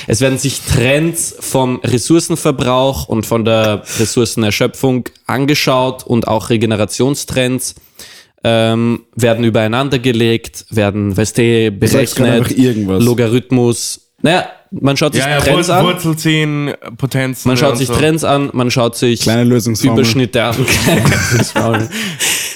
es 0.07 0.21
werden 0.21 0.37
sich 0.37 0.61
Trends 0.61 1.35
vom 1.39 1.79
Ressourcenverbrauch 1.83 3.07
und 3.07 3.25
von 3.25 3.43
der 3.43 3.83
Ressourcenerschöpfung 3.99 5.09
angeschaut 5.25 6.05
und 6.05 6.27
auch 6.27 6.49
Regenerationstrends 6.49 7.75
ähm, 8.43 9.05
werden 9.15 9.43
übereinander 9.43 9.99
gelegt, 9.99 10.65
werden, 10.69 11.15
weißt 11.15 11.37
du, 11.37 11.71
berechnet, 11.71 12.51
irgendwas. 12.51 13.03
Logarithmus. 13.03 14.11
Naja, 14.21 14.47
man 14.71 14.95
schaut 14.95 15.13
sich 15.13 15.23
Ja, 15.23 15.29
ja, 15.31 15.39
Trends 15.39 15.67
Wur 15.67 15.75
an. 15.75 15.85
Wurzel 15.85 16.17
ziehen, 16.17 16.73
Potenzen. 16.97 17.47
Man 17.49 17.57
schaut 17.57 17.77
sich 17.77 17.87
so. 17.87 17.95
Trends 17.95 18.23
an, 18.23 18.49
man 18.53 18.71
schaut 18.71 18.95
sich 18.95 19.21
Kleine 19.21 19.43
Lösungsformel. 19.43 19.99
Überschnitte 19.99 20.43
an. 20.43 20.55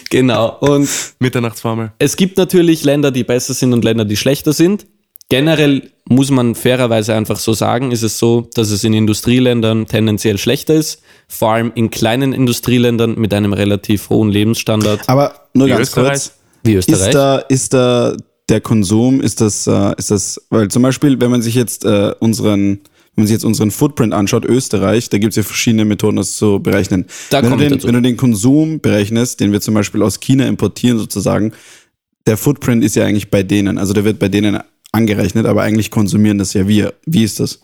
Genau. 0.09 0.57
Und 0.59 0.89
Mitternachtsformel. 1.19 1.91
es 1.99 2.15
gibt 2.15 2.37
natürlich 2.37 2.83
Länder, 2.83 3.11
die 3.11 3.23
besser 3.23 3.53
sind 3.53 3.73
und 3.73 3.83
Länder, 3.83 4.05
die 4.05 4.17
schlechter 4.17 4.53
sind. 4.53 4.85
Generell 5.29 5.89
muss 6.07 6.29
man 6.29 6.53
fairerweise 6.53 7.15
einfach 7.15 7.39
so 7.39 7.53
sagen, 7.53 7.91
ist 7.91 8.03
es 8.03 8.19
so, 8.19 8.47
dass 8.53 8.69
es 8.69 8.83
in 8.83 8.93
Industrieländern 8.93 9.87
tendenziell 9.87 10.37
schlechter 10.37 10.75
ist. 10.75 11.01
Vor 11.27 11.51
allem 11.51 11.71
in 11.73 11.89
kleinen 11.89 12.31
Industrieländern 12.31 13.15
mit 13.17 13.33
einem 13.33 13.53
relativ 13.53 14.09
hohen 14.09 14.29
Lebensstandard 14.29 15.09
Aber 15.09 15.33
nur 15.55 15.65
Wie 15.65 15.71
ganz 15.71 15.81
Österreich? 15.89 16.09
kurz. 16.09 16.31
wie 16.63 16.75
Österreich. 16.75 17.07
Ist 17.07 17.13
da, 17.15 17.37
ist 17.39 17.73
da 17.73 18.15
der 18.49 18.61
Konsum, 18.61 19.19
ist 19.21 19.41
das, 19.41 19.65
äh, 19.65 19.93
ist 19.97 20.11
das, 20.11 20.39
weil 20.51 20.67
zum 20.67 20.83
Beispiel, 20.83 21.19
wenn 21.19 21.31
man 21.31 21.41
sich 21.41 21.55
jetzt 21.55 21.83
äh, 21.85 22.13
unseren, 22.19 22.81
wenn 23.15 23.23
man 23.23 23.27
sich 23.27 23.35
jetzt 23.35 23.45
unseren 23.45 23.71
Footprint 23.71 24.13
anschaut, 24.13 24.45
Österreich, 24.45 25.09
da 25.09 25.17
gibt 25.17 25.31
es 25.31 25.37
ja 25.37 25.43
verschiedene 25.43 25.85
Methoden, 25.85 26.17
das 26.17 26.35
zu 26.35 26.59
berechnen. 26.59 27.05
Da 27.29 27.41
wenn, 27.41 27.51
du 27.51 27.57
den, 27.57 27.83
wenn 27.83 27.93
du 27.93 28.01
den 28.01 28.17
Konsum 28.17 28.81
berechnest, 28.81 29.39
den 29.39 29.51
wir 29.51 29.61
zum 29.61 29.73
Beispiel 29.73 30.03
aus 30.03 30.19
China 30.19 30.45
importieren 30.47 30.97
sozusagen, 30.97 31.53
der 32.27 32.37
Footprint 32.37 32.83
ist 32.83 32.95
ja 32.95 33.05
eigentlich 33.05 33.29
bei 33.29 33.43
denen, 33.43 33.77
also 33.77 33.93
der 33.93 34.03
wird 34.03 34.19
bei 34.19 34.27
denen 34.27 34.59
angerechnet, 34.91 35.45
aber 35.45 35.61
eigentlich 35.61 35.91
konsumieren 35.91 36.37
das 36.37 36.53
ja 36.53 36.67
wir. 36.67 36.93
Wie 37.05 37.23
ist 37.23 37.39
das? 37.39 37.59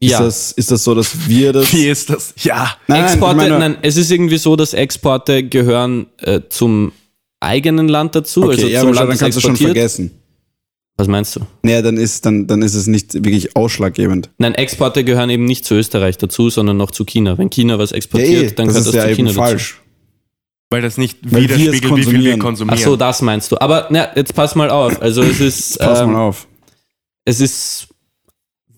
ja. 0.00 0.18
Ist 0.18 0.24
das, 0.24 0.52
ist 0.52 0.70
das 0.70 0.84
so, 0.84 0.94
dass 0.94 1.28
wir 1.28 1.52
das? 1.52 1.72
Wie 1.72 1.88
ist 1.88 2.10
das? 2.10 2.34
Ja. 2.42 2.72
Nein, 2.86 3.00
nein, 3.00 3.04
Exporte, 3.04 3.36
meine- 3.36 3.58
nein, 3.58 3.76
es 3.82 3.96
ist 3.96 4.10
irgendwie 4.10 4.38
so, 4.38 4.56
dass 4.56 4.74
Exporte 4.74 5.44
gehören 5.44 6.06
äh, 6.18 6.40
zum 6.48 6.92
eigenen 7.40 7.88
Land 7.88 8.14
dazu, 8.14 8.44
Okay, 8.44 8.52
also 8.52 8.66
ja, 8.66 8.80
zum 8.80 8.88
aber 8.88 8.96
Land, 8.96 9.00
dann 9.00 9.10
das 9.10 9.18
kannst 9.20 9.36
du 9.38 9.40
schon 9.40 9.56
vergessen. 9.56 10.10
Was 11.02 11.08
meinst 11.08 11.34
du? 11.36 11.40
Naja, 11.62 11.82
dann 11.82 11.96
ist, 11.96 12.24
dann, 12.24 12.46
dann 12.46 12.62
ist 12.62 12.74
es 12.74 12.86
nicht 12.86 13.12
wirklich 13.14 13.56
ausschlaggebend. 13.56 14.30
Nein, 14.38 14.54
Exporte 14.54 15.02
gehören 15.04 15.30
eben 15.30 15.44
nicht 15.44 15.64
zu 15.64 15.74
Österreich 15.74 16.16
dazu, 16.16 16.48
sondern 16.48 16.76
noch 16.76 16.92
zu 16.92 17.04
China. 17.04 17.36
Wenn 17.38 17.50
China 17.50 17.76
was 17.78 17.90
Ja, 17.90 17.96
exportiert, 17.96 18.52
eh, 18.52 18.54
dann 18.54 18.66
das 18.68 18.74
gehört 18.76 18.86
ist 18.86 18.86
das 18.86 18.94
ja 18.94 19.02
zu 19.02 19.08
eben 19.08 19.16
China 19.16 19.28
dazu. 19.30 19.40
falsch. 19.40 19.80
Weil 20.70 20.80
das 20.80 20.96
nicht 20.96 21.18
Weil 21.22 21.42
wir 21.48 21.50
es 21.50 21.58
widerspiegelt, 21.58 21.96
wie 21.96 22.02
viel 22.04 22.12
wir 22.12 22.38
konsumieren. 22.38 22.38
konsumieren. 22.40 22.78
Ach 22.80 22.84
so, 22.84 22.96
das 22.96 23.20
meinst 23.20 23.50
du. 23.52 23.60
Aber 23.60 23.88
na, 23.90 24.08
jetzt 24.16 24.34
pass 24.34 24.54
mal 24.54 24.70
auf. 24.70 25.02
Also 25.02 25.22
es 25.22 25.40
ist, 25.40 25.78
Pass 25.80 26.00
ähm, 26.00 26.12
mal 26.12 26.20
auf. 26.20 26.46
es 27.24 27.40
ist, 27.40 27.88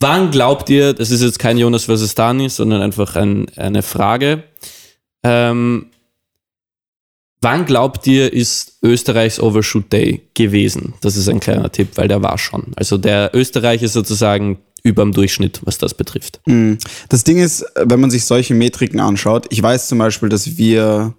wann 0.00 0.30
glaubt 0.30 0.70
ihr, 0.70 0.92
das 0.94 1.10
ist 1.10 1.22
jetzt 1.22 1.38
kein 1.38 1.58
Jonas 1.58 1.84
versus 1.84 2.14
Dani, 2.14 2.48
sondern 2.48 2.80
einfach 2.82 3.16
ein, 3.16 3.46
eine 3.56 3.82
Frage. 3.82 4.44
Ähm, 5.22 5.86
wann 7.44 7.64
glaubt 7.66 8.06
ihr, 8.08 8.32
ist 8.32 8.78
Österreichs 8.82 9.38
Overshoot 9.38 9.92
Day 9.92 10.22
gewesen? 10.34 10.94
Das 11.02 11.16
ist 11.16 11.28
ein 11.28 11.38
kleiner 11.40 11.70
Tipp, 11.70 11.90
weil 11.94 12.08
der 12.08 12.22
war 12.22 12.38
schon. 12.38 12.72
Also 12.74 12.98
der 12.98 13.30
Österreich 13.34 13.82
ist 13.82 13.92
sozusagen 13.92 14.58
überm 14.82 15.12
Durchschnitt, 15.12 15.60
was 15.64 15.78
das 15.78 15.94
betrifft. 15.94 16.40
Mhm. 16.46 16.78
Das 17.08 17.22
Ding 17.24 17.38
ist, 17.38 17.64
wenn 17.76 18.00
man 18.00 18.10
sich 18.10 18.24
solche 18.24 18.54
Metriken 18.54 18.98
anschaut, 19.00 19.46
ich 19.50 19.62
weiß 19.62 19.88
zum 19.88 19.98
Beispiel, 19.98 20.28
dass 20.28 20.56
wir, 20.58 21.14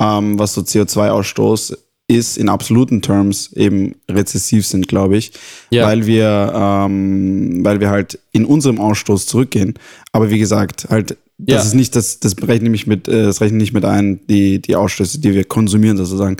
ähm, 0.00 0.38
was 0.38 0.54
so 0.54 0.60
CO2-Ausstoß 0.62 1.76
ist, 2.08 2.38
in 2.38 2.48
absoluten 2.48 3.02
Terms 3.02 3.52
eben 3.52 3.94
rezessiv 4.10 4.66
sind, 4.66 4.88
glaube 4.88 5.16
ich, 5.16 5.32
Ja. 5.70 5.86
weil 5.86 6.06
wir, 6.06 6.52
ähm, 6.54 7.64
weil 7.64 7.80
wir 7.80 7.90
halt 7.90 8.18
in 8.32 8.44
unserem 8.44 8.80
Ausstoß 8.80 9.26
zurückgehen. 9.26 9.74
Aber 10.12 10.30
wie 10.30 10.38
gesagt, 10.38 10.86
halt, 10.90 11.16
das 11.46 11.54
Ja. 11.64 11.68
ist 11.68 11.74
nicht, 11.74 11.96
das, 11.96 12.20
das 12.20 12.34
rechnet 12.46 12.70
nicht 12.72 12.86
mit, 12.86 13.08
äh, 13.08 13.22
das 13.24 13.40
rechnet 13.40 13.60
nicht 13.60 13.72
mit 13.72 13.84
ein, 13.84 14.20
die, 14.28 14.60
die 14.60 14.76
Ausstöße, 14.76 15.20
die 15.20 15.34
wir 15.34 15.44
konsumieren 15.44 15.96
sozusagen. 15.96 16.36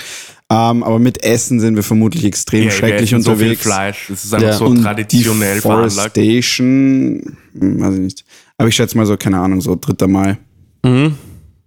Ähm, 0.52 0.82
aber 0.82 0.98
mit 0.98 1.22
Essen 1.22 1.60
sind 1.60 1.76
wir 1.76 1.82
vermutlich 1.84 2.24
extrem 2.24 2.64
wir 2.64 2.70
schrecklich 2.72 3.12
essen 3.12 3.22
so 3.22 3.30
viel 3.36 3.42
unterwegs. 3.50 3.62
Fleisch. 3.62 4.10
Es 4.10 4.24
ist 4.24 4.34
einfach 4.34 4.48
Ja. 4.48 4.52
so 4.56 4.66
Und 4.66 4.82
traditionell 4.82 5.60
veranlagt. 5.60 6.16
Deforestation, 6.16 7.36
hm, 7.58 7.80
weiß 7.80 7.94
ich 7.94 8.00
nicht. 8.00 8.24
Aber 8.58 8.68
ich 8.68 8.74
schätze 8.74 8.96
mal 8.96 9.06
so, 9.06 9.16
keine 9.16 9.38
Ahnung, 9.38 9.60
so 9.60 9.76
3. 9.80 10.06
Mai. 10.08 10.38
Mhm. 10.84 11.14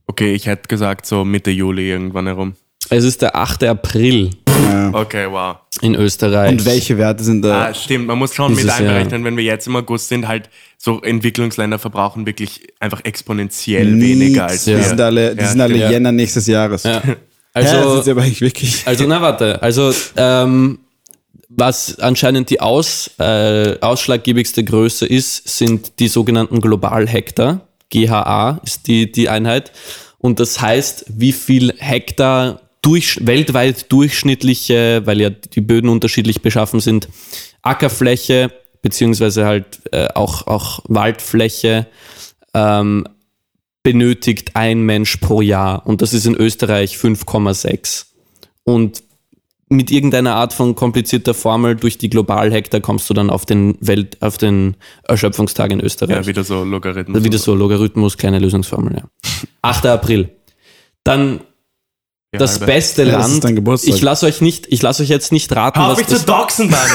Okay, 0.06 0.34
ich 0.34 0.48
hätte 0.48 0.68
gesagt 0.68 1.06
so 1.06 1.24
Mitte 1.24 1.50
Juli 1.52 1.90
irgendwann 1.90 2.28
herum. 2.28 2.54
Es 2.90 3.04
ist 3.04 3.22
der 3.22 3.36
8. 3.36 3.64
April 3.64 4.32
Ja. 4.48 4.92
Okay, 4.94 5.28
wow. 5.30 5.58
in 5.82 5.96
Österreich. 5.96 6.52
Und 6.52 6.66
welche 6.66 6.98
Werte 6.98 7.24
sind 7.24 7.42
da? 7.44 7.68
Ah, 7.68 7.74
stimmt, 7.74 8.08
man 8.08 8.18
muss 8.18 8.34
schon 8.36 8.54
mit 8.56 8.70
einberechnen, 8.70 9.24
wenn 9.24 9.36
wir 9.38 9.44
jetzt 9.44 9.68
im 9.68 9.76
August 9.76 10.10
sind, 10.10 10.28
halt 10.28 10.50
so 10.78 11.02
Entwicklungsländer 11.02 11.80
verbrauchen 11.80 12.26
wirklich 12.26 12.62
einfach 12.80 13.02
exponentiell 13.04 13.86
Nix. 13.88 14.08
weniger 14.08 14.46
als 14.48 14.66
Die 14.66 14.72
wir. 14.72 14.84
sind 14.84 15.02
alle, 15.02 15.36
die 15.36 15.42
Ja, 15.42 15.48
sind 15.48 15.62
alle. 15.62 15.78
Jänner 15.78 16.12
nächstes 16.12 16.48
Jahres. 16.48 16.84
Ja. 16.84 17.02
Also, 17.56 17.76
ja, 17.76 17.82
Also, 17.84 18.12
aber 18.12 18.24
eigentlich 18.24 18.42
wirklich. 18.42 18.82
also 18.88 19.06
na 19.06 19.22
warte, 19.22 19.62
also 19.62 19.94
ähm, 20.18 20.80
was 21.50 22.00
anscheinend 22.00 22.50
die 22.50 22.60
aus, 22.60 23.12
äh, 23.20 23.78
ausschlaggebigste 23.80 24.64
Größe 24.64 25.06
ist, 25.06 25.48
sind 25.60 26.00
die 26.00 26.08
sogenannten 26.08 26.62
Globalhektar. 26.62 27.62
GHA 27.92 28.60
ist 28.66 28.88
die, 28.88 29.12
die 29.12 29.30
Einheit. 29.30 29.72
Und 30.18 30.40
das 30.40 30.62
heißt, 30.62 31.06
wie 31.10 31.32
viel 31.32 31.76
Hektar 31.78 32.60
durch, 32.84 33.26
weltweit 33.26 33.92
durchschnittliche, 33.92 35.02
weil 35.06 35.20
ja 35.20 35.32
die 35.32 35.62
Böden 35.62 35.90
unterschiedlich 35.90 36.44
beschaffen 36.44 36.80
sind, 36.80 37.10
Ackerfläche 37.64 38.52
beziehungsweise 38.84 39.46
halt 39.46 39.82
äh, 39.92 40.10
auch, 40.14 40.46
auch 40.46 40.82
Waldfläche 40.88 41.88
ähm, 42.54 43.08
benötigt 43.82 44.56
ein 44.56 44.82
Mensch 44.84 45.18
pro 45.18 45.42
Jahr. 45.42 45.88
Und 45.88 46.02
das 46.02 46.14
ist 46.14 46.28
in 46.28 46.36
Österreich 46.36 46.98
5,6. 46.98 48.06
Und 48.64 49.04
mit 49.70 49.90
irgendeiner 49.90 50.36
Art 50.36 50.54
von 50.54 50.76
komplizierter 50.76 51.34
Formel 51.34 51.76
durch 51.76 51.98
die 51.98 52.10
Globalhektar 52.10 52.82
kommst 52.82 53.10
du 53.10 53.14
dann 53.14 53.30
auf 53.30 53.46
den 53.46 53.76
Welt, 53.80 54.22
auf 54.22 54.38
den 54.38 54.76
Erschöpfungstag 55.08 55.72
in 55.72 55.80
Österreich. 55.80 56.18
Ja, 56.18 56.28
wieder 56.28 56.44
so 56.44 56.64
Logarithmus. 56.64 57.24
Wieder 57.24 57.38
so 57.38 57.56
Logarithmus, 57.56 58.18
kleine 58.18 58.40
Lösungsformel, 58.40 58.98
ja. 58.98 59.04
8. 59.62 59.86
April. 59.88 60.30
Dann 61.04 61.42
Ja, 62.34 62.40
das 62.40 62.54
halbe. 62.54 62.66
beste 62.66 63.04
Ja, 63.04 63.12
das 63.14 63.22
Land. 63.22 63.34
ist 63.36 63.44
dein 63.44 63.56
Geburtstag. 63.56 63.94
Ich 63.94 64.02
lasse 64.02 64.26
euch 64.26 64.42
nicht, 64.42 64.66
ich 64.70 64.82
lasse 64.82 65.04
euch 65.04 65.10
jetzt 65.10 65.32
nicht 65.32 65.56
raten, 65.56 65.80
Hör 65.80 65.86
auf 65.88 65.92
was 65.94 65.98
mich 66.00 66.08
zu 66.08 66.14
das, 66.16 66.26
doxen, 66.26 66.70
Dani. 66.72 66.92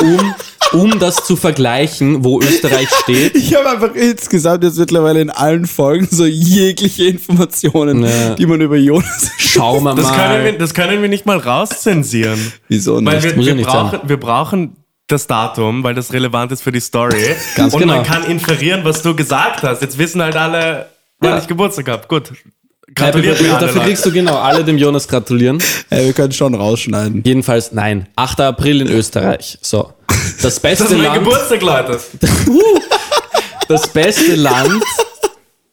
um, 0.18 0.34
um 0.80 0.98
das 0.98 1.16
zu 1.24 1.36
vergleichen, 1.36 2.24
wo 2.24 2.40
Österreich 2.40 2.88
steht. 3.02 3.36
Ich 3.36 3.54
habe 3.54 3.70
einfach 3.70 3.94
insgesamt 3.94 4.64
jetzt 4.64 4.78
mittlerweile 4.78 5.20
in 5.20 5.30
allen 5.30 5.66
Folgen 5.66 6.08
so 6.10 6.26
jegliche 6.26 7.04
Informationen, 7.04 8.04
Ja. 8.04 8.34
die 8.34 8.46
man 8.46 8.60
über 8.60 8.76
Jonas. 8.76 9.30
Schauen 9.38 9.84
wir 9.84 9.94
Das 9.94 10.10
können, 10.12 10.44
wir, 10.44 10.52
mal. 10.52 10.58
das 10.58 10.74
können 10.74 11.00
wir 11.00 11.08
nicht 11.08 11.26
mal 11.26 11.38
rauszensieren. 11.38 12.52
Wieso 12.68 12.96
Weil 13.04 13.16
nicht? 13.16 13.22
wir, 13.24 13.36
muss 13.36 13.46
ja 13.46 13.50
wir, 13.52 13.54
nicht 13.56 13.68
brauchen, 13.68 13.90
sein. 14.00 14.08
wir 14.08 14.16
brauchen 14.18 14.76
das 15.06 15.26
Datum, 15.26 15.84
weil 15.84 15.94
das 15.94 16.12
relevant 16.12 16.52
ist 16.52 16.62
für 16.62 16.72
die 16.72 16.80
Story. 16.80 17.36
Ganz 17.54 17.74
Und 17.74 17.80
genau. 17.80 17.96
man 17.96 18.04
kann 18.04 18.24
inferieren, 18.24 18.80
was 18.84 19.02
du 19.02 19.14
gesagt 19.14 19.62
hast. 19.62 19.82
Jetzt 19.82 19.98
wissen 19.98 20.22
halt 20.22 20.36
alle, 20.36 20.86
wann 21.20 21.30
Ja. 21.32 21.38
ich 21.38 21.46
Geburtstag 21.46 21.88
habe. 21.88 22.08
Gut. 22.08 22.32
Gratuliert 22.94 23.38
alle 23.40 23.48
Dafür 23.48 23.66
Leute. 23.68 23.80
kriegst 23.86 24.04
du 24.06 24.12
genau 24.12 24.36
alle 24.36 24.64
dem 24.64 24.76
Jonas 24.78 25.08
gratulieren. 25.08 25.62
Ey, 25.90 26.06
wir 26.06 26.12
können 26.12 26.32
schon 26.32 26.54
rausschneiden. 26.54 27.22
Jedenfalls 27.24 27.72
nein. 27.72 28.06
8. 28.16 28.40
April 28.40 28.80
in 28.82 28.88
Österreich. 28.88 29.58
So. 29.62 29.92
Das 30.42 30.60
beste 30.60 30.84
Das 30.84 30.92
ist 30.92 30.98
mein 30.98 31.06
Land. 31.06 31.24
Geburtstag, 31.24 31.62
Leute. 31.62 32.00
Das 33.68 33.88
beste 33.88 34.34
Land 34.34 34.82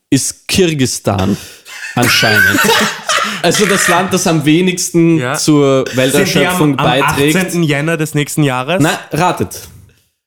ist 0.09 0.47
Kirgistan. 0.47 1.35
Anscheinend. 1.95 2.59
Also 3.41 3.65
das 3.65 3.87
Land, 3.89 4.13
das 4.13 4.25
am 4.27 4.45
wenigsten 4.45 5.17
Ja. 5.17 5.33
zur 5.35 5.83
Welterschöpfung 5.95 6.79
am, 6.79 6.85
am 6.85 7.01
beiträgt. 7.01 7.35
18. 7.35 7.63
Jänner 7.63 7.97
des 7.97 8.13
nächsten 8.13 8.43
Jahres? 8.43 8.81
Na, 8.81 8.99
ratet. 9.11 9.59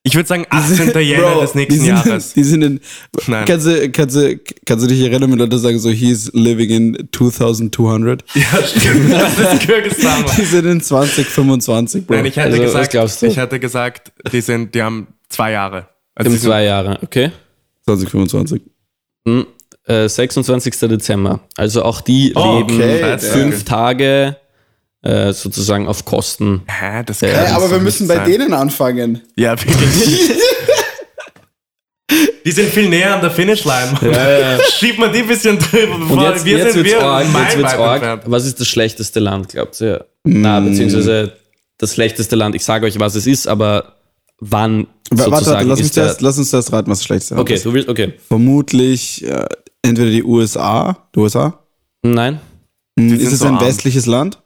Ich 0.04 0.16
würde 0.16 0.26
sagen 0.28 0.46
18. 0.50 0.98
Jänner 1.00 1.40
des 1.40 1.52
die 1.52 1.58
nächsten 1.58 1.78
sind, 1.80 1.86
Jahres. 1.86 2.32
Die 2.34 2.42
sind 2.42 2.62
in. 2.62 2.80
Nein. 3.28 3.44
Kannst 3.46 3.66
du, 3.68 3.90
kannst, 3.90 4.16
du, 4.16 4.36
kannst 4.66 4.84
du 4.84 4.88
dich 4.88 5.00
erinnern, 5.00 5.30
wenn 5.30 5.38
Leute 5.38 5.58
sagen 5.58 5.78
so, 5.78 5.90
he's 5.90 6.28
living 6.34 6.70
in 6.70 7.08
2200? 7.12 8.24
Ja, 8.34 8.42
stimmt. 8.66 9.12
Das 9.12 9.38
ist. 9.38 9.68
Mann. 10.02 10.24
Die 10.36 10.44
sind 10.44 10.66
in 10.66 10.80
2025, 10.80 12.06
Bro. 12.06 12.16
Nein, 12.16 12.26
ich 12.26 12.36
hatte 12.36 12.48
Also, 12.50 12.62
was 12.62 12.66
gesagt, 12.72 12.90
glaubst 12.90 13.22
du? 13.22 13.26
ich 13.26 13.38
hatte 13.38 13.60
gesagt, 13.60 14.12
die 14.32 14.40
sind, 14.40 14.74
die 14.74 14.82
haben 14.82 15.06
zwei 15.28 15.52
Jahre. 15.52 15.86
Also 16.16 16.26
Im 16.28 16.32
die 16.34 16.38
sind- 16.40 16.50
zwei 16.50 16.64
Jahre, 16.64 16.98
okay. 17.02 17.30
2025. 17.84 18.60
Hm, 19.26 19.46
äh, 19.86 20.08
26. 20.08 20.80
Dezember. 20.88 21.40
Also 21.56 21.84
auch 21.84 22.00
die 22.00 22.32
Oh, 22.34 22.58
leben 22.58 22.74
okay. 22.74 23.18
fünf 23.18 23.64
Tage 23.64 24.36
äh, 25.02 25.32
sozusagen 25.32 25.88
auf 25.88 26.04
Kosten. 26.04 26.62
Hä, 26.68 27.02
das 27.04 27.20
Ja, 27.20 27.28
kann 27.32 27.44
Ey, 27.46 27.52
aber 27.52 27.70
wir 27.70 27.78
müssen 27.80 28.06
bei 28.08 28.16
sein. 28.16 28.30
denen 28.30 28.52
anfangen. 28.54 29.20
Ja, 29.36 29.52
wirklich. 29.58 30.30
Die 32.44 32.50
sind 32.50 32.70
viel 32.70 32.88
näher 32.88 33.14
an 33.14 33.20
der 33.20 33.30
Finishline. 33.30 33.92
ja. 34.02 34.58
Schieb 34.78 34.98
mal 34.98 35.10
die 35.12 35.20
ein 35.20 35.28
bisschen 35.28 35.58
drüber, 35.58 35.94
Und 35.94 36.08
bevor 36.08 36.30
jetzt, 36.32 36.44
wir 36.44 36.58
jetzt 36.58 36.72
sind 36.74 36.84
wird's 36.84 36.98
wir 36.98 37.02
arg, 37.06 37.26
jetzt 37.34 37.56
wird's 37.56 37.74
arg. 37.74 38.20
Was 38.26 38.44
ist 38.44 38.58
das 38.60 38.66
schlechteste 38.68 39.20
Land, 39.20 39.48
glaubt 39.50 39.80
ihr? 39.80 40.06
Na, 40.24 40.58
beziehungsweise 40.60 41.32
das 41.78 41.94
schlechteste 41.94 42.34
Land. 42.36 42.54
Ich 42.56 42.64
sage 42.64 42.86
euch, 42.86 42.98
was 42.98 43.14
es 43.14 43.26
ist, 43.28 43.46
aber 43.46 43.94
wann 44.40 44.88
Warte, 45.10 45.30
warte, 45.30 45.44
sozusagen 45.44 45.68
lass, 45.68 45.78
uns 45.78 45.86
ist 45.88 45.96
der... 45.96 46.04
das, 46.06 46.20
lass 46.20 46.38
uns 46.38 46.50
das 46.50 46.72
raten, 46.72 46.90
was 46.90 46.98
das 46.98 47.04
Schlechteste 47.06 47.36
Okay, 47.36 47.54
ist. 47.54 47.64
du 47.64 47.72
willst, 47.72 47.88
okay. 47.88 48.14
Vermutlich 48.28 49.24
äh, 49.24 49.46
entweder 49.82 50.10
die 50.10 50.24
USA. 50.24 51.08
Die 51.14 51.20
USA? 51.20 51.60
Nein, 52.02 52.40
Hm, 52.98 53.08
sind 53.10 53.20
ist 53.22 53.32
es 53.32 53.38
so 53.38 53.46
ein 53.46 53.54
arm. 53.56 53.64
westliches 53.64 54.06
Land? 54.06 54.41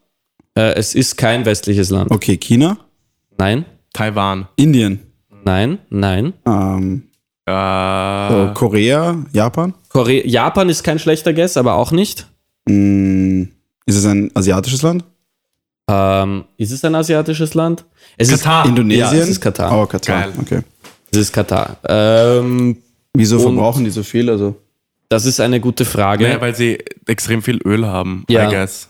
Äh, 0.57 0.73
es 0.75 0.95
ist 0.95 1.17
kein 1.17 1.45
westliches 1.45 1.91
Land. 1.91 2.11
Okay, 2.11 2.37
China? 2.37 2.79
Nein, 3.39 3.65
Taiwan. 3.93 4.49
Indien? 4.57 5.01
nein, 5.45 5.79
nein. 5.91 6.33
Ähm, 6.47 7.03
Äh, 7.49 8.29
so, 8.29 8.51
Korea? 8.55 9.17
Japan? 9.33 9.73
Korea, 9.89 10.27
Japan 10.27 10.69
ist 10.69 10.83
kein 10.83 10.99
schlechter 10.99 11.33
Guess, 11.33 11.57
aber 11.57 11.75
auch 11.75 11.93
nicht. 11.93 12.27
Hm, 12.69 13.49
ist 13.87 13.95
es 13.97 14.05
ein 14.05 14.31
asiatisches 14.35 14.83
Land? 14.83 15.05
Ähm, 15.89 16.45
ist 16.57 16.73
es 16.73 16.85
ein 16.85 16.97
asiatisches 16.97 17.55
Land? 17.55 17.85
Es 18.17 18.31
Katar. 18.31 18.65
Ist, 18.65 18.71
Indonesien? 18.71 19.07
Ja, 19.07 19.13
es 19.23 19.29
ist 19.29 19.41
Katar. 19.41 19.71
Oh, 19.81 19.87
Katar. 19.87 20.23
Geil. 20.23 20.33
Okay. 20.41 20.61
Es 21.13 21.19
ist 21.19 21.33
Katar. 21.33 21.77
Ähm, 21.89 22.79
Wieso 23.15 23.39
verbrauchen 23.39 23.85
die 23.85 23.91
so 23.91 24.03
viel? 24.03 24.29
Also, 24.29 24.57
das 25.09 25.25
ist 25.25 25.39
eine 25.39 25.61
gute 25.61 25.85
Frage. 25.85 26.25
naja, 26.25 26.41
weil 26.41 26.57
sie 26.57 26.79
extrem 27.07 27.41
viel 27.43 27.59
Öl 27.65 27.87
haben, 27.87 28.25
Ja. 28.29 28.49
I 28.49 28.51
guess. 28.53 28.89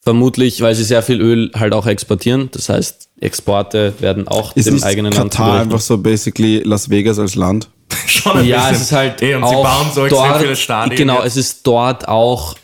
Vermutlich, 0.00 0.60
weil 0.60 0.74
sie 0.74 0.84
sehr 0.84 1.02
viel 1.02 1.20
Öl 1.20 1.50
halt 1.54 1.72
auch 1.74 1.86
exportieren. 1.86 2.48
Das 2.52 2.68
heißt, 2.68 3.08
Exporte 3.20 3.92
werden 3.98 4.26
auch 4.28 4.54
ist 4.56 4.66
dem 4.66 4.74
nicht 4.74 4.84
eigenen 4.84 5.12
Land 5.12 5.32
Katar 5.32 5.60
einfach 5.60 5.80
so 5.80 5.98
basically 5.98 6.58
Las 6.64 6.88
Vegas 6.88 7.18
als 7.18 7.34
Land? 7.34 7.68
Schon 8.06 8.38
ein 8.38 8.44
Ja, 8.46 8.58
bisschen. 8.60 8.74
es 8.76 8.80
ist 8.82 8.92
halt 8.92 9.20
Ey, 9.22 9.34
und 9.34 9.44
auch 9.44 9.50
sie 9.50 9.54
bauen 9.62 9.86
so 9.94 10.06
dort, 10.08 10.40
viele 10.40 10.56
Stadien. 10.56 10.96
Genau, 10.96 11.16
jetzt. 11.22 11.26
es 11.26 11.36
ist 11.36 11.66
dort 11.66 12.06
auch 12.08 12.54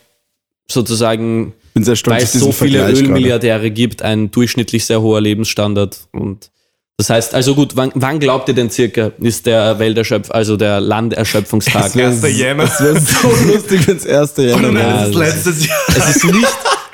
sozusagen, 0.70 1.52
Bin 1.74 1.84
sehr 1.84 1.96
stolz 1.96 2.16
weil 2.16 2.22
es 2.22 2.32
so 2.32 2.52
viele 2.52 2.78
Vergleich 2.78 2.94
gerade. 2.98 3.06
Ölmilliardäre 3.08 3.70
gibt, 3.70 4.02
ein 4.02 4.30
durchschnittlich 4.30 4.86
sehr 4.86 5.02
hoher 5.02 5.20
Lebensstandard. 5.20 5.98
Und 6.12 6.50
das 6.96 7.10
heißt, 7.10 7.34
also 7.34 7.54
gut, 7.54 7.76
wann, 7.76 7.90
wann 7.94 8.20
glaubt 8.20 8.48
ihr 8.48 8.54
denn 8.54 8.70
circa, 8.70 9.10
ist 9.20 9.46
der 9.46 9.78
Welterschöpf, 9.78 10.30
also 10.30 10.56
der 10.56 10.80
Landerschöpfungstag? 10.80 11.82
Das 11.92 11.96
erste 11.96 12.28
Jänner. 12.28 12.64
Das 12.64 12.80
wäre 12.80 13.00
so 13.00 13.28
lustig, 13.52 13.86
wenn 13.88 13.96
es 13.96 14.04
erste 14.04 14.42
Und 14.54 14.62
Jänner 14.62 14.62
dann 14.62 14.74
wäre. 14.76 15.06
das 15.10 15.14
letztes 15.14 15.66
Jahr. 15.66 15.78
Es 15.88 16.16
ist 16.16 16.24
nicht, 16.24 16.46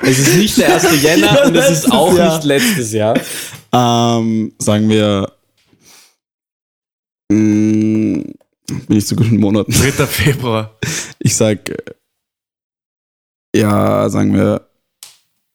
es 0.03 0.19
ist 0.19 0.35
nicht 0.37 0.57
der 0.57 0.73
1. 0.75 1.01
Jänner 1.03 1.45
und 1.45 1.55
es 1.55 1.69
ist 1.69 1.91
auch 1.91 2.15
Jahr. 2.15 2.35
nicht 2.35 2.45
letztes 2.45 2.91
Jahr. 2.93 3.19
Ähm, 3.73 4.53
sagen 4.59 4.89
wir. 4.89 5.31
Mh, 7.31 8.23
bin 8.87 8.97
ich 8.97 9.05
zu 9.07 9.15
gut 9.15 9.27
in 9.27 9.39
Monaten. 9.39 9.71
3. 9.71 10.05
Februar. 10.05 10.77
Ich 11.19 11.35
sag. 11.35 11.69
äh, 11.69 11.77
Ja, 13.55 14.09
sagen 14.09 14.33
wir. 14.33 14.67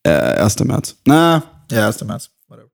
Äh, 0.04 0.10
1. 0.10 0.60
März. 0.60 0.96
Na, 1.04 1.42
ja, 1.70 1.86
1. 1.88 2.02
März. 2.04 2.30
Whatever. 2.48 2.68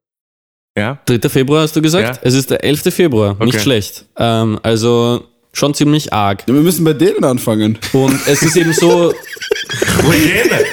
Ja? 0.76 0.98
3. 1.06 1.28
Februar 1.28 1.62
hast 1.62 1.74
du 1.76 1.82
gesagt? 1.82 2.16
Ja. 2.16 2.22
Es 2.22 2.34
ist 2.34 2.50
der 2.50 2.62
11. 2.64 2.92
Februar, 2.94 3.34
nicht 3.44 3.54
Okay. 3.54 3.60
schlecht. 3.62 4.04
Ähm, 4.16 4.58
also 4.62 5.26
schon 5.52 5.74
ziemlich 5.74 6.12
arg. 6.12 6.46
Wir 6.46 6.54
müssen 6.54 6.84
bei 6.84 6.92
denen 6.92 7.24
anfangen. 7.24 7.78
Und 7.92 8.14
es 8.26 8.42
ist 8.42 8.56
eben 8.56 8.72
so, 8.72 9.12
Ruine. 10.02 10.64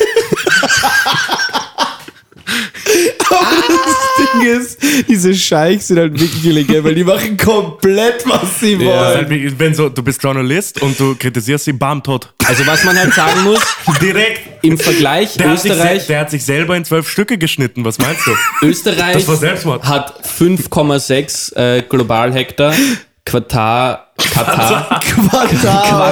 Das 3.29 4.33
Ding 4.33 4.41
ist, 4.47 4.79
diese 5.07 5.33
Scheichs 5.35 5.87
sind 5.87 5.99
halt 5.99 6.19
wirklich 6.19 6.43
illegal, 6.45 6.83
weil 6.83 6.95
die 6.95 7.03
machen 7.03 7.37
komplett, 7.37 8.27
was 8.27 8.59
sie 8.59 8.73
Ja. 8.73 8.79
Wollen. 8.87 8.97
halt 9.17 9.29
wie, 9.29 9.59
wenn 9.59 9.73
so, 9.73 9.89
du 9.89 10.01
bist 10.03 10.21
Journalist 10.23 10.81
und 10.81 10.99
du 10.99 11.15
kritisierst 11.15 11.65
sie, 11.65 11.73
bam, 11.73 12.01
tot. 12.01 12.33
also 12.47 12.65
was 12.65 12.83
man 12.83 12.97
halt 12.97 13.13
sagen 13.13 13.43
muss, 13.43 13.59
Direkt. 14.01 14.63
im 14.63 14.77
Vergleich 14.77 15.35
Der 15.35 15.51
hat, 15.51 15.59
sich, 15.59 15.71
Österreich, 15.71 16.01
se- 16.01 16.07
der 16.07 16.19
hat 16.21 16.31
sich 16.31 16.43
selber 16.43 16.75
in 16.75 16.85
zwölf 16.85 17.07
Stücke 17.09 17.37
geschnitten. 17.37 17.85
Was 17.85 17.97
meinst 17.99 18.25
du? 18.25 18.31
Österreich 18.65 19.13
Das 19.13 19.27
war 19.27 19.35
Selbstmord. 19.35 19.83
hat 19.85 20.25
5,6 20.25 21.55
äh, 21.55 21.81
Globalhektar. 21.83 22.73
Quartal, 23.25 23.99
Katar, 24.33 25.01
Quartal, 25.01 25.51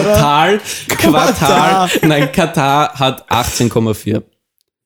oder? 0.03 0.13
Quartal, 0.13 0.61
Quartal, 0.99 1.89
nein, 2.03 2.31
Katar 2.31 2.93
hat 2.93 3.27
18,4. 3.31 4.21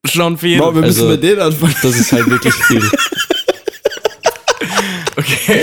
Schon 0.05 0.37
viel. 0.37 0.57
Boah, 0.57 0.73
wir 0.73 0.81
müssen 0.81 1.01
Also- 1.03 1.09
bei 1.09 1.17
denen 1.17 1.39
anfangen. 1.41 1.75
Das 1.81 1.95
ist 1.95 2.11
halt 2.11 2.29
wirklich 2.29 2.53
viel. 2.53 2.81
Okay, 5.17 5.35
Okay. 5.43 5.61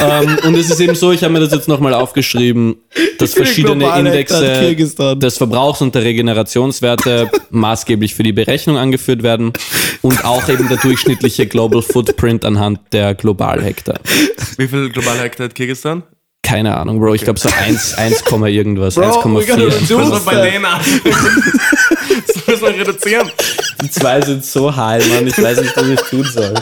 ähm, 0.00 0.38
und 0.44 0.54
es 0.54 0.70
ist 0.70 0.80
eben 0.80 0.94
so, 0.94 1.12
ich 1.12 1.22
habe 1.24 1.32
mir 1.32 1.40
das 1.40 1.52
jetzt 1.52 1.66
nochmal 1.66 1.94
aufgeschrieben, 1.94 2.76
dass 3.18 3.34
verschiedene 3.34 3.86
Indexe 3.98 4.76
des 5.16 5.36
Verbrauchs 5.38 5.80
und 5.80 5.94
der 5.94 6.04
Regenerationswerte 6.04 7.30
maßgeblich 7.50 8.14
für 8.14 8.22
die 8.22 8.32
Berechnung 8.32 8.76
angeführt 8.76 9.22
werden 9.22 9.52
und 10.02 10.24
auch 10.24 10.48
eben 10.48 10.68
der 10.68 10.76
durchschnittliche 10.76 11.46
Global 11.46 11.82
Footprint 11.82 12.44
anhand 12.44 12.80
der 12.92 13.14
Globalhektar. 13.14 13.98
Wie 14.58 14.68
viel 14.68 14.90
globale 14.90 15.20
Hektar 15.20 15.46
hat 15.46 15.54
Kirgisistan? 15.54 16.02
Keine 16.42 16.76
Ahnung, 16.76 16.98
Bro, 16.98 17.14
ich 17.14 17.22
glaube 17.22 17.38
so 17.38 17.48
1, 17.48 17.94
1, 17.94 18.24
Komma 18.24 18.48
irgendwas, 18.48 18.96
Bro, 18.96 19.02
we 19.02 19.46
gotta 19.46 19.62
1,4. 19.62 19.64
reduce 19.66 19.90
Was 20.10 20.10
wir 20.26 20.32
bei. 20.32 20.50
Lena? 20.50 20.80
Das 22.26 22.46
müssen 22.46 22.62
wir 22.76 22.80
reduzieren. 22.80 23.30
Die 23.82 23.90
zwei 23.90 24.20
sind 24.20 24.44
so 24.44 24.74
high, 24.74 25.06
Mann, 25.14 25.26
ich 25.26 25.40
weiß 25.40 25.60
nicht, 25.62 25.76
was 25.76 25.86
ich 25.88 26.00
tun 26.00 26.24
soll. 26.24 26.54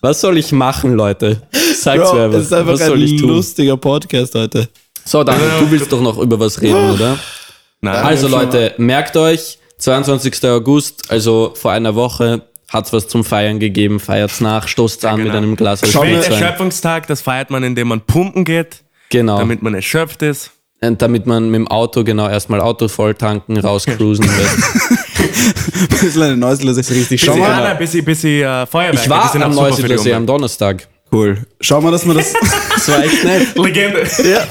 Was 0.00 0.20
soll 0.20 0.36
ich 0.36 0.52
machen, 0.52 0.94
Leute? 0.94 1.40
Sagt's 1.52 2.12
mir 2.12 2.24
einfach. 2.24 2.38
es 2.38 2.46
ist 2.46 2.52
einfach 2.52 2.72
Was 2.74 2.80
ein 2.82 2.86
soll 2.88 3.02
ich 3.02 3.20
tun? 3.20 3.30
lustiger 3.30 3.76
Podcast 3.76 4.34
heute. 4.34 4.68
So, 5.04 5.24
Daniel, 5.24 5.48
du 5.60 5.70
willst 5.70 5.90
doch 5.92 6.00
noch 6.02 6.18
über 6.18 6.38
was 6.38 6.60
reden, 6.60 6.90
oder? 6.90 7.18
Nein. 7.80 7.94
Also 8.04 8.28
Leute, 8.28 8.74
merkt 8.76 9.16
euch, 9.16 9.58
22. 9.78 10.44
August, 10.48 11.10
also 11.10 11.52
vor 11.54 11.72
einer 11.72 11.94
Woche, 11.94 12.42
hat's 12.70 12.92
was 12.92 13.08
zum 13.08 13.24
Feiern 13.24 13.58
gegeben. 13.60 14.00
Feiert's 14.00 14.40
nach, 14.40 14.68
stoßt's 14.68 15.04
an 15.04 15.16
genau. 15.16 15.28
mit 15.28 15.36
einem 15.36 15.56
Glas 15.56 15.80
Schau 15.90 16.04
mir- 16.04 16.18
Weißwein. 16.18 16.32
Welterschöpfungstag, 16.32 17.06
das 17.06 17.22
feiert 17.22 17.50
man, 17.50 17.62
indem 17.62 17.88
man 17.88 18.00
pumpen 18.02 18.44
geht, 18.44 18.83
Genau. 19.14 19.38
damit 19.38 19.62
man 19.62 19.74
erschöpft 19.74 20.22
ist. 20.22 20.50
Und 20.82 21.00
damit 21.00 21.26
man 21.26 21.50
mit 21.50 21.60
dem 21.60 21.68
Auto 21.68 22.04
genau 22.04 22.28
erstmal 22.28 22.60
Auto 22.60 22.88
voll 22.88 23.14
tanken, 23.14 23.58
rauscruisen. 23.58 24.24
Ein 24.28 25.88
bisschen 25.88 26.22
eine 26.22 26.36
Neuslese 26.36 26.80
ist 26.80 26.90
richtig. 26.90 27.20
Schau 27.20 27.32
Bisschen, 27.32 27.48
mal, 27.48 27.62
nein, 27.62 27.78
bisschen, 27.78 28.04
bisschen 28.04 28.42
äh, 28.42 28.66
Feuerwerke. 28.66 29.00
Ich 29.02 29.08
war 29.08 29.34
am 29.34 29.42
auch 29.42 29.44
super 29.44 29.44
für 29.44 29.48
die 29.48 29.54
Neusiedler 29.54 29.98
See 29.98 30.14
am. 30.14 30.26
Donnerstag. 30.26 30.88
cool. 31.12 31.38
Schau 31.60 31.80
mal, 31.80 31.92
dass 31.92 32.04
man 32.04 32.16
das. 32.16 32.34
Das 32.74 32.88
war 32.88 33.04
echt 33.04 33.24
nett. 33.24 33.56
Legende. 33.56 34.02
ja. 34.24 34.40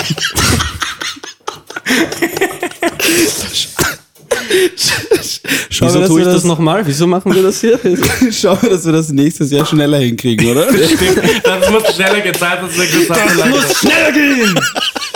Schau 5.69 5.85
Wieso 5.87 6.05
tue 6.07 6.21
wir 6.21 6.27
ich 6.27 6.33
das 6.33 6.43
nochmal? 6.43 6.85
Wieso 6.85 7.07
machen 7.07 7.33
wir 7.33 7.43
das 7.43 7.61
hier? 7.61 7.79
Schau 8.31 8.55
mal, 8.61 8.69
dass 8.69 8.85
wir 8.85 8.93
das 8.93 9.09
nächstes 9.09 9.51
Jahr 9.51 9.65
schneller 9.65 9.97
hinkriegen, 9.99 10.51
oder? 10.51 10.67
Das 10.67 11.69
muss 11.69 11.95
schneller 11.95 12.21
gezahlt, 12.21 12.59
wir 12.75 12.85
gesagt 12.85 13.21
haben. 13.21 13.53
schneller 13.79 14.11
gehen! 14.11 14.59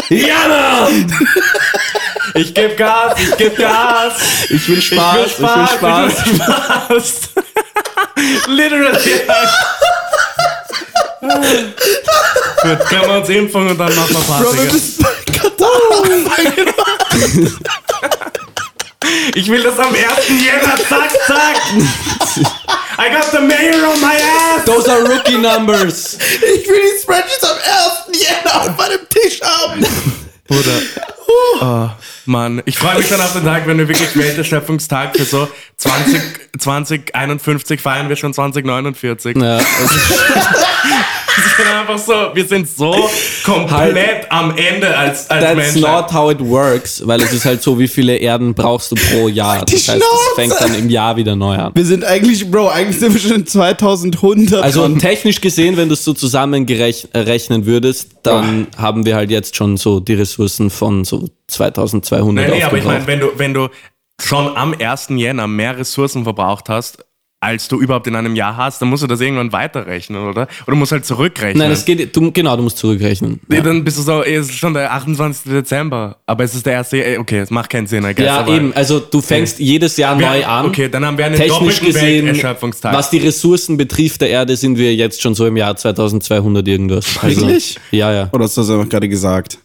Ja, 0.09 0.47
Mann! 0.47 1.13
Ich 2.35 2.53
gebe 2.53 2.75
Gas, 2.75 3.19
ich 3.19 3.37
gebe 3.37 3.55
Gas. 3.55 4.13
Ich 4.49 4.67
will 4.69 4.81
Spaß, 4.81 5.17
ich 5.27 5.39
will 5.39 5.67
Spaß. 5.77 6.13
Ich 6.13 6.25
will 6.27 6.45
Spaß. 6.45 7.19
Literally. 8.47 9.11
Gut, 12.61 12.79
können 12.89 13.01
wir 13.01 13.17
uns 13.19 13.29
impfen 13.29 13.67
und 13.69 13.77
dann 13.77 13.95
machen 13.95 14.13
wir 14.13 14.19
Bro, 14.19 14.53
wir 14.53 14.57
Party. 14.57 14.73
müssen 14.73 15.05
Katar. 15.33 15.69
Ich 19.35 19.49
will 19.49 19.63
das 19.63 19.77
am 19.79 19.93
1. 19.93 19.97
Jänner, 20.29 20.77
zack, 20.89 21.11
zack. 21.27 21.57
I 22.99 23.09
got 23.09 23.31
the 23.31 23.39
mayor 23.39 23.85
on 23.87 24.01
my 24.01 24.15
ass. 24.15 24.65
Those 24.65 24.89
are 24.89 25.03
rookie 25.03 25.37
numbers! 25.37 26.17
Ich 26.19 26.67
will 26.67 26.81
die 26.81 27.01
Spreadsheets 27.01 27.43
am 27.43 27.57
1. 28.09 28.19
Jänner 28.21 28.61
auf 28.61 28.77
meinem 28.77 29.07
Tisch 29.09 29.39
haben. 29.41 29.85
Bruder. 30.47 30.81
Oh, 31.61 31.89
Mann, 32.25 32.61
ich 32.65 32.77
freue 32.77 32.97
mich 32.97 33.07
schon 33.07 33.19
auf 33.19 33.33
den 33.33 33.43
Tag, 33.43 33.67
wenn 33.67 33.77
wir 33.77 33.87
wirklich 33.87 34.15
Welterschöpfungstag 34.17 35.15
für 35.15 35.25
so 35.25 35.47
20, 35.77 36.21
2051 36.59 37.81
feiern 37.81 38.09
wir 38.09 38.15
schon 38.15 38.33
2049. 38.33 39.35
Ja, 39.37 39.57
also, 39.57 39.65
Wir 41.57 41.65
sind 41.65 41.73
einfach 41.75 41.97
so, 41.97 42.13
wir 42.35 42.45
sind 42.45 42.67
so 42.69 43.09
komplett 43.43 44.31
am 44.31 44.55
Ende 44.55 44.95
als, 44.95 45.29
als 45.29 45.43
that's 45.43 45.55
Menschen. 45.55 45.81
not 45.81 46.11
how 46.13 46.31
it 46.31 46.39
works, 46.39 47.01
weil 47.05 47.21
es 47.21 47.31
ist 47.33 47.45
halt 47.45 47.61
so, 47.63 47.77
wie 47.79 47.87
viele 47.87 48.15
Erden 48.17 48.53
brauchst 48.53 48.91
du 48.91 48.95
pro 48.95 49.27
Jahr. 49.27 49.63
Die 49.65 49.73
Das 49.73 49.87
heißt, 49.87 49.97
es 49.97 50.03
Schnauze! 50.03 50.35
fängt 50.35 50.53
dann 50.61 50.75
im 50.79 50.89
Jahr 50.89 51.15
wieder 51.15 51.35
neu 51.35 51.55
an. 51.55 51.71
Wir 51.75 51.85
sind 51.85 52.03
eigentlich, 52.03 52.49
Bro, 52.49 52.69
eigentlich 52.69 52.99
sind 52.99 53.13
wir 53.13 53.19
schon 53.21 53.31
in 53.37 53.45
2100. 53.47 54.63
Also 54.63 54.81
dran. 54.81 54.99
technisch 54.99 55.41
gesehen, 55.41 55.77
wenn 55.77 55.87
du 55.89 55.93
es 55.93 56.03
so 56.03 56.13
zusammenrechnen 56.13 57.65
würdest, 57.65 58.09
dann 58.23 58.67
haben 58.77 59.05
wir 59.05 59.15
halt 59.15 59.31
jetzt 59.31 59.55
schon 59.55 59.77
so 59.77 59.99
die 59.99 60.13
Ressourcen 60.15 60.69
von 60.69 61.05
so 61.05 61.27
2200 61.47 62.47
Nee, 62.49 62.55
nee, 62.57 62.63
aber 62.63 62.77
ich 62.77 62.83
meine, 62.83 63.07
wenn 63.07 63.19
du, 63.19 63.27
wenn 63.37 63.53
du 63.53 63.69
schon 64.21 64.55
am 64.57 64.73
1. 64.79 65.07
Jänner 65.11 65.47
mehr 65.47 65.77
Ressourcen 65.77 66.23
verbraucht 66.23 66.69
hast, 66.69 66.99
als 67.39 67.67
du 67.67 67.79
überhaupt 67.79 68.07
in 68.07 68.15
einem 68.15 68.35
Jahr 68.35 68.57
hast, 68.57 68.81
dann 68.81 68.89
musst 68.89 69.03
du 69.03 69.07
das 69.07 69.21
irgendwann 69.21 69.51
weiterrechnen, 69.51 70.27
oder? 70.27 70.41
Oder 70.41 70.71
du 70.71 70.75
musst 70.75 70.91
halt 70.91 71.05
zurückrechnen. 71.05 71.59
Nein, 71.59 71.71
es 71.71 71.85
geht, 71.85 72.15
du, 72.15 72.31
genau, 72.31 72.57
du 72.57 72.63
musst 72.63 72.79
zurückrechnen. 72.79 73.39
Nee, 73.47 73.57
Ja, 73.57 73.61
Dann 73.61 73.83
bist 73.83 73.99
du 73.99 74.01
so, 74.01 74.23
ey, 74.23 74.35
es 74.35 74.49
ist 74.49 74.57
schon 74.57 74.73
der 74.73 74.91
28. 74.91 75.51
Dezember, 75.51 76.17
aber 76.25 76.43
es 76.43 76.55
ist 76.55 76.65
der 76.65 76.73
erste, 76.73 77.05
ey, 77.05 77.17
okay, 77.19 77.39
es 77.39 77.51
macht 77.51 77.69
keinen 77.69 77.85
Sinn, 77.85 78.03
I 78.05 78.15
guess, 78.15 78.25
ja 78.25 78.39
aber 78.39 78.55
eben, 78.55 78.73
also 78.73 78.99
du 78.99 79.21
fängst 79.21 79.59
jedes 79.59 79.97
Jahr 79.97 80.15
neu 80.15 80.43
an. 80.45 80.65
Okay, 80.65 80.89
dann 80.89 81.05
haben 81.05 81.17
wir 81.17 81.25
einen 81.25 81.35
Technisch 81.35 81.75
doppelten 81.79 81.85
gesehen, 81.85 82.25
Welterschöpfungstag. 82.25 82.93
was 82.95 83.11
die 83.11 83.19
Ressourcen 83.19 83.77
betrifft 83.77 84.21
der 84.21 84.29
Erde, 84.29 84.55
sind 84.57 84.77
wir 84.79 84.95
jetzt 84.95 85.21
schon 85.21 85.35
so 85.35 85.45
im 85.45 85.57
Jahr 85.57 85.75
2200 85.75 86.67
irgendwas. 86.67 87.05
Also, 87.21 87.41
Wirklich? 87.41 87.77
Ja, 87.91 88.11
ja. 88.11 88.29
Oder 88.31 88.45
hast 88.45 88.57
du 88.57 88.61
das 88.61 88.69
einfach 88.71 88.89
gerade 88.89 89.07
gesagt? 89.09 89.59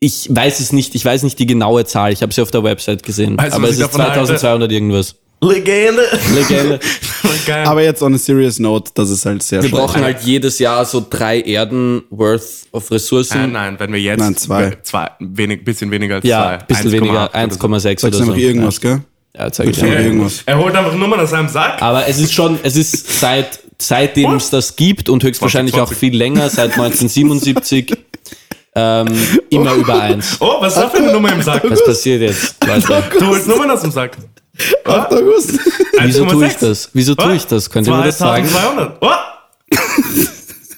Ich 0.00 0.28
weiß 0.28 0.60
es 0.60 0.72
nicht, 0.72 0.94
ich 0.94 1.04
weiß 1.04 1.22
nicht 1.22 1.38
die 1.38 1.46
genaue 1.46 1.84
Zahl, 1.84 2.12
ich 2.12 2.20
habe 2.22 2.32
sie 2.32 2.42
auf 2.42 2.50
der 2.50 2.64
Website 2.64 3.02
gesehen. 3.04 3.36
Du, 3.36 3.44
aber 3.44 3.64
es 3.68 3.72
ist 3.74 3.82
davon 3.82 4.02
halte? 4.02 4.14
2200 4.26 4.72
irgendwas. 4.72 5.14
Legende. 5.40 6.02
Legende. 6.34 6.80
Aber 7.66 7.82
jetzt 7.82 8.02
on 8.02 8.14
a 8.14 8.18
serious 8.18 8.58
note, 8.58 8.90
das 8.94 9.10
ist 9.10 9.26
halt 9.26 9.42
sehr 9.42 9.62
Wir 9.62 9.68
schlecht. 9.68 9.84
brauchen 9.84 10.02
halt 10.02 10.20
jedes 10.22 10.58
Jahr 10.58 10.84
so 10.84 11.04
drei 11.08 11.40
Erden 11.40 12.02
worth 12.10 12.66
of 12.72 12.90
Ressourcen. 12.90 13.38
Nein, 13.42 13.52
nein, 13.52 13.76
wenn 13.78 13.92
wir 13.92 14.00
jetzt 14.00 14.18
Nein, 14.20 14.36
zwei. 14.36 14.76
zwei 14.82 15.10
wenig, 15.20 15.64
bisschen 15.64 15.90
weniger 15.90 16.16
als 16.16 16.24
ja, 16.24 16.42
zwei. 16.42 16.58
ein 16.58 16.66
bisschen 16.66 16.88
1,8 16.88 16.92
weniger, 16.92 17.30
oder 17.34 17.50
so. 17.52 17.66
1,6 17.68 17.80
Sagst 17.80 18.04
oder 18.04 18.10
du 18.18 18.18
so. 18.18 18.24
noch 18.30 18.36
irgendwas, 18.36 18.80
gell? 18.80 19.00
Ja, 19.36 19.52
zeig 19.52 19.68
ich 19.68 19.78
dir. 19.78 20.00
irgendwas. 20.00 20.42
Er 20.46 20.58
holt 20.58 20.74
einfach 20.74 20.94
Nummern 20.94 21.20
aus 21.20 21.30
seinem 21.30 21.48
Sack. 21.48 21.82
Aber 21.82 22.06
es 22.08 22.18
ist 22.18 22.32
schon, 22.32 22.58
es 22.62 22.74
ist 22.76 23.20
seit, 23.20 23.60
seitdem 23.78 24.32
es 24.34 24.48
das 24.50 24.74
gibt 24.76 25.08
und 25.10 25.22
höchstwahrscheinlich 25.22 25.74
auch 25.74 25.88
2020. 25.88 25.98
viel 25.98 26.16
länger, 26.16 26.48
seit 26.48 26.72
1977, 26.72 27.94
ähm, 28.74 29.06
immer 29.50 29.74
über 29.74 30.00
eins. 30.00 30.36
Oh, 30.40 30.54
was 30.60 30.74
ist 30.76 30.82
das 30.82 30.90
für 30.92 30.98
eine 30.98 31.12
Nummer 31.12 31.32
im 31.32 31.42
Sack? 31.42 31.62
Was 31.68 31.84
passiert 31.84 32.22
jetzt? 32.22 32.56
Du 33.18 33.26
holst 33.26 33.46
Nummern 33.46 33.70
aus 33.70 33.82
dem 33.82 33.90
Sack. 33.90 34.16
8. 34.84 35.12
August. 35.12 35.58
Wieso 36.00 36.24
tue 36.26 36.46
ich 36.46 36.54
1,6. 36.54 36.60
das? 36.68 36.90
Wieso 36.92 37.14
tue 37.14 37.34
ich 37.34 37.46
das? 37.46 37.70
Könnt 37.70 37.86
ihr 37.86 37.94
mir 37.94 38.04
das 38.04 38.18
sagen? 38.18 38.48
2200. 38.48 38.98
Oh! 39.00 39.10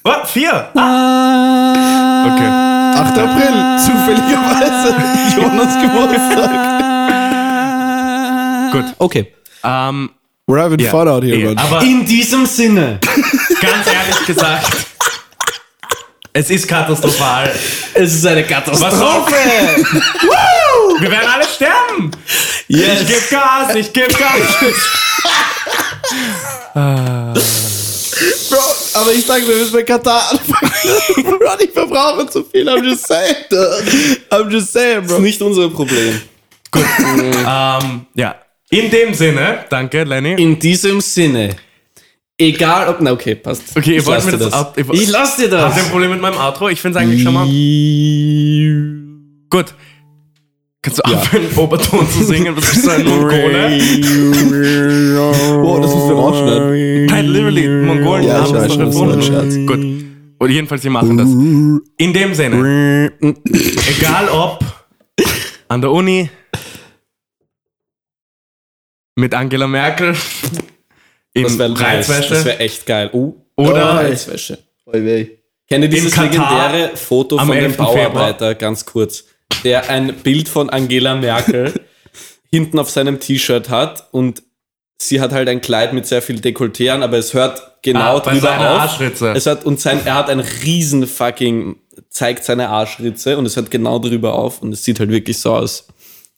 Oh, 0.04 0.24
vier. 0.24 0.68
Ah. 0.74 2.24
Okay. 2.32 2.48
8. 2.48 3.18
April. 3.18 3.78
Zufälligerweise. 3.84 4.94
Jonas 5.36 5.74
Geburtstag. 5.82 6.50
Gut. 8.72 8.94
Okay. 8.98 9.32
Ähm, 9.64 10.10
We're 10.46 10.62
having 10.62 10.78
ja. 10.80 10.90
fun 10.90 11.08
out 11.08 11.22
here, 11.24 11.36
man. 11.38 11.58
Aber 11.58 11.82
In 11.82 12.06
diesem 12.06 12.46
Sinne, 12.46 12.98
ganz 13.60 13.86
ehrlich 13.86 14.26
gesagt, 14.26 14.66
es 16.32 16.48
ist 16.48 16.66
katastrophal. 16.66 17.50
es 17.94 18.14
ist 18.14 18.26
eine 18.26 18.42
Was 18.42 18.48
Katastrophe. 18.48 19.34
Woo! 20.22 20.67
Wir 21.00 21.10
werden 21.10 21.28
alle 21.32 21.44
sterben. 21.44 22.10
Yes. 22.68 23.02
Ich 23.02 23.08
geb 23.08 23.30
Gas, 23.30 23.74
ich 23.74 23.92
geb 23.92 24.08
Gas. 24.18 24.40
Bro, 28.50 28.58
aber 29.00 29.12
ich 29.12 29.24
sage, 29.24 29.46
wir 29.46 29.56
müssen 29.56 29.72
bei 29.72 29.82
Katar 29.82 30.30
anfangen. 30.32 30.72
Bro, 31.38 31.50
ich 31.60 31.70
verbrauche 31.70 32.26
zu 32.28 32.44
viel. 32.44 32.68
I'm 32.68 32.82
just 32.84 33.06
saying. 33.06 33.34
I'm 34.30 34.50
just 34.50 34.72
saying, 34.72 35.02
Das 35.02 35.10
ist 35.10 35.16
bro. 35.16 35.20
nicht 35.22 35.42
unser 35.42 35.68
Problem. 35.68 36.20
ähm, 36.74 38.06
ja. 38.14 38.34
In 38.70 38.90
dem 38.90 39.14
Sinne, 39.14 39.64
danke, 39.70 40.04
Lenny. 40.04 40.34
In 40.42 40.58
diesem 40.58 41.00
Sinne, 41.00 41.56
egal 42.36 42.88
ob, 42.88 43.00
na 43.00 43.12
okay, 43.12 43.34
passt. 43.34 43.62
Okay, 43.76 43.92
ihr 43.92 43.98
ich 43.98 44.06
wollt 44.06 44.24
mir 44.26 44.32
dir 44.32 44.38
das 44.38 44.50
das. 44.50 44.60
ab- 44.60 44.74
ihr- 44.76 44.90
Ich 44.92 45.08
lass 45.08 45.36
dir 45.36 45.48
das. 45.48 45.62
Habt 45.62 45.76
ihr 45.78 45.84
ein 45.84 45.90
Problem 45.90 46.10
mit 46.10 46.20
meinem 46.20 46.38
Outro? 46.38 46.68
Ich 46.68 46.80
finde 46.80 46.98
es 46.98 47.04
eigentlich 47.04 47.22
schon 47.22 47.32
mal. 47.34 47.46
Gut. 49.50 49.74
Kannst 50.80 50.98
du 50.98 51.02
aufhören, 51.02 51.46
Oberton 51.56 52.08
zu 52.08 52.22
singen? 52.24 52.56
Was 52.56 52.72
ist 52.72 52.84
so 52.84 52.90
ein 52.90 53.04
Mongole? 53.04 53.78
Boah, 55.60 55.80
das 55.80 55.92
müssen 55.94 56.08
wir 56.08 56.14
rausschneiden. 56.14 57.06
Nein, 57.06 57.26
literally, 57.26 57.68
Mongolen 57.68 58.24
Ja, 58.26 58.42
haben 58.42 58.52
das 58.52 58.68
das 58.68 58.72
ein 58.74 58.80
erfunden. 58.86 59.22
Scherz. 59.22 59.54
Gut. 59.66 59.80
Und 60.38 60.50
jedenfalls, 60.50 60.82
sie 60.82 60.90
machen 60.90 61.16
das. 61.16 61.28
In 61.28 62.12
dem 62.12 62.32
Sinne, 62.32 63.12
egal 63.20 64.28
ob 64.28 64.64
an 65.66 65.80
der 65.80 65.90
Uni, 65.90 66.30
mit 69.16 69.34
Angela 69.34 69.66
Merkel, 69.66 70.14
in 71.34 71.42
Das 71.42 71.58
wäre 71.58 71.70
nice. 71.70 72.06
Das 72.06 72.08
Reizwäsche 72.20 72.44
wäre 72.44 72.58
echt 72.60 72.86
geil. 72.86 73.10
Oh, 73.12 73.34
oder 73.56 73.96
Reizwäsche. 73.96 74.58
Kennt 74.92 75.84
ihr 75.84 75.88
dieses 75.88 76.16
legendäre 76.16 76.92
Foto 76.94 77.36
am 77.36 77.48
von 77.48 77.56
dem 77.56 77.64
11. 77.64 77.72
Februar. 77.76 77.94
Bauarbeiter, 77.94 78.54
ganz 78.54 78.86
kurz, 78.86 79.24
der 79.64 79.90
ein 79.90 80.14
Bild 80.22 80.48
von 80.48 80.70
Angela 80.70 81.14
Merkel 81.16 81.72
hinten 82.50 82.78
auf 82.78 82.90
seinem 82.90 83.20
T-Shirt 83.20 83.68
hat 83.68 84.08
und 84.12 84.42
sie 85.00 85.20
hat 85.20 85.32
halt 85.32 85.48
ein 85.48 85.60
Kleid 85.60 85.92
mit 85.92 86.06
sehr 86.06 86.22
viel 86.22 86.36
Dekolleté 86.36 86.90
an, 86.90 87.02
aber 87.02 87.18
es 87.18 87.34
hört 87.34 87.78
genau 87.82 88.18
Ah, 88.18 88.20
drüber 88.20 88.50
auf. 88.58 88.80
Arschritze. 88.80 89.32
Es 89.36 89.46
hat, 89.46 89.64
und 89.64 89.78
sein, 89.80 90.00
er 90.04 90.14
hat 90.14 90.30
ein 90.30 90.40
riesen 90.40 91.06
fucking, 91.06 91.76
zeigt 92.10 92.44
seine 92.44 92.68
Arschritze 92.68 93.38
und 93.38 93.46
es 93.46 93.56
hört 93.56 93.70
genau 93.70 93.98
drüber 93.98 94.34
auf 94.34 94.62
und 94.62 94.72
es 94.72 94.82
sieht 94.84 94.98
halt 95.00 95.10
wirklich 95.10 95.38
so 95.38 95.54
aus, 95.54 95.86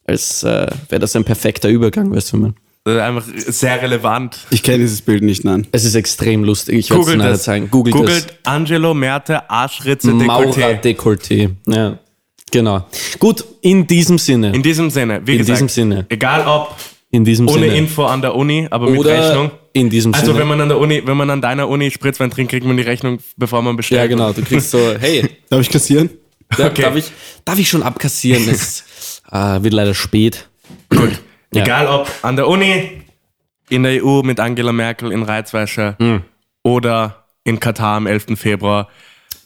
als 0.06 0.42
äh, 0.42 0.66
wäre 0.88 0.98
das 1.00 1.14
ein 1.16 1.24
perfekter 1.24 1.68
Übergang, 1.68 2.14
weißt 2.14 2.32
du, 2.32 2.36
man. 2.38 2.54
Das 2.84 2.94
ist 2.94 3.00
einfach 3.00 3.24
sehr 3.52 3.82
relevant. 3.82 4.38
Ich 4.50 4.62
kenne 4.62 4.78
dieses 4.78 5.02
Bild 5.02 5.22
nicht, 5.22 5.44
nein. 5.44 5.66
Es 5.70 5.84
ist 5.84 5.94
extrem 5.94 6.44
lustig. 6.44 6.76
Ich 6.78 6.90
werde 6.90 7.02
es 7.10 7.16
nachher 7.16 7.38
zeigen. 7.38 7.70
Googelt, 7.70 7.94
Googelt 7.94 8.38
Angelo 8.44 8.94
Merte 8.94 9.48
Arschritze 9.50 10.08
es. 10.10 10.14
Maurer 10.16 10.50
Dekolleté. 10.50 10.80
Dekolleté. 10.80 11.50
Ja. 11.68 11.98
Genau. 12.50 12.84
Gut, 13.18 13.44
in 13.62 13.86
diesem 13.86 14.18
Sinne. 14.18 14.52
In 14.54 14.62
diesem 14.62 14.90
Sinne, 14.90 15.20
wie 15.24 15.32
In 15.32 15.38
gesagt, 15.38 15.56
diesem 15.58 15.68
Sinne. 15.68 16.06
egal 16.08 16.46
ob 16.46 16.76
in 17.12 17.24
diesem 17.24 17.48
ohne 17.48 17.62
Sinne. 17.62 17.76
Info 17.76 18.04
an 18.04 18.20
der 18.22 18.34
Uni, 18.36 18.66
aber 18.70 18.88
mit 18.90 19.00
Oder 19.00 19.28
Rechnung. 19.28 19.50
in 19.72 19.90
diesem 19.90 20.14
Also 20.14 20.26
Sinne. 20.26 20.38
wenn 20.40 20.48
man 20.48 20.60
an 20.60 20.68
der 20.68 20.78
Uni, 20.78 21.02
wenn 21.04 21.16
man 21.16 21.28
an 21.30 21.40
deiner 21.40 21.68
Uni 21.68 21.90
Spritzwein 21.90 22.30
trinkt, 22.30 22.50
kriegt 22.52 22.64
man 22.66 22.76
die 22.76 22.82
Rechnung, 22.84 23.18
bevor 23.36 23.62
man 23.62 23.76
bestellt. 23.76 24.00
ja, 24.02 24.06
genau. 24.06 24.32
Du 24.32 24.42
kriegst 24.42 24.70
so, 24.70 24.78
hey, 24.98 25.28
Darf 25.50 25.60
ich 25.60 25.70
kassieren? 25.70 26.10
da, 26.56 26.66
Okay. 26.68 26.82
darf, 26.82 26.96
ich, 26.96 27.10
darf 27.44 27.58
ich 27.58 27.68
schon 27.68 27.82
abkassieren? 27.82 28.48
Es 28.48 29.22
äh, 29.32 29.62
wird 29.62 29.72
leider 29.74 29.94
spät. 29.94 30.48
Gut. 30.88 31.20
Ja. 31.52 31.62
Egal 31.62 31.86
ob 31.88 32.08
an 32.22 32.36
der 32.36 32.46
Uni, 32.46 33.02
in 33.68 33.82
der 33.82 34.04
EU 34.04 34.22
mit 34.22 34.38
Angela 34.40 34.72
Merkel 34.72 35.10
in 35.12 35.22
Reizwäsche 35.24 35.96
Hm. 35.98 36.22
oder 36.62 37.24
in 37.44 37.58
Katar 37.58 37.96
am 37.96 38.06
11. 38.06 38.36
Februar. 38.38 38.88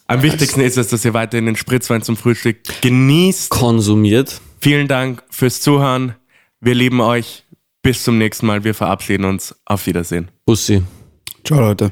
Am 0.07 0.21
wichtigsten 0.21 0.61
ist 0.61 0.77
es, 0.77 0.89
dass 0.89 1.03
ihr 1.03 1.13
weiterhin 1.13 1.47
den 1.47 1.55
Spritzwein 1.55 2.03
zum 2.03 2.15
Frühstück 2.15 2.57
genießt. 2.81 3.49
Konsumiert. 3.49 4.39
Vielen 4.59 4.87
Dank 4.87 5.23
fürs 5.29 5.61
Zuhören. 5.61 6.15
Wir 6.59 6.75
lieben 6.75 7.01
euch. 7.01 7.43
Bis 7.81 8.03
zum 8.03 8.17
nächsten 8.17 8.45
Mal. 8.45 8.63
Wir 8.63 8.73
verabschieden 8.73 9.25
uns. 9.25 9.55
Auf 9.65 9.87
Wiedersehen. 9.87 10.29
Bussi. 10.45 10.83
Ciao, 11.43 11.59
Leute. 11.59 11.91